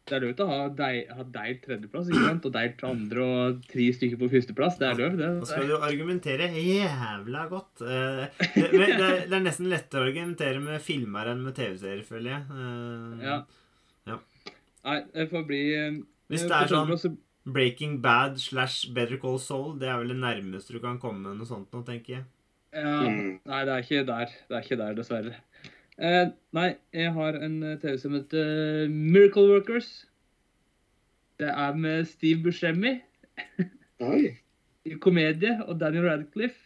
Det 0.09 0.17
er 0.17 0.25
lov 0.25 0.41
å 0.41 0.47
ha, 0.49 0.59
deil, 0.73 1.01
ha 1.13 1.25
tredjeplass 1.65 2.09
ikke 2.09 2.23
sant? 2.23 2.47
og 2.49 2.55
deilt 2.55 2.85
andre 2.87 3.25
og 3.25 3.59
tre 3.69 3.89
stykker 3.93 4.21
på 4.21 4.31
førsteplass. 4.33 4.79
Det 4.81 4.89
er 4.89 5.01
lov. 5.03 5.19
det. 5.19 5.29
Da 5.43 5.49
skal 5.51 5.69
du 5.69 5.75
argumentere 5.77 6.49
jævla 6.55 7.45
godt. 7.51 7.83
Eh, 7.83 8.25
det, 8.55 8.69
det, 8.73 8.89
det, 9.29 9.37
er 9.37 9.45
nesten 9.45 9.69
lettere 9.69 10.07
å 10.07 10.09
argumentere 10.09 10.63
med 10.65 10.85
filmer 10.85 11.33
enn 11.35 11.45
med 11.45 11.59
TV-serier, 11.59 12.05
føler 12.09 12.37
jeg. 12.37 12.61
Eh, 12.63 13.27
ja. 13.27 13.39
ja. 14.13 14.21
Nei, 14.89 14.99
det 15.13 15.29
får 15.35 15.49
bli 15.51 15.63
eh, 15.77 15.99
Hvis 16.33 16.47
det 16.49 16.63
er 16.63 16.73
sånn 16.73 17.19
Breaking 17.53 18.01
Bad 18.05 18.39
slash 18.43 18.89
Better 18.95 19.19
Call 19.21 19.39
Soul, 19.43 19.77
det 19.81 19.89
er 19.89 20.01
vel 20.01 20.15
det 20.15 20.21
nærmeste 20.21 20.75
du 20.75 20.83
kan 20.83 21.01
komme 21.03 21.25
med 21.25 21.41
noe 21.41 21.49
sånt 21.49 21.73
nå, 21.75 21.83
tenker 21.87 22.19
jeg. 22.19 22.27
Ja, 22.77 23.01
Nei, 23.09 23.61
det 23.65 23.75
er 23.75 23.85
ikke 23.85 24.07
der. 24.09 24.33
Det 24.49 24.57
er 24.57 24.67
ikke 24.67 24.81
der, 24.81 24.97
dessverre. 24.99 25.39
Eh, 25.99 26.29
nei, 26.55 26.69
jeg 26.95 27.11
har 27.17 27.39
en 27.43 27.57
eh, 27.67 27.79
TV 27.83 27.97
som 27.99 28.15
heter 28.15 28.85
uh, 28.85 28.93
Miracle 28.93 29.49
Workers. 29.51 29.89
Det 31.41 31.49
er 31.51 31.75
med 31.75 32.05
Steve 32.07 32.45
Buscemi. 32.45 32.99
I 34.89 34.99
komedie. 35.03 35.57
Og 35.67 35.81
Daniel 35.81 36.07
Radcliffe. 36.07 36.61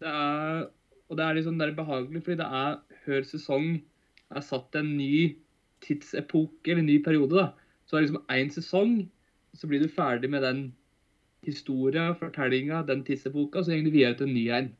Det 0.00 0.10
er, 0.10 0.66
og 1.08 1.16
det 1.16 1.24
er 1.24 1.38
liksom 1.38 1.58
det 1.58 1.70
er 1.70 1.78
behagelig, 1.78 2.22
fordi 2.26 2.40
det 2.42 2.48
er 2.60 2.76
hver 3.06 3.24
sesong 3.24 3.68
er 4.34 4.42
satt 4.44 4.76
en 4.76 4.96
ny 4.98 5.36
tidsepoke, 5.84 6.66
eller 6.66 6.82
en 6.82 6.90
ny 6.90 6.98
periode. 7.04 7.36
da. 7.38 7.46
Så 7.86 7.96
det 7.96 8.02
er 8.02 8.06
liksom 8.08 8.24
én 8.34 8.52
sesong, 8.52 8.96
så 9.56 9.68
blir 9.70 9.82
du 9.82 9.88
ferdig 9.92 10.30
med 10.30 10.44
den 10.44 10.60
historia, 11.46 12.10
fortellinga, 12.18 12.82
den 12.86 13.04
tisseboka, 13.06 13.62
så 13.62 13.74
går 13.74 13.86
du 13.86 13.94
videre 13.94 14.16
til 14.18 14.28
en 14.28 14.34
ny 14.34 14.44
en. 14.52 14.70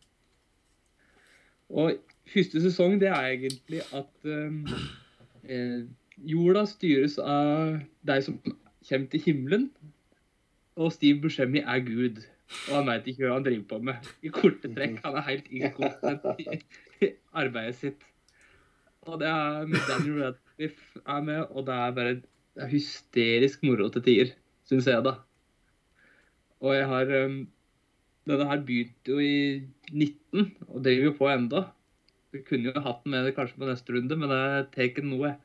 Og 1.70 1.98
første 2.32 2.62
sesong 2.62 2.98
det 3.00 3.10
er 3.10 3.32
egentlig 3.32 3.82
at 3.94 4.30
um, 4.30 4.62
eh, 5.44 5.82
jorda 6.16 6.64
styres 6.68 7.18
av 7.18 7.78
de 8.06 8.16
som 8.22 8.38
kommer 8.46 9.10
til 9.12 9.22
himmelen. 9.26 9.68
Og 10.76 10.92
Steve 10.92 11.20
Buscemi 11.22 11.62
er 11.62 11.82
Gud. 11.86 12.22
Og 12.68 12.76
han 12.76 12.90
veit 12.90 13.08
ikke 13.10 13.24
hva 13.24 13.38
han 13.38 13.46
driver 13.46 13.66
på 13.70 13.78
med. 13.88 14.10
I 14.22 14.30
korte 14.34 14.70
trekk. 14.70 15.00
Han 15.06 15.18
er 15.18 15.28
helt 15.30 15.48
inkompetent 15.50 16.26
i 17.02 17.10
arbeidet 17.34 17.78
sitt. 17.80 18.06
Og 19.06 19.20
det 19.22 19.28
er 19.30 19.66
med 19.70 19.82
Daniel 19.88 20.22
Radcliffe 20.22 21.02
er 21.06 21.22
med, 21.26 21.42
og 21.50 21.66
det 21.66 21.74
er 21.74 21.94
bare 21.94 22.14
det 22.56 22.64
er 22.64 22.72
hysterisk 22.72 23.62
moro 23.68 23.88
til 23.92 24.02
tider, 24.02 24.30
syns 24.68 24.88
jeg, 24.90 25.04
da. 25.06 25.16
Og 26.64 26.74
jeg 26.76 26.88
har 26.90 27.12
um, 27.26 27.40
Denne 28.26 28.46
her 28.50 28.62
begynte 28.66 29.12
jo 29.12 29.20
i 29.22 29.62
19, 29.92 30.48
og 30.66 30.80
driver 30.82 31.04
jo 31.04 31.12
på 31.14 31.28
enda. 31.30 31.60
Vi 32.34 32.40
kunne 32.42 32.72
jo 32.72 32.80
hatt 32.82 33.04
den 33.04 33.14
med 33.14 33.28
kanskje 33.36 33.60
på 33.60 33.68
neste 33.68 33.94
runde, 33.94 34.16
men 34.18 34.32
det 34.32 34.38
er 34.42 34.64
taken 34.74 35.12
noe. 35.12 35.36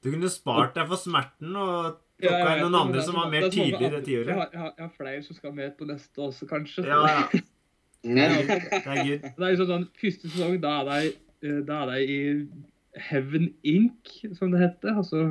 Du 0.00 0.08
kunne 0.08 0.30
spart 0.32 0.78
deg 0.78 0.88
for 0.88 1.00
smerten 1.02 1.58
og 1.60 1.98
plukka 2.18 2.38
ja, 2.38 2.54
inn 2.56 2.64
noen 2.64 2.78
andre 2.80 3.04
som 3.04 3.18
var 3.18 3.28
mer 3.32 3.50
tidlig 3.52 3.84
i 3.84 3.92
det 3.92 4.00
tiåret. 4.06 4.32
Jeg, 4.32 4.48
jeg, 4.54 4.64
jeg, 4.64 4.86
har 4.86 4.94
flere 4.94 5.22
som 5.26 5.38
skal 5.38 5.54
med 5.58 5.76
på 5.76 5.88
neste 5.90 6.24
også, 6.24 6.48
kanskje. 6.50 6.86
Ja, 6.88 7.02
ja. 7.04 7.42
det 8.16 8.24
er 8.24 8.38
good. 8.48 9.28
Det 9.28 9.44
er 9.44 9.52
liksom 9.52 9.70
sånn, 9.70 9.86
Første 10.00 10.32
sesong, 10.32 10.56
da 10.62 10.74
er 10.80 10.88
de, 10.88 11.12
eh, 11.44 11.60
da 11.68 11.82
er 11.84 11.92
de 11.92 12.16
i 12.16 12.18
Heaven 13.10 13.52
Inc., 13.66 14.14
som 14.38 14.54
det 14.54 14.62
heter. 14.62 14.96
Altså 15.02 15.24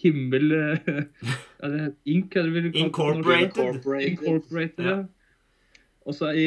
himmel 0.00 0.52
ja, 0.56 1.70
det 1.70 1.86
Inc. 2.08 2.36
Incorporated. 2.74 3.80
Incorporated, 4.08 4.84
ja. 4.86 4.98
Og 6.08 6.16
så 6.16 6.32
i 6.34 6.46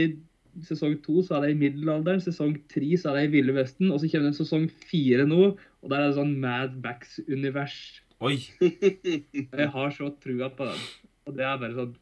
sesong 0.68 1.00
to 1.06 1.22
så 1.26 1.38
er 1.38 1.48
det 1.48 1.54
i 1.56 1.60
middelalderen, 1.62 2.22
sesong 2.22 2.56
tre 2.70 2.98
så 3.00 3.12
er 3.12 3.20
det 3.20 3.28
i 3.28 3.34
Ville 3.38 3.56
Vesten, 3.56 3.92
og 3.92 4.02
så 4.02 4.10
kommer 4.10 4.28
det 4.28 4.34
en 4.34 4.40
sesong 4.42 4.66
fire 4.90 5.26
nå, 5.30 5.54
og 5.82 5.92
der 5.92 6.00
er 6.00 6.10
det 6.10 6.18
sånn 6.20 6.36
Mad 6.42 6.76
Backs-univers. 6.84 7.78
Oi! 8.24 8.38
Jeg 8.62 9.70
har 9.74 9.96
så 9.96 10.12
trua 10.24 10.52
på 10.54 10.68
den. 10.70 10.84
Og 11.28 11.38
det 11.38 11.48
er 11.48 11.58
bare 11.62 11.78
sånn 11.78 11.96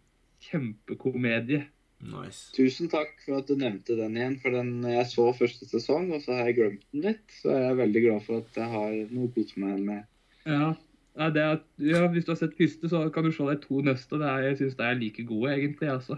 kjempekomedie. 0.45 1.63
Nice. 2.01 2.49
Tusen 2.55 2.89
takk 2.89 3.13
for 3.21 3.39
at 3.39 3.49
du 3.49 3.53
nevnte 3.61 3.95
den 3.97 4.15
igjen, 4.17 4.37
for 4.41 4.53
den 4.55 4.85
jeg 4.89 5.07
så 5.11 5.27
første 5.37 5.67
sesong, 5.69 6.09
og 6.15 6.23
så 6.23 6.33
har 6.37 6.49
jeg 6.49 6.57
glemt 6.57 6.85
den 6.89 7.05
litt. 7.05 7.25
Så 7.41 7.53
jeg 7.53 7.67
er 7.69 7.77
veldig 7.77 8.05
glad 8.07 8.25
for 8.25 8.41
at 8.41 8.57
jeg 8.57 8.69
har 8.73 8.95
noe 9.13 9.29
å 9.29 9.33
kose 9.35 9.61
meg 9.61 9.83
med. 9.85 10.07
Ja, 10.49 10.71
er, 11.15 11.59
ja, 11.83 12.07
hvis 12.07 12.25
du 12.25 12.31
har 12.31 12.39
sett 12.39 12.57
første, 12.57 12.89
så 12.89 13.09
kan 13.13 13.25
du 13.25 13.31
se 13.35 13.43
de 13.43 13.57
to 13.63 13.81
neste. 13.85 14.19
Det 14.19 14.27
er, 14.27 14.45
jeg 14.49 14.57
syns 14.57 14.77
de 14.79 14.83
er 14.87 14.99
like 14.99 15.25
gode, 15.27 15.53
egentlig. 15.53 15.89
altså. 15.89 16.17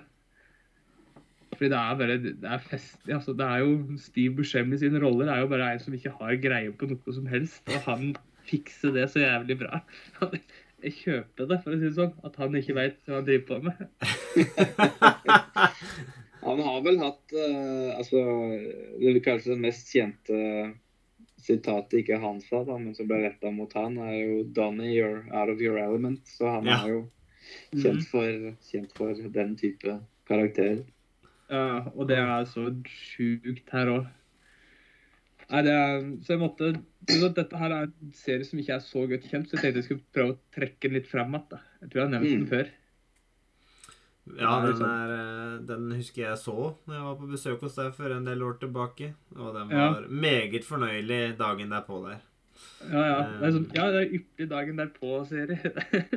Fordi 1.53 1.69
det 1.69 1.79
er 1.79 1.97
bare 1.97 2.17
det 2.17 2.49
er 2.49 2.57
festlig. 2.57 3.13
altså 3.13 3.33
det 3.33 3.45
er 3.45 3.57
jo 3.57 3.97
Steve 3.97 4.35
Buscemi 4.35 4.77
sine 4.77 5.01
roller 5.03 5.29
er 5.31 5.39
jo 5.39 5.47
bare 5.47 5.73
en 5.73 5.79
som 5.79 5.93
ikke 5.93 6.13
har 6.19 6.35
greie 6.41 6.71
på 6.71 6.89
noe 6.89 7.13
som 7.13 7.25
helst. 7.29 7.61
Og 7.69 7.81
han 7.87 8.15
fikser 8.49 8.93
det 8.95 9.09
så 9.11 9.19
jævlig 9.23 9.59
bra. 9.59 9.83
Jeg 10.83 10.93
kjøper 10.97 11.47
det, 11.47 11.59
for 11.63 11.71
å 11.71 11.77
si 11.79 11.87
det 11.87 11.95
sånn. 11.95 12.15
At 12.27 12.35
han 12.41 12.55
ikke 12.59 12.75
veit 12.75 12.97
hva 13.07 13.21
han 13.21 13.27
driver 13.27 13.45
på 13.47 13.59
med. 13.63 13.77
han 16.47 16.63
har 16.67 16.81
vel 16.83 16.99
hatt 16.99 17.35
uh, 17.37 17.93
altså 17.95 18.23
det 18.99 19.13
er 19.13 19.21
kanskje 19.23 19.53
den 19.53 19.63
mest 19.63 19.93
kjente 19.93 20.41
sitatet 21.43 21.99
ikke 22.01 22.19
han 22.23 22.39
sa, 22.43 22.63
da, 22.67 22.77
men 22.79 22.95
som 22.95 23.09
ble 23.09 23.21
retta 23.25 23.51
mot 23.51 23.71
han, 23.77 23.97
er 23.99 24.15
jo 24.15 24.43
'Donny, 24.55 24.93
you're 24.95 25.23
out 25.31 25.51
of 25.51 25.61
your 25.61 25.77
element'. 25.81 26.25
Så 26.37 26.49
han 26.49 26.69
ja. 26.69 26.79
er 26.79 26.89
jo 26.89 27.01
kjent 27.75 28.03
mm. 28.03 28.09
for, 28.11 28.49
kjent 28.71 28.97
for 28.97 29.31
den 29.37 29.55
type 29.59 29.99
karakterer. 30.29 30.83
Ja, 31.51 31.83
og 31.93 32.07
det 32.09 32.17
er 32.17 32.45
så 32.49 32.69
sjukt 32.87 33.69
her 33.75 33.91
òg. 33.91 34.05
Nei, 35.51 35.61
det 35.67 35.73
er, 35.75 36.05
så 36.23 36.33
jeg 36.33 36.41
måtte 36.41 36.69
så 37.11 37.27
Dette 37.35 37.59
her 37.59 37.73
er 37.75 37.89
en 37.89 38.13
serie 38.15 38.45
som 38.47 38.61
ikke 38.61 38.77
er 38.77 38.85
så 38.85 39.03
godt 39.09 39.27
kjent, 39.27 39.49
så 39.49 39.57
jeg 39.57 39.61
tenkte 39.65 39.81
jeg 39.81 39.87
skulle 39.89 40.13
prøve 40.15 40.33
å 40.33 40.39
trekke 40.55 40.87
den 40.87 40.95
litt 40.97 41.09
frem 41.11 41.35
igjen. 41.35 41.59
Jeg 41.81 41.91
tror 41.91 41.99
jeg 41.99 42.07
har 42.07 42.13
nevnt 42.15 42.31
den 42.31 42.45
Mm. 42.45 42.51
før. 42.53 42.71
Ja, 44.39 44.53
den, 44.63 44.77
sånn. 44.79 44.87
er, 44.87 45.09
eh, 45.19 45.57
den 45.67 45.89
husker 45.97 46.21
jeg 46.29 46.37
så 46.39 46.53
når 46.87 46.95
jeg 46.95 47.03
var 47.09 47.15
på 47.19 47.27
besøk 47.33 47.59
hos 47.65 47.75
deg 47.75 47.89
for 47.97 48.13
en 48.15 48.23
del 48.27 48.43
år 48.47 48.55
tilbake. 48.61 49.13
Og 49.35 49.53
den 49.57 49.69
Ja. 49.75 49.89
var 49.93 50.07
meget 50.07 50.63
fornøyelig 50.63 51.37
dagen 51.37 51.69
derpå 51.75 51.99
der. 52.07 52.21
Ja, 52.87 53.03
ja. 53.03 53.19
Det 53.39 53.43
er, 53.47 53.51
sånn, 53.51 53.67
ja, 53.75 53.89
det 53.91 54.01
er 54.05 54.15
ypperlig 54.19 54.49
dagen 54.49 54.75
derpå-serie. 54.79 55.73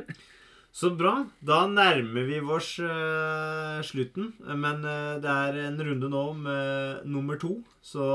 Så 0.77 0.91
bra. 0.95 1.25
Da 1.43 1.65
nærmer 1.67 2.27
vi 2.27 2.39
oss 2.39 2.77
uh, 2.79 3.81
slutten. 3.81 4.31
Men 4.45 4.83
uh, 4.85 5.17
det 5.19 5.31
er 5.31 5.57
en 5.65 5.79
runde 5.81 6.09
nå 6.13 6.23
med 6.37 7.05
nummer 7.09 7.39
to. 7.41 7.63
Så 7.81 8.05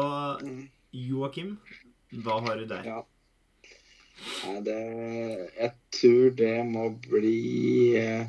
Mm. 0.43 0.68
Joakim, 0.93 1.57
hva 2.22 2.40
har 2.47 2.57
du 2.61 2.66
der? 2.66 2.84
Ja. 2.84 3.03
Nei, 4.47 4.61
det 4.62 4.78
Jeg 5.59 5.72
tror 5.90 6.30
det 6.36 6.53
må 6.68 6.88
bli 7.03 8.28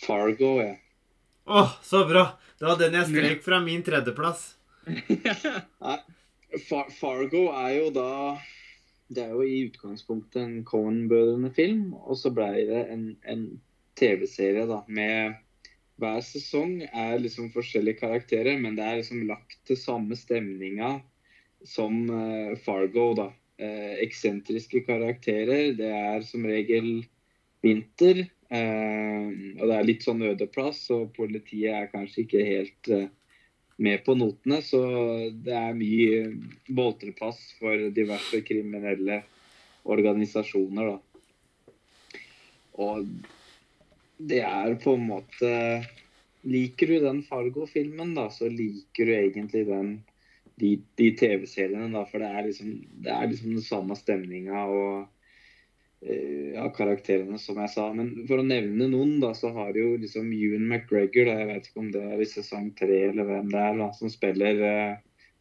Fargo, 0.00 0.54
ja. 0.62 0.76
Åh, 1.44 1.72
så 1.82 2.04
bra! 2.08 2.26
Det 2.58 2.68
var 2.68 2.78
den 2.80 2.96
jeg 2.98 3.08
strek 3.08 3.44
fra 3.44 3.60
min 3.64 3.82
tredjeplass. 3.84 4.54
Far 6.68 6.88
Fargo 6.92 7.44
er 7.54 7.74
jo 7.76 7.90
da 7.94 8.10
Det 9.10 9.22
er 9.22 9.34
jo 9.36 9.44
i 9.46 9.60
utgangspunktet 9.68 10.40
en 10.42 10.64
Cohen-brødrene-film, 10.66 11.92
og 11.94 12.18
så 12.18 12.32
ble 12.34 12.48
det 12.68 12.82
en, 12.92 13.04
en 13.26 13.44
TV-serie 13.98 14.66
da, 14.70 14.80
med 14.88 15.38
Hver 16.00 16.20
sesong 16.24 16.78
er 16.86 17.18
liksom 17.20 17.50
forskjellige 17.54 18.00
karakterer, 18.00 18.56
men 18.60 18.78
det 18.78 18.86
er 18.86 19.00
liksom 19.00 19.26
lagt 19.28 19.58
til 19.68 19.78
samme 19.80 20.16
stemninga 20.16 20.98
som 21.66 22.06
eh, 22.08 22.56
Fargo, 22.64 23.10
da. 23.18 23.30
Eh, 23.60 23.98
eksentriske 24.06 24.80
karakterer. 24.86 25.74
Det 25.76 25.90
er 25.92 26.22
som 26.24 26.46
regel 26.48 27.02
vinter. 27.64 28.22
Eh, 28.50 29.26
og 29.58 29.64
det 29.64 29.76
er 29.76 29.88
litt 29.88 30.04
sånn 30.06 30.22
ødeplass, 30.32 30.84
og 30.94 31.10
politiet 31.16 31.74
er 31.76 31.90
kanskje 31.92 32.24
ikke 32.24 32.46
helt 32.46 32.92
eh, 32.94 33.08
med 33.80 34.02
på 34.04 34.14
notene, 34.18 34.60
så 34.64 34.80
det 35.32 35.54
er 35.56 35.76
mye 35.76 36.24
boltreplass 36.68 37.40
for 37.60 37.88
diverse 37.96 38.42
kriminelle 38.44 39.22
organisasjoner, 39.88 40.90
da. 40.92 40.98
Og 42.80 43.06
det 44.20 44.42
er 44.44 44.76
på 44.80 44.94
en 44.96 45.08
måte 45.08 45.54
Liker 46.40 46.88
du 46.88 47.02
den 47.02 47.18
Fargo-filmen, 47.20 48.14
da, 48.16 48.30
så 48.32 48.48
liker 48.48 49.08
du 49.08 49.12
egentlig 49.12 49.66
den, 49.68 49.90
de, 50.56 50.70
de 50.96 51.08
TV-seriene, 51.12 51.90
da. 51.92 52.06
For 52.08 52.22
det 52.22 52.30
er 52.32 52.46
liksom, 52.46 52.70
det 53.04 53.12
er 53.12 53.26
liksom 53.28 53.58
den 53.58 53.66
samme 53.66 53.96
stemninga 53.98 54.62
og 54.72 55.19
ja, 56.00 56.64
karakterene, 56.72 57.38
som 57.38 57.58
jeg 57.60 57.72
sa. 57.74 57.86
Men 57.92 58.12
for 58.28 58.40
å 58.40 58.46
nevne 58.46 58.88
noen, 58.88 59.18
da, 59.22 59.34
så 59.36 59.52
har 59.56 59.76
jo 59.76 59.94
liksom 60.00 60.30
Ewan 60.32 60.66
McGregor, 60.68 61.28
da, 61.28 61.36
jeg 61.42 61.50
vet 61.50 61.68
ikke 61.68 61.82
om 61.84 61.90
det 61.94 62.04
er 62.06 62.22
i 62.22 62.28
sesong 62.28 62.70
tre 62.78 63.00
eller 63.10 63.28
hvem 63.28 63.50
det 63.52 63.60
er, 63.60 63.76
da, 63.82 63.90
som 63.98 64.12
spiller 64.12 64.64
eh, 64.64 64.94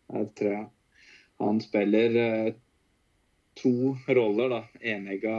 jeg 0.10 0.32
tror 0.40 0.52
jeg, 0.56 0.68
Han 1.40 1.62
spiller 1.64 2.16
eh, 2.20 2.54
to 3.60 3.96
roller, 4.08 4.52
da. 4.52 4.62
Enegga 4.82 5.36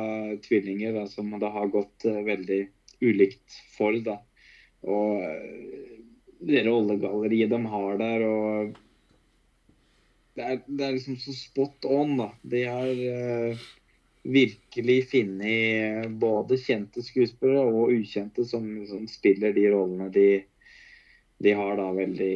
tvillinger, 0.46 0.94
da, 0.96 1.06
som 1.10 1.32
det 1.40 1.52
har 1.52 1.72
gått 1.72 2.06
eh, 2.08 2.22
veldig 2.24 2.60
ulikt 3.04 3.58
for, 3.76 3.96
da. 4.04 4.20
Og 4.88 5.24
eh, 5.26 5.98
det 6.40 6.64
rollegalleriet 6.64 7.52
de 7.52 7.60
har 7.74 8.00
der, 8.00 8.24
og 8.24 8.78
det 10.38 10.46
er, 10.46 10.62
det 10.64 10.86
er 10.86 10.96
liksom 10.96 11.18
så 11.20 11.34
spot 11.36 11.84
on, 11.84 12.16
da. 12.22 12.30
De 12.54 12.64
har 12.64 12.88
eh, 12.88 13.68
virkelig 14.22 14.98
funnet 15.10 16.10
både 16.20 16.58
kjente 16.60 17.02
skuespillere 17.04 17.70
og 17.72 17.94
ukjente 17.94 18.44
som, 18.44 18.66
som 18.88 19.06
spiller 19.08 19.54
de 19.56 19.64
rollene 19.72 20.10
de, 20.12 20.26
de 21.40 21.54
har 21.56 21.78
da 21.80 21.86
veldig, 21.96 22.34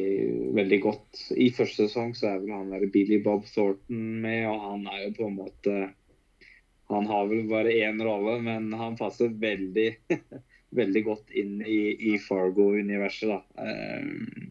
veldig 0.57 0.79
godt. 0.81 1.21
I 1.37 1.51
første 1.53 1.85
sesong 1.85 2.15
så 2.17 2.31
er 2.31 2.41
vel 2.41 2.55
han 2.55 2.73
der 2.73 2.87
Billy 2.93 3.21
Bob 3.23 3.45
Thornton 3.51 4.01
med, 4.25 4.47
og 4.49 4.65
han 4.65 4.89
er 4.89 5.05
jo 5.05 5.13
på 5.19 5.29
en 5.29 5.39
måte 5.43 5.77
Han 6.85 7.07
har 7.09 7.25
vel 7.25 7.47
bare 7.49 7.71
én 7.81 7.97
rolle, 8.05 8.35
men 8.45 8.73
han 8.77 8.97
passer 8.97 9.31
veldig 9.41 9.87
veldig 10.75 11.03
godt 11.05 11.31
inn 11.33 11.61
i, 11.65 11.95
i 12.13 12.17
Fargo-universet, 12.21 13.31
da. 13.31 13.65
Eh, 13.65 14.49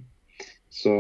så 0.75 0.95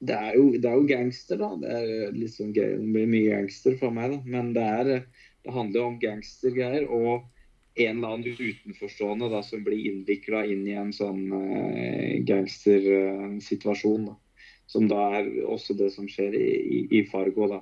det 0.00 0.16
er, 0.16 0.36
jo, 0.38 0.46
det 0.56 0.68
er 0.68 0.78
jo 0.78 0.86
gangster, 0.88 1.40
da. 1.40 1.50
Det 1.60 1.72
er 1.76 2.14
litt 2.16 2.32
sånn 2.32 2.54
gøy. 2.56 2.78
Det 2.78 2.92
blir 2.94 3.10
mye 3.10 3.34
gangster 3.34 3.76
for 3.80 3.92
meg, 3.92 4.14
da. 4.14 4.20
Men 4.24 4.54
det, 4.56 4.64
er, 4.64 5.04
det 5.44 5.52
handler 5.52 5.90
om 5.90 5.98
gangstergreier 6.00 6.86
og 6.88 7.26
en 7.80 8.00
eller 8.00 8.14
annen 8.16 8.40
utenforstående 8.40 9.28
da, 9.32 9.42
som 9.46 9.62
blir 9.64 9.90
innvikla 9.90 10.42
inn 10.48 10.64
i 10.68 10.76
en 10.80 10.94
sånn 10.96 11.26
uh, 11.32 12.16
gangstersituasjon. 12.28 14.08
da. 14.08 14.16
Som 14.70 14.88
da 14.88 15.04
er 15.18 15.28
også 15.50 15.76
det 15.76 15.90
som 15.92 16.08
skjer 16.08 16.36
i, 16.38 16.48
i, 16.48 16.80
i 17.00 17.04
Fargo, 17.10 17.50
da. 17.52 17.60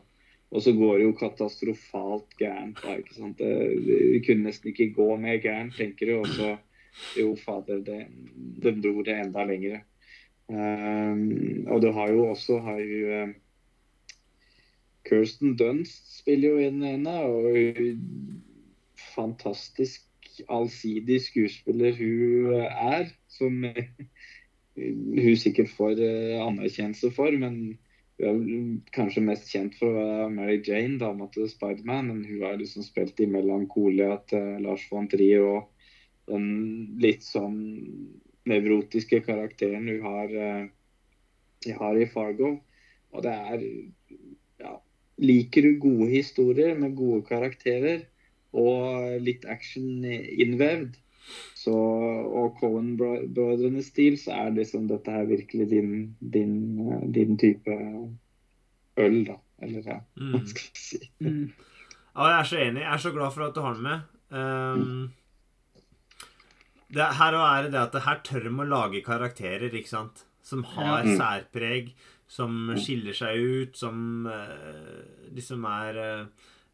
Og 0.48 0.64
så 0.64 0.72
går 0.72 0.96
det 0.96 1.08
jo 1.08 1.18
katastrofalt 1.18 2.38
gærent. 2.40 2.78
da, 2.84 2.96
ikke 3.02 3.18
sant? 3.18 3.42
Det, 3.42 3.52
det, 3.84 4.00
det 4.14 4.24
kunne 4.24 4.46
nesten 4.48 4.72
ikke 4.72 4.92
gå 4.96 5.10
mer 5.20 5.42
gærent, 5.42 5.76
tenker 5.76 6.08
du. 6.08 6.16
Og 6.22 6.34
så 6.38 6.56
Jo, 7.14 7.36
fader, 7.38 7.78
det, 7.86 8.08
de 8.58 8.72
dro 8.82 9.04
det 9.06 9.14
enda 9.14 9.44
lenger. 9.46 9.82
Um, 10.48 11.66
og 11.68 11.82
du 11.82 11.90
har 11.92 12.08
jo 12.12 12.28
også 12.30 12.58
har 12.64 12.78
jo, 12.80 13.22
um, 13.22 13.34
Kirsten 15.08 15.56
Dunst 15.60 16.20
spiller 16.20 16.48
jo 16.48 16.68
inn 16.68 16.82
henne. 16.84 17.16
Og 17.28 17.58
fantastisk 19.14 20.06
allsidig 20.48 21.20
skuespiller 21.26 21.96
hun 21.98 22.62
er. 22.64 23.12
Som 23.28 23.60
hun 25.22 25.36
sikkert 25.36 25.74
får 25.76 26.00
uh, 26.00 26.46
anerkjennelse 26.46 27.12
for. 27.16 27.36
Men 27.36 27.78
hun 28.18 28.46
er 28.48 28.92
kanskje 28.96 29.24
mest 29.26 29.50
kjent 29.52 29.76
for 29.78 30.28
Mary 30.32 30.62
Jane, 30.64 30.96
dama 30.98 31.28
til 31.34 31.50
Spiderman. 31.50 32.08
Men 32.08 32.24
hun 32.24 32.46
har 32.46 32.56
liksom 32.60 32.86
spilt 32.86 33.20
i 33.20 33.28
Melankolia 33.30 34.16
til 34.30 34.64
Lars 34.64 34.88
von 34.90 35.10
Trier 35.12 35.44
og 35.44 35.68
den 36.28 36.48
litt 37.00 37.22
sånn 37.24 37.60
nevrotiske 38.48 39.22
karakteren 39.26 39.88
hun 39.88 40.04
har, 40.04 40.34
uh, 40.34 41.72
har 41.80 41.98
i 41.98 42.08
Fargo. 42.10 42.56
Og 43.14 43.24
det 43.24 43.32
er 43.32 43.64
ja, 44.60 44.76
Liker 45.18 45.66
du 45.66 45.80
gode 45.82 46.08
historier 46.12 46.76
med 46.78 46.96
gode 46.98 47.24
karakterer 47.26 48.04
og 48.56 49.18
litt 49.24 49.44
action 49.50 50.04
innvevd, 50.04 50.94
så, 51.58 51.74
og 51.74 52.56
Cohen-brødrenes 52.60 53.90
stil, 53.92 54.16
så 54.20 54.36
er 54.46 54.54
liksom 54.56 54.86
dette 54.88 55.12
her 55.12 55.26
virkelig 55.28 55.68
din, 55.70 55.90
din, 56.20 56.54
din 57.12 57.36
type 57.40 57.74
øl, 58.96 59.18
da. 59.26 59.36
Eller 59.62 59.90
ja, 59.90 59.98
hva 60.30 60.40
skal 60.46 60.64
jeg 60.64 60.80
si. 60.80 61.00
Mm. 61.20 61.50
Ja, 62.14 62.28
jeg 62.30 62.38
er 62.38 62.48
så 62.50 62.60
enig. 62.62 62.82
Jeg 62.84 62.92
er 62.92 63.02
så 63.02 63.12
glad 63.14 63.34
for 63.34 63.48
at 63.48 63.56
du 63.56 63.60
har 63.60 63.74
den 63.74 63.82
med. 63.82 64.06
Um, 64.30 65.10
det, 66.90 67.04
her 67.18 67.34
er 67.34 67.62
det 67.66 67.72
det 67.72 67.80
at 67.80 67.92
det 67.92 68.02
her 68.06 68.20
tør 68.24 68.42
de 68.48 68.48
å 68.50 68.68
lage 68.68 69.02
karakterer, 69.04 69.70
ikke 69.74 69.88
sant? 69.88 70.24
Som 70.42 70.62
har 70.64 71.04
Ja. 71.04 71.16
særpreg, 71.18 71.92
som 72.28 72.70
skiller 72.76 73.12
seg 73.16 73.36
ut, 73.40 73.76
som 73.76 74.26
uh, 74.26 75.02
liksom 75.34 75.64
er 75.68 75.98
uh, 76.22 76.26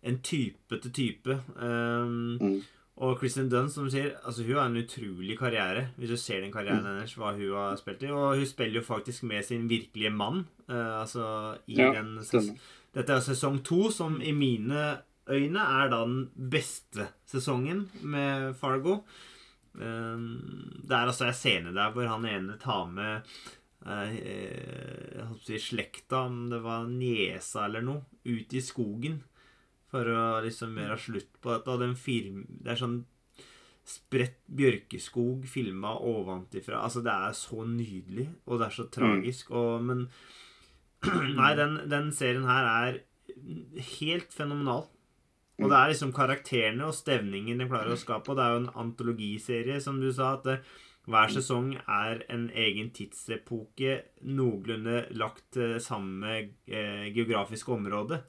en 0.05 0.19
type 0.23 0.81
til 0.83 0.93
type. 0.93 1.41
Um, 1.57 2.39
Mm. 2.41 2.63
Og 2.97 3.17
Kristin 3.19 3.49
Dunn, 3.51 3.67
som 3.69 3.89
sier, 3.91 4.13
altså 4.25 4.45
hun 4.47 4.55
har 4.55 4.67
en 4.71 4.77
utrolig 4.79 5.35
karriere. 5.37 5.89
Hvis 5.99 6.11
du 6.13 6.17
ser 6.17 6.41
den 6.45 6.53
karrieren 6.53 6.85
hennes, 6.87 7.15
hva 7.19 7.33
hun 7.35 7.51
har 7.57 7.75
spilt 7.81 8.05
i. 8.07 8.11
Og 8.15 8.37
hun 8.39 8.47
spiller 8.47 8.79
jo 8.79 8.85
faktisk 8.87 9.25
med 9.27 9.43
sin 9.45 9.65
virkelige 9.69 10.13
mann. 10.15 10.45
Uh, 10.71 11.01
altså 11.01 11.57
i 11.67 11.75
Ja, 11.81 11.91
den 11.93 12.19
ses- 12.23 12.53
Dette 12.95 13.11
er 13.17 13.19
sesong 13.27 13.65
to, 13.65 13.91
som 13.91 14.21
i 14.23 14.31
mine 14.31 14.99
øyne 15.29 15.59
er 15.59 15.89
da 15.91 16.05
den 16.05 16.29
beste 16.51 17.09
sesongen 17.27 17.89
med 18.03 18.55
Fargo. 18.55 19.01
Um, 19.75 20.27
det 20.87 20.95
er 20.95 21.11
altså 21.11 21.29
en 21.29 21.37
scene 21.37 21.75
der 21.75 21.93
hvor 21.95 22.07
han 22.07 22.27
ene 22.31 22.55
tar 22.63 22.87
med 22.95 23.25
eh, 23.87 25.33
si 25.43 25.59
slekta, 25.61 26.25
om 26.29 26.45
det 26.53 26.61
var 26.65 26.87
niesa 26.91 27.67
eller 27.67 27.85
noe, 27.85 28.05
ut 28.25 28.55
i 28.55 28.63
skogen 28.65 29.21
for 29.91 30.09
å 30.11 30.23
liksom 30.45 30.79
gjøre 30.79 31.01
slutt 31.01 31.35
på 31.43 31.53
dette. 31.53 31.75
Og 31.75 31.83
den 31.83 31.99
film, 31.99 32.45
det 32.49 32.75
er 32.75 32.81
sånn 32.81 33.03
spredt 33.85 34.41
bjørkeskog 34.49 35.45
filma 35.51 35.93
ovenfra. 36.01 36.81
Altså, 36.81 37.03
det 37.05 37.13
er 37.13 37.37
så 37.37 37.67
nydelig, 37.69 38.31
og 38.49 38.61
det 38.61 38.69
er 38.71 38.77
så 38.79 38.89
tragisk. 38.93 39.53
Og, 39.53 39.85
men 39.85 40.07
Nei, 41.39 41.51
den, 41.59 41.83
den 41.93 42.09
serien 42.17 42.47
her 42.49 42.71
er 42.71 43.03
helt 43.99 44.33
fenomenal. 44.33 44.87
Og 45.63 45.69
det 45.71 45.77
er 45.79 45.93
liksom 45.93 46.13
karakterene 46.13 46.89
og 46.89 46.95
stevningen 46.97 47.59
de 47.63 47.69
klarer 47.71 47.93
å 47.95 47.99
skape. 48.01 48.33
Og 48.33 48.37
det 48.37 48.45
er 48.45 48.55
jo 48.57 48.63
en 48.65 48.73
antologiserie, 48.87 49.77
som 49.81 50.01
du 50.03 50.09
sa. 50.13 50.33
at 50.35 50.43
det, 50.49 50.57
hver 51.07 51.29
sesong 51.31 51.75
er 51.87 52.25
en 52.33 52.49
egen 52.51 52.89
tidsepoke 52.97 53.99
noenlunde 54.25 55.05
lagt 55.15 55.45
til 55.53 55.77
samme 55.85 56.33
eh, 56.67 57.07
geografiske 57.15 57.71
område. 57.73 58.23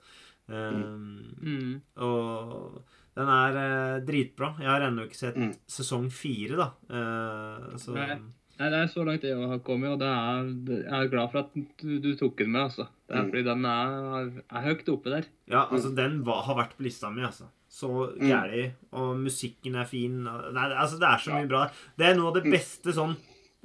Um, 0.48 1.34
Mm. 1.42 1.82
Og 1.98 2.84
den 3.16 3.28
er 3.32 3.56
eh, 3.58 4.02
dritbra. 4.06 4.52
Jeg 4.60 4.70
har 4.70 4.82
ennå 4.90 5.08
ikke 5.08 5.18
sett 5.24 5.36
Mm. 5.40 5.54
sesong 5.68 6.12
fire, 6.12 6.56
da. 6.60 6.68
Uh, 6.92 7.78
så 7.78 7.96
Nei. 7.96 8.20
Nei, 8.60 8.70
det 8.72 8.78
er 8.80 8.88
så 8.88 9.04
langt 9.04 9.24
jeg 9.28 9.36
har 9.36 9.60
kommet, 9.60 9.90
og 9.92 10.00
det 10.00 10.08
er, 10.08 10.46
jeg 10.86 10.94
er 11.06 11.10
glad 11.12 11.32
for 11.32 11.40
at 11.44 11.54
du, 11.82 12.00
du 12.00 12.16
tok 12.16 12.38
den 12.40 12.52
med, 12.54 12.62
altså. 12.70 12.86
Det 13.08 13.18
er 13.18 13.24
Mm. 13.26 13.30
fordi 13.32 13.44
den 13.44 13.66
er, 13.66 14.30
er 14.50 14.62
høyt 14.64 14.90
oppe 14.94 15.10
der. 15.12 15.26
Ja, 15.52 15.66
altså, 15.70 15.92
den 15.96 16.24
var, 16.26 16.42
har 16.48 16.56
vært 16.56 16.78
på 16.78 16.84
lista 16.88 17.10
mi, 17.12 17.22
altså. 17.22 17.50
Så 17.70 17.90
Mm. 18.16 18.72
Og 18.94 19.18
musikken 19.20 19.76
er 19.76 19.84
fin. 19.86 20.24
Nei, 20.24 20.70
altså, 20.72 20.98
det 21.00 21.08
er 21.10 21.18
så 21.20 21.32
Ja. 21.32 21.42
mye 21.42 21.48
bra. 21.50 21.70
Det 21.98 22.06
er 22.08 22.16
noe 22.16 22.28
av 22.28 22.34
det 22.36 22.46
Mm. 22.46 22.52
beste 22.52 22.94
sånn 22.94 23.16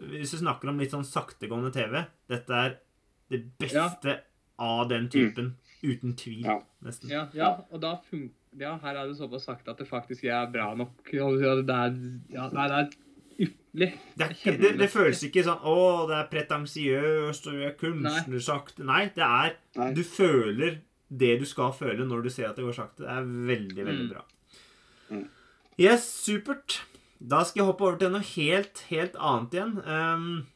Hvis 0.00 0.30
du 0.32 0.38
snakker 0.38 0.66
om 0.70 0.78
litt 0.78 0.90
sånn 0.90 1.04
saktegående 1.04 1.70
TV, 1.74 2.06
dette 2.26 2.50
er 2.50 2.76
det 3.30 3.58
beste 3.58 4.20
av 4.58 4.88
den 4.88 5.08
typen. 5.10 5.56
Uten 5.84 6.14
tvil, 6.16 6.40
Mm. 6.42 6.46
Ja. 6.46 6.60
nesten. 6.82 7.08
Ja, 7.10 7.28
ja 7.34 7.60
og 7.70 7.80
da 7.82 7.96
funker 8.10 8.30
ja, 8.58 8.78
her 8.78 8.96
er 8.96 9.06
det 9.08 9.16
såpass 9.18 9.44
sagt 9.44 9.68
at 9.68 9.76
det 9.76 9.86
faktisk 9.86 10.24
er 10.24 10.46
bra 10.50 10.74
nok. 10.74 10.90
og 11.20 11.38
Det 11.38 11.68
er, 11.68 12.20
ja, 12.30 12.48
nei, 12.48 12.68
det 12.68 12.78
er. 12.78 12.88
Det, 13.72 13.86
er, 14.18 14.32
det, 14.58 14.70
det 14.80 14.88
føles 14.90 15.20
ikke 15.22 15.44
sånn 15.46 15.60
Å, 15.62 15.74
det 16.10 16.16
er 16.16 16.28
pretensiøst 16.32 17.44
og 17.46 17.54
vi 17.60 17.66
er 17.68 17.76
kunstnersakte. 17.78 18.82
Nei, 18.88 19.04
det 19.14 19.22
er 19.26 19.52
Nei. 19.78 19.92
Du 19.94 20.02
føler 20.02 20.80
det 21.10 21.36
du 21.40 21.44
skal 21.46 21.70
føle 21.74 22.06
når 22.06 22.22
du 22.26 22.30
ser 22.34 22.48
at 22.50 22.58
det 22.58 22.64
går 22.66 22.74
sakte. 22.76 23.04
Det 23.04 23.10
er 23.14 23.28
veldig, 23.50 23.84
veldig 23.86 24.06
Mm. 24.06 24.10
bra. 24.10 24.24
Mm. 25.10 25.28
Yes, 25.78 26.04
supert. 26.24 26.80
Da 27.20 27.42
skal 27.44 27.62
jeg 27.62 27.66
hoppe 27.70 27.84
over 27.86 27.98
til 28.00 28.10
noe 28.14 28.26
helt, 28.34 28.82
helt 28.90 29.14
annet 29.18 29.54
igjen. 29.54 29.72
Um, 29.86 30.46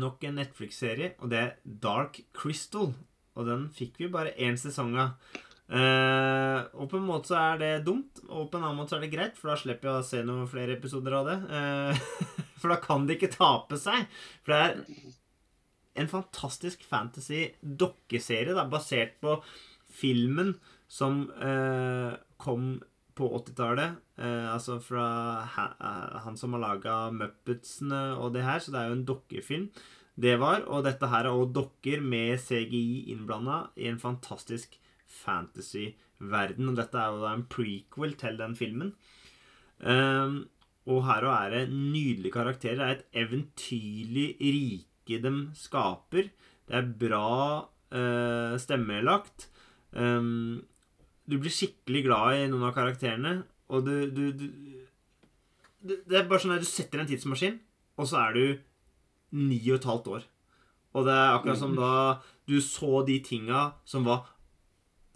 nok 0.00 0.24
en 0.24 0.36
Netflix-serie, 0.38 1.14
og 1.20 1.30
det 1.32 1.38
er 1.40 1.54
Dark 1.64 2.20
Crystal. 2.36 2.92
Og 3.36 3.46
den 3.48 3.68
fikk 3.76 3.98
vi 4.00 4.08
bare 4.12 4.32
én 4.40 4.56
sesong 4.60 4.94
av. 4.96 5.10
Eh, 5.66 6.58
og 6.78 6.86
på 6.92 7.00
en 7.00 7.06
måte 7.08 7.32
så 7.32 7.38
er 7.40 7.60
det 7.62 7.70
dumt, 7.86 8.22
og 8.28 8.50
på 8.50 8.58
en 8.58 8.66
annen 8.68 8.78
måte 8.78 8.94
så 8.94 9.00
er 9.00 9.06
det 9.06 9.14
greit, 9.14 9.38
for 9.38 9.50
da 9.50 9.58
slipper 9.58 9.90
jeg 9.90 10.02
å 10.02 10.06
se 10.06 10.22
noen 10.26 10.50
flere 10.50 10.76
episoder 10.78 11.16
av 11.18 11.30
det. 11.30 11.38
Eh, 11.58 12.02
for 12.60 12.72
da 12.72 12.80
kan 12.82 13.06
det 13.06 13.18
ikke 13.18 13.34
tape 13.34 13.78
seg. 13.80 14.06
For 14.46 14.54
det 14.54 14.60
er 14.62 15.16
en 16.02 16.10
fantastisk 16.12 16.84
fantasy-dokkeserie 16.86 18.54
da, 18.56 18.66
basert 18.70 19.16
på 19.22 19.38
filmen 19.96 20.54
som 20.92 21.24
eh, 21.42 22.14
kom 22.42 22.76
på 23.16 23.28
80-tallet. 23.40 23.98
Eh, 24.20 24.48
altså 24.52 24.78
fra 24.84 25.06
han 26.26 26.36
som 26.38 26.54
har 26.54 26.62
laga 26.62 26.96
Muppetsene 27.16 28.10
og 28.20 28.34
det 28.36 28.44
her, 28.46 28.60
så 28.60 28.74
det 28.74 28.82
er 28.82 28.90
jo 28.90 28.98
en 29.00 29.06
dokkefilm. 29.08 29.70
Det 30.16 30.38
var, 30.40 30.62
og 30.72 30.84
dette 30.86 31.08
her 31.12 31.26
er 31.26 31.34
også 31.34 31.54
dokker 31.58 32.04
med 32.04 32.38
CGI 32.40 33.12
innblanda 33.12 33.66
i 33.76 33.88
en 33.90 34.00
fantastisk 34.00 34.78
fantasy-verden. 35.24 36.68
Og 36.70 36.76
dette 36.78 37.00
er 37.00 37.14
jo 37.14 37.24
da 37.24 37.32
en 37.36 37.46
prequel 37.50 38.14
til 38.20 38.38
den 38.40 38.56
filmen. 38.58 38.92
Um, 39.80 40.44
og 40.86 41.02
her 41.08 41.26
òg 41.26 41.34
er 41.36 41.54
det 41.54 41.64
nydelige 41.72 42.34
karakterer. 42.36 42.78
Det 42.78 42.86
er 42.86 42.94
et 42.96 43.24
eventyrlig 43.24 44.28
rike 44.40 45.20
de 45.22 45.34
skaper. 45.58 46.30
Det 46.66 46.78
er 46.78 46.94
bra 47.00 47.26
uh, 47.66 48.54
stemmelagt. 48.60 49.48
Um, 49.92 50.62
du 51.26 51.38
blir 51.42 51.50
skikkelig 51.50 52.04
glad 52.06 52.38
i 52.38 52.46
noen 52.50 52.68
av 52.68 52.74
karakterene, 52.76 53.40
og 53.74 53.86
du, 53.86 54.06
du, 54.14 54.30
du 54.30 54.46
det, 55.86 56.02
det 56.06 56.20
er 56.20 56.28
bare 56.30 56.42
sånn 56.42 56.54
at 56.54 56.62
du 56.62 56.68
setter 56.68 57.02
en 57.02 57.08
tidsmaskin, 57.08 57.58
og 57.98 58.06
så 58.06 58.20
er 58.28 58.36
du 58.36 58.44
ni 59.36 59.58
og 59.70 59.80
et 59.80 59.88
halvt 59.90 60.10
år. 60.14 60.26
Og 60.96 61.06
det 61.06 61.12
er 61.12 61.34
akkurat 61.34 61.60
som 61.60 61.74
da 61.76 61.92
du 62.48 62.56
så 62.62 63.02
de 63.06 63.18
tinga 63.24 63.68
som 63.88 64.06
var 64.06 64.30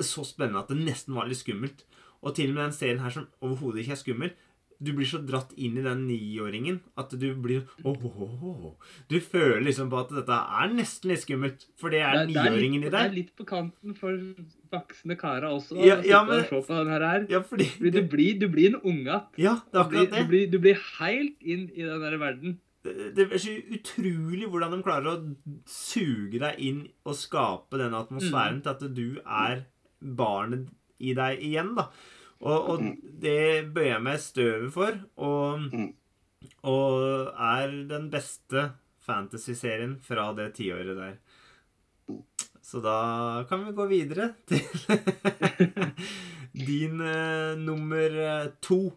så 0.07 0.25
spennende 0.27 0.63
at 0.65 0.71
det 0.73 0.79
nesten 0.83 1.17
var 1.17 1.29
litt 1.31 1.41
skummelt. 1.41 1.85
Og 2.21 2.35
til 2.37 2.53
og 2.53 2.59
med 2.59 2.67
den 2.69 2.77
serien 2.77 3.03
her 3.03 3.13
som 3.15 3.29
overhodet 3.41 3.83
ikke 3.85 3.97
er 3.97 4.01
skummel, 4.03 4.33
du 4.81 4.95
blir 4.97 5.09
så 5.09 5.19
dratt 5.29 5.51
inn 5.61 5.77
i 5.77 5.83
den 5.85 6.07
niåringen 6.09 6.79
at 7.01 7.13
du 7.21 7.27
blir 7.45 7.67
oh, 7.85 8.05
oh, 8.09 8.45
oh, 8.49 8.93
Du 9.13 9.19
føler 9.21 9.61
liksom 9.67 9.91
på 9.93 9.99
at 10.01 10.15
dette 10.17 10.39
er 10.61 10.73
nesten 10.73 11.13
litt 11.13 11.21
skummelt, 11.27 11.67
for 11.81 11.93
det 11.93 12.01
er 12.07 12.23
niåringen 12.31 12.87
i 12.87 12.89
deg. 12.89 12.95
det 12.95 13.03
er 13.03 13.13
litt 13.19 13.35
på 13.37 13.45
kanten 13.49 13.97
for 13.99 14.17
voksne 14.73 15.19
karer 15.21 15.51
også. 15.51 15.77
Ja, 15.85 15.99
ja, 16.07 16.23
og 16.23 16.33
men- 16.33 16.47
se 16.49 16.63
på 16.65 16.79
den 16.79 16.95
her. 16.95 17.27
Ja, 17.29 17.43
fordi 17.45 17.69
du 17.93 18.01
blir, 18.09 18.41
du 18.41 18.49
blir 18.49 18.73
en 18.73 18.81
unge. 18.81 19.21
Ja, 19.37 19.59
det 19.69 19.81
er 19.81 19.85
Du 19.85 19.91
blir, 19.93 20.09
du, 20.09 20.25
blir, 20.33 20.51
du 20.55 20.59
blir 20.65 20.83
helt 21.01 21.37
inn 21.43 21.69
i 21.75 21.85
den 21.85 22.01
der 22.01 22.17
verden. 22.17 22.59
Det 22.85 23.13
det 23.17 23.27
er 23.29 23.37
så 23.43 23.53
utrolig 23.77 24.47
hvordan 24.49 24.73
de 24.73 24.83
klarer 24.83 25.11
å 25.13 25.61
suge 25.69 26.41
deg 26.41 26.57
inn 26.65 26.87
og 27.05 27.19
skape 27.21 27.77
den 27.77 27.93
atmosfæren 27.93 28.63
til 28.65 28.73
at 28.73 28.87
du 28.97 29.21
er 29.21 29.67
barnet 30.01 30.69
i 31.01 31.15
deg 31.17 31.41
igjen, 31.45 31.75
da. 31.79 31.89
Og, 32.41 32.69
og 32.73 32.85
det 33.21 33.69
bøyer 33.75 33.95
jeg 33.95 34.05
meg 34.05 34.21
støvet 34.25 34.73
for, 34.73 35.01
og, 35.21 35.67
Mm. 35.73 35.91
og 36.65 37.35
er 37.37 37.75
den 37.91 38.09
beste 38.13 38.71
fantasy-serien 39.05 39.99
fra 40.01 40.31
det 40.37 40.55
tiåret 40.57 40.97
der. 40.97 41.19
Så 42.65 42.81
da 42.81 43.45
kan 43.49 43.67
vi 43.67 43.73
gå 43.77 43.87
videre 43.91 44.31
til 44.49 44.63
din 46.55 47.01
uh, 47.01 47.59
nummer 47.59 48.17
eh, 48.25 48.51
to, 48.63 48.93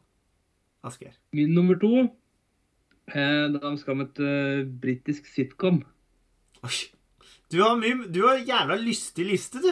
Asgeir. 0.83 1.15
Min 1.33 1.53
nummer 1.55 1.75
to 1.79 1.93
eh, 3.07 3.45
Da 3.53 3.71
skal 3.79 3.97
vi 4.01 4.07
til 4.15 4.25
uh, 4.27 4.67
britisk 4.81 5.27
sitcom. 5.31 5.81
Oi. 6.63 6.75
Du 7.51 7.61
har 7.61 7.75
mye 7.79 8.07
Du 8.13 8.23
har 8.27 8.41
jævla 8.45 8.77
lystig 8.81 9.25
liste, 9.29 9.61
du. 9.63 9.71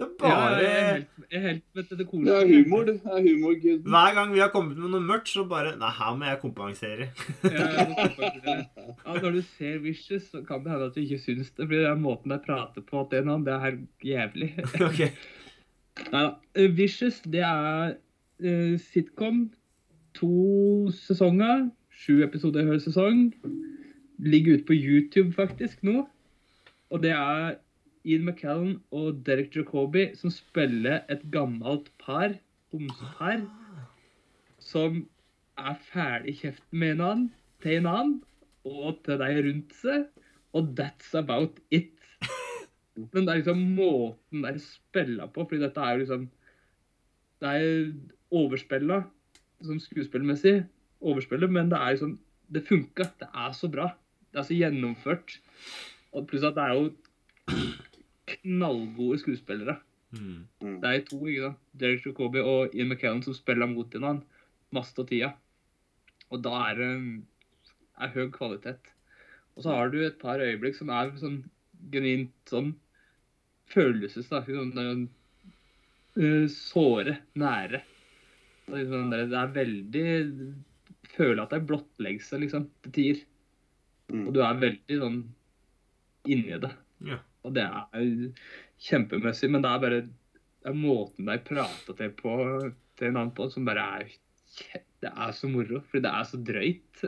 Det 0.00 0.06
er 0.20 0.28
Ja, 0.28 0.34
bare 0.34 0.62
er 0.64 0.92
helt, 0.94 1.08
jeg 1.30 1.38
er 1.38 1.46
helt 1.46 1.64
vet 1.74 1.90
du, 1.90 1.96
det 1.96 2.06
Det 2.10 2.36
er 2.36 2.46
humor, 2.48 2.84
det. 2.84 2.94
Er 3.04 3.20
humorgud. 3.26 3.82
Hver 3.94 4.14
gang 4.14 4.34
vi 4.34 4.38
har 4.38 4.48
kommet 4.48 4.78
med 4.78 4.88
noe 4.94 5.00
mørkt, 5.04 5.28
så 5.28 5.44
bare 5.48 5.74
Nei, 5.80 5.90
her 5.98 6.16
må 6.16 6.24
jeg 6.24 6.40
kompensere. 6.40 7.08
Ja, 7.44 7.50
ja, 7.50 7.84
er 8.24 8.64
ja, 9.06 9.20
når 9.20 9.30
du 9.36 9.42
ser 9.42 9.78
Vicious, 9.84 10.30
så 10.32 10.42
kan 10.48 10.64
det 10.64 10.72
hende 10.72 10.88
at 10.88 10.96
du 10.96 11.00
ikke 11.00 11.20
syns 11.20 11.50
det. 11.50 11.66
Fordi 11.66 11.82
den 11.84 12.02
måten 12.04 12.32
jeg 12.32 12.44
prater 12.46 12.86
på, 12.90 13.00
at 13.04 13.12
det 13.12 13.20
er, 13.20 13.28
noe, 13.28 13.44
det 13.44 13.54
er 13.54 13.64
helt 13.66 14.06
jævlig. 14.12 14.50
ok. 14.88 15.00
Nei 16.10 16.22
da. 16.24 16.30
Eh, 16.56 16.76
Vicious, 16.76 17.20
det 17.20 17.44
er 17.44 17.96
uh, 18.44 18.78
sitcom. 18.90 19.50
To 20.20 20.90
sesonger. 20.96 21.68
Sju 21.92 22.22
episoder 22.24 22.64
hver 22.64 22.80
sesong. 22.80 23.28
Ligger 24.18 24.56
ute 24.56 24.68
på 24.68 24.76
YouTube 24.76 25.32
faktisk 25.36 25.84
nå. 25.84 26.06
Og 26.90 27.02
det 27.04 27.12
er 27.12 27.60
Ian 28.04 28.24
McCallan 28.24 28.78
og 28.96 29.20
Derek 29.26 29.56
Jacobi 29.56 30.06
som 30.16 30.32
spiller 30.32 31.02
et 31.12 31.22
gammelt 31.32 31.90
par, 32.00 32.32
homsepar, 32.72 33.42
som 34.60 35.02
er 35.60 35.76
ferdig 35.90 36.32
i 36.32 36.38
kjeften 36.38 36.80
med 36.80 36.94
en 36.94 37.04
annen, 37.06 37.26
til 37.60 37.80
en 37.80 37.88
annen, 37.90 38.14
og 38.64 39.02
til 39.04 39.20
de 39.20 39.42
rundt 39.44 39.74
seg. 39.76 40.06
Og 40.56 40.72
that's 40.78 41.12
about 41.18 41.60
it. 41.70 41.92
Men 42.96 43.24
det 43.24 43.32
er 43.32 43.40
liksom 43.40 43.60
måten 43.76 44.44
de 44.44 44.54
spiller 44.62 45.28
på, 45.32 45.44
fordi 45.44 45.62
dette 45.62 45.80
er 45.80 45.92
jo 45.94 46.02
liksom 46.02 46.28
Det 47.40 47.48
er 47.48 47.92
overspilla 48.36 48.98
som 49.64 49.78
skuespillermessig, 49.80 50.66
overspillet, 51.00 51.52
men 51.52 51.70
det 51.70 51.78
er 51.78 51.94
liksom 51.94 52.18
Det 52.52 52.66
funka. 52.66 53.04
Det 53.20 53.28
er 53.30 53.52
så 53.52 53.68
bra. 53.70 53.92
Det 54.32 54.40
er 54.40 54.42
så 54.48 54.56
gjennomført. 54.56 55.38
Og 56.12 56.26
pluss 56.26 56.42
at 56.42 56.56
det 56.56 56.64
er 56.64 56.74
jo 56.74 56.90
knallgode 58.42 59.20
skuespillere. 59.22 59.78
Mm. 60.10 60.46
Det 60.82 60.90
er 60.90 61.04
to, 61.06 61.20
ikke 61.28 61.46
sant? 61.46 61.60
Derek 61.80 62.06
Jacobi 62.06 62.42
og 62.42 62.74
Ian 62.74 62.90
McKellen 62.90 63.22
som 63.24 63.36
spiller 63.36 63.70
mot 63.70 63.90
hverandre 63.92 64.26
masse 64.74 64.96
av 64.98 65.08
tida. 65.10 65.34
Og 66.30 66.42
da 66.44 66.54
er 66.70 66.80
det 66.80 66.90
er 68.00 68.12
høy 68.14 68.30
kvalitet. 68.34 68.90
Og 69.56 69.64
så 69.64 69.74
har 69.74 69.90
du 69.92 69.98
et 70.02 70.18
par 70.20 70.42
øyeblikk 70.42 70.78
som 70.78 70.92
er 70.94 71.10
sånn 71.20 71.42
genuint 71.92 72.32
sånn 72.48 72.74
følelses... 73.70 74.28
da, 74.30 74.42
sånn, 74.46 75.08
eh, 76.16 76.46
såre, 76.52 77.18
nære. 77.38 77.82
Det 78.70 78.78
er, 78.78 78.86
sånn, 78.90 79.10
det 79.12 79.38
er 79.42 79.54
veldig 79.56 80.08
Føler 81.10 81.40
at 81.42 81.50
det 81.50 81.58
er 81.58 81.66
blottleggelse, 81.66 82.38
liksom, 82.38 82.68
til 82.84 82.92
tider. 82.94 83.22
Mm. 84.12 84.20
Og 84.28 84.34
du 84.36 84.38
er 84.46 84.60
veldig 84.62 84.98
sånn 85.00 85.16
inni 86.30 86.58
det. 86.62 86.70
Ja. 87.08 87.18
Og 87.46 87.54
det 87.56 87.64
er 87.64 88.08
kjempemessig, 88.88 89.50
men 89.52 89.64
det 89.64 89.70
er 89.70 89.84
bare 89.84 90.00
det 90.60 90.68
er 90.68 90.76
måten 90.76 91.28
de 91.28 91.38
prater 91.40 91.96
til 91.96 92.10
på 92.18 92.34
til 93.00 93.08
en 93.08 93.16
annen 93.16 93.32
på, 93.36 93.46
som 93.52 93.64
bare 93.64 93.86
er 94.00 94.10
Det 95.00 95.08
er 95.08 95.30
så 95.32 95.48
moro, 95.48 95.80
fordi 95.88 96.02
det 96.04 96.10
er 96.12 96.26
så 96.28 96.40
drøyt. 96.44 97.04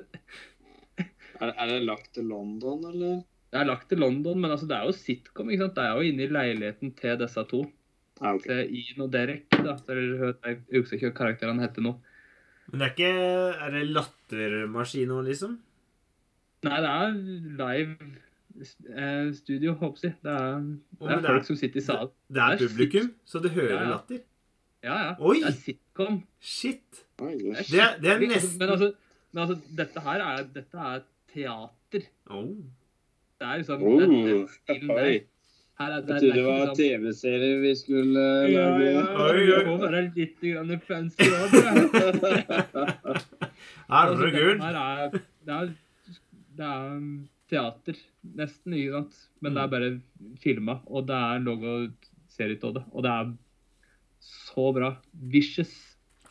Er, 1.43 1.51
er 1.51 1.67
det 1.69 1.83
lagt 1.85 2.13
til 2.17 2.29
London, 2.31 2.85
eller? 2.89 3.19
Det 3.53 3.61
er 3.61 3.67
lagt 3.69 3.89
til 3.91 4.01
London, 4.01 4.39
men 4.41 4.55
altså, 4.55 4.69
det 4.71 4.77
er 4.79 4.87
jo 4.89 4.95
sitcom. 4.97 5.51
ikke 5.51 5.67
sant? 5.67 5.75
Det 5.77 5.85
er 5.85 5.99
jo 5.99 6.07
inne 6.09 6.25
i 6.25 6.33
leiligheten 6.33 6.95
til 6.97 7.19
disse 7.21 7.45
to. 7.51 7.61
Ah, 8.23 8.37
okay. 8.39 8.63
Til 8.63 8.79
Ian 8.79 9.05
og 9.05 9.13
Derek. 9.13 9.45
da. 9.51 9.75
Så 9.77 9.97
Jeg 9.99 10.61
husker 10.79 10.97
ikke 10.97 11.11
hva 11.11 11.19
karakterene 11.19 11.65
heter 11.67 11.85
nå. 11.85 11.97
Men 12.71 12.81
det 12.81 12.87
er 12.87 12.95
ikke 12.95 13.13
Er 13.67 13.75
det 13.75 13.85
lattermaskin 13.91 15.11
nå, 15.11 15.21
liksom? 15.27 15.59
Nei, 16.63 16.79
det 16.81 16.95
er 16.95 17.19
live 17.59 18.13
studio, 19.35 19.73
håper 19.81 19.99
jeg. 20.03 20.15
Det 20.23 20.31
er, 20.33 20.59
det 20.61 21.09
er 21.09 21.09
det 21.09 21.25
er- 21.25 21.29
folk 21.33 21.45
som 21.51 21.57
sitter 21.57 21.81
i 21.81 21.85
salen. 21.85 22.11
Det 22.29 22.43
er 22.43 22.57
Det 22.57 22.65
er 22.65 22.69
publikum, 22.69 23.15
så 23.27 23.39
du 23.43 23.49
hører 23.49 23.73
Ja, 23.75 23.83
ja. 23.83 23.89
latter. 23.91 24.19
Ja, 24.85 24.97
ja. 25.07 25.15
Oi! 25.21 25.37
Det 25.41 25.47
er 25.49 25.53
sitcom. 25.53 26.23
Shit. 26.41 27.05
Oi, 27.23 27.33
Det 27.39 27.51
er. 27.51 27.63
Det 27.71 27.81
er, 27.81 27.99
det 28.01 28.11
er 28.11 28.19
nesten 28.35 28.59
Men 28.59 28.69
altså, 28.71 28.93
men 29.33 29.43
altså 29.49 29.57
dette 29.77 30.01
her 30.01 30.21
er, 30.21 30.43
dette 30.55 30.77
er 30.79 31.01
teater. 31.33 32.07
oh. 32.31 32.49
Det 33.41 33.49
er 33.49 33.57
liksom 33.59 33.83
Oh, 33.83 34.01
det. 34.01 34.09
Her 35.79 35.87
er, 35.87 35.95
Jeg 35.95 36.03
det, 36.07 36.09
jeg 36.09 36.21
trodde 36.21 36.35
det 36.35 36.45
var 36.45 36.75
TV-serier 36.75 37.61
vi 37.61 37.75
skulle 37.75 38.21
eh, 38.45 38.53
Ja, 38.53 38.69
lage. 38.69 38.91
ja. 38.91 39.03
Oi, 39.25 39.53
oi. 39.53 39.79
Være 39.81 40.13
litt 40.17 40.41
grann 40.41 40.81
fancy 40.87 41.23
òg. 41.23 41.51
Herregud. 43.91 44.61
Her 44.67 44.77
er, 44.83 45.11
det, 45.11 45.55
er, 45.55 45.73
det 46.57 46.67
er 46.67 47.01
teater, 47.51 47.97
nesten, 48.23 48.75
ikke 48.79 48.99
sant? 48.99 49.17
Men 49.43 49.57
det 49.57 49.63
er 49.65 49.73
bare 49.73 49.91
filma, 50.43 50.79
og 50.87 51.07
det 51.09 51.17
er 51.19 51.43
logo 51.45 51.73
serie 52.33 52.59
av 52.63 52.77
det. 52.79 52.85
Og 52.93 53.05
det 53.07 53.15
er 53.15 53.33
så 54.23 54.69
bra. 54.77 54.93
Vicious. 55.33 55.73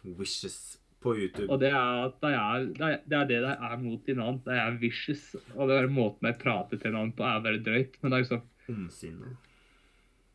Wishes 0.04 0.60
på 1.02 1.16
YouTube. 1.18 1.50
Og 1.50 1.60
det 1.62 1.72
er 1.74 2.06
at 2.06 2.18
det 2.22 2.32
er 2.38 2.66
det 2.78 2.88
er 2.88 3.02
det 3.10 3.18
er 3.20 3.28
det 3.30 3.40
det 3.44 3.56
er 3.58 3.78
mot 3.82 4.10
annen. 4.16 4.40
Det 4.46 4.58
er 4.64 4.80
vicious. 4.82 5.36
Og 5.58 5.70
det 5.70 5.78
er 5.82 5.92
måten 5.92 6.30
jeg 6.30 6.40
prater 6.42 6.78
til 6.78 6.92
en 6.92 7.00
annen 7.02 7.14
på, 7.18 7.26
er 7.26 7.44
veldig 7.46 7.64
drøyt. 7.66 8.00
Men 8.02 8.12
det 8.12 8.18
er 8.18 8.26
liksom 8.26 8.48
Omsinne. 8.72 9.36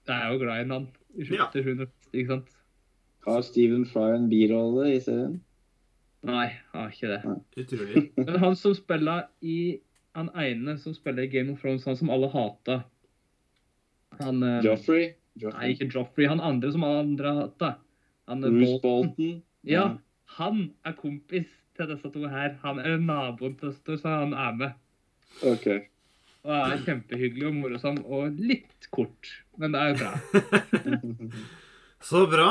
Jeg 0.07 0.22
er 0.22 0.32
jo 0.32 0.38
glad 0.42 0.59
i 0.61 0.64
en 0.66 0.72
annen. 0.76 0.88
i 1.16 1.24
Ja. 1.34 1.46
til 1.52 1.64
sjuende 1.64 1.86
Ikke 2.12 2.28
sant? 2.28 2.50
Har 3.26 3.42
Stephen 3.42 3.86
Fry 3.86 4.14
en 4.14 4.28
birolle 4.30 4.92
i 4.94 5.00
serien? 5.00 5.40
Nei, 6.26 6.46
jeg 6.46 6.61
har 6.74 6.90
ikke 6.90 7.09
det. 7.09 7.20
Utrolig. 7.62 8.02
Men 8.16 8.38
han 8.42 8.57
som 8.57 8.74
spiller 8.74 9.26
i 9.42 9.80
Han 10.16 10.30
ene 10.40 10.78
som 10.80 10.94
spiller 10.96 11.26
i 11.26 11.32
Game 11.32 11.52
of 11.52 11.60
Thrones, 11.60 11.84
han 11.84 11.96
som 11.98 12.10
alle 12.10 12.30
hata 12.32 12.80
Han 14.22 14.42
eh, 14.42 14.62
Joffrey? 14.64 15.10
Nei, 15.42 15.74
ikke 15.74 15.90
Joffrey. 15.92 16.24
Han 16.30 16.40
andre 16.40 16.70
som 16.72 16.86
alle 16.86 17.02
andre 17.04 17.32
hata. 17.42 17.74
Han 18.30 18.44
er 18.46 18.54
Bruce 18.54 18.78
Bolton. 18.80 19.10
Bolton? 19.12 19.42
Ja, 19.68 19.84
han 20.38 20.62
er 20.86 20.96
kompis 20.96 21.50
til 21.76 21.90
disse 21.90 22.08
to 22.14 22.24
her. 22.32 22.56
Han 22.62 22.80
er 22.80 22.96
naboen 23.02 23.58
til 23.60 23.74
to, 23.84 23.98
så 24.00 24.14
han 24.22 24.32
er 24.32 24.56
med. 24.56 24.78
OK. 25.44 25.68
Og 26.46 26.54
er 26.54 26.80
kjempehyggelig 26.86 27.48
og 27.50 27.58
morsom 27.58 28.00
og 28.06 28.40
litt 28.40 28.88
kort. 28.94 29.32
Men 29.60 29.74
det 29.74 29.82
er 29.82 29.92
jo 29.92 29.96
bra. 30.00 31.12
Så 32.06 32.22
bra. 32.30 32.50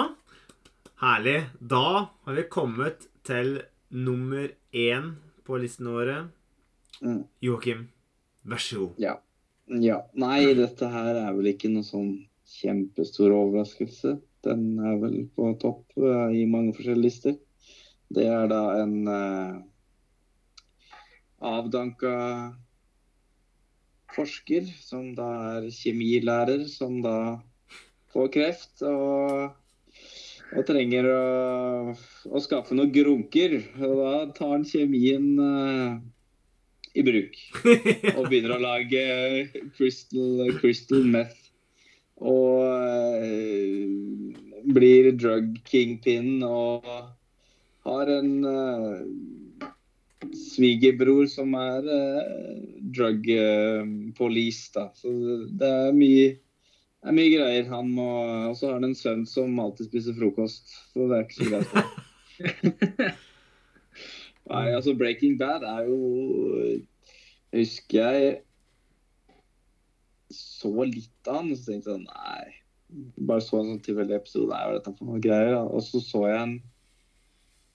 Herlig. 1.00 1.38
Da 1.62 1.86
har 2.28 2.36
vi 2.38 2.44
kommet 2.52 3.06
til 3.26 3.62
nummer 3.90 4.50
én 4.76 5.14
på 5.48 5.60
listen 5.62 5.88
våre. 5.94 6.26
Mm. 7.02 7.24
Joakim, 7.44 7.88
vær 8.48 8.62
så 8.64 8.86
god. 8.86 9.02
Ja. 9.02 9.16
ja. 9.82 10.00
Nei, 10.14 10.54
dette 10.58 10.90
her 10.92 11.22
er 11.26 11.36
vel 11.36 11.52
ikke 11.52 11.72
noe 11.74 11.88
sånn 11.88 12.14
kjempestor 12.56 13.34
overraskelse. 13.36 14.18
Den 14.46 14.68
er 14.78 15.00
vel 15.02 15.24
på 15.36 15.50
topp 15.62 15.98
uh, 15.98 16.30
i 16.30 16.46
mange 16.50 16.76
forskjellige 16.78 17.08
lister. 17.08 17.40
Det 18.14 18.28
er 18.30 18.46
da 18.52 18.62
en 18.84 19.00
uh, 19.10 19.58
avdanka 21.42 22.14
forsker 24.16 24.68
som 24.80 25.12
da 25.18 25.28
er 25.58 25.70
kjemilærer, 25.74 26.66
som 26.72 27.02
da 27.04 27.42
får 28.14 28.32
kreft 28.32 28.84
og, 28.88 29.56
og 30.56 30.68
trenger 30.68 31.10
å, 31.12 31.96
å 32.32 32.44
skaffe 32.44 32.78
noen 32.78 32.94
grunker. 32.96 33.58
Og 33.82 33.96
da 34.00 34.14
tar 34.38 34.54
han 34.54 34.68
kjemien 34.68 35.28
eh, 35.44 35.98
i 36.96 37.04
bruk 37.04 37.36
og 38.16 38.28
begynner 38.30 38.56
å 38.56 38.62
lage 38.64 39.04
crystal, 39.76 40.48
crystal 40.62 41.04
meth. 41.04 41.42
Og 42.16 42.64
uh, 43.20 44.36
blir 44.76 45.12
drug 45.20 45.58
kingpin 45.68 46.40
og 46.48 46.88
har 47.86 48.12
en 48.14 48.32
uh, 48.48 49.04
svigerbror 50.56 51.28
som 51.30 51.54
er 51.60 51.86
uh, 51.86 52.56
drug 52.96 53.28
eh, 53.30 53.84
police, 54.18 54.72
da. 54.74 54.88
Så 54.96 55.12
det 55.60 55.70
er 55.70 55.94
mye, 55.98 56.32
er 57.04 57.18
mye 57.18 57.34
greier. 57.34 57.70
Han 57.74 57.92
må, 57.98 58.10
og 58.50 58.56
så 58.58 58.70
har 58.70 58.80
han 58.80 58.90
en 58.90 58.98
sønn 58.98 59.26
som 59.30 59.60
alltid 59.60 59.92
spiser 59.92 60.18
frokost, 60.18 60.72
så 60.94 61.10
det 61.12 61.20
er 61.20 61.28
ikke 61.28 61.40
så 61.42 61.52
greit. 61.52 63.22
Nei, 64.46 64.66
altså 64.76 64.94
Breaking 64.98 65.40
Bad 65.40 65.64
er 65.66 65.88
jo 65.90 65.98
Jeg 67.52 67.64
husker 67.64 68.12
jeg 68.12 68.36
så 70.36 70.72
litt 70.86 71.30
av 71.30 71.44
den, 71.44 71.54
og 71.54 71.60
så 71.60 71.72
tenkte 71.72 71.94
jeg 71.94 72.04
Nei. 72.06 72.54
Bare 73.26 73.44
så 73.44 73.60
en 73.60 73.72
sånn 73.72 73.84
tilfeldig 73.86 74.18
episode. 74.20 74.50
Nei, 74.52 74.62
hva 74.62 74.74
er 74.74 74.80
dette 74.80 74.94
for 74.98 75.10
noe 75.10 75.22
greier? 75.24 75.54
Da? 75.56 75.64
Og 75.66 75.84
så 75.86 76.02
så 76.04 76.26
jeg 76.30 76.40
den 76.40 76.56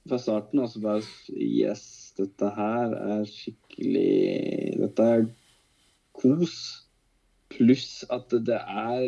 fra 0.08 0.18
starten, 0.20 0.62
og 0.62 0.70
så 0.72 0.82
bare 0.84 1.02
Yes, 1.34 1.84
dette 2.18 2.52
her 2.56 2.94
er 2.98 3.26
skikkelig 3.28 4.78
Dette 4.80 5.10
er 5.16 5.26
kos. 6.16 6.56
Pluss 7.50 8.04
at 8.14 8.30
det 8.30 8.60
er 8.60 9.06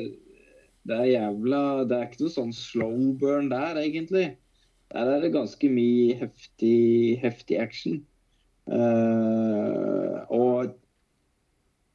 Det 0.82 0.96
er 0.98 1.10
jævla 1.12 1.62
Det 1.86 1.98
er 1.98 2.08
ikke 2.08 2.24
noe 2.24 2.36
sånn 2.36 2.54
slow 2.56 3.12
burn 3.20 3.52
der, 3.52 3.78
egentlig. 3.82 4.32
Der 4.92 5.08
er 5.08 5.22
det 5.22 5.32
ganske 5.32 5.68
mye 5.72 6.16
heftig, 6.20 7.18
heftig 7.22 7.58
action. 7.60 8.02
Uh, 8.68 10.20
og 10.30 10.74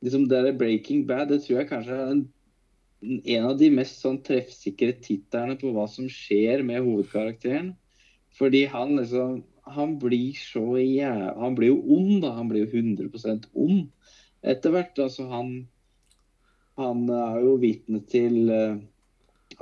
liksom 0.02 0.26
det 0.30 0.44
der 0.44 0.58
Breaking 0.58 1.06
Bad, 1.08 1.30
det 1.30 1.44
tror 1.44 1.62
jeg 1.62 1.70
kanskje 1.70 1.94
er 1.96 2.10
en, 2.12 2.24
en 3.04 3.46
av 3.52 3.60
de 3.60 3.70
mest 3.74 4.02
sånn 4.02 4.18
treffsikre 4.26 4.98
titterne 5.04 5.56
på 5.62 5.72
hva 5.76 5.86
som 5.92 6.10
skjer 6.12 6.66
med 6.66 6.82
hovedkarakteren. 6.86 7.76
Fordi 8.38 8.66
han 8.70 8.98
liksom 8.98 9.44
Han 9.68 9.98
blir 10.00 10.32
så 10.40 10.78
jæv... 10.80 11.34
Han 11.42 11.56
blir 11.58 11.74
jo 11.74 11.82
ond, 11.92 12.22
da. 12.24 12.30
Han 12.38 12.48
blir 12.48 12.64
jo 12.64 12.80
100% 12.80 13.50
ond 13.52 13.90
etter 14.40 14.72
hvert. 14.72 15.00
Altså, 15.04 15.26
han 15.28 15.68
Han 16.80 17.10
er 17.12 17.42
jo 17.44 17.58
vitne 17.60 18.00
til 18.08 18.48
eh, 18.54 18.78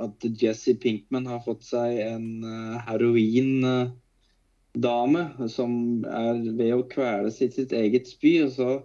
at 0.02 0.24
Jesse 0.40 0.74
Pinkman 0.80 1.26
har 1.30 1.40
fått 1.44 1.64
seg 1.64 1.98
en 2.04 2.44
uh, 2.44 2.76
heroindame 2.84 3.92
som 5.52 6.04
er 6.04 6.42
ved 6.58 6.74
å 6.74 6.88
kvele 6.90 7.30
sitt, 7.32 7.54
sitt 7.56 7.72
eget 7.76 8.08
spy. 8.10 8.42
Og 8.44 8.52
så 8.56 8.82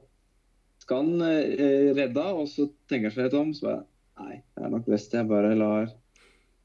skal 0.82 0.98
han 1.04 1.22
eh, 1.22 1.92
redde 1.96 2.26
og 2.34 2.48
så 2.50 2.64
tenker 2.90 3.10
han 3.10 3.16
seg 3.16 3.26
litt 3.28 3.40
om. 3.40 3.52
Så 3.56 3.68
bare 3.68 3.82
Nei, 4.22 4.36
det 4.54 4.62
er 4.62 4.70
nok 4.70 4.86
best 4.92 5.16
jeg 5.16 5.26
bare 5.30 5.56
lar, 5.58 5.88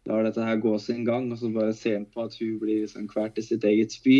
lar 0.04 0.26
dette 0.26 0.44
her 0.44 0.58
gå 0.60 0.74
sin 0.82 1.04
gang. 1.06 1.32
Og 1.32 1.38
så 1.40 1.48
bare 1.54 1.74
ser 1.76 1.94
han 2.00 2.08
på 2.12 2.26
at 2.26 2.34
hun 2.40 2.58
blir 2.62 2.82
liksom 2.84 3.08
kvalt 3.10 3.38
i 3.40 3.44
sitt 3.46 3.64
eget 3.64 3.94
spy. 3.96 4.18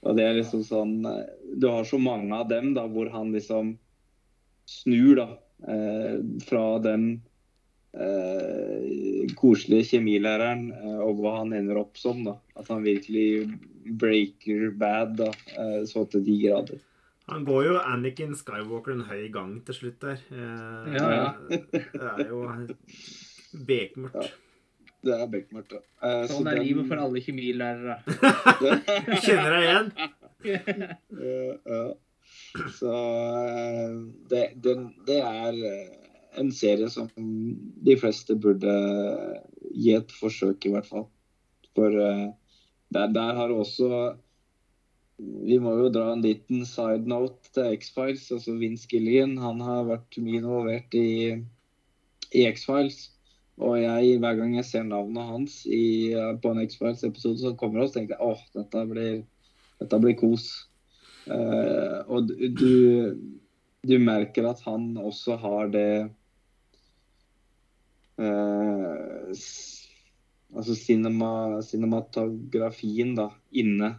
Og 0.00 0.16
det 0.16 0.24
er 0.24 0.38
liksom 0.38 0.62
sånn 0.64 0.94
eh, 1.08 1.28
Du 1.60 1.68
har 1.68 1.84
så 1.88 1.98
mange 2.00 2.32
av 2.36 2.48
dem 2.50 2.72
da, 2.76 2.86
hvor 2.88 3.10
han 3.12 3.34
liksom 3.36 3.74
snur, 4.70 5.14
da. 5.18 5.28
Eh, 5.68 6.16
fra 6.46 6.78
den 6.80 7.20
eh, 7.94 9.26
koselige 9.38 9.88
kjemilæreren 9.94 10.66
eh, 10.74 11.00
og 11.04 11.18
hva 11.22 11.38
han 11.40 11.52
ender 11.56 11.80
opp 11.82 11.96
som. 12.00 12.22
da. 12.26 12.36
At 12.56 12.68
han 12.72 12.82
virkelig 12.86 13.50
breaker 14.00 14.70
bad 14.78 15.16
da, 15.18 15.30
eh, 15.56 15.80
så 15.88 16.04
til 16.10 16.24
de 16.26 16.36
grader. 16.44 16.78
Han 17.30 17.44
går 17.46 17.64
jo 17.68 17.74
Anakin 17.78 18.32
Skywalker 18.34 18.92
en 18.96 19.04
høy 19.06 19.28
gang 19.32 19.56
til 19.66 19.74
slutt 19.76 20.00
der. 20.02 20.18
Eh, 20.34 20.94
Ja, 20.98 21.10
ja. 21.14 21.28
Det 21.48 21.82
er 21.94 22.24
jo 22.28 22.40
bekmørkt. 23.66 24.32
Det 25.00 25.14
er 25.16 25.26
bekmørkt, 25.32 25.72
ja. 25.72 25.80
Eh, 26.04 26.26
så 26.28 26.34
Sånn 26.36 26.48
er 26.50 26.58
den- 26.58 26.66
livet 26.66 26.88
for 26.90 26.96
alle 27.00 27.22
kjemilærere. 27.24 27.94
Du 28.60 28.66
Kjenner 29.24 29.50
deg 29.56 29.64
igjen? 29.68 29.92
Ja, 30.40 31.54
ja. 31.68 31.80
Så 32.72 32.92
det, 34.30 34.42
det, 34.64 34.74
det 35.06 35.18
er 35.20 35.58
eh, 35.70 35.99
en 36.38 36.50
serie 36.54 36.88
som 36.92 37.08
de 37.16 37.96
fleste 37.98 38.36
burde 38.38 38.74
gi 39.74 39.94
et 39.96 40.12
forsøk, 40.14 40.66
i 40.66 40.74
hvert 40.74 40.88
fall. 40.88 41.06
For 41.76 41.94
eh, 41.94 42.26
der, 42.94 43.14
der 43.14 43.38
har 43.38 43.54
også 43.54 44.16
Vi 45.20 45.58
må 45.60 45.74
jo 45.76 45.90
dra 45.92 46.14
en 46.14 46.22
liten 46.24 46.64
side 46.64 47.04
note 47.08 47.50
til 47.52 47.74
X-Files. 47.76 48.30
altså 48.32 48.54
Vince 48.56 48.88
Gilligan 48.88 49.36
han 49.38 49.60
har 49.60 49.84
vært 49.84 50.16
mye 50.16 50.40
involvert 50.40 50.94
i, 50.96 51.36
i 52.32 52.44
X-Files. 52.48 53.10
Og 53.60 53.76
jeg, 53.82 54.16
hver 54.22 54.38
gang 54.38 54.54
jeg 54.56 54.64
ser 54.64 54.86
navnet 54.88 55.28
hans 55.28 55.58
i, 55.68 56.16
på 56.40 56.54
en 56.54 56.62
X-Files-episode 56.64 57.42
som 57.42 57.58
kommer 57.60 57.84
oss, 57.84 57.92
tenker 57.92 58.16
jeg 58.16 58.32
åh, 58.32 58.40
dette 58.56 58.84
blir, 58.88 59.20
dette 59.82 60.00
blir 60.00 60.16
kos. 60.16 60.48
Uh, 61.28 62.00
og 62.08 62.32
du, 62.56 63.12
du 63.84 63.94
merker 64.00 64.48
at 64.48 64.64
han 64.64 64.94
også 64.96 65.36
har 65.42 65.68
det 65.76 65.90
eh, 68.20 69.40
Altså 70.50 70.74
cinema, 70.74 71.62
cinematografien 71.62 73.14
da, 73.18 73.30
inne. 73.54 73.94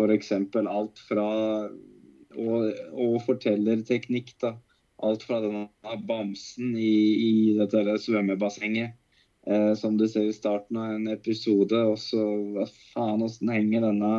Eksempel 0.00 0.64
alt 0.64 0.96
fra 1.04 1.24
og, 2.40 2.78
og 2.96 3.16
fortellerteknikk, 3.26 4.32
da. 4.40 4.54
Alt 5.04 5.26
fra 5.28 5.42
denne 5.44 5.96
bamsen 6.08 6.72
i, 6.72 6.94
i 7.26 7.32
dette 7.58 7.98
svømmebassenget, 8.04 8.96
eh, 9.44 9.72
som 9.76 9.98
du 10.00 10.06
ser 10.08 10.28
i 10.28 10.36
starten 10.36 10.78
av 10.80 10.94
en 10.94 11.10
episode. 11.12 11.82
Og 11.92 11.98
så 12.00 12.24
hva 12.54 12.64
faen, 12.94 13.26
åssen 13.26 13.52
henger 13.52 13.84
denne 13.90 14.14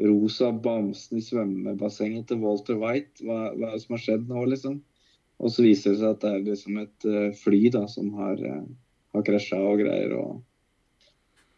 rosa 0.00 0.50
bamsen 0.52 1.20
i 1.20 1.24
svømmebassenget 1.24 2.28
til 2.28 2.44
Walter 2.44 2.76
White? 2.80 3.24
Hva, 3.24 3.54
hva 3.56 3.72
er 3.72 3.76
det 3.78 3.84
som 3.86 3.96
har 3.96 4.04
skjedd 4.04 4.28
nå, 4.28 4.44
liksom? 4.52 4.80
Og 5.40 5.52
så 5.52 5.64
viser 5.64 5.94
det 5.94 6.02
seg 6.02 6.14
at 6.14 6.22
det 6.22 6.30
er 6.30 6.46
liksom 6.46 6.78
et 6.82 7.08
eh, 7.08 7.30
fly 7.40 7.62
da, 7.72 7.86
som 7.88 8.12
har, 8.18 8.40
uh, 8.44 8.64
har 9.16 9.24
krasja 9.24 9.60
og 9.64 9.80
greier. 9.80 10.12
og 10.20 10.42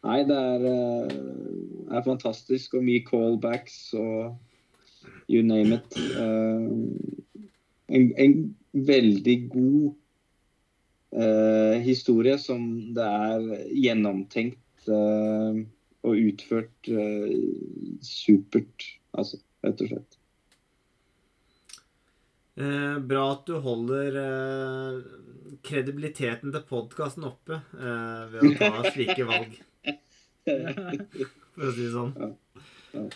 Nei, 0.07 0.21
det 0.27 0.39
er, 0.39 0.67
uh, 0.67 1.91
er 1.91 2.07
fantastisk. 2.07 2.79
Og 2.79 2.87
mye 2.87 3.03
callbacks 3.07 3.79
og 3.99 4.39
you 5.29 5.43
name 5.43 5.81
it. 5.81 5.99
Uh, 6.15 6.71
en, 7.93 8.13
en, 8.17 8.43
veldig 8.73 9.35
god 9.53 9.91
uh, 11.13 11.75
historie 11.85 12.39
som 12.41 12.63
det 12.97 13.05
er 13.05 13.43
gjennomtenkt 13.69 14.89
uh, 14.89 15.59
og 16.03 16.23
utført 16.31 16.89
supert, 18.03 18.87
altså, 19.13 19.39
rett 19.63 19.85
og 19.85 19.93
slett. 19.93 20.22
Bra 22.53 23.25
at 23.33 23.47
du 23.49 23.55
holder 23.65 24.17
kredibiliteten 25.65 26.53
til 26.53 26.65
podkasten 26.69 27.25
oppe 27.25 27.63
ved 27.73 28.45
å 28.45 28.53
ta 28.61 28.83
slike 28.93 29.25
valg. 29.29 29.59
For 30.45 31.69
å 31.69 31.73
si 31.73 31.87
det 31.87 31.93
sånn. 31.95 32.13
Ja. 32.19 32.33
Ja. 32.93 33.07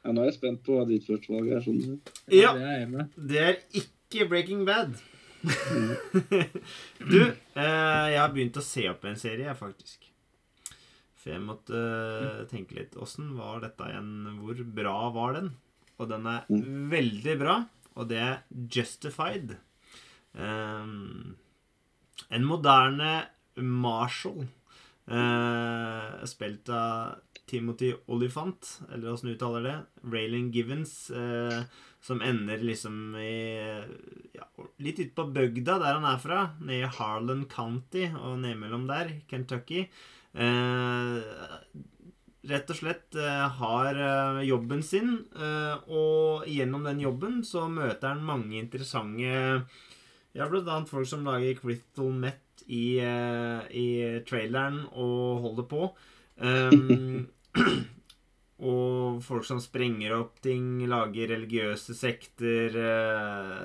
Ja, 0.00 0.12
nå 0.16 0.22
er 0.22 0.30
jeg 0.30 0.38
spent 0.38 0.62
på 0.64 0.78
hva 0.78 0.86
ditt 0.88 1.04
første 1.04 1.32
valg 1.34 1.50
er. 1.52 1.64
Sånn. 1.64 1.98
Ja, 2.32 2.54
det 2.56 2.68
er 2.72 3.08
det 3.30 3.40
er 3.44 3.58
ikke 3.82 4.28
Breaking 4.30 4.62
Bad. 4.68 4.94
du, 7.12 7.20
eh, 7.20 8.06
jeg 8.12 8.20
har 8.20 8.32
begynt 8.32 8.56
å 8.60 8.64
se 8.64 8.86
opp 8.90 9.04
en 9.08 9.20
serie, 9.20 9.46
jeg, 9.48 9.58
faktisk. 9.58 10.08
For 11.20 11.34
jeg 11.34 11.44
måtte 11.44 11.76
eh, 11.76 12.40
tenke 12.48 12.78
litt. 12.78 12.96
Åssen 13.00 13.34
var 13.36 13.60
dette 13.64 13.90
igjen? 13.92 14.40
Hvor 14.40 14.64
bra 14.80 14.96
var 15.16 15.36
den? 15.36 15.52
Og 16.00 16.08
den 16.08 16.28
er 16.32 16.48
veldig 16.94 17.36
bra, 17.42 17.58
og 18.00 18.08
det 18.10 18.20
er 18.24 18.40
Justified. 18.72 19.56
Um, 20.32 21.36
en 22.30 22.46
moderne 22.46 23.12
Marshall, 23.60 24.46
uh, 25.10 26.24
spilt 26.30 26.70
av 26.72 27.20
Timothy 27.50 27.92
Olifant, 28.08 28.76
eller 28.92 29.12
åssen 29.12 29.32
uttaler 29.34 29.66
det. 29.66 29.76
Raylan 30.06 30.50
Givens, 30.54 30.94
uh, 31.12 31.62
som 32.00 32.22
ender 32.24 32.62
liksom 32.64 33.12
i 33.20 33.34
ja, 34.32 34.46
Litt 34.80 35.02
ute 35.02 35.12
på 35.18 35.26
bygda, 35.34 35.76
der 35.82 35.98
han 35.98 36.06
er 36.08 36.22
fra. 36.22 36.44
Nede 36.62 36.86
i 36.86 36.94
Harlan 36.96 37.44
County 37.50 38.06
og 38.14 38.38
nedimellom 38.40 38.86
der, 38.88 39.18
Kentucky. 39.28 39.84
Eh, 40.32 41.16
rett 42.48 42.70
og 42.72 42.78
slett 42.78 43.16
eh, 43.20 43.46
har 43.60 43.98
eh, 44.00 44.42
jobben 44.48 44.82
sin, 44.84 45.12
eh, 45.36 45.76
og 45.92 46.48
gjennom 46.48 46.86
den 46.88 47.02
jobben 47.04 47.40
så 47.46 47.66
møter 47.68 48.14
han 48.14 48.24
mange 48.26 48.56
interessante 48.60 49.64
Ja, 50.30 50.46
blant 50.46 50.68
annet 50.70 50.90
folk 50.90 51.08
som 51.10 51.26
lager 51.26 51.58
Crystal 51.58 52.12
Met 52.14 52.62
i, 52.70 53.00
i 53.02 53.86
traileren 54.28 54.84
og 54.92 55.40
holder 55.42 55.64
på. 55.66 55.88
Um, 56.38 57.24
og 58.70 59.18
folk 59.26 59.48
som 59.48 59.58
sprenger 59.58 60.14
opp 60.14 60.38
ting, 60.44 60.84
lager 60.86 61.32
religiøse 61.32 61.96
sekter, 61.98 62.78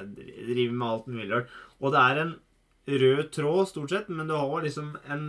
driver 0.10 0.74
med 0.74 0.88
alt 0.88 1.12
mulig 1.12 1.28
rart. 1.36 1.54
Og 1.84 1.94
det 1.94 2.02
er 2.02 2.22
en 2.24 2.34
rød 3.04 3.30
tråd, 3.38 3.62
stort 3.70 3.94
sett, 3.94 4.10
men 4.10 4.32
du 4.32 4.34
har 4.34 4.66
liksom 4.66 4.96
en 5.06 5.28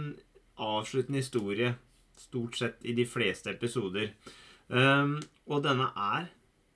avsluttende 0.56 1.20
historie 1.20 1.74
stort 2.20 2.58
sett 2.58 2.84
i 2.86 2.94
de 2.96 3.06
fleste 3.08 3.52
episoder. 3.52 4.12
Um, 4.68 5.18
og 5.46 5.62
denne 5.66 5.90
er 5.94 6.30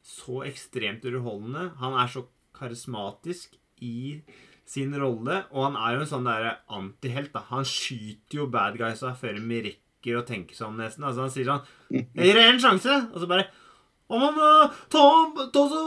så 0.07 0.45
ekstremt 0.47 1.05
underholdende. 1.09 1.71
Han 1.81 1.97
er 1.99 2.11
så 2.11 2.25
karismatisk 2.57 3.57
i 3.83 4.21
sin 4.71 4.95
rolle, 4.95 5.45
og 5.51 5.65
han 5.67 5.79
er 5.81 5.97
jo 5.97 6.05
en 6.05 6.11
sånn 6.13 6.29
derre 6.29 6.53
antihelt. 6.71 7.33
da. 7.35 7.43
Han 7.51 7.67
skyter 7.67 8.43
jo 8.43 8.51
bad 8.53 8.79
guys 8.79 9.03
av 9.07 9.19
før 9.19 9.41
de 9.41 9.63
rekker 9.67 10.21
å 10.21 10.27
tenke 10.27 10.55
seg 10.57 10.69
om, 10.69 10.79
nesten. 10.79 11.07
Altså 11.07 11.27
Han 11.27 11.35
sier 11.35 11.49
sånn 11.49 11.67
'Jeg 11.91 12.07
gir 12.15 12.39
deg 12.39 12.47
en 12.55 12.63
sjanse', 12.63 13.01
og 13.13 13.19
så 13.21 13.27
bare 13.27 13.51
Om 14.11 14.21
han 14.21 14.35
må 14.35 14.73
ta, 14.91 15.03
ta 15.55 15.63
så 15.71 15.81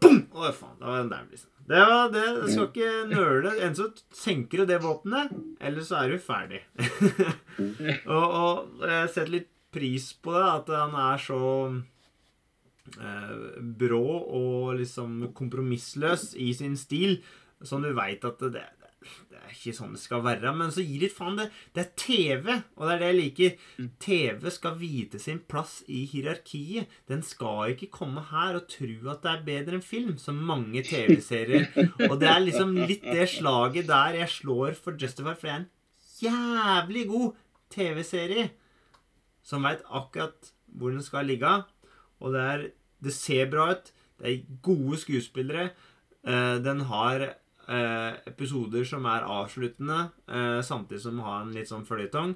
Bom! 0.00 0.20
Å, 0.32 0.52
faen. 0.52 0.78
Da 0.80 0.86
var 0.86 1.02
den 1.02 1.10
der, 1.10 1.26
liksom. 1.30 1.50
Det, 1.64 1.80
var, 1.80 2.10
det, 2.12 2.24
det 2.42 2.52
skal 2.52 2.68
ikke 2.68 2.92
nøle. 3.08 3.54
Enten 3.56 3.78
så 3.78 4.18
senker 4.24 4.62
du 4.62 4.68
det 4.68 4.82
våpenet, 4.84 5.32
eller 5.64 5.86
så 5.86 6.02
er 6.02 6.12
du 6.12 6.20
ferdig. 6.20 6.60
og, 8.16 8.24
og 8.24 8.84
jeg 8.84 9.10
setter 9.14 9.32
litt 9.38 9.50
pris 9.74 10.10
på 10.22 10.34
det, 10.36 10.44
at 10.44 10.72
han 10.76 10.94
er 11.00 11.22
så 11.24 11.40
eh, 13.00 13.32
brå 13.80 14.04
og 14.20 14.74
liksom 14.78 15.30
kompromissløs 15.34 16.32
i 16.38 16.52
sin 16.54 16.76
stil, 16.78 17.18
som 17.64 17.82
du 17.82 17.94
veit 17.96 18.24
at 18.28 18.44
det, 18.52 18.66
det 19.30 19.38
er 19.38 19.52
ikke 19.52 19.74
sånn 19.76 19.94
det 19.96 20.02
skal 20.02 20.24
være. 20.24 20.52
Men 20.56 20.72
så 20.74 20.84
gir 20.84 21.04
litt 21.04 21.14
faen. 21.16 21.38
Det, 21.38 21.48
det 21.76 21.84
er 21.84 21.92
TV, 22.00 22.48
og 22.76 22.86
det 22.86 22.94
er 22.94 23.02
det 23.02 23.10
jeg 23.10 23.18
liker. 23.18 23.68
TV 24.04 24.48
skal 24.54 24.78
vite 24.80 25.20
sin 25.22 25.40
plass 25.50 25.76
i 25.86 26.04
hierarkiet. 26.10 26.90
Den 27.10 27.24
skal 27.26 27.74
ikke 27.74 27.92
komme 27.94 28.24
her 28.30 28.58
og 28.60 28.68
tro 28.72 28.96
at 29.12 29.24
det 29.24 29.32
er 29.32 29.46
bedre 29.48 29.78
enn 29.78 29.86
film, 29.86 30.16
som 30.20 30.42
mange 30.50 30.84
TV-serier. 30.86 31.70
Og 32.10 32.18
det 32.20 32.28
er 32.30 32.42
liksom 32.42 32.76
litt 32.84 33.04
det 33.06 33.28
slaget 33.36 33.88
der 33.90 34.20
jeg 34.22 34.32
slår 34.32 34.76
for 34.78 34.98
Justified, 35.00 35.38
for 35.40 35.48
det 35.48 35.54
er 35.54 35.62
en 35.62 35.70
jævlig 36.24 37.06
god 37.10 37.40
TV-serie 37.74 38.50
som 39.44 39.66
veit 39.66 39.82
akkurat 39.92 40.52
hvor 40.74 40.94
den 40.94 41.04
skal 41.04 41.28
ligge. 41.28 41.50
Og 42.22 42.34
det, 42.34 42.42
er, 42.42 42.66
det 43.04 43.14
ser 43.14 43.50
bra 43.52 43.70
ut. 43.74 43.90
Det 44.18 44.30
er 44.30 44.60
gode 44.64 44.98
skuespillere. 45.02 45.70
Eh, 46.24 46.56
den 46.64 46.84
har 46.88 47.26
eh, 47.68 48.16
episoder 48.30 48.84
som 48.88 49.06
er 49.10 49.26
avsluttende, 49.28 50.10
eh, 50.28 50.60
samtidig 50.66 51.00
som 51.02 51.18
har 51.24 51.42
en 51.42 51.52
litt 51.54 51.70
sånn 51.70 51.86
føljetong. 51.88 52.34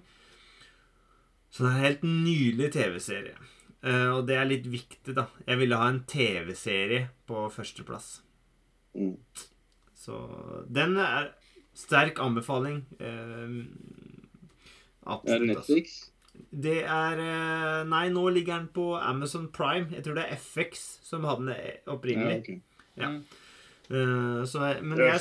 Så 1.50 1.64
det 1.64 1.70
er 1.70 1.76
en 1.76 1.84
helt 1.86 2.02
nydelig 2.06 2.72
TV-serie. 2.76 3.36
Eh, 3.82 4.08
og 4.10 4.26
det 4.28 4.36
er 4.36 4.48
litt 4.50 4.66
viktig, 4.66 5.14
da. 5.16 5.28
Jeg 5.46 5.60
ville 5.60 5.78
ha 5.78 5.88
en 5.88 6.02
TV-serie 6.10 7.08
på 7.28 7.46
førsteplass. 7.54 8.20
Mm. 8.98 9.16
Så 9.96 10.18
den 10.68 10.96
er 10.98 11.32
sterk 11.78 12.18
anbefaling. 12.22 12.84
Eh, 12.98 13.06
Er 15.08 15.14
det 15.14 15.14
absolutt. 15.14 15.56
altså. 15.56 15.74
Netflix? 15.74 16.10
Det 16.52 16.84
er 16.84 17.18
eh, 17.18 17.84
Nei, 17.88 18.08
nå 18.14 18.28
ligger 18.30 18.58
den 18.58 18.68
på 18.74 18.92
Amazon 19.00 19.48
Prime. 19.52 19.88
Jeg 19.94 20.04
tror 20.04 20.14
det 20.18 20.26
er 20.28 20.36
FX 20.36 20.84
som 21.02 21.24
hadde 21.24 21.46
den 21.48 21.78
opprinnelig. 21.86 22.34
Ja, 22.34 22.40
okay. 22.40 22.58
ok. 22.58 23.02
Ja. 23.02 23.10
Eh, 23.90 24.42
så, 24.44 24.60
jeg- 24.68 24.82
men 24.84 24.98
jeg, 24.98 25.20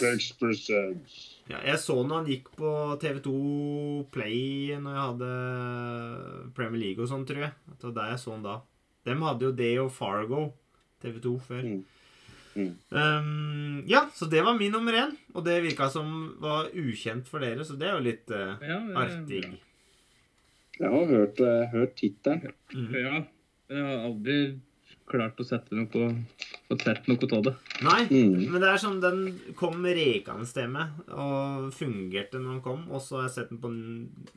ja, 1.47 1.59
jeg 1.63 1.79
så 1.79 1.95
når 2.03 2.15
han 2.17 2.25
gikk 2.27 2.49
på 2.59 2.71
TV2 2.99 3.31
Play 4.11 4.75
når 4.75 4.91
jeg 4.97 5.05
hadde 5.05 6.51
Premier 6.57 6.81
League 6.81 7.03
og 7.03 7.07
sånn, 7.11 7.23
tror 7.29 7.45
jeg. 7.45 7.53
Det 7.77 7.83
var 7.87 7.95
der 8.01 8.09
jeg 8.15 8.19
så 8.25 8.33
han 8.35 8.43
da. 8.43 8.57
Dem 9.07 9.21
hadde 9.23 9.47
jo 9.47 9.51
det 9.55 9.71
og 9.79 9.91
Fargo, 9.95 10.41
TV2, 11.03 11.37
før. 11.47 11.63
Mm. 11.63 11.85
Mm. 12.57 12.73
Um, 12.89 13.83
ja, 13.87 14.01
så 14.17 14.25
det 14.27 14.41
var 14.43 14.57
min 14.57 14.71
nummer 14.73 14.91
én. 14.97 15.11
Og 15.37 15.45
det 15.45 15.59
virka 15.63 15.87
som 15.93 16.35
var 16.41 16.71
ukjent 16.73 17.27
for 17.29 17.39
dere, 17.39 17.63
så 17.63 17.77
det 17.77 17.87
er 17.87 17.95
jo 17.95 18.03
litt 18.03 18.31
uh, 18.33 18.57
Ja, 18.65 18.79
det- 18.81 18.97
artig. 18.97 19.41
Jeg 20.79 20.89
har 20.93 21.05
hørt, 21.09 21.39
uh, 21.39 21.65
hørt 21.71 21.95
tittelen. 21.95 22.51
Mm. 22.73 22.91
Ja. 22.97 23.23
Jeg 23.69 23.83
har 23.83 24.03
aldri 24.09 24.37
klart 25.09 25.39
å 25.39 25.45
sette 25.47 25.71
noe 25.75 25.87
på 25.91 26.03
Fått 26.67 26.81
sett 26.83 27.05
noe 27.07 27.27
av 27.37 27.43
det. 27.45 27.53
Nei, 27.81 28.01
Mm. 28.11 28.49
men 28.51 28.59
det 28.61 28.67
er 28.67 28.77
sånn 28.81 28.99
den 28.99 29.39
kom 29.55 29.81
rekende 29.85 30.45
til 30.53 30.67
meg, 30.67 30.89
og 31.09 31.71
fungerte 31.71 32.33
når 32.41 32.51
den 32.57 32.61
kom. 32.61 32.81
Og 32.91 32.99
så 33.01 33.21
har 33.21 33.29
jeg 33.29 33.35
sett, 33.37 33.49
den 33.49 33.59
på, 33.63 33.71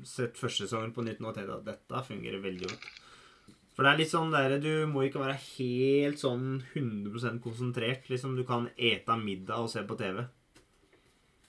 sett 0.07 0.35
første 0.39 0.69
sesongen 0.69 0.93
på 0.95 1.03
nytt 1.03 1.19
nå 1.19 1.29
og 1.29 1.35
tenkt 1.35 1.51
at 1.51 1.65
dette 1.65 2.05
fungerer 2.07 2.41
veldig 2.41 2.69
godt. 2.69 2.87
For 3.75 3.83
det 3.83 3.93
er 3.93 3.99
litt 3.99 4.13
sånn 4.13 4.31
der, 4.31 4.59
Du 4.61 4.87
må 4.87 5.03
ikke 5.09 5.19
være 5.25 5.39
helt 5.59 6.19
sånn 6.19 6.63
100% 6.75 7.41
konsentrert. 7.43 8.07
liksom 8.09 8.37
Du 8.37 8.45
kan 8.45 8.69
ete 8.79 9.17
middag 9.19 9.59
og 9.59 9.71
se 9.71 9.83
på 9.83 9.99
TV. 9.99 10.27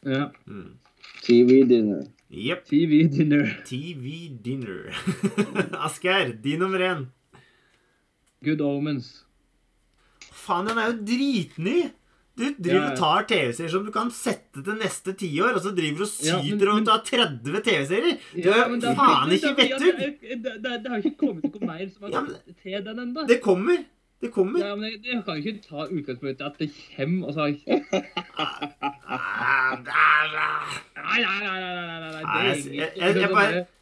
Ja. 0.03 0.31
Mm. 0.47 0.77
TV 1.21 1.63
Dinner. 1.67 2.07
Jepp. 2.31 2.65
TV 2.65 3.07
Dinner. 3.07 3.61
TV 3.65 4.29
Dinner. 4.41 4.89
Asgeir, 5.85 6.33
din 6.41 6.59
nummer 6.59 6.79
én. 6.79 7.05
Good 8.45 8.61
Omens. 8.65 9.09
Faen, 10.41 10.65
den 10.69 10.79
er 10.81 10.91
jo 10.91 11.01
dritny! 11.05 11.79
Du 12.39 12.45
driver 12.55 12.77
Ja, 12.77 12.83
ja. 12.87 12.91
og 12.93 12.97
tar 12.97 13.25
TV-serier 13.29 13.69
som 13.73 13.83
du 13.85 13.91
kan 13.93 14.09
sette 14.15 14.63
til 14.65 14.77
neste 14.79 15.13
tiår, 15.19 15.57
og 15.59 15.61
så 15.65 15.73
driver 15.75 15.99
du 15.99 16.03
og 16.07 16.25
Ja, 16.25 16.37
men- 16.39 16.45
syter 16.47 16.69
om 16.71 16.75
men- 16.79 16.87
at 16.89 17.05
du 17.05 17.17
har 17.17 17.27
30 17.27 17.61
TV-serier! 17.67 18.17
Du 18.33 18.39
Ja, 18.49 18.63
er 18.63 18.69
men 18.71 18.79
det 18.81 18.95
faen 18.97 19.31
ikke 19.35 19.51
vettug! 19.59 19.99
Det, 19.99 20.43
det, 20.63 20.83
det 20.83 20.89
har 20.89 20.97
ikke 21.03 21.17
kommet 21.19 21.43
noe 21.53 21.67
mer 21.67 21.89
som 21.91 22.03
har 22.07 22.09
Ja, 22.15 22.21
men- 22.21 22.55
til 22.63 22.83
den 22.87 22.99
ennå. 23.05 23.27
Det 23.27 23.41
kommer! 23.41 23.83
Det 24.21 24.29
kommer. 24.31 24.59
Ja, 24.61 24.75
men 24.77 24.91
jeg, 24.91 25.23
kan 25.25 25.37
ikke 25.41 25.55
ta 25.65 25.87
utgangspunkt 25.89 26.41
i 26.41 26.45
at 26.45 26.59
det 26.61 26.69
kommer 26.95 27.27
og 27.27 27.33
så. 27.33 27.47
Nei, 31.01 31.19
nei, 31.21 31.39
nei, 31.41 31.57
nei, 31.59 31.73
nei, 31.73 31.99
nei, 31.99 32.11
nei. 32.11 32.21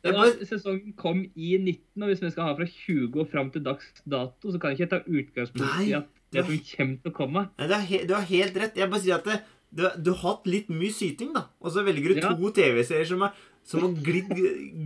Nei, 0.04 0.12
bare- 0.16 0.46
Sesongen 0.48 0.94
kom 0.98 1.20
i 1.36 1.58
19, 1.58 2.04
og 2.04 2.08
hvis 2.12 2.22
vi 2.24 2.32
skal 2.32 2.48
ha 2.48 2.54
fra 2.58 2.66
20 2.66 3.20
og 3.20 3.28
fram 3.34 3.52
til 3.52 3.64
dags 3.66 3.90
dato, 4.10 4.52
så 4.54 4.58
kan 4.62 4.72
jeg 4.72 4.80
ikke 4.80 4.92
ta 4.96 5.02
utgangspunkt 5.06 5.84
i 5.86 5.92
at 6.00 6.08
det 6.32 6.46
som 6.46 6.56
kommer 6.78 6.98
til 7.04 7.12
å 7.12 7.16
komme. 7.20 7.46
Nei, 7.60 7.68
du 8.08 8.14
har 8.16 8.26
helt 8.30 8.58
rett. 8.64 8.78
Jeg 8.78 8.90
bare 8.90 9.02
sier 9.04 9.16
at 9.20 9.26
det, 9.28 9.40
du, 9.76 9.84
du 10.02 10.12
har 10.14 10.22
hatt 10.24 10.48
litt 10.50 10.70
mye 10.74 10.92
syting, 10.94 11.34
da. 11.36 11.46
Og 11.62 11.72
så 11.76 11.84
velger 11.86 12.16
du 12.16 12.22
Ja. 12.22 12.34
to 12.34 12.50
TV-serier 12.56 13.06
som 13.06 13.22
er, 13.28 13.34
som 13.64 13.84
har 13.86 13.94
glidd 14.02 14.32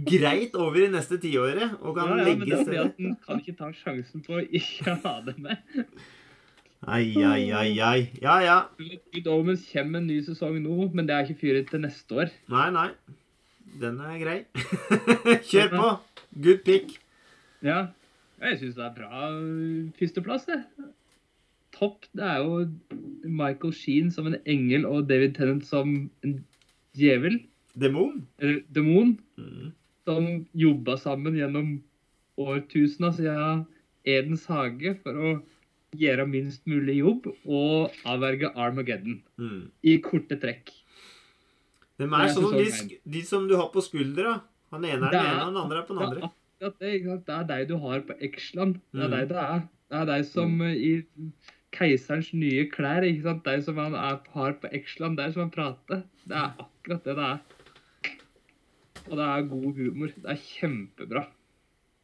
greit 0.09 0.55
over 0.59 0.84
i 0.84 0.89
neste 0.91 1.17
tiåret, 1.23 1.77
og 1.81 1.95
kan 1.95 2.09
Ja, 2.09 2.17
ja, 2.17 2.36
men 2.36 2.43
det 2.43 2.51
er 2.51 2.65
legges 2.65 2.84
at 2.86 2.99
en 2.99 3.15
kan 3.25 3.39
ikke 3.39 3.57
ta 3.57 3.71
sjansen 3.71 4.23
på 4.25 4.36
å 4.41 4.43
ikke 4.49 4.97
ha 5.05 5.15
det 5.25 5.38
med. 5.39 5.57
Ai, 6.84 7.13
ai, 7.23 7.47
ai, 7.55 7.79
ai. 7.79 8.09
Ja, 8.21 8.39
ja. 8.43 8.57
Good 9.13 9.27
Omens 9.31 9.63
kommer 9.71 10.01
en 10.01 10.07
ny 10.07 10.17
sesong 10.25 10.57
nå, 10.65 10.89
men 10.93 11.07
det 11.07 11.15
er 11.15 11.23
ikke 11.29 11.39
fyret 11.45 11.69
til 11.71 11.79
neste 11.86 12.11
år. 12.25 12.34
Nei, 12.51 12.65
nei. 12.75 12.89
Den 13.79 14.01
er 14.03 14.17
grei. 14.19 14.39
Kjør 15.49 15.69
på. 15.77 15.88
Good 16.43 16.59
pick. 16.67 16.97
Ja, 17.63 17.86
jeg 18.43 18.59
syns 18.59 18.75
det 18.75 18.84
er 18.84 18.91
bra 18.97 19.29
øh, 19.31 19.93
førsteplass, 19.95 20.43
det. 20.49 20.59
Topp. 21.74 22.05
Det 22.15 22.24
er 22.24 22.43
jo 22.43 22.59
Michael 23.24 23.74
Sheen 23.76 24.11
som 24.13 24.28
en 24.30 24.38
engel 24.45 24.86
og 24.89 25.07
David 25.09 25.36
Tennant 25.38 25.65
som 25.67 25.93
en 26.24 26.36
djevel. 26.97 27.39
Demon. 27.80 28.21
Eller 28.39 28.61
demon. 28.74 29.15
Mm. 29.39 29.71
Som 30.07 30.30
jobba 30.53 30.97
sammen 31.01 31.38
gjennom 31.39 31.74
årtusener 32.38 33.13
siden 33.17 33.65
Edens 34.05 34.45
hage 34.51 34.95
for 35.03 35.17
å 35.17 35.34
gjøre 35.97 36.26
minst 36.28 36.63
mulig 36.69 36.97
jobb 36.99 37.28
og 37.45 37.93
avverge 38.09 38.49
Armageddon. 38.59 39.19
Mm. 39.39 39.67
I 39.86 39.97
korte 40.03 40.38
trekk. 40.41 40.71
De 42.01 42.07
er 42.07 42.15
er 42.26 42.32
sånn 42.34 42.49
som 42.49 42.57
de, 42.57 42.97
de 43.13 43.21
som 43.26 43.45
du 43.47 43.55
har 43.59 43.69
på 43.74 43.84
skuldra. 43.86 44.39
Han 44.74 44.86
ene 44.89 45.07
er 45.07 45.13
den 45.13 45.19
er 45.19 45.34
ene, 45.36 45.49
den 45.51 45.59
andre 45.61 45.82
er 45.84 45.88
på 45.88 45.93
den 45.93 46.03
andre. 46.07 46.30
er 46.63 46.74
det. 46.80 46.93
ikke? 46.97 47.17
Det 47.28 47.36
er 47.38 47.49
deg 47.51 47.67
du 47.69 47.76
har 47.84 48.01
på 48.07 48.17
Eksland. 48.19 48.80
Det 48.91 49.03
er 49.03 49.07
Mm. 49.07 49.15
deg 49.17 49.28
det 49.30 49.43
er. 49.43 49.59
Det 49.93 49.99
er 50.01 50.05
deg 50.09 50.26
som 50.26 50.61
eh, 50.61 50.74
i 50.74 50.93
keiserens 51.74 52.32
nye 52.38 52.67
klær. 52.71 53.05
ikke 53.07 53.28
sant? 53.28 53.45
Det 53.45 53.65
som 53.65 53.80
han 53.82 53.97
er, 53.97 54.19
har 54.36 54.57
på 54.61 54.71
Eksland, 54.71 55.17
der 55.17 55.34
som 55.34 55.45
han 55.45 55.53
prater. 55.53 56.03
Det 56.24 56.38
er 56.38 56.55
akkurat 56.65 57.05
det 57.05 57.15
det 57.19 57.30
er. 57.30 57.39
Og 59.09 59.17
det 59.19 59.26
er 59.28 59.47
god 59.51 59.69
humor. 59.80 60.13
Det 60.15 60.32
er 60.32 60.41
kjempebra. 60.41 61.26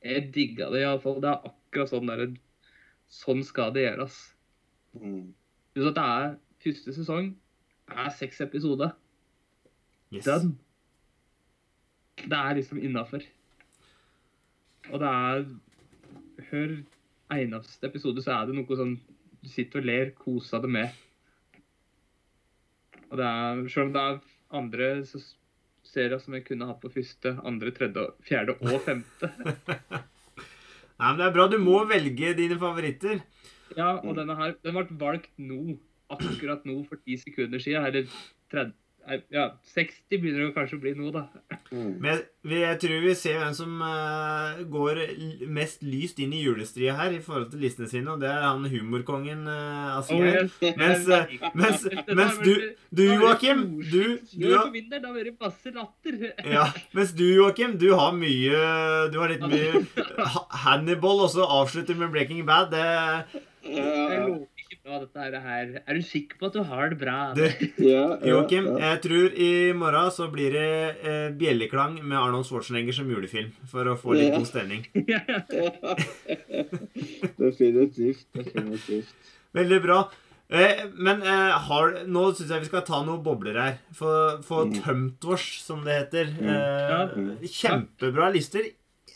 Jeg 0.04 0.30
digga 0.36 0.70
det 0.74 0.84
iallfall. 0.84 1.22
Det 1.24 1.32
er 1.32 1.52
akkurat 1.52 1.94
sånn 1.94 2.12
der 2.12 2.30
Sånn 3.10 3.40
skal 3.42 3.72
det 3.74 3.88
gjøres. 3.88 4.18
Mm. 4.94 5.32
Det 5.74 5.94
er 5.98 6.36
første 6.62 6.94
sesong 6.94 7.32
Det 7.90 7.96
er 8.04 8.12
seks 8.14 8.42
episoder. 8.46 8.92
Yes. 10.14 10.26
Den. 10.26 10.58
Det 12.20 12.38
er 12.38 12.58
liksom 12.58 12.82
innafor. 12.82 13.24
Og 14.90 15.02
det 15.02 15.10
er 15.10 15.46
Hør 16.50 16.78
eneste 17.34 17.88
episode, 17.88 18.22
så 18.24 18.32
er 18.40 18.48
det 18.50 18.56
noe 18.58 18.78
sånn 18.78 18.96
Du 19.40 19.50
sitter 19.52 19.82
og 19.82 19.88
ler, 19.88 20.14
koser 20.18 20.64
deg 20.64 20.74
med. 20.76 21.04
Og 23.10 23.18
det 23.20 23.26
er 23.26 23.62
Selv 23.74 23.88
om 23.88 23.94
det 23.96 24.06
er 24.06 24.20
andre 24.60 24.90
serier 25.90 26.20
som 26.22 26.36
jeg 26.36 26.46
kunne 26.46 26.68
hatt 26.70 26.82
på 26.82 26.92
første, 26.94 27.36
andre, 27.48 27.72
tredje, 27.76 28.06
fjerde 28.28 28.58
og 28.60 28.82
femte. 28.86 29.32
Nei, 31.00 31.08
men 31.08 31.22
det 31.22 31.28
er 31.30 31.36
bra. 31.36 31.48
Du 31.48 31.58
må 31.64 31.80
velge 31.90 32.34
dine 32.38 32.60
favoritter. 32.60 33.24
Ja, 33.78 33.96
og 34.02 34.18
denne 34.18 34.36
her 34.36 34.58
Den 34.66 34.76
ble 34.76 35.00
valgt 35.00 35.32
nå. 35.40 35.78
Akkurat 36.10 36.66
nå 36.66 36.82
for 36.90 37.00
ti 37.06 37.18
sekunder 37.22 37.62
siden. 37.62 37.86
Eller 37.86 38.10
30 38.52 38.74
nei, 38.74 38.89
Ja, 39.34 39.46
60 39.74 40.20
begynner 40.22 40.44
det 40.46 40.54
kanskje 40.54 40.78
å 40.78 40.82
bli 40.84 40.92
nå, 40.94 41.10
da. 41.14 41.24
Mm. 41.72 41.96
Men 42.04 42.20
jeg, 42.46 42.78
tror 42.82 43.02
vi 43.04 43.14
ser 43.18 43.40
hvem 43.42 43.56
som 43.58 43.80
eh, 43.86 44.60
går 44.70 45.00
mest 45.50 45.82
lyst 45.86 46.20
inn 46.22 46.36
i 46.36 46.42
julestria 46.44 46.94
her 46.98 47.16
i 47.16 47.22
forhold 47.24 47.50
til 47.54 47.64
listene 47.64 47.90
sine, 47.90 48.14
og 48.14 48.22
det 48.22 48.30
er 48.30 48.46
han 48.46 48.68
humorkongen 48.70 49.48
uh, 49.50 49.98
Asgeir. 49.98 50.52
Mens, 50.82 51.10
eh, 51.10 51.34
mens, 51.60 51.88
mens 52.14 52.38
du, 52.46 52.52
du 52.94 53.04
Joakim 53.08 53.66
du, 53.82 54.20
du, 54.34 54.46
Jo, 54.46 54.62
har- 54.62 55.34
masse 55.40 55.74
latter. 55.74 56.20
ja, 56.56 56.68
Mens 56.94 57.16
du, 57.18 57.26
Joakim, 57.40 57.78
du 57.82 57.90
har 57.98 58.14
mye 58.18 58.62
Du 59.14 59.20
har 59.22 59.32
litt 59.32 59.44
mye 59.46 59.72
Hannibal, 59.74 60.46
Hannibal 60.66 61.26
også 61.26 61.46
avslutter 61.60 61.98
med 61.98 62.14
Breaking 62.14 62.46
Bad. 62.48 62.74
Det, 62.76 63.44
Ja, 63.70 64.26
Jeg 64.90 65.02
dette 65.04 65.22
er 65.28 65.36
her. 65.44 65.74
Er 65.86 65.98
du 66.00 66.02
sikker 66.02 66.40
på 66.40 66.48
at 66.50 66.56
du 66.58 66.64
har 66.66 66.90
det 66.90 66.98
bra? 67.02 67.18
Du, 67.38 67.44
Joakim, 68.26 68.72
jeg 68.82 69.02
tror 69.04 69.36
i 69.38 69.50
morgen 69.78 70.10
så 70.16 70.26
blir 70.34 70.56
det 70.56 70.70
eh, 71.06 71.28
bjelleklang 71.38 72.00
med 72.02 72.18
Arnold 72.18 72.48
Schwarzenegger 72.50 72.96
som 72.98 73.12
julefilm. 73.12 73.52
For 73.70 73.86
å 73.92 73.94
få 74.00 74.16
litt 74.18 74.34
god 74.34 74.48
stemning. 74.50 74.88
Definitivt. 77.38 78.26
Definitivt. 78.34 79.14
Veldig 79.56 79.80
bra. 79.84 80.00
Eh, 80.50 80.82
men 80.98 81.22
eh, 81.22 81.52
har, 81.70 82.00
nå 82.10 82.24
syns 82.34 82.50
jeg 82.56 82.64
vi 82.64 82.70
skal 82.72 82.86
ta 82.88 83.04
noen 83.06 83.22
bobler 83.26 83.60
her. 83.62 83.78
Få 83.96 84.14
få 84.46 84.64
Mm. 84.70 84.74
tømt 84.82 85.26
oss, 85.36 85.46
som 85.66 85.84
det 85.86 85.94
heter. 86.00 86.32
Mm. 86.40 87.30
Eh, 87.38 87.46
kjempebra 87.60 88.32
lister. 88.34 88.66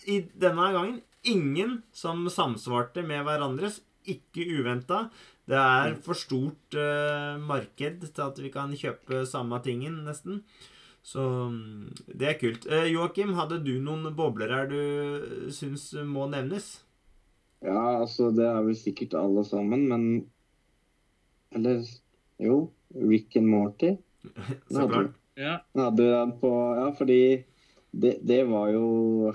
I 0.06 0.20
denne 0.38 0.70
gangen 0.76 1.02
ingen 1.24 1.80
som 1.96 2.28
samsvarte 2.30 3.02
med 3.08 3.24
hverandres. 3.26 3.82
Ikke 4.06 4.44
uventa. 4.60 5.08
Det 5.50 5.60
er 5.60 5.98
for 6.06 6.16
stort 6.16 6.78
uh, 6.80 7.36
marked 7.44 8.06
til 8.06 8.24
at 8.24 8.38
vi 8.40 8.52
kan 8.54 8.72
kjøpe 8.80 9.26
samme 9.28 9.60
tingen, 9.66 10.00
nesten. 10.08 10.44
Så 11.04 11.24
mm, 11.52 11.90
det 12.16 12.30
er 12.30 12.40
kult. 12.40 12.68
Uh, 12.70 12.88
Joakim, 12.88 13.34
hadde 13.36 13.60
du 13.66 13.74
noen 13.84 14.08
bobler 14.16 14.54
her 14.56 14.70
du 14.72 15.50
syns 15.52 15.90
må 16.08 16.30
nevnes? 16.32 16.78
Ja, 17.64 18.00
altså, 18.04 18.30
det 18.36 18.48
er 18.48 18.62
vel 18.64 18.78
sikkert 18.80 19.18
alle 19.20 19.44
sammen, 19.48 19.88
men 19.92 20.08
Eller 21.54 21.84
jo. 22.42 22.72
Rick 22.94 23.36
and 23.36 23.48
Morty. 23.50 23.96
Så 24.72 24.88
klart. 24.88 25.16
Ja. 25.36 25.58
Hadde 25.76 26.06
den 26.12 26.36
på 26.40 26.52
Ja, 26.78 26.92
fordi 26.98 27.44
det, 27.92 28.20
det 28.22 28.44
var 28.50 28.70
jo 28.74 29.34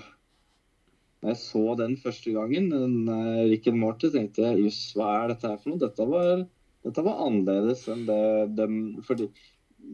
Da 1.18 1.32
jeg 1.32 1.40
så 1.40 1.64
den 1.78 1.96
første 1.98 2.32
gangen, 2.34 2.70
den 2.70 3.10
eh, 3.10 3.44
Rick 3.50 3.66
and 3.70 3.80
Morty, 3.82 4.10
tenkte 4.14 4.44
jeg 4.44 4.68
jøss, 4.68 4.82
hva 4.98 5.10
er 5.16 5.32
dette 5.32 5.50
her 5.50 5.58
for 5.58 5.72
noe? 5.72 5.82
Dette 5.82 6.06
var, 6.06 6.44
dette 6.86 7.04
var 7.06 7.22
annerledes 7.26 7.86
enn 7.90 8.04
det 8.08 8.22
de 8.58 8.68
Fordi 9.06 9.28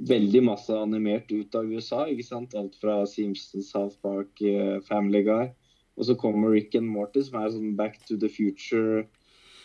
veldig 0.09 0.41
masse 0.45 0.75
animert 0.75 1.31
ut 1.33 1.55
av 1.57 1.69
USA, 1.71 2.05
ikke 2.11 2.27
sant? 2.27 2.57
Alt 2.59 2.77
fra 2.81 3.03
Simpsons, 3.09 3.71
South 3.71 4.01
Park, 4.05 4.41
eh, 4.43 4.81
Family 4.89 5.23
Guy. 5.25 5.53
Og 5.97 6.09
så 6.09 6.17
kommer 6.19 6.51
Rick 6.51 6.75
and 6.75 6.91
Morty, 6.91 7.23
som 7.23 7.41
er 7.41 7.53
sånn 7.55 7.77
Back 7.79 8.01
to 8.09 8.19
the 8.21 8.29
Future, 8.29 9.07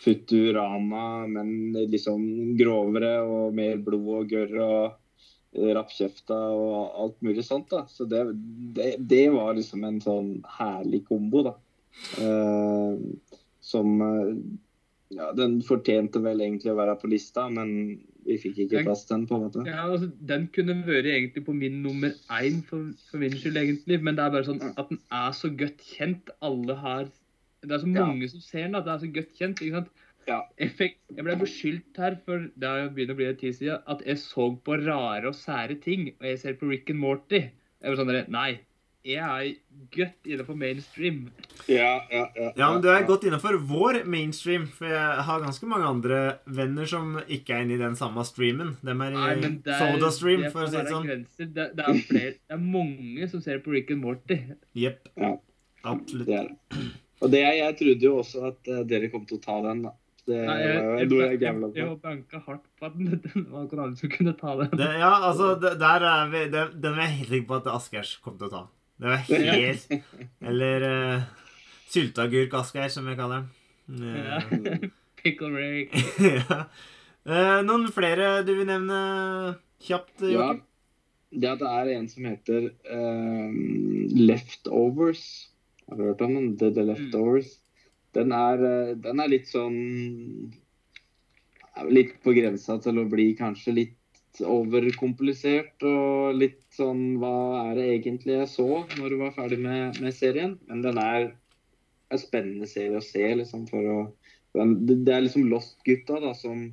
Futurama, 0.00 1.26
men 1.28 1.74
liksom 1.92 2.54
grovere 2.56 3.18
og 3.20 3.56
mer 3.56 3.80
blod 3.84 4.08
og 4.22 4.30
gørr 4.32 4.54
og 4.64 4.99
rappkjefta 5.56 6.36
og 6.54 7.00
alt 7.02 7.16
mulig 7.26 7.42
sånt. 7.44 7.68
da. 7.72 7.84
Så 7.90 8.06
det, 8.08 8.22
det, 8.76 8.94
det 9.10 9.24
var 9.34 9.54
liksom 9.58 9.84
en 9.84 10.00
sånn 10.04 10.28
herlig 10.58 11.04
kombo, 11.08 11.42
da. 11.50 11.54
Eh, 12.22 12.98
som 13.60 14.00
eh, 14.00 14.34
Ja, 15.10 15.32
den 15.34 15.56
fortjente 15.66 16.20
vel 16.22 16.38
egentlig 16.44 16.70
å 16.70 16.76
være 16.78 16.92
på 17.00 17.08
lista, 17.10 17.48
men 17.50 17.98
vi 18.22 18.36
fikk 18.38 18.60
ikke 18.62 18.84
plass 18.86 19.00
til 19.08 19.16
den, 19.16 19.24
på 19.26 19.34
en 19.34 19.42
måte. 19.42 19.64
ja, 19.66 19.88
altså, 19.90 20.06
Den 20.22 20.44
kunne 20.54 20.76
vært 20.86 21.08
egentlig 21.10 21.42
på 21.48 21.54
min 21.56 21.80
nummer 21.82 22.12
én 22.36 22.60
for, 22.68 22.92
for 23.10 23.18
min 23.18 23.34
skyld, 23.34 23.58
egentlig. 23.58 23.98
Men 24.06 24.14
det 24.14 24.22
er 24.22 24.30
bare 24.36 24.46
sånn 24.46 24.62
at 24.70 24.86
den 24.92 25.00
er 25.10 25.34
så 25.34 25.50
godt 25.50 25.82
kjent. 25.82 26.30
Alle 26.46 26.76
har 26.78 27.08
Det 27.60 27.72
er 27.74 27.82
så 27.82 27.90
Ja. 27.90 28.06
mange 28.06 28.28
som 28.30 28.40
ser 28.40 28.62
den, 28.68 28.76
at 28.78 28.86
det 28.86 28.92
er 28.94 29.02
så 29.02 29.10
godt 29.18 29.34
kjent. 29.36 29.58
ikke 29.60 29.80
sant? 29.80 29.90
Ja. 30.28 30.40
Jeg, 30.60 30.72
fikk, 30.78 30.96
jeg 31.16 31.26
ble 31.26 31.36
beskyldt 31.40 32.00
her 32.00 32.16
for 32.26 32.48
det 32.54 32.68
har 32.68 32.82
jo 32.84 32.90
begynt 32.96 33.14
å 33.14 33.18
bli 33.18 33.28
en 33.30 33.38
tid 33.40 33.56
siden, 33.56 33.84
at 33.90 34.02
jeg 34.06 34.20
så 34.22 34.50
på 34.64 34.80
rare 34.82 35.30
og 35.30 35.38
sære 35.38 35.78
ting. 35.82 36.10
Og 36.20 36.26
jeg 36.28 36.42
ser 36.42 36.58
på 36.60 36.68
Rick 36.70 36.92
and 36.92 37.00
Morty. 37.02 37.46
Jeg 37.80 37.94
var 37.94 37.98
sånn 38.00 38.12
Nei, 38.34 38.50
jeg 39.06 39.16
er 39.16 39.54
godt 39.96 40.28
innenfor 40.28 40.56
mainstream. 40.60 41.20
Ja, 41.70 42.02
ja, 42.12 42.26
ja. 42.36 42.50
Ja, 42.52 42.66
men 42.68 42.82
du 42.84 42.90
er 42.92 43.06
godt 43.08 43.24
innenfor 43.24 43.56
vår 43.70 44.02
mainstream, 44.04 44.66
for 44.76 44.90
jeg 44.92 45.24
har 45.26 45.40
ganske 45.40 45.68
mange 45.70 45.88
andre 45.88 46.18
venner 46.44 46.88
som 46.88 47.14
ikke 47.24 47.56
er 47.56 47.64
inne 47.64 47.78
i 47.78 47.80
den 47.80 47.96
samme 47.96 48.24
streamen. 48.28 48.74
De 48.84 48.92
er 48.92 49.14
i 49.16 49.16
Nei, 49.16 49.30
det 49.64 49.72
er, 49.72 49.96
for 49.96 50.04
å 50.04 50.12
si 50.12 50.36
det 50.76 50.92
sånn. 50.92 51.08
grenser. 51.08 51.48
Det, 51.48 51.70
det, 51.78 51.86
er 51.86 52.02
flere, 52.10 52.34
det 52.36 52.58
er 52.58 52.64
mange 52.64 53.30
som 53.32 53.44
ser 53.44 53.64
på 53.64 53.72
Rick 53.72 53.94
and 53.96 54.04
Morty. 54.04 54.42
Jepp. 54.76 55.08
Ja. 55.16 55.38
Absolutt. 55.80 56.28
Det 56.28 56.36
er 56.36 56.50
det. 56.52 56.90
Og 57.20 57.32
det, 57.32 57.40
jeg 57.40 57.76
trodde 57.76 58.06
jo 58.06 58.18
også 58.20 58.44
at 58.48 58.68
eh, 58.68 58.84
dere 58.88 59.08
kom 59.12 59.24
til 59.28 59.40
å 59.40 59.44
ta 59.44 59.56
den, 59.64 59.82
da. 59.88 59.96
Det 60.30 60.40
Nei, 60.46 60.56
var 60.56 60.60
jeg, 60.62 60.74
jeg, 60.78 61.10
jeg, 61.10 61.38
jeg 61.42 61.76
jeg, 61.80 61.94
banka 62.02 62.42
hardt 62.46 62.66
på 62.78 62.86
at 62.86 62.98
den 62.98 63.10
det 63.10 63.32
var 63.34 63.64
noen 63.64 63.80
andre 63.86 63.98
som 63.98 64.12
kunne 64.12 64.34
ta 64.38 64.54
den. 64.60 64.76
Det, 64.78 64.90
ja, 65.00 65.14
altså, 65.30 65.54
det, 65.62 65.72
der 65.80 66.06
er 66.10 66.30
vi 66.30 66.44
det, 66.52 66.66
Den 66.78 66.98
er 66.98 67.08
jeg 67.08 67.16
helt 67.16 67.34
sikker 67.34 67.48
på 67.50 67.58
at 67.58 67.72
Asgeirs 67.74 68.12
kom 68.22 68.38
til 68.38 68.50
å 68.50 68.52
ta. 68.54 68.62
Det 69.00 69.08
var 69.08 69.22
helt 69.30 69.92
Eller 70.52 70.86
uh, 70.86 71.28
sylteagurk 71.90 72.56
Asgeir, 72.60 72.90
som 72.92 73.08
jeg 73.08 73.18
kaller 73.18 73.42
den. 73.42 73.50
Ja. 74.04 74.40
Eh, 74.40 74.88
Pickle 75.20 75.50
rake. 75.54 76.02
ja. 76.38 76.58
Uh, 77.28 77.60
noen 77.66 77.88
flere 77.92 78.40
du 78.46 78.54
vil 78.54 78.68
nevne 78.68 79.00
kjapt, 79.84 80.26
Ja. 80.30 80.52
Det 81.30 81.46
at 81.46 81.60
det 81.62 81.68
er 81.70 81.88
en 81.94 82.08
som 82.10 82.24
heter 82.26 82.64
uh, 82.90 83.50
Leftovers. 84.18 85.22
Har 85.86 85.98
du 85.98 86.08
hørt 86.08 86.24
om 86.26 86.34
den? 86.34 86.48
The, 86.58 86.72
The 86.74 86.86
Leftovers. 86.88 87.52
Den 88.16 88.32
er, 88.34 88.64
eh, 88.66 88.96
den 88.98 89.22
er 89.22 89.30
litt 89.30 89.48
sånn 89.50 89.78
Litt 91.88 92.16
på 92.24 92.34
grensa 92.36 92.76
til 92.82 92.98
å 93.00 93.08
bli 93.08 93.30
kanskje 93.38 93.72
litt 93.76 94.40
overkomplisert 94.44 95.82
og 95.86 96.36
litt 96.38 96.62
sånn 96.74 97.20
Hva 97.22 97.34
er 97.70 97.78
det 97.78 97.86
egentlig 97.94 98.36
jeg 98.36 98.50
så 98.52 98.68
når 98.98 99.06
du 99.14 99.16
var 99.22 99.36
ferdig 99.36 99.60
med, 99.62 100.00
med 100.02 100.14
serien? 100.16 100.58
Men 100.68 100.82
den 100.84 101.00
er 101.00 101.30
en 102.10 102.20
spennende 102.20 102.66
serie 102.66 102.98
å 102.98 103.04
se, 103.04 103.22
liksom, 103.38 103.66
for 103.70 103.86
å 103.86 103.98
den, 104.58 104.76
Det 105.06 105.14
er 105.14 105.24
liksom 105.24 105.48
Lost-gutta, 105.50 106.18
da, 106.22 106.34
som 106.34 106.66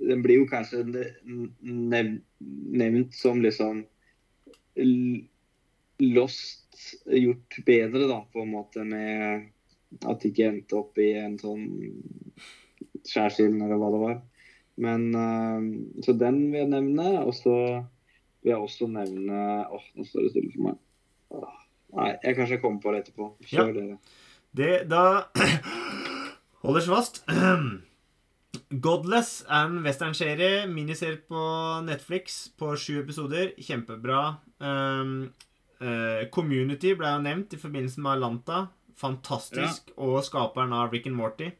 Den 0.00 0.22
blir 0.24 0.40
jo 0.40 0.48
kanskje 0.48 0.84
nev, 0.86 2.14
nevnt 2.40 3.16
som 3.18 3.42
liksom 3.42 3.84
Lost 6.00 6.84
gjort 7.10 7.58
bedre, 7.66 8.06
da, 8.08 8.22
på 8.32 8.44
en 8.44 8.54
måte, 8.54 8.86
med 8.86 9.50
at 10.06 10.20
det 10.22 10.30
ikke 10.32 10.48
endte 10.52 10.76
opp 10.78 10.98
i 11.02 11.10
en 11.18 11.38
sånn 11.40 11.64
skjærsilden, 13.06 13.62
eller 13.64 13.80
hva 13.80 13.88
det 13.94 14.00
var. 14.04 14.18
Men 14.80 15.08
uh, 15.16 15.64
Så 16.04 16.14
den 16.16 16.38
vil 16.52 16.62
jeg 16.62 16.70
nevne. 16.72 17.08
Og 17.26 17.34
så 17.36 17.54
vil 18.40 18.54
jeg 18.54 18.60
også 18.60 18.88
nevne 18.88 19.40
Åh, 19.68 19.84
nå 19.96 20.06
står 20.08 20.24
det 20.26 20.32
stille 20.34 20.54
for 20.54 20.68
meg. 20.70 20.78
Oh, 21.36 21.58
nei, 21.98 22.10
jeg 22.24 22.38
kanskje 22.38 22.60
kommer 22.62 22.80
på 22.82 22.94
det 22.94 23.02
etterpå. 23.04 23.30
Kjør 23.50 23.70
Ja. 23.70 23.76
dere. 23.76 23.98
Det, 24.56 24.70
da 24.90 25.02
holder 26.64 26.88
fast. 26.90 27.22
Godless 28.82 29.44
er 29.46 29.68
en 29.68 29.82
westernserie, 29.84 30.64
miniserie 30.70 31.20
på 31.28 31.42
Netflix 31.86 32.48
på 32.58 32.72
sju 32.78 32.96
episoder. 33.02 33.52
Kjempebra. 33.62 34.22
Um, 34.62 35.12
uh, 35.82 36.24
Community 36.34 36.94
ble 36.98 37.12
jo 37.14 37.22
nevnt 37.24 37.54
i 37.54 37.60
forbindelse 37.62 38.02
med 38.02 38.16
Alanta. 38.16 38.64
Fantastisk. 38.98 39.92
Og 39.96 40.20
skaperen 40.26 40.72
av 40.76 40.92
Rick 40.92 41.06
and 41.10 41.16
Morty. 41.18 41.50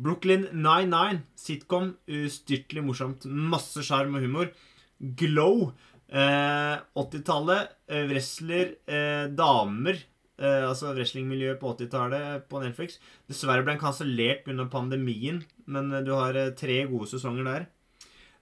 Brooklyn 0.00 0.46
99, 0.52 1.22
sitcom. 1.36 1.94
Ustyrtelig 2.08 2.84
morsomt. 2.86 3.26
Masse 3.26 3.84
sjarm 3.86 4.16
og 4.16 4.24
humor. 4.24 4.52
Glow. 4.98 5.72
Eh, 6.08 6.76
80-tallet. 6.96 7.74
Eh, 7.88 8.06
wrestler. 8.10 8.76
Eh, 8.86 9.26
damer. 9.36 10.00
Eh, 10.40 10.62
altså 10.64 10.94
wrestlingmiljøet 10.96 11.60
på 11.60 11.74
80-tallet 11.74 12.46
på 12.48 12.62
Netflix. 12.62 12.96
Dessverre 13.28 13.64
ble 13.64 13.74
den 13.74 13.82
kansellert 13.82 14.46
pga. 14.46 14.64
pandemien, 14.72 15.42
men 15.66 15.92
eh, 15.92 16.04
du 16.06 16.14
har 16.16 16.34
eh, 16.34 16.54
tre 16.56 16.86
gode 16.88 17.10
sesonger 17.12 17.44
der. 17.44 17.68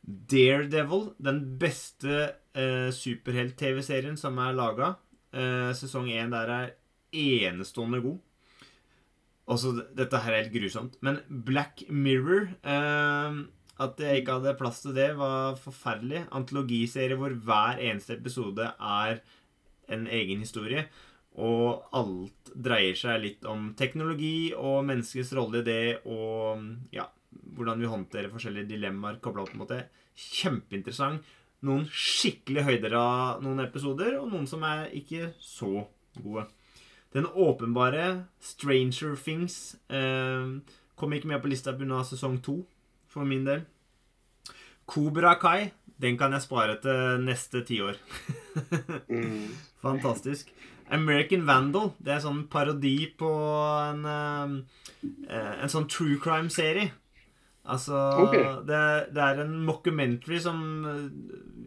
Daredevil, 0.09 1.11
den 1.19 1.43
beste 1.61 2.35
superhelt-TV-serien 2.59 4.17
som 4.17 4.39
er 4.41 4.55
laga. 4.57 4.95
Eh, 5.37 5.75
sesong 5.77 6.09
én 6.09 6.31
der 6.33 6.49
er 6.49 6.71
enestående 7.13 8.01
god. 8.05 8.19
Altså, 9.49 9.73
dette 9.97 10.21
her 10.21 10.35
er 10.35 10.43
helt 10.43 10.55
grusomt. 10.55 10.99
Men 11.05 11.23
Black 11.29 11.87
Mirror 11.89 12.51
eh, 12.61 13.39
At 13.81 14.01
jeg 14.03 14.21
ikke 14.21 14.39
hadde 14.41 14.57
plass 14.59 14.83
til 14.83 14.97
det, 14.97 15.13
var 15.17 15.57
forferdelig. 15.63 16.27
Antologiserie 16.35 17.17
hvor 17.17 17.33
hver 17.33 17.81
eneste 17.81 18.19
episode 18.19 18.73
er 18.77 19.21
en 19.89 20.09
egen 20.11 20.43
historie. 20.43 20.89
Og 21.39 21.87
alt 21.95 22.51
dreier 22.59 22.99
seg 22.99 23.23
litt 23.23 23.47
om 23.47 23.71
teknologi 23.79 24.51
og 24.59 24.83
menneskets 24.89 25.31
rolle 25.39 25.63
i 25.63 25.67
det, 25.69 25.83
og 26.11 26.65
ja, 26.91 27.07
hvordan 27.55 27.79
vi 27.79 27.91
håndterer 27.93 28.33
forskjellige 28.33 28.73
dilemmaer 28.73 29.21
kobla 29.23 29.45
opp 29.47 29.55
mot 29.55 29.71
det. 29.71 29.85
Kjempeinteressant. 30.19 31.23
Noen 31.67 31.87
skikkelig 31.91 32.67
høyder 32.67 32.95
av 32.99 33.43
noen 33.43 33.63
episoder, 33.63 34.19
og 34.19 34.31
noen 34.33 34.47
som 34.51 34.67
er 34.67 34.91
ikke 34.99 35.33
så 35.43 35.87
gode. 36.19 36.49
Den 37.15 37.27
åpenbare 37.27 38.25
Stranger 38.41 39.17
Things 39.17 39.77
eh, 39.89 40.59
kom 40.99 41.13
ikke 41.13 41.31
med 41.31 41.43
på 41.43 41.49
lista 41.49 41.73
pga. 41.73 42.03
sesong 42.05 42.41
to, 42.45 42.61
for 43.09 43.25
min 43.25 43.47
del. 43.47 43.65
Kobra 44.89 45.35
Kai, 45.41 45.71
den 46.01 46.19
kan 46.19 46.33
jeg 46.33 46.45
spare 46.45 46.79
til 46.83 47.25
neste 47.25 47.65
tiår. 47.65 48.01
Mm. 49.09 49.55
Fantastisk. 49.79 50.49
American 50.91 51.45
Vandal, 51.47 51.93
det 52.03 52.17
er 52.17 52.23
sånn 52.25 52.41
parodi 52.51 53.07
på 53.19 53.29
en, 53.85 54.01
eh, 54.09 55.53
en 55.63 55.71
sånn 55.71 55.87
true 55.87 56.17
crime-serie. 56.19 56.91
Altså 57.69 57.99
okay. 58.25 58.45
det, 58.69 58.83
det 59.13 59.25
er 59.25 59.43
en 59.43 59.59
mockumentary 59.67 60.39
som 60.41 60.61
eh, 60.89 61.09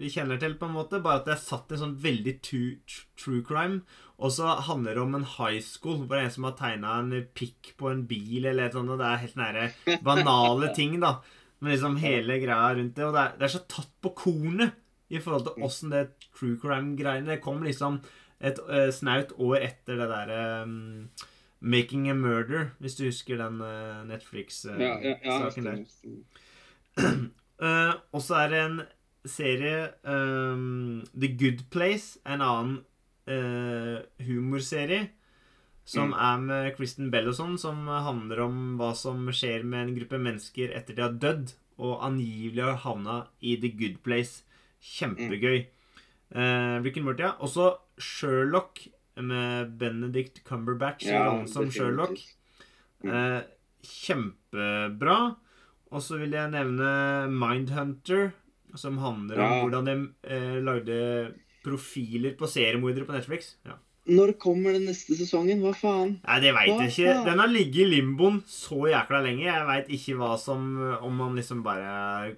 vi 0.01 0.09
kjenner 0.09 0.39
til, 0.41 0.55
på 0.57 0.69
en 0.69 0.75
måte. 0.75 1.01
Bare 1.03 1.21
at 1.21 1.27
det 1.29 1.35
er 1.35 1.43
satt 1.43 1.69
i 1.69 1.77
en 1.77 1.83
sånn 1.83 1.99
veldig 2.01 2.37
true, 2.45 3.01
true 3.19 3.43
crime. 3.45 3.83
Og 4.21 4.33
så 4.33 4.55
handler 4.67 4.97
det 4.97 5.03
om 5.03 5.17
en 5.17 5.27
high 5.37 5.61
school 5.65 6.03
hvor 6.03 6.15
det 6.15 6.23
er 6.23 6.29
en 6.29 6.35
som 6.35 6.47
har 6.49 6.57
tegna 6.57 6.97
en 7.01 7.13
pikk 7.37 7.73
på 7.79 7.89
en 7.89 8.03
bil 8.09 8.45
eller 8.45 8.67
et 8.67 8.77
sånt. 8.77 8.91
Og 8.93 9.01
det 9.01 9.09
er 9.09 9.23
helt 9.25 9.39
nære 9.41 9.99
banale 10.05 10.71
ting, 10.77 10.97
da. 11.03 11.19
Men 11.61 11.75
liksom 11.75 11.99
hele 12.01 12.39
greia 12.41 12.73
rundt 12.77 12.97
det. 12.97 13.05
Og 13.05 13.13
det 13.17 13.25
er, 13.25 13.37
det 13.37 13.47
er 13.47 13.55
så 13.55 13.65
tatt 13.69 13.93
på 14.01 14.15
kornet 14.17 14.77
i 15.11 15.19
forhold 15.21 15.49
til 15.49 15.65
åssen 15.67 15.91
det 15.93 16.05
true 16.31 16.55
crime-greiene 16.61 17.33
Det 17.33 17.41
kom 17.43 17.59
liksom 17.65 17.99
et 18.41 18.57
uh, 18.65 18.89
snaut 18.95 19.33
år 19.37 19.67
etter 19.67 19.99
det 19.99 20.07
derre 20.09 20.39
um, 20.65 21.09
Making 21.61 22.09
a 22.09 22.13
Murder, 22.17 22.71
hvis 22.81 22.95
du 22.97 23.03
husker 23.05 23.37
den 23.37 23.61
uh, 23.61 24.01
Netflix-saken 24.09 24.81
Ja, 24.81 24.97
ja, 24.99 25.15
ja, 25.23 25.49
der. 25.61 25.85
Eh, 27.61 27.91
og 28.17 28.21
så 28.25 28.39
er 28.41 28.47
det 28.49 28.59
en 28.65 28.77
serie 29.29 29.91
um, 30.01 31.03
The 31.13 31.27
Good 31.37 31.59
Place, 31.69 32.17
en 32.25 32.41
annen 32.41 32.79
uh, 33.29 33.99
humorserie. 34.25 35.11
Som 35.85 36.09
Mm. 36.09 36.17
er 36.17 36.37
med 36.41 36.75
Kristen 36.77 37.11
Bell 37.13 37.27
og 37.29 37.35
sånn, 37.37 37.53
som 37.61 37.85
handler 37.85 38.41
om 38.47 38.57
hva 38.79 38.95
som 38.97 39.27
skjer 39.29 39.61
med 39.63 39.83
en 39.83 39.93
gruppe 39.99 40.17
mennesker 40.17 40.73
etter 40.73 40.95
de 40.97 41.01
har 41.05 41.13
dødd, 41.21 41.53
og 41.77 42.01
angivelig 42.05 42.63
har 42.65 42.81
havna 42.81 43.19
i 43.41 43.55
The 43.61 43.69
Good 43.77 44.01
Place. 44.05 44.41
Kjempegøy. 44.81 45.67
Eh, 46.33 46.81
Rick 46.81 46.97
and 46.97 47.05
Morty, 47.05 47.21
ja. 47.27 47.35
Også 47.45 47.75
Sherlock 48.01 48.87
med 49.25 49.75
Benedict 49.81 50.43
Cumberbatch 50.47 51.05
i 51.07 51.13
rollen 51.15 51.47
som 51.47 51.69
Sherlock. 51.71 52.17
Mm. 53.03 53.11
Eh, 53.11 53.41
kjempebra. 53.83 55.17
Og 55.91 56.03
så 56.05 56.17
vil 56.21 56.35
jeg 56.37 56.51
nevne 56.53 56.91
Mindhunter, 57.33 58.31
som 58.79 58.97
handler 59.01 59.39
om 59.43 59.51
Ja. 59.51 59.61
hvordan 59.63 59.85
de 59.85 59.95
eh, 60.23 60.59
lagde 60.63 61.33
profiler 61.63 62.35
på 62.37 62.47
seriemordere 62.47 63.05
på 63.05 63.13
Netflix. 63.17 63.55
Ja. 63.65 63.73
Når 64.07 64.33
kommer 64.39 64.73
den 64.73 64.87
neste 64.87 65.13
sesongen? 65.15 65.59
Hva 65.61 65.73
faen? 65.77 66.15
Nei, 66.25 66.39
det 66.39 66.53
veit 66.55 66.71
jeg 66.71 66.89
ikke. 66.89 67.13
faen? 67.13 67.25
Den 67.25 67.39
har 67.39 67.47
ligget 67.51 67.83
i 67.85 67.89
limboen 68.01 68.41
så 68.47 68.87
jækla 68.89 69.19
lenge. 69.21 69.43
Jeg 69.45 69.67
veit 69.67 69.87
ikke 69.89 70.15
hva 70.17 70.37
som 70.39 70.63
Om 71.03 71.13
man 71.15 71.35
liksom 71.35 71.61
bare 71.63 72.35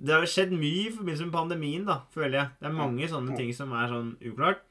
Det 0.00 0.08
har 0.14 0.22
skjedd 0.24 0.52
mye 0.56 0.86
i 0.88 0.90
forbindelse 0.90 1.24
med 1.26 1.32
pandemien, 1.32 1.84
da, 1.84 2.00
føler 2.14 2.32
jeg. 2.38 2.48
Det 2.60 2.66
er 2.70 2.72
mange 2.72 3.08
sånne 3.08 3.36
ting 3.36 3.52
som 3.52 3.72
er 3.72 3.88
sånn 3.88 4.16
uklart. 4.24 4.62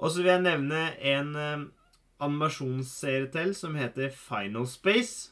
Og 0.00 0.10
så 0.10 0.22
vil 0.22 0.32
jeg 0.32 0.44
nevne 0.46 0.84
en 1.12 1.34
eh, 1.36 1.66
animasjonsserie 2.24 3.28
til 3.32 3.52
som 3.56 3.76
heter 3.78 4.12
Final 4.16 4.66
Space. 4.68 5.30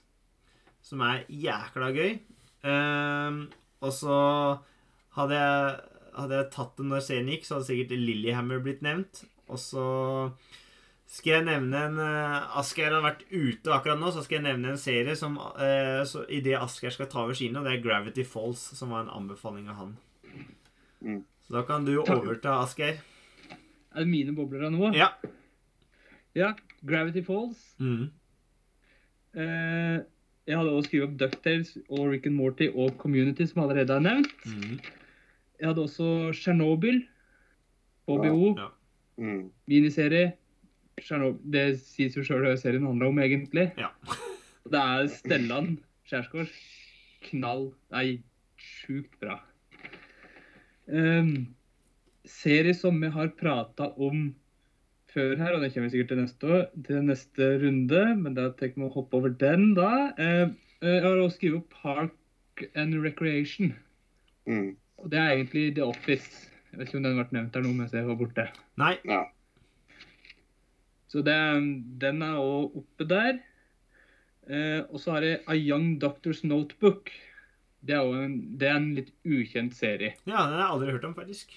Som 0.84 1.02
er 1.04 1.24
jækla 1.28 1.90
gøy. 1.96 2.12
Ehm, 2.68 3.42
og 3.84 3.92
så 3.92 4.18
hadde 5.16 5.40
jeg, 5.40 5.74
hadde 6.16 6.38
jeg 6.38 6.50
tatt 6.54 6.78
den 6.78 6.88
når 6.92 7.04
serien 7.04 7.28
gikk, 7.32 7.44
så 7.46 7.58
hadde 7.58 7.68
sikkert 7.68 7.98
Lillyhammer 7.98 8.62
blitt 8.64 8.80
nevnt. 8.84 9.24
Og 9.48 9.60
så 9.60 9.84
skal 11.08 11.38
jeg 11.38 11.46
nevne 11.48 11.84
en 11.88 12.00
uh, 12.02 12.58
Asgeir 12.60 12.92
har 12.92 13.04
vært 13.04 13.22
ute 13.32 13.72
akkurat 13.72 14.00
nå, 14.00 14.10
så 14.12 14.20
skal 14.24 14.38
jeg 14.38 14.46
nevne 14.50 14.74
en 14.74 14.80
serie 14.80 15.14
som 15.16 15.38
uh, 15.40 16.02
så 16.08 16.26
Idet 16.28 16.58
Asgeir 16.60 16.92
skal 16.92 17.08
ta 17.08 17.22
over 17.22 17.38
skiene, 17.38 17.62
og 17.62 17.68
det 17.68 17.78
er 17.78 17.84
Gravity 17.84 18.26
Falls, 18.28 18.66
som 18.76 18.92
var 18.92 19.06
en 19.06 19.14
anbefaling 19.16 19.70
av 19.72 19.78
han. 19.80 19.94
Mm. 21.00 21.22
Så 21.46 21.56
da 21.56 21.64
kan 21.64 21.88
du 21.88 21.94
overta, 22.02 22.58
Asgeir. 22.60 23.00
Er 23.98 24.04
det 24.04 24.10
mine 24.12 24.34
bobler 24.36 24.68
av 24.68 24.74
nå? 24.74 24.92
Ja. 24.94 25.08
Ja, 26.38 26.52
Gravity 26.86 27.24
Falls. 27.26 27.58
Mm. 27.82 28.04
Eh, 29.34 29.96
jeg 30.48 30.56
hadde 30.56 30.70
også 30.72 30.88
skrevet 30.88 31.08
opp 31.08 31.16
Ducktales 31.20 31.72
og 31.88 32.04
Rick 32.12 32.28
and 32.30 32.38
Morty 32.38 32.68
og 32.70 32.94
Community, 33.02 33.44
som 33.50 33.64
allerede 33.64 33.96
er 33.96 34.04
nevnt. 34.04 34.30
Mm. 34.46 34.78
Jeg 35.58 35.68
hadde 35.72 35.82
også 35.88 36.10
Tsjernobyl. 36.38 37.02
HBO, 38.08 38.54
Ja. 38.56 38.68
Mm. 39.18 39.50
miniserie. 39.68 40.32
Chernobyl, 41.02 41.42
det 41.52 41.80
sies 41.82 42.14
jo 42.16 42.22
sjøl 42.24 42.46
hva 42.46 42.54
serien 42.56 42.86
handler 42.86 43.10
om, 43.10 43.18
egentlig. 43.18 43.72
Ja. 43.76 43.90
Det 44.68 44.78
er 44.78 45.06
Stellan 45.08 45.78
Skjærsgård. 46.06 46.50
Knall. 47.24 47.70
Nei, 47.90 48.20
sjukt 48.60 49.14
bra. 49.20 49.38
Um, 50.86 51.48
serie 52.30 52.76
som 52.76 53.00
vi 53.02 53.10
har 53.14 53.34
prata 53.38 53.90
om 53.96 54.28
før 55.08 55.36
her, 55.40 55.54
og 55.56 55.62
det 55.64 55.72
kommer 55.72 55.88
vi 55.88 55.96
sikkert 55.96 56.12
til 56.12 56.20
neste, 56.22 56.48
år, 56.54 56.64
til 56.86 57.04
neste 57.08 57.50
runde, 57.64 58.02
men 58.20 58.34
da 58.36 58.50
tenker 58.52 58.82
vi 58.82 58.88
å 58.88 58.94
hoppe 58.98 59.16
over 59.18 59.32
den, 59.40 59.70
da. 59.78 59.92
Eh, 60.20 60.48
Eh, 60.78 60.94
Jeg 60.94 61.02
har 61.02 61.18
også 61.18 61.38
skrevet 61.40 61.58
opp 61.58 61.72
Park 61.82 62.60
and 62.78 62.94
Recreation. 63.02 63.72
Mm. 64.46 64.76
Og 65.02 65.10
det 65.10 65.18
er 65.18 65.32
egentlig 65.34 65.64
The 65.74 65.86
Office. 65.86 66.50
Jeg 66.70 66.78
vet 66.78 66.90
ikke 66.90 67.00
om 67.00 67.06
den 67.06 67.18
ble 67.18 67.26
nevnt 67.34 67.56
her 67.58 67.64
nå 67.64 67.72
mens 67.74 67.94
jeg 67.96 68.06
var 68.06 68.18
borte. 68.20 68.44
Nei. 68.78 68.94
Ja. 69.08 69.24
Så 71.08 71.22
det, 71.24 71.36
den 72.02 72.22
er 72.22 72.38
òg 72.38 72.76
oppe 72.82 73.06
der. 73.08 73.40
Eh, 74.48 74.84
og 74.86 75.00
så 75.02 75.16
har 75.16 75.26
jeg 75.26 75.40
A 75.48 75.56
Young 75.56 75.96
Doctor's 76.02 76.44
Notebook. 76.46 77.10
Det 77.82 77.96
er, 77.96 78.14
en, 78.22 78.38
det 78.58 78.68
er 78.68 78.76
en 78.78 78.92
litt 78.96 79.10
ukjent 79.26 79.74
serie. 79.74 80.14
Ja, 80.26 80.44
den 80.46 80.58
har 80.58 80.62
jeg 80.62 80.70
aldri 80.76 80.94
hørt 80.94 81.08
om, 81.08 81.14
faktisk. 81.18 81.54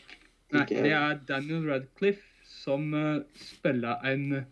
Nei, 0.52 0.66
det 0.68 0.92
er 0.92 1.20
Daniel 1.28 1.68
Radcliffe 1.70 2.28
som 2.52 2.92
uh, 2.94 3.24
spiller 3.40 4.02
en 4.08 4.44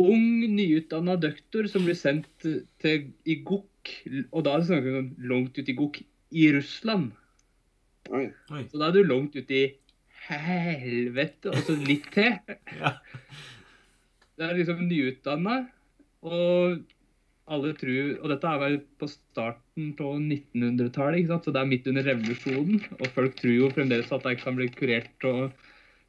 ung, 0.00 0.26
nyutdanna 0.54 1.16
doktor 1.20 1.68
som 1.70 1.86
blir 1.86 1.98
sendt 1.98 2.46
eh, 2.48 2.62
til 2.82 3.10
i 3.30 3.38
Gok, 3.46 3.92
og 4.32 4.44
da 4.46 4.54
er 4.54 4.62
det 4.62 4.68
snakk 4.70 4.88
om 4.90 5.10
langt 5.30 5.58
ute 5.58 5.70
i 5.70 5.76
Gok, 5.78 6.00
i 6.34 6.48
Russland. 6.54 7.12
Oi. 8.10 8.26
Oi. 8.50 8.64
Så 8.70 8.80
da 8.80 8.88
er 8.88 8.96
du 8.96 9.06
langt 9.06 9.36
ute 9.38 9.54
i 9.54 9.64
helvete, 10.28 11.52
og 11.52 11.62
så 11.66 11.78
litt 11.78 12.10
til. 12.14 12.34
Ja. 12.80 12.96
Det 14.34 14.42
er 14.42 14.56
liksom 14.58 14.80
nyutdanna, 14.88 15.60
og 16.26 16.80
alle 17.44 17.74
tror 17.76 18.14
Og 18.22 18.30
dette 18.32 18.48
er 18.48 18.60
vel 18.62 18.78
på 19.00 19.08
starten 19.10 19.92
på 19.98 20.14
1900-tallet, 20.16 21.20
ikke 21.20 21.32
sant? 21.34 21.46
så 21.46 21.52
det 21.54 21.60
er 21.60 21.70
midt 21.70 21.88
under 21.90 22.06
revolusjonen. 22.08 22.82
Og 22.98 23.06
folk 23.16 23.36
tror 23.40 23.52
jo 23.52 23.70
fremdeles 23.74 24.12
at 24.14 24.24
de 24.24 24.34
kan 24.40 24.56
bli 24.56 24.70
kurert, 24.72 25.28
og 25.28 25.52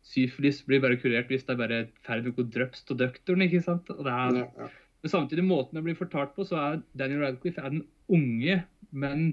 syfilis 0.05 0.61
blir 0.67 0.83
bare 0.83 0.99
kurert 1.01 1.31
hvis 1.31 1.45
det 1.47 1.55
er 1.55 1.61
bare 1.61 2.29
å 2.29 2.35
gå 2.37 2.47
drøpst 2.55 2.93
av 2.93 3.01
doktoren, 3.01 3.45
ikke 3.47 3.63
sant. 3.65 3.89
Og 3.91 4.03
det 4.07 4.13
er, 4.13 4.39
Ja, 4.39 4.47
ja. 4.63 4.69
men 5.03 5.13
samtidig, 5.13 5.47
måten 5.47 5.79
det 5.79 5.85
blir 5.87 5.99
fortalt 5.99 6.35
på, 6.37 6.47
så 6.47 6.61
er 6.61 6.83
Daniel 6.97 7.25
Radcliffe 7.25 7.61
er 7.61 7.73
den 7.73 7.85
unge, 8.07 8.61
men 8.91 9.25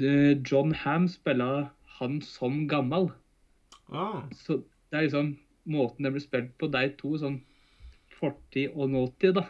eh, 0.00 0.34
John 0.42 0.72
Ham 0.84 1.06
spiller 1.12 1.68
han 1.98 2.18
som 2.24 2.64
gammel. 2.70 3.12
Ah. 3.92 4.24
Så 4.34 4.62
det 4.90 4.98
er 4.98 5.06
liksom 5.06 5.36
måten 5.68 6.06
det 6.06 6.14
blir 6.16 6.24
spilt 6.24 6.50
på, 6.58 6.70
de 6.72 6.88
to, 6.98 7.14
sånn 7.20 7.42
fortid 8.18 8.74
og 8.74 8.90
nåtid, 8.90 9.36
da. 9.38 9.44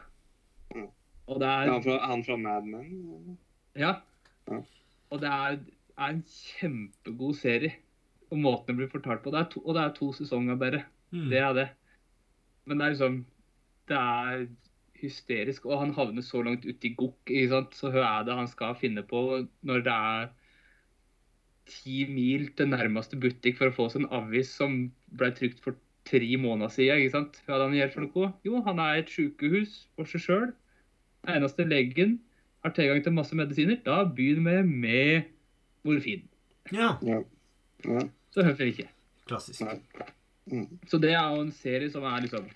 Og 1.28 1.40
det 1.42 1.48
Er 1.48 1.70
han 1.72 1.82
fra, 1.84 1.98
han 2.09 2.22
fra 2.24 2.36
Mad 2.40 2.68
Men? 2.68 3.38
Ja. 3.76 3.94
Ja. 4.48 4.62
Og 5.12 5.20
det 5.22 5.28
er, 5.32 5.59
er 5.98 6.14
en 6.14 6.22
kjempegod 6.28 7.36
serie. 7.36 7.74
Og 8.30 8.40
måten 8.40 8.72
det 8.74 8.76
blir 8.82 8.92
fortalt 8.92 9.22
på. 9.24 9.32
Det 9.32 9.40
er 9.40 9.50
to, 9.52 9.60
og 9.64 9.76
det 9.76 9.82
er 9.82 9.92
to 9.96 10.12
sesonger 10.16 10.56
bare. 10.60 10.84
mm. 11.12 11.28
Det 11.32 11.38
er 11.42 11.52
det. 11.56 11.68
Men 12.68 12.78
det 12.80 12.84
er 12.86 12.94
liksom 12.96 13.20
Det 13.88 13.96
er 13.96 14.46
hysterisk. 15.00 15.66
Og 15.66 15.78
han 15.80 15.94
havner 15.96 16.22
så 16.22 16.42
langt 16.42 16.66
ute 16.66 16.88
i 16.88 16.94
gokk, 16.98 17.30
ikke 17.30 17.52
sant. 17.52 17.76
Så 17.76 17.92
hva 17.94 18.05
er 18.18 18.26
det 18.28 18.34
han 18.36 18.48
skal 18.50 18.76
finne 18.76 19.05
på 19.06 19.22
når 19.68 19.84
det 19.86 19.94
er 19.94 20.28
ti 21.68 22.06
mil 22.09 22.48
til 22.56 22.70
nærmeste 22.72 23.18
butikk 23.20 23.59
for 23.60 23.68
å 23.68 23.76
få 23.76 23.88
seg 23.92 24.06
en 24.06 24.12
avis 24.22 24.50
som 24.56 24.78
ble 25.20 25.28
trykt 25.36 25.60
for 25.64 25.76
tre 26.09 26.30
måneder 26.40 26.72
siden, 26.72 27.02
ikke 27.02 27.12
sant. 27.12 27.42
Hva 27.44 27.55
er 27.55 27.59
det 27.60 27.66
han 27.68 27.76
gjør 27.76 27.92
for 27.94 28.06
noe? 28.06 28.30
Jo, 28.48 28.62
han 28.64 28.80
er 28.80 28.94
i 28.96 29.02
et 29.02 29.12
sykehus 29.12 29.74
for 29.96 30.09
seg 30.09 30.24
sjøl. 30.24 30.46
Eneste 31.28 31.66
legen 31.68 32.18
har 32.64 32.74
tilgang 32.76 33.02
til 33.05 33.14
masse 33.16 33.36
medisiner. 33.36 33.80
Da 33.84 34.02
begynner 34.05 34.62
vi 34.62 34.78
med 34.86 35.28
morfin. 35.86 36.24
Ja. 36.72 36.94
Ja. 37.05 37.22
ja. 37.84 38.06
Så 38.34 38.44
hvorfor 38.44 38.70
ikke? 38.70 38.88
Klassisk. 39.28 39.62
Mm. 40.48 40.78
Så 40.88 40.98
det 40.98 41.12
er 41.12 41.34
jo 41.34 41.44
en 41.44 41.52
serie 41.52 41.90
som 41.92 42.06
er 42.09 42.24
liksom 42.24 42.48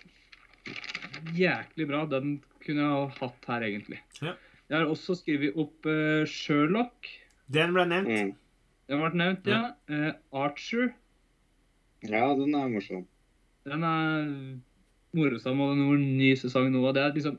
jæklig 1.37 1.89
bra. 1.89 2.05
Den 2.09 2.39
kunne 2.65 2.85
jeg 2.85 2.91
ha 2.91 3.05
hatt 3.21 3.49
her, 3.51 3.67
egentlig. 3.69 4.01
Ja. 4.23 4.35
Jeg 4.69 4.79
har 4.79 4.89
også 4.89 5.19
skrevet 5.19 5.59
opp 5.61 5.87
uh, 5.87 6.25
Sherlock. 6.29 7.11
Den 7.53 7.75
ble 7.77 7.87
nevnt. 7.91 8.09
Mm. 8.09 8.35
Den 8.89 9.03
ble 9.03 9.11
nevnt, 9.21 9.49
ja. 9.49 9.63
Eh, 9.89 10.13
Archer. 10.33 10.93
Ja, 12.09 12.33
den 12.39 12.55
er 12.57 12.71
morsom. 12.73 13.05
Den 13.69 13.85
er 13.87 14.31
morsom, 15.17 15.61
og 15.61 15.75
den 15.75 15.85
har 15.87 16.01
ny 16.03 16.33
sesong 16.41 16.71
nå. 16.73 16.83
Det 16.97 17.03
er 17.03 17.15
liksom 17.17 17.39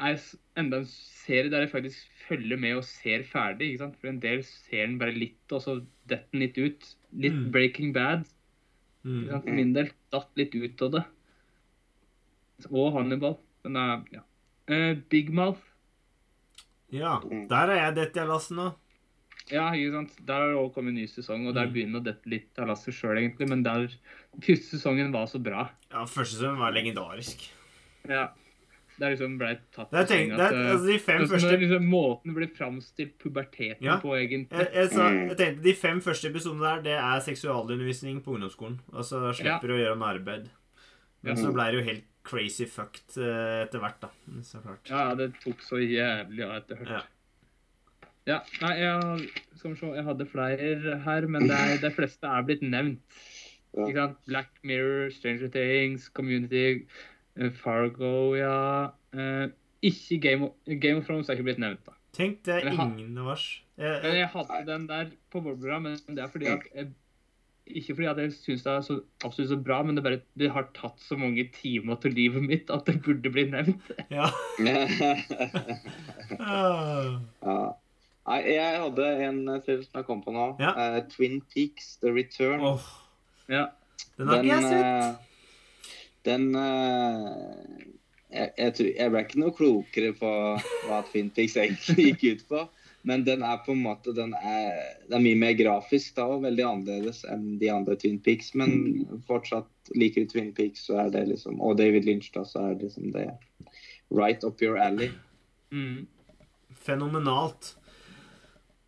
er 0.00 0.18
enda 0.60 0.80
en 0.80 0.86
serie 0.88 1.50
der 1.52 1.64
jeg 1.66 1.70
faktisk 1.72 2.08
følger 2.28 2.58
med 2.60 2.76
og 2.78 2.84
ser 2.86 3.22
ferdig. 3.26 3.72
ikke 3.72 3.82
sant? 3.84 3.96
For 4.00 4.08
en 4.08 4.20
del 4.22 4.42
ser 4.46 4.86
den 4.86 4.98
bare 5.00 5.12
litt, 5.16 5.52
og 5.52 5.60
så 5.64 5.78
detter 6.08 6.28
den 6.32 6.40
litt 6.46 6.58
ut. 6.58 6.90
Litt 7.12 7.34
Mm. 7.38 7.50
Breaking 7.52 7.92
Bad. 7.92 8.24
Mm. 9.04 9.24
For 9.30 9.50
min 9.50 9.72
del 9.74 9.90
datt 10.12 10.28
litt 10.36 10.54
ut 10.54 10.82
av 10.82 10.90
det. 10.92 11.04
Og 12.70 12.92
Hannibal. 12.94 13.38
Den 13.64 13.76
er 13.76 14.04
ja. 14.14 14.22
Uh, 14.70 14.94
Big 15.10 15.30
Mouth. 15.34 15.60
Ja. 16.92 17.18
Der 17.50 17.70
er 17.70 17.80
jeg 17.86 17.94
dette 17.96 18.20
jeg 18.20 18.28
lasset 18.30 18.56
nå. 18.58 18.68
Ja, 19.50 19.70
ikke 19.74 19.92
sant. 19.96 20.12
Der 20.26 20.34
har 20.42 20.50
det 20.52 20.58
også 20.60 20.74
kommet 20.76 20.92
en 20.94 21.00
ny 21.00 21.06
sesong, 21.10 21.46
og 21.48 21.54
der 21.56 21.66
Mm. 21.66 21.72
begynner 21.74 21.98
det 21.98 22.00
å 22.00 22.14
dette 22.14 22.30
litt 22.30 22.58
av 22.58 22.68
lasset 22.68 22.94
sjøl, 22.94 23.16
egentlig. 23.18 23.48
Men 23.48 23.62
der 23.64 23.88
første 24.40 24.76
sesongen 24.78 25.10
var 25.12 25.26
så 25.26 25.40
bra. 25.42 25.70
Ja, 25.90 26.04
første 26.04 26.36
sesongen 26.38 26.58
var 26.60 26.72
legendarisk. 26.72 27.48
Ja. 28.08 28.28
Det 29.00 29.06
er 29.08 29.14
liksom 29.14 29.38
blei 29.40 29.54
tatt 29.72 29.88
Det 29.94 29.96
er 30.02 30.08
tenkt, 30.10 30.34
senga 30.34 30.36
det 30.36 30.44
er, 30.44 30.56
at, 30.60 30.70
altså, 30.74 30.86
de 30.90 30.98
fem 31.00 31.22
sånn 31.24 31.30
første 31.32 31.58
liksom, 31.62 31.86
Måten 31.94 32.34
blir 32.36 32.50
framstilt 32.58 33.14
puberteten 33.22 33.86
Ja. 33.88 33.94
på, 34.02 34.12
egentlig. 34.18 34.58
jeg, 34.60 34.68
jeg, 34.76 34.90
sa, 34.92 35.06
Mm. 35.08 35.20
jeg 35.30 35.36
tenkte 35.40 35.62
De 35.64 35.72
fem 35.80 36.00
første 36.04 36.28
episodene 36.28 36.60
der, 36.68 36.82
det 36.84 36.96
er 37.00 37.20
seksualundervisning 37.24 38.20
på 38.22 38.34
ungdomsskolen. 38.36 38.76
Altså 38.92 39.22
slipper 39.32 39.66
du 39.72 39.74
å 39.78 39.80
gjøre 39.80 39.96
noe 39.98 40.12
arbeid. 40.18 40.50
Men 41.22 41.36
Ja. 41.36 41.42
så 41.42 41.52
blei 41.56 41.70
det 41.72 41.80
jo 41.80 41.86
helt 41.88 42.04
crazy 42.22 42.66
fucked 42.68 43.16
eh, 43.16 43.64
etter 43.64 43.80
hvert, 43.80 44.00
da. 44.04 44.10
Så 44.44 44.60
klart. 44.62 44.84
Ja, 44.92 45.14
det 45.14 45.32
tok 45.40 45.64
så 45.64 45.80
jævlig 45.80 46.44
av 46.44 46.58
etter 46.60 46.76
hvert. 46.76 46.88
Ja. 46.88 47.02
Ja, 48.28 48.42
nei, 48.60 48.74
jeg, 48.78 49.30
skal 49.56 49.72
vi 49.72 49.76
se, 49.80 49.86
jeg 49.96 50.04
hadde 50.04 50.26
flere 50.28 50.98
her, 51.06 51.26
men 51.26 51.48
det 51.48 51.56
er, 51.56 51.78
de 51.80 51.90
fleste 51.96 52.28
er 52.28 52.42
blitt 52.46 52.60
nevnt. 52.62 53.00
Ja. 53.72 53.86
Ikke 53.86 53.94
sant? 53.96 54.18
Black 54.28 54.50
Mirror, 54.66 55.10
Stranger 55.14 55.48
Things, 55.48 56.08
Community, 56.10 56.86
Fargo, 57.56 58.34
ja. 58.36 58.92
Eh, 59.16 59.48
ikke 59.82 60.20
Game 60.20 60.50
of, 60.50 60.52
Game 60.66 61.00
of 61.00 61.08
Thrones 61.08 61.28
er 61.28 61.38
ikke 61.38 61.48
blitt 61.50 61.62
nevnt, 61.62 61.82
da. 61.86 61.96
Tenk 62.16 62.40
det 62.44 62.58
er 62.58 62.72
ingen 62.74 63.18
av 63.22 63.34
oss 63.36 63.44
jeg, 63.80 64.00
eh, 64.04 64.16
jeg 64.18 64.28
hadde 64.34 64.64
den 64.66 64.88
der 64.88 65.12
på 65.32 65.40
Barbara, 65.40 65.78
men 65.78 65.96
det 66.08 66.18
er 66.18 66.28
fordi 66.28 66.50
at 66.50 66.66
jeg, 66.74 66.90
Ikke 67.66 67.94
fordi 67.94 68.06
at 68.10 68.18
jeg 68.18 68.32
syns 68.34 68.64
det 68.64 68.72
er 68.72 68.80
så 68.82 68.96
absolutt 69.24 69.50
så 69.50 69.56
bra, 69.56 69.82
men 69.82 69.96
det, 69.96 70.02
bare, 70.02 70.20
det 70.38 70.50
har 70.50 70.66
tatt 70.74 70.98
så 71.00 71.16
mange 71.16 71.44
timer 71.54 71.94
til 72.02 72.12
livet 72.16 72.42
mitt 72.42 72.70
at 72.70 72.82
det 72.88 72.96
burde 73.04 73.30
bli 73.30 73.44
nevnt. 73.46 73.92
Ja. 74.10 74.26
Ah. 76.40 77.20
ja. 77.46 77.60
Nei, 78.26 78.40
jeg 78.52 78.80
hadde 78.82 79.06
en 79.26 79.38
serie 79.62 79.84
som 79.84 80.00
jeg 80.00 80.06
kom 80.08 80.20
på 80.24 80.34
nå. 80.34 80.48
Ja. 80.60 80.74
Uh, 80.74 80.98
Twin 81.12 81.40
Peaks 81.54 81.96
The 82.02 82.12
Return. 82.14 82.60
Oh. 82.60 82.82
Ja. 83.48 83.68
den 84.18 84.28
har 84.28 84.42
ikke 84.42 84.56
jeg 84.56 84.66
sett. 84.66 85.29
Den 86.28 86.50
eh, 86.58 87.86
jeg, 88.30 88.52
jeg, 88.56 88.74
tror, 88.76 88.90
jeg 88.96 89.12
ble 89.12 89.22
ikke 89.24 89.40
noe 89.42 89.56
klokere 89.56 90.12
på 90.18 90.34
hva 90.86 91.00
Twin 91.08 91.32
Peaks 91.34 91.56
egentlig 91.58 92.10
gikk 92.10 92.26
ut 92.28 92.44
på. 92.52 92.66
Men 93.08 93.24
den 93.24 93.42
er 93.46 93.62
på 93.64 93.72
en 93.72 93.80
måte 93.80 94.12
den 94.12 94.34
er, 94.36 94.76
den 95.08 95.16
er 95.16 95.24
mye 95.24 95.38
mer 95.40 95.54
grafisk 95.56 96.18
da, 96.18 96.26
og 96.28 96.44
veldig 96.44 96.66
annerledes 96.68 97.22
enn 97.32 97.56
de 97.62 97.70
andre 97.72 97.96
Twin 98.00 98.18
Peaks. 98.20 98.52
Men 98.60 99.06
fortsatt 99.28 99.92
liker 99.96 100.26
du 100.26 100.34
Twin 100.34 100.52
Peaks, 100.56 100.84
så 100.88 101.00
er 101.06 101.14
det 101.14 101.26
liksom 101.30 101.60
Og 101.64 101.78
David 101.80 102.06
Lynch, 102.08 102.30
da, 102.36 102.44
så 102.44 102.68
er 102.68 102.76
det 102.76 102.90
liksom 102.90 103.10
det 103.16 103.26
right 104.12 104.44
up 104.44 104.62
your 104.62 104.78
alley. 104.78 105.10
Mm. 105.72 106.06
Fenomenalt. 106.76 107.74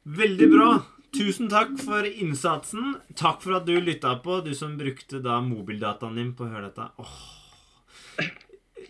Veldig 0.03 0.49
bra. 0.51 0.71
Tusen 1.13 1.51
takk 1.53 1.75
for 1.77 2.07
innsatsen. 2.09 2.95
Takk 3.21 3.43
for 3.45 3.59
at 3.59 3.67
du 3.69 3.75
lytta 3.77 4.15
på, 4.25 4.39
du 4.41 4.55
som 4.57 4.79
brukte 4.81 5.21
da 5.21 5.43
mobildataen 5.45 6.17
din 6.17 6.33
på 6.37 6.47
å 6.47 6.53
høre 6.55 6.71
dette. 6.71 6.89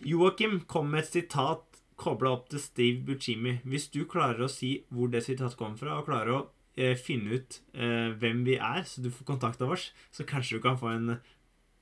Joakim 0.07 0.61
kom 0.71 0.87
med 0.93 1.03
et 1.03 1.11
sitat 1.17 1.65
kobla 1.99 2.31
opp 2.37 2.47
til 2.51 2.63
Steve 2.63 3.03
Buscemi. 3.07 3.57
Hvis 3.67 3.89
du 3.91 4.05
klarer 4.09 4.45
å 4.45 4.51
si 4.51 4.77
hvor 4.87 5.11
det 5.11 5.25
sitatet 5.25 5.59
kom 5.59 5.75
fra, 5.79 5.99
og 5.99 6.07
klarer 6.07 6.31
å 6.37 6.39
eh, 6.79 6.95
finne 6.95 7.41
ut 7.41 7.59
eh, 7.75 8.15
hvem 8.15 8.45
vi 8.47 8.55
er, 8.55 8.81
så 8.87 9.03
du 9.03 9.11
får 9.11 9.27
kontakt 9.27 9.61
av 9.63 9.75
oss, 9.75 9.89
så 10.15 10.23
kanskje 10.27 10.57
du 10.57 10.65
kan 10.65 10.79
få 10.79 10.93
en 10.95 11.17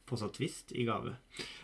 pose 0.10 0.28
twist 0.36 0.74
i 0.74 0.90
gave. 0.90 1.16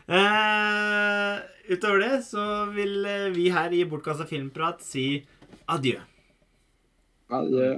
Eh, 0.05 1.41
utover 1.73 2.05
det 2.05 2.23
så 2.29 2.45
vil 2.77 3.01
eh, 3.09 3.27
vi 3.33 3.49
her 3.57 3.73
i 3.73 3.83
Bortkasta 3.89 4.29
filmprat 4.29 4.85
si 4.85 5.09
adjø. 5.65 5.97
Adjø. 7.33 7.75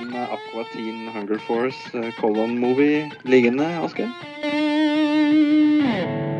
Eh, 0.00 0.16
Aqua 0.16 0.64
Teen 0.72 1.08
Hunger 1.14 1.38
Force 1.38 1.76
eh, 1.92 2.12
Colon 2.18 2.58
Movie 2.58 3.10
liggende, 3.24 3.66
Asgeir? 3.84 4.08